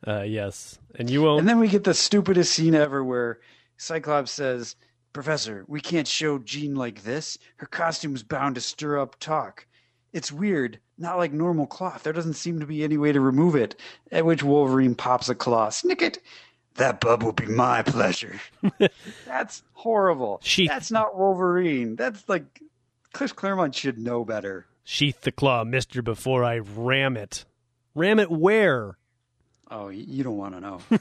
Uh, 0.05 0.21
yes, 0.23 0.79
and 0.95 1.09
you 1.09 1.21
won't. 1.21 1.39
And 1.39 1.49
then 1.49 1.59
we 1.59 1.67
get 1.67 1.83
the 1.83 1.93
stupidest 1.93 2.53
scene 2.53 2.75
ever 2.75 3.03
where 3.03 3.39
Cyclops 3.77 4.31
says, 4.31 4.75
Professor, 5.13 5.65
we 5.67 5.81
can't 5.81 6.07
show 6.07 6.37
Jean 6.39 6.75
like 6.75 7.03
this. 7.03 7.37
Her 7.57 7.65
costume's 7.65 8.23
bound 8.23 8.55
to 8.55 8.61
stir 8.61 8.99
up 8.99 9.19
talk. 9.19 9.65
It's 10.13 10.31
weird, 10.31 10.79
not 10.97 11.17
like 11.17 11.31
normal 11.31 11.67
cloth. 11.67 12.03
There 12.03 12.13
doesn't 12.13 12.33
seem 12.33 12.59
to 12.59 12.65
be 12.65 12.83
any 12.83 12.97
way 12.97 13.11
to 13.11 13.19
remove 13.19 13.55
it. 13.55 13.75
At 14.11 14.25
which 14.25 14.43
Wolverine 14.43 14.95
pops 14.95 15.29
a 15.29 15.35
claw. 15.35 15.69
Snick 15.69 16.01
it! 16.01 16.19
That 16.75 16.99
bub 17.01 17.23
will 17.23 17.33
be 17.33 17.45
my 17.45 17.83
pleasure. 17.83 18.39
That's 19.25 19.63
horrible. 19.73 20.39
Sheath- 20.43 20.69
That's 20.69 20.91
not 20.91 21.17
Wolverine. 21.17 21.95
That's 21.95 22.27
like 22.29 22.61
Chris 23.13 23.31
Claremont 23.31 23.75
should 23.75 23.97
know 23.97 24.23
better. 24.23 24.67
Sheath 24.83 25.21
the 25.21 25.31
claw, 25.31 25.63
mister, 25.63 26.01
before 26.01 26.43
I 26.43 26.57
ram 26.59 27.15
it. 27.17 27.45
Ram 27.95 28.19
it 28.19 28.31
where? 28.31 28.97
Oh, 29.69 29.89
you 29.89 30.23
don't 30.23 30.37
want 30.37 30.55
to 30.55 30.61
know. 30.61 30.79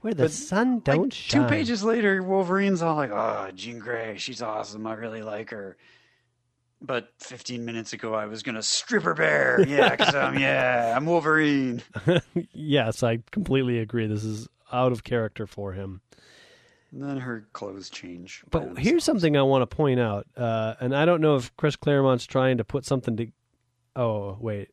Where 0.00 0.14
the 0.14 0.28
sun 0.28 0.80
don't 0.80 1.04
like, 1.04 1.12
shine. 1.12 1.42
Two 1.42 1.48
pages 1.48 1.82
later, 1.82 2.22
Wolverine's 2.22 2.82
all 2.82 2.94
like, 2.94 3.10
"Oh, 3.10 3.50
Jean 3.52 3.80
Grey, 3.80 4.16
she's 4.16 4.40
awesome. 4.40 4.86
I 4.86 4.94
really 4.94 5.22
like 5.22 5.50
her." 5.50 5.76
But 6.80 7.12
15 7.18 7.64
minutes 7.64 7.92
ago, 7.92 8.14
I 8.14 8.26
was 8.26 8.44
gonna 8.44 8.62
strip 8.62 9.02
her 9.02 9.14
bare. 9.14 9.60
Yeah, 9.68 9.90
because 9.90 10.14
I'm 10.14 10.38
yeah, 10.38 10.94
I'm 10.96 11.04
Wolverine. 11.04 11.82
yes, 12.52 13.02
I 13.02 13.18
completely 13.32 13.80
agree. 13.80 14.06
This 14.06 14.22
is 14.22 14.48
out 14.72 14.92
of 14.92 15.02
character 15.02 15.48
for 15.48 15.72
him. 15.72 16.00
And 16.90 17.02
then 17.02 17.18
her 17.18 17.46
clothes 17.52 17.90
change. 17.90 18.42
But 18.50 18.62
here's 18.62 18.74
themselves. 18.76 19.04
something 19.04 19.36
I 19.36 19.42
want 19.42 19.68
to 19.68 19.76
point 19.76 20.00
out, 20.00 20.26
uh, 20.36 20.74
and 20.80 20.96
I 20.96 21.04
don't 21.04 21.20
know 21.20 21.36
if 21.36 21.54
Chris 21.56 21.76
Claremont's 21.76 22.24
trying 22.24 22.56
to 22.58 22.64
put 22.64 22.84
something 22.86 23.16
to. 23.18 23.26
Oh 23.94 24.38
wait, 24.40 24.70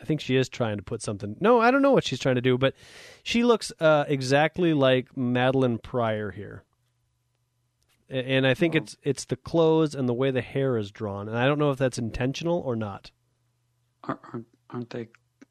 I 0.00 0.04
think 0.04 0.20
she 0.22 0.36
is 0.36 0.48
trying 0.48 0.78
to 0.78 0.82
put 0.82 1.02
something. 1.02 1.36
No, 1.40 1.60
I 1.60 1.70
don't 1.70 1.82
know 1.82 1.92
what 1.92 2.04
she's 2.04 2.18
trying 2.20 2.36
to 2.36 2.40
do, 2.40 2.56
but 2.56 2.74
she 3.22 3.44
looks 3.44 3.70
uh, 3.80 4.04
exactly 4.08 4.72
like 4.72 5.14
Madelyne 5.14 5.82
Pryor 5.82 6.30
here, 6.30 6.64
and 8.08 8.46
I 8.46 8.54
think 8.54 8.74
Oh. 8.74 8.78
it's 8.78 8.96
it's 9.02 9.24
the 9.26 9.36
clothes 9.36 9.94
and 9.94 10.08
the 10.08 10.14
way 10.14 10.30
the 10.30 10.40
hair 10.40 10.78
is 10.78 10.90
drawn, 10.90 11.28
and 11.28 11.36
I 11.36 11.46
don't 11.46 11.58
know 11.58 11.70
if 11.70 11.76
that's 11.78 11.98
intentional 11.98 12.60
or 12.60 12.76
not. 12.76 13.10
Aren't, 14.04 14.20
aren't, 14.32 14.46
aren't 14.70 14.90
they? 14.90 15.08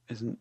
Isn't? 0.09 0.39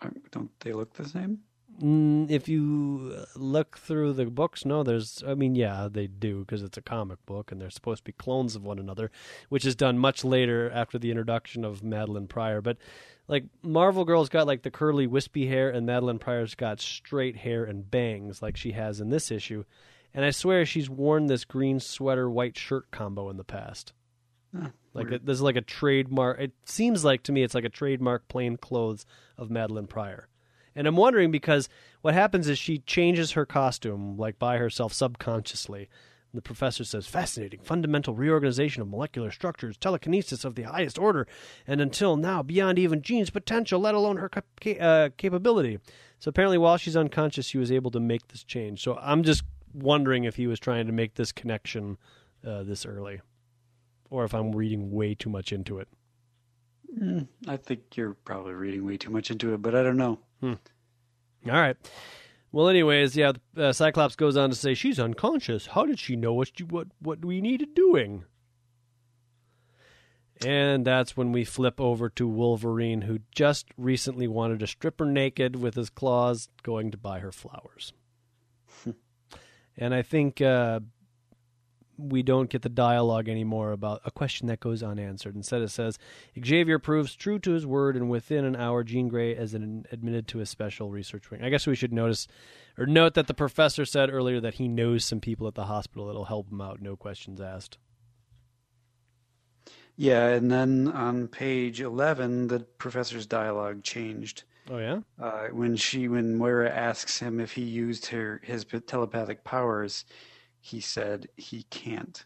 Aren't, 0.00 0.30
don't 0.30 0.50
they 0.60 0.72
look 0.72 0.92
the 0.94 1.08
same? 1.08 1.40
Mm, 1.80 2.30
if 2.30 2.48
you 2.48 3.24
look 3.34 3.78
through 3.78 4.12
the 4.12 4.26
books, 4.26 4.64
no, 4.64 4.82
there's. 4.82 5.22
I 5.26 5.34
mean, 5.34 5.54
yeah, 5.54 5.88
they 5.90 6.06
do 6.06 6.40
because 6.40 6.62
it's 6.62 6.76
a 6.76 6.82
comic 6.82 7.24
book 7.26 7.50
and 7.50 7.60
they're 7.60 7.70
supposed 7.70 8.00
to 8.00 8.04
be 8.04 8.12
clones 8.12 8.54
of 8.54 8.62
one 8.62 8.78
another, 8.78 9.10
which 9.48 9.64
is 9.64 9.74
done 9.74 9.98
much 9.98 10.24
later 10.24 10.70
after 10.70 10.98
the 10.98 11.10
introduction 11.10 11.64
of 11.64 11.82
Madelyne 11.82 12.28
Pryor. 12.28 12.60
But 12.60 12.78
like 13.26 13.44
Marvel 13.62 14.04
Girl's 14.04 14.28
got 14.28 14.46
like 14.46 14.62
the 14.62 14.70
curly, 14.70 15.06
wispy 15.06 15.46
hair, 15.46 15.70
and 15.70 15.86
Madelyne 15.88 16.20
Pryor's 16.20 16.54
got 16.54 16.80
straight 16.80 17.36
hair 17.36 17.64
and 17.64 17.90
bangs, 17.90 18.42
like 18.42 18.56
she 18.56 18.72
has 18.72 19.00
in 19.00 19.10
this 19.10 19.30
issue. 19.30 19.64
And 20.14 20.24
I 20.24 20.30
swear 20.30 20.66
she's 20.66 20.90
worn 20.90 21.26
this 21.26 21.44
green 21.44 21.80
sweater, 21.80 22.28
white 22.28 22.58
shirt 22.58 22.90
combo 22.90 23.30
in 23.30 23.38
the 23.38 23.44
past. 23.44 23.94
Huh, 24.54 24.68
Like 24.92 25.10
a, 25.10 25.18
there's 25.18 25.40
like 25.40 25.56
a 25.56 25.62
trademark. 25.62 26.38
It 26.38 26.52
seems 26.66 27.02
like 27.04 27.22
to 27.24 27.32
me 27.32 27.42
it's 27.42 27.54
like 27.54 27.64
a 27.64 27.70
trademark 27.70 28.28
plain 28.28 28.58
clothes 28.58 29.06
of 29.38 29.48
Madelyne 29.48 29.88
Pryor. 29.88 30.28
And 30.74 30.86
I'm 30.86 30.96
wondering 30.96 31.30
because 31.30 31.68
what 32.00 32.14
happens 32.14 32.48
is 32.48 32.58
she 32.58 32.78
changes 32.78 33.32
her 33.32 33.46
costume 33.46 34.16
like 34.16 34.38
by 34.38 34.56
herself 34.56 34.92
subconsciously. 34.92 35.88
The 36.34 36.40
professor 36.40 36.82
says, 36.84 37.06
fascinating, 37.06 37.60
fundamental 37.60 38.14
reorganization 38.14 38.80
of 38.80 38.88
molecular 38.88 39.30
structures, 39.30 39.76
telekinesis 39.76 40.46
of 40.46 40.54
the 40.54 40.62
highest 40.62 40.98
order, 40.98 41.26
and 41.66 41.78
until 41.78 42.16
now, 42.16 42.42
beyond 42.42 42.78
even 42.78 43.02
Jean's 43.02 43.28
potential, 43.28 43.78
let 43.80 43.94
alone 43.94 44.16
her 44.16 44.30
cap- 44.30 44.46
uh, 44.80 45.10
capability. 45.18 45.78
So 46.18 46.30
apparently, 46.30 46.56
while 46.56 46.78
she's 46.78 46.96
unconscious, 46.96 47.44
she 47.44 47.58
was 47.58 47.70
able 47.70 47.90
to 47.90 48.00
make 48.00 48.28
this 48.28 48.44
change. 48.44 48.82
So 48.82 48.96
I'm 49.02 49.24
just 49.24 49.42
wondering 49.74 50.24
if 50.24 50.36
he 50.36 50.46
was 50.46 50.58
trying 50.58 50.86
to 50.86 50.92
make 50.92 51.16
this 51.16 51.32
connection 51.32 51.98
uh, 52.46 52.62
this 52.62 52.86
early, 52.86 53.20
or 54.08 54.24
if 54.24 54.34
I'm 54.34 54.52
reading 54.52 54.90
way 54.90 55.14
too 55.14 55.28
much 55.28 55.52
into 55.52 55.78
it. 55.78 55.88
Mm, 56.98 57.26
I 57.48 57.56
think 57.56 57.96
you're 57.96 58.14
probably 58.14 58.52
reading 58.54 58.84
way 58.84 58.96
too 58.96 59.10
much 59.10 59.30
into 59.30 59.54
it, 59.54 59.62
but 59.62 59.74
I 59.74 59.82
don't 59.82 59.96
know. 59.96 60.18
All 60.42 60.60
right. 61.46 61.76
Well, 62.52 62.68
anyways, 62.68 63.16
yeah, 63.16 63.32
uh, 63.56 63.72
Cyclops 63.72 64.14
goes 64.14 64.36
on 64.36 64.50
to 64.50 64.56
say 64.56 64.74
she's 64.74 65.00
unconscious. 65.00 65.66
How 65.68 65.86
did 65.86 65.98
she 65.98 66.16
know 66.16 66.34
what 66.34 66.50
she, 66.54 66.64
what 66.64 66.88
what 67.00 67.24
we 67.24 67.40
needed 67.40 67.74
doing? 67.74 68.24
And 70.44 70.84
that's 70.84 71.16
when 71.16 71.32
we 71.32 71.44
flip 71.44 71.80
over 71.80 72.08
to 72.10 72.26
Wolverine, 72.26 73.02
who 73.02 73.20
just 73.34 73.66
recently 73.76 74.26
wanted 74.26 74.58
to 74.60 74.66
strip 74.66 74.98
her 74.98 75.06
naked 75.06 75.56
with 75.56 75.76
his 75.76 75.88
claws, 75.88 76.48
going 76.62 76.90
to 76.90 76.98
buy 76.98 77.20
her 77.20 77.32
flowers. 77.32 77.92
and 79.76 79.94
I 79.94 80.02
think 80.02 80.40
uh, 80.40 80.80
we 82.02 82.22
don't 82.22 82.50
get 82.50 82.62
the 82.62 82.68
dialogue 82.68 83.28
anymore 83.28 83.72
about 83.72 84.00
a 84.04 84.10
question 84.10 84.46
that 84.48 84.60
goes 84.60 84.82
unanswered. 84.82 85.36
Instead, 85.36 85.62
it 85.62 85.70
says 85.70 85.98
Xavier 86.44 86.78
proves 86.78 87.14
true 87.14 87.38
to 87.40 87.52
his 87.52 87.66
word, 87.66 87.96
and 87.96 88.10
within 88.10 88.44
an 88.44 88.56
hour, 88.56 88.84
Jean 88.84 89.08
Grey 89.08 89.32
is 89.32 89.54
an, 89.54 89.86
admitted 89.92 90.26
to 90.28 90.40
a 90.40 90.46
special 90.46 90.90
research 90.90 91.30
wing. 91.30 91.42
I 91.42 91.48
guess 91.50 91.66
we 91.66 91.76
should 91.76 91.92
notice 91.92 92.26
or 92.78 92.86
note 92.86 93.14
that 93.14 93.26
the 93.26 93.34
professor 93.34 93.84
said 93.84 94.10
earlier 94.10 94.40
that 94.40 94.54
he 94.54 94.68
knows 94.68 95.04
some 95.04 95.20
people 95.20 95.46
at 95.46 95.54
the 95.54 95.66
hospital 95.66 96.06
that'll 96.06 96.24
help 96.24 96.50
him 96.50 96.60
out, 96.60 96.80
no 96.80 96.96
questions 96.96 97.40
asked. 97.40 97.78
Yeah, 99.96 100.28
and 100.28 100.50
then 100.50 100.88
on 100.88 101.28
page 101.28 101.80
11, 101.80 102.48
the 102.48 102.60
professor's 102.60 103.26
dialogue 103.26 103.82
changed. 103.82 104.44
Oh 104.70 104.78
yeah, 104.78 105.00
Uh, 105.20 105.48
when 105.48 105.76
she, 105.76 106.08
when 106.08 106.36
Moira 106.36 106.70
asks 106.70 107.18
him 107.18 107.40
if 107.40 107.52
he 107.52 107.62
used 107.62 108.06
her 108.06 108.40
his 108.44 108.64
telepathic 108.86 109.42
powers, 109.44 110.04
he 110.62 110.80
said 110.80 111.28
he 111.36 111.64
can't. 111.64 112.24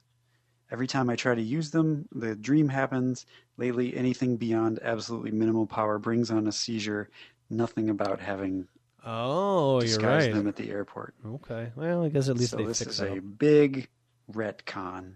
Every 0.70 0.86
time 0.86 1.08
I 1.08 1.16
try 1.16 1.34
to 1.34 1.42
use 1.42 1.70
them, 1.70 2.06
the 2.12 2.36
dream 2.36 2.68
happens. 2.68 3.24
Lately, 3.56 3.96
anything 3.96 4.36
beyond 4.36 4.78
absolutely 4.82 5.30
minimal 5.30 5.66
power 5.66 5.98
brings 5.98 6.30
on 6.30 6.46
a 6.46 6.52
seizure. 6.52 7.08
Nothing 7.48 7.88
about 7.88 8.20
having 8.20 8.68
oh, 9.04 9.80
you're 9.82 9.98
right. 10.00 10.32
them 10.32 10.46
at 10.48 10.56
the 10.56 10.70
airport. 10.70 11.14
Okay, 11.24 11.72
well, 11.76 12.04
I 12.04 12.10
guess 12.10 12.28
at 12.28 12.36
least 12.36 12.50
so 12.50 12.58
they 12.58 12.64
this 12.64 12.80
fix 12.80 12.94
is 12.94 13.00
it. 13.00 13.18
a 13.18 13.22
big 13.22 13.88
retcon. 14.30 15.14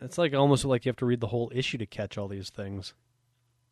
It's 0.00 0.18
like 0.18 0.32
almost 0.32 0.64
like 0.64 0.84
you 0.84 0.90
have 0.90 0.96
to 0.96 1.06
read 1.06 1.20
the 1.20 1.26
whole 1.28 1.50
issue 1.54 1.78
to 1.78 1.86
catch 1.86 2.16
all 2.16 2.28
these 2.28 2.50
things. 2.50 2.94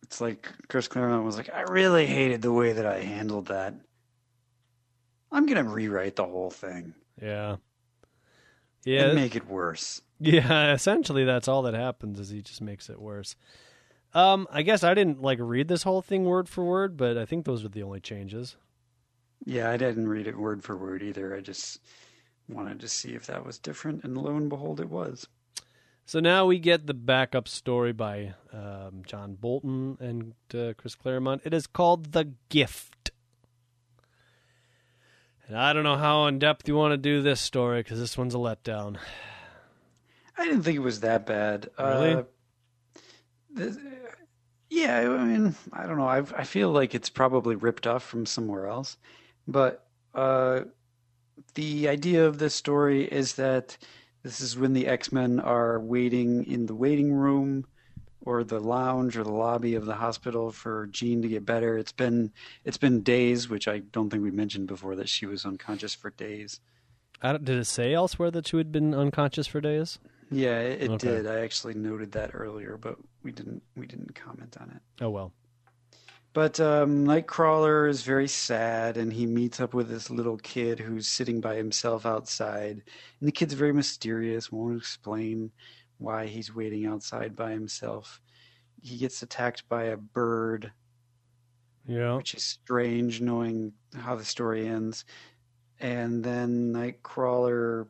It's 0.03 0.21
like 0.21 0.51
Chris 0.69 0.89
Claremont 0.89 1.25
was 1.25 1.37
like, 1.37 1.51
I 1.55 1.63
really 1.63 2.07
hated 2.07 2.43
the 2.43 2.53
way 2.53 2.73
that 2.73 2.87
I 2.87 3.01
handled 3.01 3.47
that. 3.47 3.75
I'm 5.31 5.47
gonna 5.47 5.63
rewrite 5.63 6.17
the 6.17 6.27
whole 6.27 6.51
thing 6.51 6.95
Yeah, 7.23 7.57
and 8.85 8.95
yeah, 8.95 9.13
make 9.13 9.37
it 9.37 9.49
worse. 9.49 10.03
yeah. 10.19 10.73
Essentially, 10.75 11.25
that's 11.25 11.49
all 11.49 11.63
that 11.63 11.75
happens 11.75 12.19
is 12.19 12.31
he 12.31 12.43
just 12.43 12.61
makes 12.61 12.89
it 12.89 13.01
worse. 13.01 13.37
Um, 14.13 14.49
I 14.51 14.63
guess 14.63 14.83
I 14.83 14.95
didn't 14.95 15.23
like 15.23 15.39
read 15.41 15.69
this 15.69 15.85
whole 15.85 16.03
thing 16.03 16.25
word 16.25 16.49
for 16.49 16.65
word, 16.65 16.97
but 16.97 17.17
I 17.17 17.25
think 17.25 17.45
those 17.45 17.65
are 17.65 17.69
the 17.69 17.83
only 17.83 18.01
changes. 18.01 18.57
Yeah, 19.45 19.71
I 19.71 19.77
didn't 19.77 20.09
read 20.09 20.27
it 20.27 20.37
word 20.39 20.63
for 20.63 20.77
word 20.77 21.03
either. 21.03 21.35
I 21.35 21.41
just 21.41 21.81
wanted 22.49 22.81
to 22.81 22.89
see 22.89 23.11
if 23.15 23.27
that 23.27 23.47
was 23.47 23.59
different, 23.59 24.05
and 24.05 24.19
lo 24.19 24.37
and 24.37 24.49
behold, 24.49 24.81
it 24.81 24.91
was. 24.91 25.27
So 26.05 26.19
now 26.19 26.45
we 26.45 26.59
get 26.59 26.89
the 26.89 26.95
backup 26.95 27.47
story 27.47 27.93
by 27.93 28.35
um, 28.53 29.03
John 29.07 29.37
Bolton 29.37 29.97
and 30.01 30.35
uh, 30.53 30.75
Chris 30.77 30.97
Claremont. 30.97 31.43
It 31.45 31.55
is 31.55 31.69
called 31.69 32.13
The 32.13 32.33
Gift. 32.49 33.00
And 35.51 35.59
I 35.59 35.73
don't 35.73 35.83
know 35.83 35.97
how 35.97 36.27
in 36.27 36.39
depth 36.39 36.69
you 36.69 36.77
want 36.77 36.93
to 36.93 36.97
do 36.97 37.23
this 37.23 37.41
story 37.41 37.81
because 37.81 37.99
this 37.99 38.17
one's 38.17 38.37
a 38.37 38.39
letdown. 38.39 38.99
I 40.39 40.45
didn't 40.45 40.63
think 40.63 40.77
it 40.77 40.81
was 40.81 41.01
that 41.01 41.27
bad. 41.27 41.69
Really? 41.77 42.15
Uh, 42.15 42.23
this, 43.51 43.77
yeah, 44.71 44.99
I 44.99 45.25
mean, 45.25 45.57
I 45.73 45.89
don't 45.89 45.99
know. 45.99 46.07
I 46.07 46.19
I 46.37 46.45
feel 46.45 46.71
like 46.71 46.95
it's 46.95 47.11
probably 47.11 47.57
ripped 47.57 47.89
off 47.89 48.05
from 48.05 48.27
somewhere 48.27 48.69
else, 48.69 48.97
but 49.49 49.89
uh, 50.15 50.61
the 51.55 51.89
idea 51.89 52.29
of 52.29 52.39
this 52.39 52.55
story 52.55 53.03
is 53.07 53.35
that 53.35 53.77
this 54.23 54.41
is 54.41 54.57
when 54.57 54.73
the 54.73 54.87
X-Men 54.87 55.41
are 55.41 55.81
waiting 55.81 56.45
in 56.47 56.67
the 56.67 56.77
waiting 56.77 57.13
room 57.13 57.67
or 58.23 58.45
the 58.45 58.61
lounge 58.61 59.17
or 59.17 59.25
the 59.25 59.33
lobby 59.33 59.75
of 59.75 59.87
the 59.87 59.95
hospital 59.95 60.51
for 60.53 60.87
Jean 60.89 61.23
to 61.23 61.29
get 61.29 61.45
better. 61.47 61.79
It's 61.79 61.93
been 61.93 62.33
it's 62.65 62.77
been 62.79 63.03
days, 63.03 63.49
which 63.49 63.67
I 63.69 63.79
don't 63.79 64.11
think 64.11 64.23
we 64.23 64.31
mentioned 64.31 64.67
before 64.69 64.97
that 64.97 65.09
she 65.09 65.27
was 65.27 65.45
unconscious 65.45 65.95
for 65.95 66.11
days. 66.11 66.61
I 67.23 67.33
don't, 67.33 67.45
did 67.45 67.59
it 67.59 67.67
say 67.67 67.93
elsewhere 67.93 68.31
that 68.31 68.47
she 68.49 68.57
had 68.57 68.73
been 68.73 68.95
unconscious 68.95 69.47
for 69.47 69.61
days? 69.61 69.99
Yeah, 70.31 70.61
it, 70.61 70.83
it 70.83 70.91
Okay. 70.93 71.09
did. 71.09 71.27
I 71.27 71.41
actually 71.41 71.75
noted 71.75 72.13
that 72.13 72.31
earlier, 72.35 72.77
but 72.77 72.97
we 73.23 73.33
didn't 73.33 73.63
we 73.77 73.87
didn't 73.87 74.15
comment 74.15 74.57
on 74.61 74.71
it. 74.71 75.05
Oh 75.05 75.11
well. 75.11 75.33
But 76.33 76.61
um, 76.61 77.05
Nightcrawler 77.05 77.89
is 77.89 78.03
very 78.03 78.29
sad, 78.29 78.97
and 78.97 79.13
he 79.13 79.27
meets 79.27 79.59
up 79.59 79.75
with 79.75 79.89
this 79.89 80.11
little 80.11 80.37
kid 80.37 80.79
who's 80.79 81.09
sitting 81.09 81.41
by 81.41 81.57
himself 81.57 82.07
outside. 82.07 82.83
And 83.19 83.27
the 83.29 83.33
kid's 83.33 83.55
very 83.55 83.73
mysterious, 83.73 84.53
won't 84.53 84.79
explain 84.79 85.51
why 86.01 86.27
he's 86.27 86.55
waiting 86.55 86.87
outside 86.87 87.37
by 87.37 87.53
himself. 87.53 88.21
He 88.83 88.97
gets 88.97 89.23
attacked 89.23 89.69
by 89.69 89.85
a 89.85 89.97
bird, 89.97 90.73
Yeah. 91.87 92.17
which 92.17 92.35
is 92.35 92.43
strange, 92.43 93.21
knowing 93.21 93.73
how 93.95 94.17
the 94.17 94.25
story 94.25 94.67
ends. 94.67 95.05
And 95.79 96.25
then 96.25 96.73
Nightcrawler 96.73 97.87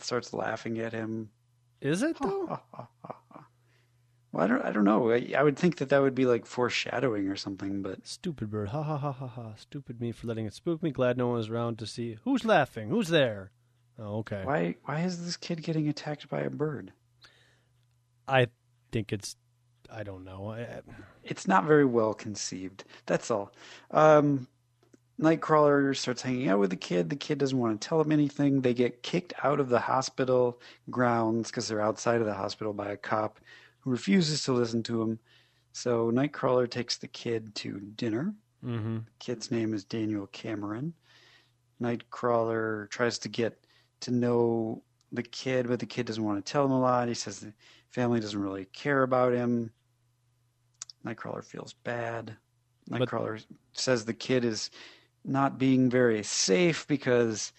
starts 0.00 0.32
laughing 0.32 0.78
at 0.80 0.92
him. 0.92 1.30
Is 1.80 2.02
it 2.02 2.16
though? 2.20 2.60
Well, 4.32 4.42
I 4.42 4.46
don't, 4.48 4.64
I 4.64 4.72
don't 4.72 4.82
know. 4.84 5.12
I, 5.12 5.32
I 5.38 5.44
would 5.44 5.56
think 5.56 5.76
that 5.76 5.90
that 5.90 6.02
would 6.02 6.16
be 6.16 6.26
like 6.26 6.44
foreshadowing 6.44 7.28
or 7.28 7.36
something, 7.36 7.82
but 7.82 8.04
Stupid 8.04 8.50
bird. 8.50 8.70
Ha 8.70 8.82
ha 8.82 8.96
ha 8.98 9.12
ha 9.12 9.28
ha. 9.28 9.52
Stupid 9.56 10.00
me 10.00 10.10
for 10.10 10.26
letting 10.26 10.44
it 10.44 10.54
spook 10.54 10.82
me. 10.82 10.90
Glad 10.90 11.16
no 11.16 11.28
one 11.28 11.36
was 11.36 11.48
around 11.50 11.78
to 11.78 11.86
see. 11.86 12.18
Who's 12.24 12.44
laughing? 12.44 12.88
Who's 12.88 13.10
there? 13.10 13.52
Oh, 13.96 14.18
okay. 14.18 14.42
why 14.44 14.74
why 14.86 15.02
is 15.02 15.24
this 15.24 15.36
kid 15.36 15.62
getting 15.62 15.88
attacked 15.88 16.28
by 16.28 16.40
a 16.40 16.50
bird? 16.50 16.92
I 18.28 18.48
think 18.92 19.12
it's. 19.12 19.36
I 19.90 20.02
don't 20.02 20.24
know. 20.24 20.56
It's 21.22 21.46
not 21.46 21.64
very 21.64 21.84
well 21.84 22.14
conceived. 22.14 22.84
That's 23.06 23.30
all. 23.30 23.52
Um, 23.90 24.48
Nightcrawler 25.20 25.96
starts 25.96 26.22
hanging 26.22 26.48
out 26.48 26.58
with 26.58 26.70
the 26.70 26.76
kid. 26.76 27.08
The 27.08 27.16
kid 27.16 27.38
doesn't 27.38 27.58
want 27.58 27.80
to 27.80 27.88
tell 27.88 28.00
him 28.00 28.10
anything. 28.10 28.60
They 28.60 28.74
get 28.74 29.02
kicked 29.02 29.32
out 29.44 29.60
of 29.60 29.68
the 29.68 29.78
hospital 29.78 30.60
grounds 30.90 31.50
because 31.50 31.68
they're 31.68 31.80
outside 31.80 32.20
of 32.20 32.26
the 32.26 32.34
hospital 32.34 32.72
by 32.72 32.90
a 32.90 32.96
cop 32.96 33.38
who 33.80 33.90
refuses 33.90 34.42
to 34.44 34.52
listen 34.52 34.82
to 34.84 35.00
him. 35.00 35.18
So 35.72 36.10
Nightcrawler 36.10 36.68
takes 36.68 36.96
the 36.96 37.08
kid 37.08 37.54
to 37.56 37.80
dinner. 37.94 38.34
mm-hmm. 38.64 38.98
kid's 39.20 39.50
name 39.50 39.74
is 39.74 39.84
Daniel 39.84 40.26
Cameron. 40.28 40.94
Nightcrawler 41.80 42.88
tries 42.90 43.18
to 43.20 43.28
get 43.28 43.64
to 44.00 44.10
know 44.10 44.82
the 45.12 45.22
kid, 45.22 45.68
but 45.68 45.78
the 45.78 45.86
kid 45.86 46.06
doesn't 46.06 46.24
want 46.24 46.44
to 46.44 46.52
tell 46.52 46.64
him 46.64 46.72
a 46.72 46.80
lot. 46.80 47.08
He 47.08 47.14
says 47.14 47.40
the 47.40 47.52
family 47.94 48.18
doesn't 48.18 48.42
really 48.42 48.64
care 48.64 49.04
about 49.04 49.32
him. 49.32 49.70
Nightcrawler 51.06 51.44
feels 51.44 51.74
bad. 51.84 52.36
But- 52.88 53.02
Nightcrawler 53.02 53.44
says 53.72 54.04
the 54.04 54.12
kid 54.12 54.44
is 54.44 54.70
not 55.24 55.58
being 55.58 55.88
very 55.88 56.24
safe 56.24 56.88
because 56.88 57.52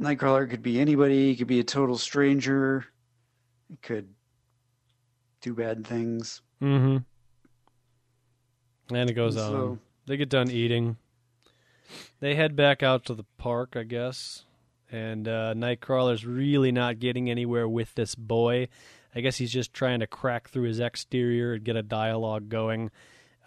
Nightcrawler 0.00 0.50
could 0.50 0.62
be 0.62 0.80
anybody. 0.80 1.28
He 1.28 1.36
could 1.36 1.46
be 1.46 1.60
a 1.60 1.64
total 1.64 1.96
stranger. 1.96 2.84
He 3.68 3.76
could 3.76 4.08
do 5.40 5.54
bad 5.54 5.86
things. 5.86 6.42
Mm-hmm. 6.60 6.98
And 8.94 9.10
it 9.10 9.14
goes 9.14 9.36
on. 9.36 9.50
So- 9.52 9.78
They 10.06 10.16
get 10.16 10.30
done 10.30 10.50
eating. 10.50 10.96
They 12.18 12.34
head 12.34 12.56
back 12.56 12.82
out 12.82 13.04
to 13.04 13.14
the 13.14 13.24
park, 13.38 13.76
I 13.76 13.84
guess. 13.84 14.45
And 14.90 15.26
uh, 15.26 15.54
Nightcrawler's 15.54 16.24
really 16.24 16.70
not 16.72 17.00
getting 17.00 17.28
anywhere 17.28 17.68
with 17.68 17.94
this 17.94 18.14
boy. 18.14 18.68
I 19.14 19.20
guess 19.20 19.36
he's 19.36 19.52
just 19.52 19.72
trying 19.72 20.00
to 20.00 20.06
crack 20.06 20.48
through 20.48 20.68
his 20.68 20.78
exterior 20.78 21.54
and 21.54 21.64
get 21.64 21.74
a 21.76 21.82
dialogue 21.82 22.48
going. 22.48 22.90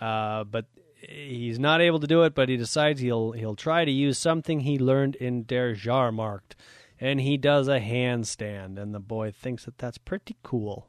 Uh, 0.01 0.43
but 0.43 0.65
he's 0.95 1.59
not 1.59 1.81
able 1.81 1.99
to 1.99 2.07
do 2.07 2.23
it. 2.23 2.35
But 2.35 2.49
he 2.49 2.57
decides 2.57 2.99
he'll 2.99 3.31
he'll 3.31 3.55
try 3.55 3.85
to 3.85 3.91
use 3.91 4.17
something 4.17 4.61
he 4.61 4.77
learned 4.77 5.15
in 5.15 5.45
Der 5.45 5.75
Jahrmarkt, 5.75 6.55
and 6.99 7.21
he 7.21 7.37
does 7.37 7.67
a 7.67 7.79
handstand. 7.79 8.77
And 8.77 8.93
the 8.93 8.99
boy 8.99 9.31
thinks 9.31 9.65
that 9.65 9.77
that's 9.77 9.97
pretty 9.97 10.35
cool. 10.43 10.87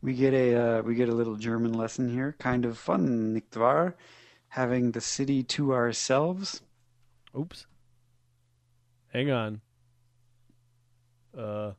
We 0.00 0.14
get 0.14 0.32
a 0.32 0.78
uh, 0.78 0.82
we 0.82 0.94
get 0.94 1.08
a 1.08 1.14
little 1.14 1.36
German 1.36 1.72
lesson 1.72 2.08
here. 2.08 2.36
Kind 2.38 2.64
of 2.64 2.78
fun, 2.78 3.34
nicht 3.34 3.56
wahr? 3.56 3.96
Having 4.48 4.92
the 4.92 5.00
city 5.00 5.42
to 5.42 5.74
ourselves. 5.74 6.62
Oops. 7.38 7.66
Hang 9.12 9.30
on. 9.30 9.60
Uh, 11.36 11.72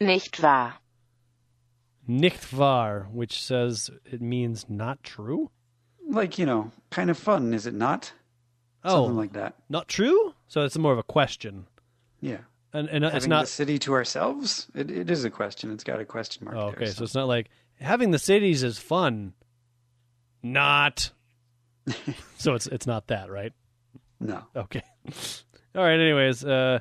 Nicht 0.00 0.42
wahr. 0.42 0.74
nicht 2.06 2.52
wahr, 2.52 3.08
which 3.12 3.42
says 3.42 3.90
it 4.04 4.20
means 4.20 4.66
not 4.68 5.02
true. 5.02 5.50
Like, 6.08 6.38
you 6.38 6.46
know, 6.46 6.70
kind 6.90 7.10
of 7.10 7.18
fun, 7.18 7.52
is 7.54 7.66
it 7.66 7.74
not? 7.74 8.12
Oh, 8.84 9.04
Something 9.06 9.16
like 9.16 9.32
that. 9.32 9.54
not 9.68 9.88
true. 9.88 10.34
So 10.46 10.62
it's 10.62 10.78
more 10.78 10.92
of 10.92 10.98
a 10.98 11.02
question, 11.02 11.66
Yeah. 12.20 12.38
and 12.72 12.88
and 12.88 13.04
it's 13.04 13.12
Having 13.14 13.30
not. 13.30 13.40
the 13.46 13.50
city 13.50 13.78
to 13.80 13.94
ourselves? 13.94 14.68
It, 14.74 14.90
it 14.90 15.10
is 15.10 15.24
a 15.24 15.30
question. 15.30 15.72
It's 15.72 15.82
got 15.82 15.98
a 15.98 16.04
question 16.04 16.44
mark 16.44 16.56
Oh, 16.56 16.70
there. 16.70 16.76
okay, 16.82 16.86
so 16.86 17.02
it's 17.02 17.14
not 17.14 17.26
like 17.26 17.48
having 17.80 18.10
the 18.12 18.18
cities 18.20 18.62
is 18.62 18.78
fun. 18.78 19.32
Not. 20.42 21.10
so 22.36 22.54
it's 22.54 22.66
it's 22.68 22.86
not 22.86 23.08
that, 23.08 23.30
right? 23.30 23.52
No. 24.20 24.44
Okay. 24.54 24.82
All 25.76 25.82
right. 25.84 26.00
Anyways, 26.00 26.44
uh, 26.44 26.80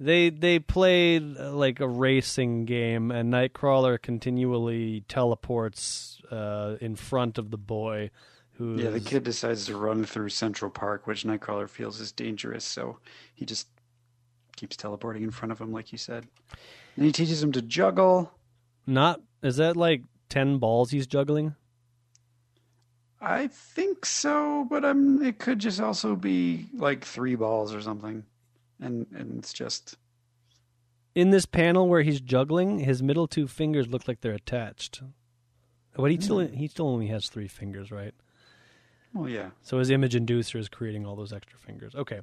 they 0.00 0.30
they 0.30 0.58
played 0.58 1.36
uh, 1.38 1.52
like 1.52 1.80
a 1.80 1.88
racing 1.88 2.64
game, 2.64 3.10
and 3.10 3.32
Nightcrawler 3.32 4.00
continually 4.02 5.04
teleports 5.08 6.20
uh, 6.30 6.76
in 6.80 6.96
front 6.96 7.38
of 7.38 7.50
the 7.50 7.58
boy. 7.58 8.10
Who 8.54 8.76
Yeah, 8.76 8.90
the 8.90 8.96
is- 8.96 9.06
kid 9.06 9.24
decides 9.24 9.66
to 9.66 9.76
run 9.76 10.04
through 10.04 10.28
Central 10.30 10.70
Park, 10.70 11.06
which 11.06 11.24
Nightcrawler 11.24 11.68
feels 11.68 12.00
is 12.00 12.12
dangerous, 12.12 12.64
so 12.64 12.98
he 13.34 13.44
just 13.44 13.68
keeps 14.56 14.76
teleporting 14.76 15.22
in 15.24 15.30
front 15.32 15.50
of 15.52 15.60
him, 15.60 15.72
like 15.72 15.90
you 15.90 15.98
said. 15.98 16.26
And 16.96 17.04
he 17.04 17.10
teaches 17.12 17.42
him 17.42 17.50
to 17.52 17.62
juggle. 17.62 18.30
not 18.86 19.20
is 19.42 19.56
that 19.56 19.76
like 19.76 20.02
ten 20.28 20.58
balls 20.58 20.90
he's 20.90 21.06
juggling? 21.06 21.54
I 23.24 23.48
think 23.48 24.04
so, 24.04 24.66
but 24.68 24.84
um, 24.84 25.22
it 25.22 25.38
could 25.38 25.58
just 25.58 25.80
also 25.80 26.14
be 26.14 26.66
like 26.74 27.04
three 27.04 27.34
balls 27.36 27.74
or 27.74 27.80
something, 27.80 28.24
and 28.80 29.06
and 29.14 29.38
it's 29.38 29.52
just 29.52 29.96
In 31.14 31.30
this 31.30 31.46
panel 31.46 31.88
where 31.88 32.02
he's 32.02 32.20
juggling, 32.20 32.80
his 32.80 33.02
middle 33.02 33.26
two 33.26 33.46
fingers 33.48 33.88
look 33.88 34.06
like 34.06 34.20
they're 34.20 34.32
attached. 34.32 35.02
But 35.96 36.10
he 36.10 36.20
still 36.20 36.40
he 36.40 36.68
still 36.68 36.88
only 36.88 37.06
has 37.06 37.28
three 37.28 37.48
fingers, 37.48 37.90
right? 37.90 38.14
well, 39.14 39.28
yeah. 39.28 39.50
So 39.62 39.78
his 39.78 39.90
image 39.90 40.14
inducer 40.14 40.58
is 40.58 40.68
creating 40.68 41.06
all 41.06 41.16
those 41.16 41.32
extra 41.32 41.58
fingers. 41.58 41.94
Okay. 41.94 42.20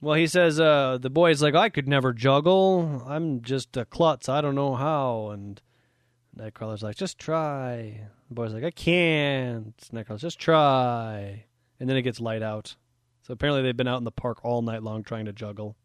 Well, 0.00 0.16
he 0.16 0.26
says 0.26 0.58
uh, 0.58 0.98
the 1.00 1.10
boy's 1.10 1.42
like, 1.42 1.54
I 1.54 1.68
could 1.68 1.86
never 1.86 2.12
juggle. 2.12 3.04
I'm 3.06 3.40
just 3.40 3.76
a 3.76 3.84
klutz. 3.84 4.28
I 4.28 4.40
don't 4.40 4.56
know 4.56 4.74
how. 4.74 5.28
And 5.30 5.62
Nightcrawler's 6.38 6.82
like, 6.82 6.96
just 6.96 7.18
try. 7.18 8.00
The 8.28 8.34
boy's 8.34 8.54
like, 8.54 8.64
I 8.64 8.70
can't. 8.70 9.76
Nightcrawler's 9.92 10.22
just 10.22 10.38
try. 10.38 11.44
And 11.78 11.88
then 11.88 11.96
it 11.96 12.02
gets 12.02 12.20
light 12.20 12.42
out. 12.42 12.76
So 13.22 13.32
apparently 13.32 13.62
they've 13.62 13.76
been 13.76 13.88
out 13.88 13.98
in 13.98 14.04
the 14.04 14.10
park 14.10 14.44
all 14.44 14.62
night 14.62 14.82
long 14.82 15.02
trying 15.02 15.26
to 15.26 15.32
juggle. 15.32 15.76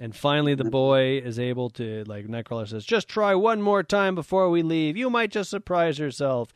And 0.00 0.14
finally, 0.14 0.56
the 0.56 0.64
boy 0.64 1.22
is 1.24 1.38
able 1.38 1.70
to, 1.70 2.02
like, 2.06 2.26
Nightcrawler 2.26 2.68
says, 2.68 2.84
just 2.84 3.08
try 3.08 3.34
one 3.36 3.62
more 3.62 3.84
time 3.84 4.16
before 4.16 4.50
we 4.50 4.62
leave. 4.62 4.96
You 4.96 5.08
might 5.08 5.30
just 5.30 5.50
surprise 5.50 6.00
yourself. 6.00 6.52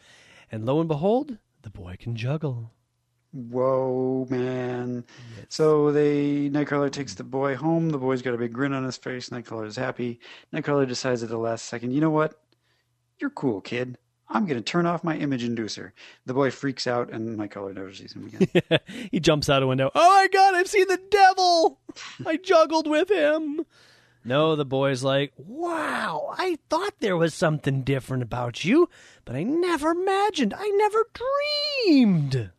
And 0.51 0.67
lo 0.67 0.81
and 0.81 0.89
behold, 0.89 1.39
the 1.63 1.71
boy 1.71 1.97
can 1.99 2.17
juggle. 2.17 2.73
Whoa, 3.33 4.27
man. 4.29 5.05
So 5.49 5.93
they 5.93 6.51
Nightcrawler 6.51 6.91
takes 6.91 7.15
the 7.15 7.25
boy 7.25 7.55
home. 7.55 7.91
The 7.91 7.99
boy's 7.99 8.23
got 8.23 8.35
a 8.35 8.39
big 8.39 8.53
grin 8.53 8.73
on 8.73 8.85
his 8.85 8.97
face. 8.97 9.29
Nightcrawler's 9.29 9.77
happy. 9.77 10.19
Nightcrawler 10.53 10.89
decides 10.89 11.23
at 11.23 11.29
the 11.29 11.39
last 11.39 11.67
second, 11.67 11.93
you 11.93 12.01
know 12.01 12.11
what? 12.11 12.41
You're 13.20 13.31
cool, 13.31 13.61
kid. 13.61 13.99
I'm 14.31 14.45
going 14.45 14.59
to 14.59 14.62
turn 14.62 14.85
off 14.85 15.03
my 15.03 15.16
image 15.16 15.43
inducer. 15.43 15.93
The 16.27 16.35
boy 16.35 16.51
freaks 16.51 16.86
out, 16.86 17.11
and 17.11 17.36
my 17.36 17.49
color 17.49 17.73
never 17.73 17.93
sees 17.95 18.12
him 18.15 18.27
again. 18.27 18.78
he 19.11 19.20
jumps 19.20 19.49
out 19.49 19.62
a 19.62 19.66
window. 19.66 19.90
Oh 19.95 20.09
my 20.23 20.28
god, 20.28 20.55
I've 20.55 20.69
seen 20.69 20.86
the 20.86 21.01
devil! 21.11 21.81
I 22.27 22.36
juggled 22.36 22.86
with 22.86 23.11
him. 23.11 23.65
No, 24.24 24.55
the 24.55 24.66
boy's 24.66 25.03
like, 25.03 25.32
wow, 25.39 26.35
I 26.36 26.59
thought 26.69 26.95
there 27.01 27.16
was 27.16 27.32
something 27.32 27.82
different 27.82 28.23
about 28.23 28.65
you, 28.65 28.90
but 29.24 29.35
I 29.35 29.45
never 29.45 29.93
imagined, 29.93 30.53
I 30.53 30.69
never 30.69 31.07
dreamed. 31.86 32.51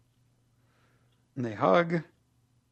and 1.35 1.45
they 1.45 1.53
hug. 1.53 2.01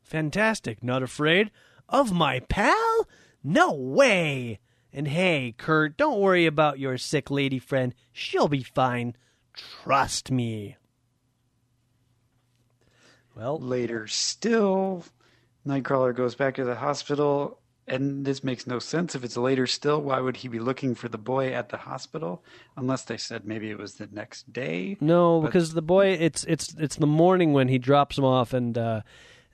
Fantastic. 0.02 0.82
Not 0.84 1.04
afraid 1.04 1.52
of 1.88 2.12
my 2.12 2.40
pal? 2.40 3.08
No 3.44 3.72
way. 3.74 4.60
And 4.94 5.08
hey, 5.08 5.54
Kurt, 5.58 5.98
don't 5.98 6.20
worry 6.20 6.46
about 6.46 6.80
your 6.80 6.98
sick 6.98 7.30
lady 7.30 7.60
friend. 7.60 7.94
She'll 8.12 8.48
be 8.48 8.64
fine. 8.64 9.16
Trust 9.54 10.32
me. 10.32 10.78
Well, 13.36 13.60
Later 13.60 14.08
still, 14.08 15.04
Nightcrawler 15.66 16.16
goes 16.16 16.34
back 16.36 16.56
to 16.56 16.64
the 16.64 16.76
hospital, 16.76 17.60
and 17.88 18.26
this 18.26 18.44
makes 18.44 18.66
no 18.66 18.80
sense. 18.80 19.14
If 19.14 19.24
it's 19.24 19.38
later 19.38 19.68
still, 19.68 20.02
why 20.02 20.20
would 20.20 20.38
he 20.38 20.48
be 20.48 20.58
looking 20.60 20.96
for 20.96 21.08
the 21.08 21.20
boy 21.20 21.54
at 21.54 21.70
the 21.70 21.78
hospital? 21.78 22.44
Unless 22.76 23.04
they 23.04 23.18
said 23.18 23.46
maybe 23.46 23.70
it 23.70 23.78
was 23.78 23.96
the 23.96 24.08
next 24.12 24.52
day. 24.52 24.98
No, 25.00 25.42
But- 25.42 25.48
because 25.48 25.74
the 25.74 25.84
boy 25.84 26.08
it's 26.14 26.44
it's 26.46 26.74
it's 26.80 26.96
the 26.96 27.06
morning 27.06 27.54
when 27.54 27.68
he 27.68 27.78
drops 27.78 28.18
him 28.18 28.26
off 28.26 28.54
and 28.54 28.76
uh 28.78 29.02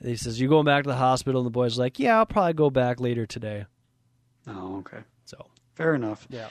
he 0.02 0.16
says, 0.16 0.40
You 0.40 0.48
going 0.50 0.66
back 0.66 0.84
to 0.84 0.90
the 0.90 0.96
hospital? 0.96 1.42
And 1.42 1.46
the 1.46 1.52
boy's 1.52 1.78
like, 1.78 2.00
Yeah, 2.00 2.18
I'll 2.20 2.26
probably 2.26 2.54
go 2.54 2.70
back 2.70 3.00
later 3.02 3.26
today. 3.26 3.66
Oh, 4.48 4.78
okay. 4.80 5.00
Fair 5.76 5.96
enough. 5.96 6.28
Yeah. 6.30 6.50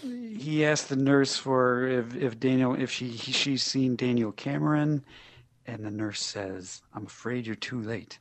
He 0.00 0.64
asked 0.64 0.88
the 0.88 0.96
nurse 0.96 1.36
for 1.36 1.86
if, 1.86 2.14
if 2.14 2.38
Daniel 2.38 2.74
if 2.74 2.90
she 2.90 3.08
he, 3.08 3.32
she's 3.32 3.62
seen 3.62 3.96
Daniel 3.96 4.30
Cameron, 4.30 5.04
and 5.66 5.84
the 5.84 5.90
nurse 5.90 6.22
says, 6.22 6.82
"I'm 6.94 7.06
afraid 7.06 7.46
you're 7.46 7.56
too 7.56 7.80
late. 7.80 8.18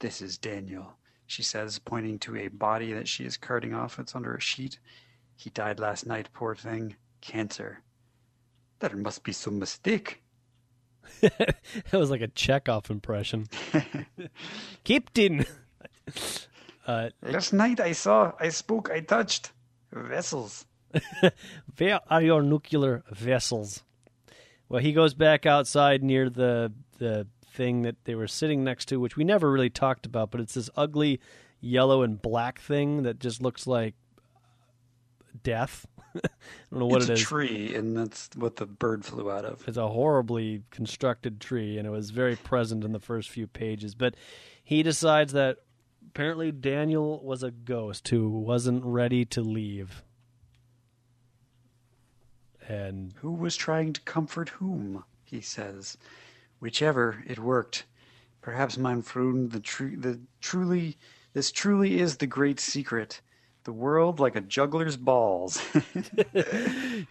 This 0.00 0.20
is 0.20 0.36
Daniel." 0.36 0.96
She 1.32 1.42
says, 1.42 1.78
pointing 1.78 2.18
to 2.18 2.36
a 2.36 2.48
body 2.48 2.92
that 2.92 3.08
she 3.08 3.24
is 3.24 3.38
carting 3.38 3.72
off. 3.72 3.98
It's 3.98 4.14
under 4.14 4.34
a 4.34 4.40
sheet. 4.40 4.78
He 5.34 5.48
died 5.48 5.80
last 5.80 6.04
night. 6.04 6.28
Poor 6.34 6.54
thing. 6.54 6.96
Cancer. 7.22 7.80
There 8.80 8.94
must 8.94 9.24
be 9.24 9.32
some 9.32 9.58
mistake. 9.58 10.22
that 11.22 11.56
was 11.90 12.10
like 12.10 12.20
a 12.20 12.28
Chekov 12.28 12.90
impression. 12.90 13.46
Captain 14.84 15.46
Uh 16.86 17.10
Last 17.22 17.52
night 17.52 17.80
I 17.80 17.92
saw, 17.92 18.32
I 18.40 18.48
spoke, 18.48 18.90
I 18.90 19.00
touched 19.00 19.52
vessels. 19.92 20.66
Where 21.78 22.00
are 22.10 22.22
your 22.22 22.42
nuclear 22.42 23.02
vessels? 23.10 23.82
Well, 24.68 24.80
he 24.80 24.92
goes 24.92 25.14
back 25.14 25.46
outside 25.46 26.02
near 26.02 26.28
the 26.30 26.72
the 26.98 27.26
thing 27.52 27.82
that 27.82 27.96
they 28.04 28.14
were 28.14 28.28
sitting 28.28 28.64
next 28.64 28.86
to, 28.86 28.98
which 28.98 29.16
we 29.16 29.24
never 29.24 29.50
really 29.50 29.70
talked 29.70 30.06
about, 30.06 30.30
but 30.30 30.40
it's 30.40 30.54
this 30.54 30.70
ugly 30.76 31.20
yellow 31.60 32.02
and 32.02 32.20
black 32.20 32.58
thing 32.58 33.02
that 33.02 33.20
just 33.20 33.42
looks 33.42 33.66
like 33.66 33.94
death. 35.42 35.86
I 36.14 36.20
don't 36.70 36.80
know 36.80 36.86
what 36.86 37.02
it's 37.02 37.10
it 37.10 37.20
a 37.20 37.22
tree, 37.22 37.74
and 37.74 37.96
that's 37.96 38.30
what 38.34 38.56
the 38.56 38.66
bird 38.66 39.04
flew 39.04 39.30
out 39.30 39.44
of. 39.44 39.66
It's 39.66 39.76
a 39.76 39.88
horribly 39.88 40.62
constructed 40.70 41.40
tree, 41.40 41.78
and 41.78 41.86
it 41.86 41.90
was 41.90 42.10
very 42.10 42.36
present 42.36 42.84
in 42.84 42.92
the 42.92 43.00
first 43.00 43.30
few 43.30 43.46
pages. 43.46 43.94
But 43.94 44.14
he 44.62 44.82
decides 44.82 45.32
that 45.32 45.58
apparently 46.08 46.52
Daniel 46.52 47.22
was 47.24 47.42
a 47.42 47.50
ghost 47.50 48.08
who 48.08 48.28
wasn't 48.28 48.84
ready 48.84 49.24
to 49.26 49.40
leave. 49.40 50.02
And 52.68 53.14
Who 53.16 53.32
was 53.32 53.56
trying 53.56 53.92
to 53.92 54.00
comfort 54.02 54.50
whom? 54.50 55.04
He 55.24 55.40
says. 55.40 55.98
Whichever, 56.60 57.24
it 57.26 57.38
worked. 57.38 57.84
Perhaps, 58.40 58.78
mein 58.78 59.02
Freund, 59.02 59.52
the, 59.52 59.60
the 59.96 60.20
truly, 60.40 60.96
this 61.32 61.50
truly 61.50 62.00
is 62.00 62.16
the 62.16 62.26
great 62.26 62.60
secret. 62.60 63.20
The 63.64 63.72
world, 63.72 64.18
like 64.20 64.36
a 64.36 64.40
juggler's 64.40 64.96
balls, 64.96 65.62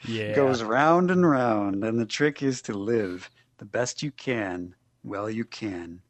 yeah, 0.06 0.36
goes 0.36 0.64
round 0.64 1.10
and 1.10 1.30
round, 1.30 1.84
and 1.84 1.98
the 1.98 2.06
trick 2.06 2.44
is 2.44 2.62
to 2.64 2.74
live 2.74 3.30
the 3.58 3.66
best 3.66 4.04
you 4.04 4.12
can, 4.12 4.76
well 5.04 5.30
you 5.30 5.46
can. 5.46 6.02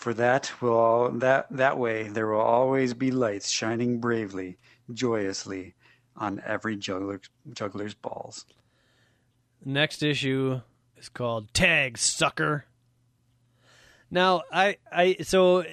For 0.00 0.14
that 0.14 0.50
will 0.62 0.78
all, 0.78 1.10
that 1.10 1.46
that 1.50 1.76
way 1.76 2.08
there 2.08 2.26
will 2.28 2.40
always 2.40 2.94
be 2.94 3.10
lights 3.10 3.50
shining 3.50 4.00
bravely, 4.00 4.56
joyously, 4.90 5.74
on 6.16 6.40
every 6.46 6.78
juggler, 6.78 7.20
juggler's 7.52 7.92
balls. 7.92 8.46
next 9.62 10.02
issue 10.02 10.62
is 10.96 11.10
called 11.10 11.52
Tag 11.52 11.98
Sucker. 11.98 12.64
Now, 14.10 14.40
I, 14.50 14.78
I, 14.90 15.16
so 15.20 15.64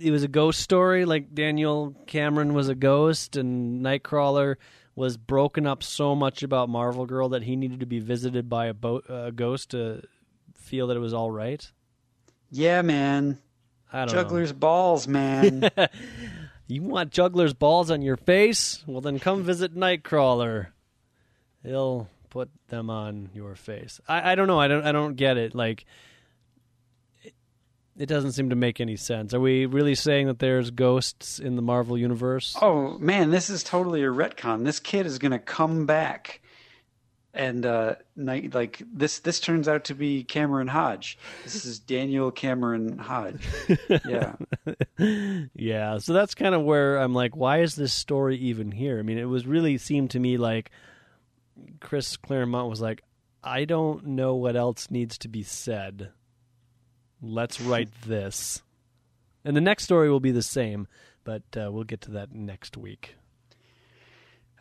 it 0.00 0.10
was 0.10 0.24
a 0.24 0.28
ghost 0.28 0.58
story. 0.60 1.04
Like 1.04 1.32
Daniel 1.32 1.94
Cameron 2.08 2.52
was 2.52 2.68
a 2.68 2.74
ghost, 2.74 3.36
and 3.36 3.80
Nightcrawler 3.80 4.56
was 4.96 5.16
broken 5.16 5.68
up 5.68 5.84
so 5.84 6.16
much 6.16 6.42
about 6.42 6.68
Marvel 6.68 7.06
Girl 7.06 7.28
that 7.28 7.44
he 7.44 7.54
needed 7.54 7.78
to 7.78 7.86
be 7.86 8.00
visited 8.00 8.48
by 8.48 8.66
a, 8.66 8.74
bo- 8.74 9.02
a 9.08 9.30
ghost 9.30 9.70
to 9.70 10.02
feel 10.52 10.88
that 10.88 10.96
it 10.96 11.00
was 11.00 11.14
all 11.14 11.30
right. 11.30 11.70
Yeah, 12.50 12.82
man. 12.82 13.38
I 13.92 14.04
don't 14.04 14.14
Juggler's 14.14 14.52
balls, 14.52 15.08
man. 15.08 15.70
You 16.70 16.82
want 16.82 17.10
juggler's 17.10 17.52
balls 17.52 17.90
on 17.90 18.00
your 18.00 18.16
face? 18.16 18.84
Well, 18.86 19.00
then 19.00 19.18
come 19.18 19.42
visit 19.42 19.74
Nightcrawler. 19.74 20.68
He'll 21.64 22.08
put 22.30 22.48
them 22.68 22.88
on 22.88 23.30
your 23.34 23.56
face. 23.56 24.00
I, 24.06 24.32
I 24.32 24.34
don't 24.36 24.46
know. 24.46 24.60
I 24.60 24.68
don't. 24.68 24.86
I 24.86 24.92
don't 24.92 25.16
get 25.16 25.36
it. 25.36 25.52
Like, 25.52 25.84
it, 27.24 27.34
it 27.98 28.06
doesn't 28.06 28.32
seem 28.32 28.50
to 28.50 28.56
make 28.56 28.80
any 28.80 28.94
sense. 28.94 29.34
Are 29.34 29.40
we 29.40 29.66
really 29.66 29.96
saying 29.96 30.28
that 30.28 30.38
there's 30.38 30.70
ghosts 30.70 31.40
in 31.40 31.56
the 31.56 31.62
Marvel 31.62 31.98
universe? 31.98 32.56
oh 32.62 32.96
man, 32.98 33.30
this 33.30 33.50
is 33.50 33.64
totally 33.64 34.04
a 34.04 34.08
retcon. 34.08 34.64
This 34.64 34.78
kid 34.78 35.06
is 35.06 35.18
gonna 35.18 35.40
come 35.40 35.86
back, 35.86 36.40
and 37.32 37.64
uh, 37.64 37.94
like 38.16 38.82
this. 38.92 39.20
This 39.20 39.40
turns 39.40 39.68
out 39.68 39.84
to 39.84 39.94
be 39.94 40.24
Cameron 40.24 40.68
Hodge. 40.68 41.18
This 41.44 41.64
is 41.64 41.78
Daniel 41.78 42.30
Cameron 42.30 42.98
Hodge. 42.98 43.46
Yeah. 43.88 44.34
Yeah, 45.54 45.96
so 45.98 46.12
that's 46.12 46.34
kind 46.34 46.54
of 46.54 46.62
where 46.62 46.98
I'm 46.98 47.14
like, 47.14 47.34
why 47.34 47.60
is 47.62 47.74
this 47.74 47.92
story 47.92 48.36
even 48.36 48.70
here? 48.70 48.98
I 48.98 49.02
mean, 49.02 49.16
it 49.16 49.24
was 49.24 49.46
really 49.46 49.78
seemed 49.78 50.10
to 50.10 50.20
me 50.20 50.36
like 50.36 50.70
Chris 51.80 52.18
Claremont 52.18 52.68
was 52.68 52.82
like, 52.82 53.02
I 53.42 53.64
don't 53.64 54.08
know 54.08 54.34
what 54.34 54.56
else 54.56 54.90
needs 54.90 55.16
to 55.18 55.28
be 55.28 55.42
said. 55.42 56.10
Let's 57.22 57.60
write 57.60 57.88
this. 58.02 58.62
And 59.44 59.56
the 59.56 59.62
next 59.62 59.84
story 59.84 60.10
will 60.10 60.20
be 60.20 60.32
the 60.32 60.42
same, 60.42 60.86
but 61.24 61.42
uh, 61.56 61.70
we'll 61.72 61.84
get 61.84 62.02
to 62.02 62.10
that 62.12 62.34
next 62.34 62.76
week. 62.76 63.16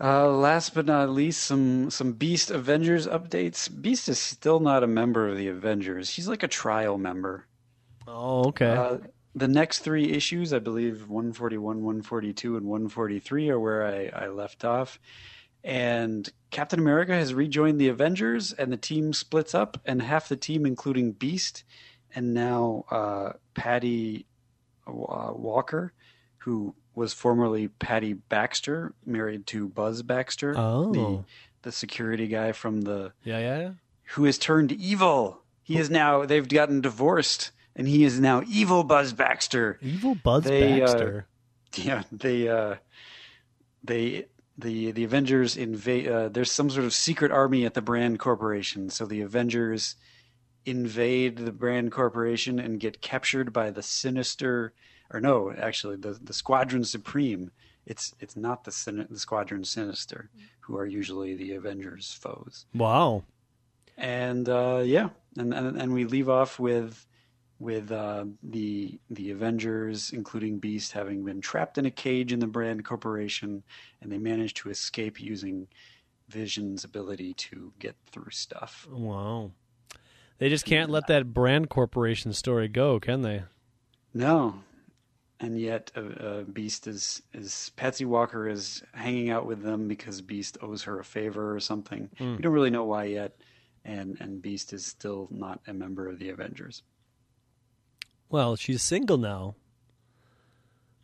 Uh, 0.02 0.30
last 0.30 0.74
but 0.74 0.86
not 0.86 1.10
least, 1.10 1.44
some 1.44 1.90
some 1.90 2.14
Beast 2.14 2.52
Avengers 2.52 3.06
updates. 3.06 3.70
Beast 3.82 4.08
is 4.08 4.18
still 4.18 4.62
not 4.62 4.84
a 4.84 4.88
member 4.88 5.28
of 5.28 5.38
the 5.38 5.50
Avengers. 5.50 6.10
He's 6.10 6.28
like 6.28 6.44
a 6.44 6.48
trial 6.48 6.98
member. 6.98 7.46
Oh, 8.08 8.48
okay. 8.48 8.72
Uh, 8.72 8.98
the 9.36 9.48
next 9.48 9.80
three 9.80 10.12
issues, 10.12 10.54
I 10.54 10.60
believe 10.60 11.10
141, 11.10 11.78
142, 11.78 12.58
and 12.58 12.66
143 12.66 13.50
are 13.50 13.60
where 13.60 13.86
I, 13.86 14.26
I 14.26 14.28
left 14.28 14.66
off. 14.66 15.00
And 15.64 16.28
Captain 16.52 16.80
America 16.80 17.14
has 17.14 17.34
rejoined 17.34 17.80
the 17.80 17.90
Avengers, 17.90 18.54
and 18.54 18.72
the 18.72 18.78
team 18.78 19.14
splits 19.14 19.54
up, 19.54 19.80
and 19.86 20.02
half 20.02 20.30
the 20.30 20.38
team, 20.38 20.66
including 20.66 21.12
Beast, 21.12 21.64
and 22.16 22.34
now 22.34 22.86
uh, 22.90 23.34
Patty 23.54 24.26
uh, 24.88 25.34
Walker, 25.34 25.94
who 26.38 26.74
was 27.00 27.14
formerly 27.14 27.70
Patty 27.70 28.14
Baxter, 28.14 28.94
married 29.06 29.48
to 29.48 29.68
Buzz 29.70 30.04
Baxter, 30.04 30.54
Oh. 30.58 30.92
the 30.92 31.24
the 31.62 31.72
security 31.72 32.28
guy 32.28 32.52
from 32.52 32.82
the 32.82 33.14
yeah, 33.24 33.40
yeah. 33.40 33.72
who 34.14 34.26
has 34.26 34.38
turned 34.38 34.72
evil. 34.74 35.42
He 35.64 35.78
is 35.78 35.90
now 35.90 36.26
they've 36.26 36.48
gotten 36.48 36.82
divorced, 36.82 37.52
and 37.76 37.88
he 37.88 38.04
is 38.04 38.20
now 38.20 38.44
evil 38.48 38.84
Buzz 38.84 39.14
Baxter. 39.14 39.78
Evil 39.82 40.16
Buzz 40.16 40.44
They, 40.44 40.82
uh, 40.82 40.86
Baxter. 40.86 41.28
Yeah, 41.76 42.04
they 42.12 42.48
uh, 42.48 42.76
they 43.84 44.26
the 44.58 44.92
the 44.92 45.04
Avengers 45.04 45.56
invade. 45.56 46.08
Uh, 46.08 46.28
there's 46.30 46.52
some 46.52 46.70
sort 46.70 46.86
of 46.86 46.94
secret 46.94 47.32
army 47.32 47.66
at 47.66 47.74
the 47.76 47.82
Brand 47.82 48.20
Corporation, 48.20 48.90
so 48.90 49.06
the 49.06 49.22
Avengers 49.22 49.96
invade 50.66 51.38
the 51.38 51.52
Brand 51.52 51.92
Corporation 51.92 52.60
and 52.60 52.80
get 52.80 53.02
captured 53.02 53.54
by 53.54 53.72
the 53.72 53.82
Sinister, 53.82 54.74
or 55.12 55.20
no, 55.22 55.52
actually 55.52 55.96
the 55.96 56.14
the 56.22 56.34
Squadron 56.34 56.84
Supreme. 56.84 57.52
It's 57.86 58.14
it's 58.20 58.36
not 58.36 58.64
the 58.64 58.72
Sin- 58.72 59.08
the 59.10 59.20
Squadron 59.20 59.64
Sinister, 59.64 60.30
who 60.60 60.78
are 60.78 60.86
usually 60.86 61.36
the 61.36 61.54
Avengers' 61.54 62.12
foes. 62.12 62.66
wow. 62.74 63.24
and 63.98 64.48
uh, 64.48 64.84
yeah, 64.86 65.10
and, 65.38 65.54
and 65.54 65.82
and 65.82 65.94
we 65.94 66.06
leave 66.06 66.30
off 66.30 66.60
with 66.60 67.06
with 67.58 67.92
uh, 67.92 68.26
the 68.44 69.00
the 69.10 69.32
Avengers, 69.32 70.12
including 70.12 70.60
Beast, 70.60 70.92
having 70.94 71.26
been 71.26 71.42
trapped 71.42 71.78
in 71.78 71.86
a 71.86 71.92
cage 71.92 72.32
in 72.32 72.40
the 72.40 72.48
Brand 72.48 72.86
Corporation, 72.86 73.64
and 74.02 74.12
they 74.12 74.18
manage 74.20 74.54
to 74.56 74.70
escape 74.70 75.20
using 75.20 75.68
Vision's 76.30 76.84
ability 76.84 77.34
to 77.34 77.74
get 77.80 77.96
through 78.12 78.30
stuff. 78.32 78.88
Wow. 78.92 79.52
They 80.38 80.48
just 80.48 80.66
can't 80.66 80.90
let 80.90 81.08
that 81.08 81.34
brand 81.34 81.70
corporation 81.70 82.32
story 82.32 82.70
go, 82.70 82.98
can 83.00 83.24
they? 83.24 83.44
No, 84.14 84.62
and 85.40 85.60
yet 85.60 85.92
uh, 85.96 86.02
uh, 86.02 86.42
Beast 86.44 86.88
is 86.88 87.22
is 87.34 87.72
Patsy 87.76 88.06
Walker 88.06 88.48
is 88.48 88.84
hanging 88.94 89.30
out 89.30 89.46
with 89.46 89.62
them 89.62 89.88
because 89.88 90.22
Beast 90.22 90.58
owes 90.62 90.84
her 90.84 91.00
a 91.00 91.04
favor 91.04 91.56
or 91.56 91.60
something. 91.60 92.10
Hmm. 92.18 92.36
We 92.36 92.42
don't 92.42 92.54
really 92.54 92.70
know 92.70 92.86
why 92.86 93.06
yet, 93.06 93.38
and 93.86 94.18
and 94.20 94.42
Beast 94.42 94.74
is 94.74 94.86
still 94.86 95.28
not 95.32 95.62
a 95.68 95.74
member 95.74 96.08
of 96.08 96.20
the 96.20 96.30
Avengers. 96.30 96.84
Well, 98.30 98.56
she's 98.56 98.84
single 98.84 99.18
now. 99.18 99.56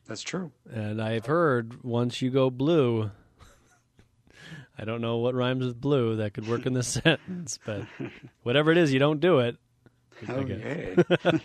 That's 0.08 0.22
true. 0.22 0.52
And 0.72 1.02
I've 1.02 1.26
heard 1.26 1.84
once 1.84 2.22
you 2.22 2.30
go 2.30 2.52
blue, 2.52 3.10
I 4.78 4.86
don't 4.86 5.02
know 5.02 5.18
what 5.18 5.34
rhymes 5.34 5.66
with 5.66 5.82
blue 5.82 6.18
that 6.18 6.36
could 6.36 6.48
work 6.48 6.68
in 6.68 6.74
this 6.74 6.88
sentence, 7.04 7.58
but 7.66 7.84
whatever 8.44 8.72
it 8.72 8.78
is, 8.78 8.94
you 8.94 9.00
don't 9.00 9.20
do 9.20 9.40
it. 9.40 9.58
I. 10.28 10.32
Okay. 10.34 10.96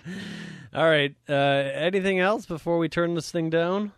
All 0.75 0.85
right. 0.85 1.15
Uh, 1.29 1.33
anything 1.33 2.19
else 2.21 2.47
before 2.47 2.79
we 2.79 2.89
turn 2.89 3.15
this 3.15 3.31
thing 3.31 3.51
down? 3.51 3.93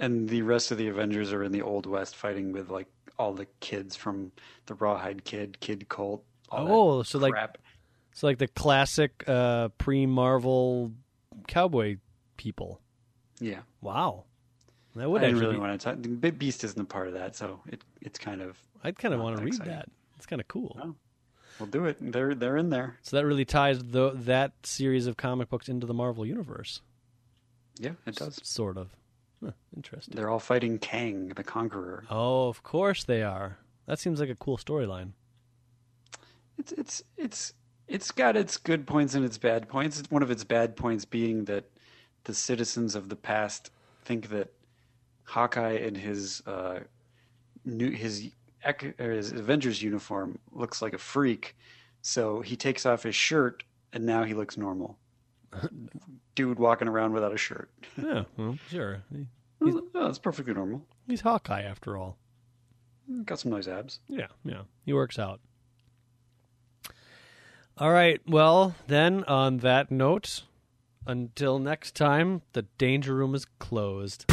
and 0.00 0.28
the 0.28 0.42
rest 0.42 0.72
of 0.72 0.76
the 0.78 0.88
Avengers 0.88 1.32
are 1.32 1.44
in 1.44 1.52
the 1.52 1.62
Old 1.62 1.86
West 1.86 2.16
fighting 2.16 2.50
with 2.52 2.68
like 2.68 2.88
all 3.16 3.32
the 3.32 3.46
kids 3.60 3.94
from 3.94 4.32
the 4.66 4.74
Rawhide 4.74 5.24
Kid, 5.24 5.60
Kid 5.60 5.88
Colt. 5.88 6.24
Oh, 6.50 7.04
so 7.04 7.18
like 7.20 7.32
so 8.12 8.26
like 8.26 8.38
the 8.38 8.48
classic 8.48 9.22
uh, 9.28 9.68
pre-Marvel 9.78 10.90
cowboy 11.46 11.98
people. 12.36 12.80
yeah. 13.40 13.60
Wow, 13.82 14.24
that 14.96 15.04
I 15.04 15.06
would 15.06 15.20
didn't 15.20 15.38
really 15.38 15.54
be- 15.54 15.60
want 15.60 15.80
to 15.80 15.84
talk. 15.84 16.38
Beast 16.38 16.64
isn't 16.64 16.80
a 16.80 16.84
part 16.84 17.06
of 17.06 17.14
that, 17.14 17.36
so 17.36 17.60
it 17.68 17.82
it's 18.00 18.18
kind 18.18 18.42
of 18.42 18.58
I'd 18.82 18.98
kind 18.98 19.14
of 19.14 19.20
want 19.20 19.36
to 19.38 19.44
read 19.44 19.54
exciting. 19.54 19.72
that. 19.74 19.88
It's 20.16 20.26
kind 20.26 20.40
of 20.40 20.48
cool. 20.48 20.76
Oh. 20.82 20.94
We'll 21.58 21.68
do 21.68 21.86
it. 21.86 21.96
They're 22.00 22.34
they're 22.34 22.56
in 22.56 22.70
there. 22.70 22.98
So 23.02 23.16
that 23.16 23.26
really 23.26 23.44
ties 23.44 23.82
the, 23.82 24.10
that 24.14 24.52
series 24.62 25.06
of 25.06 25.16
comic 25.16 25.48
books 25.48 25.68
into 25.68 25.86
the 25.86 25.94
Marvel 25.94 26.26
universe. 26.26 26.80
Yeah, 27.78 27.92
it 28.06 28.16
does. 28.16 28.40
Sort 28.42 28.76
of. 28.76 28.90
Huh, 29.42 29.52
interesting. 29.76 30.14
They're 30.14 30.30
all 30.30 30.38
fighting 30.38 30.78
Kang, 30.78 31.28
the 31.28 31.44
Conqueror. 31.44 32.04
Oh, 32.10 32.48
of 32.48 32.62
course 32.62 33.04
they 33.04 33.22
are. 33.22 33.58
That 33.86 33.98
seems 33.98 34.20
like 34.20 34.30
a 34.30 34.34
cool 34.34 34.56
storyline. 34.56 35.12
It's 36.58 36.72
it's 36.72 37.02
it's 37.16 37.52
it's 37.88 38.10
got 38.10 38.36
its 38.36 38.56
good 38.56 38.86
points 38.86 39.14
and 39.14 39.24
its 39.24 39.38
bad 39.38 39.68
points. 39.68 40.02
One 40.08 40.22
of 40.22 40.30
its 40.30 40.44
bad 40.44 40.76
points 40.76 41.04
being 41.04 41.44
that 41.46 41.64
the 42.24 42.34
citizens 42.34 42.94
of 42.94 43.08
the 43.08 43.16
past 43.16 43.70
think 44.04 44.28
that 44.30 44.52
Hawkeye 45.24 45.72
and 45.72 45.96
his 45.96 46.42
uh, 46.46 46.80
new 47.64 47.90
his 47.90 48.30
his 48.98 49.32
Avengers 49.32 49.82
uniform 49.82 50.38
looks 50.52 50.80
like 50.82 50.92
a 50.94 50.98
freak, 50.98 51.56
so 52.02 52.40
he 52.40 52.56
takes 52.56 52.86
off 52.86 53.02
his 53.02 53.14
shirt 53.14 53.62
and 53.92 54.04
now 54.06 54.24
he 54.24 54.34
looks 54.34 54.56
normal. 54.56 54.98
Dude 56.34 56.58
walking 56.58 56.88
around 56.88 57.12
without 57.12 57.32
a 57.32 57.36
shirt. 57.38 57.70
Yeah, 57.96 58.24
well, 58.36 58.58
sure. 58.70 59.02
He- 59.12 59.26
Oh, 59.66 59.82
that's 59.94 60.18
perfectly 60.18 60.52
normal. 60.52 60.84
He's 61.06 61.22
Hawkeye 61.22 61.62
after 61.62 61.96
all. 61.96 62.18
Got 63.24 63.38
some 63.38 63.50
nice 63.52 63.66
abs. 63.68 64.00
Yeah, 64.08 64.26
yeah. 64.44 64.62
He 64.84 64.92
works 64.92 65.18
out. 65.18 65.40
All 67.78 67.90
right. 67.90 68.20
Well, 68.26 68.74
then, 68.88 69.24
on 69.24 69.58
that 69.58 69.90
note, 69.90 70.42
until 71.06 71.58
next 71.58 71.94
time, 71.94 72.42
the 72.52 72.62
danger 72.78 73.14
room 73.14 73.34
is 73.34 73.46
closed. 73.58 74.26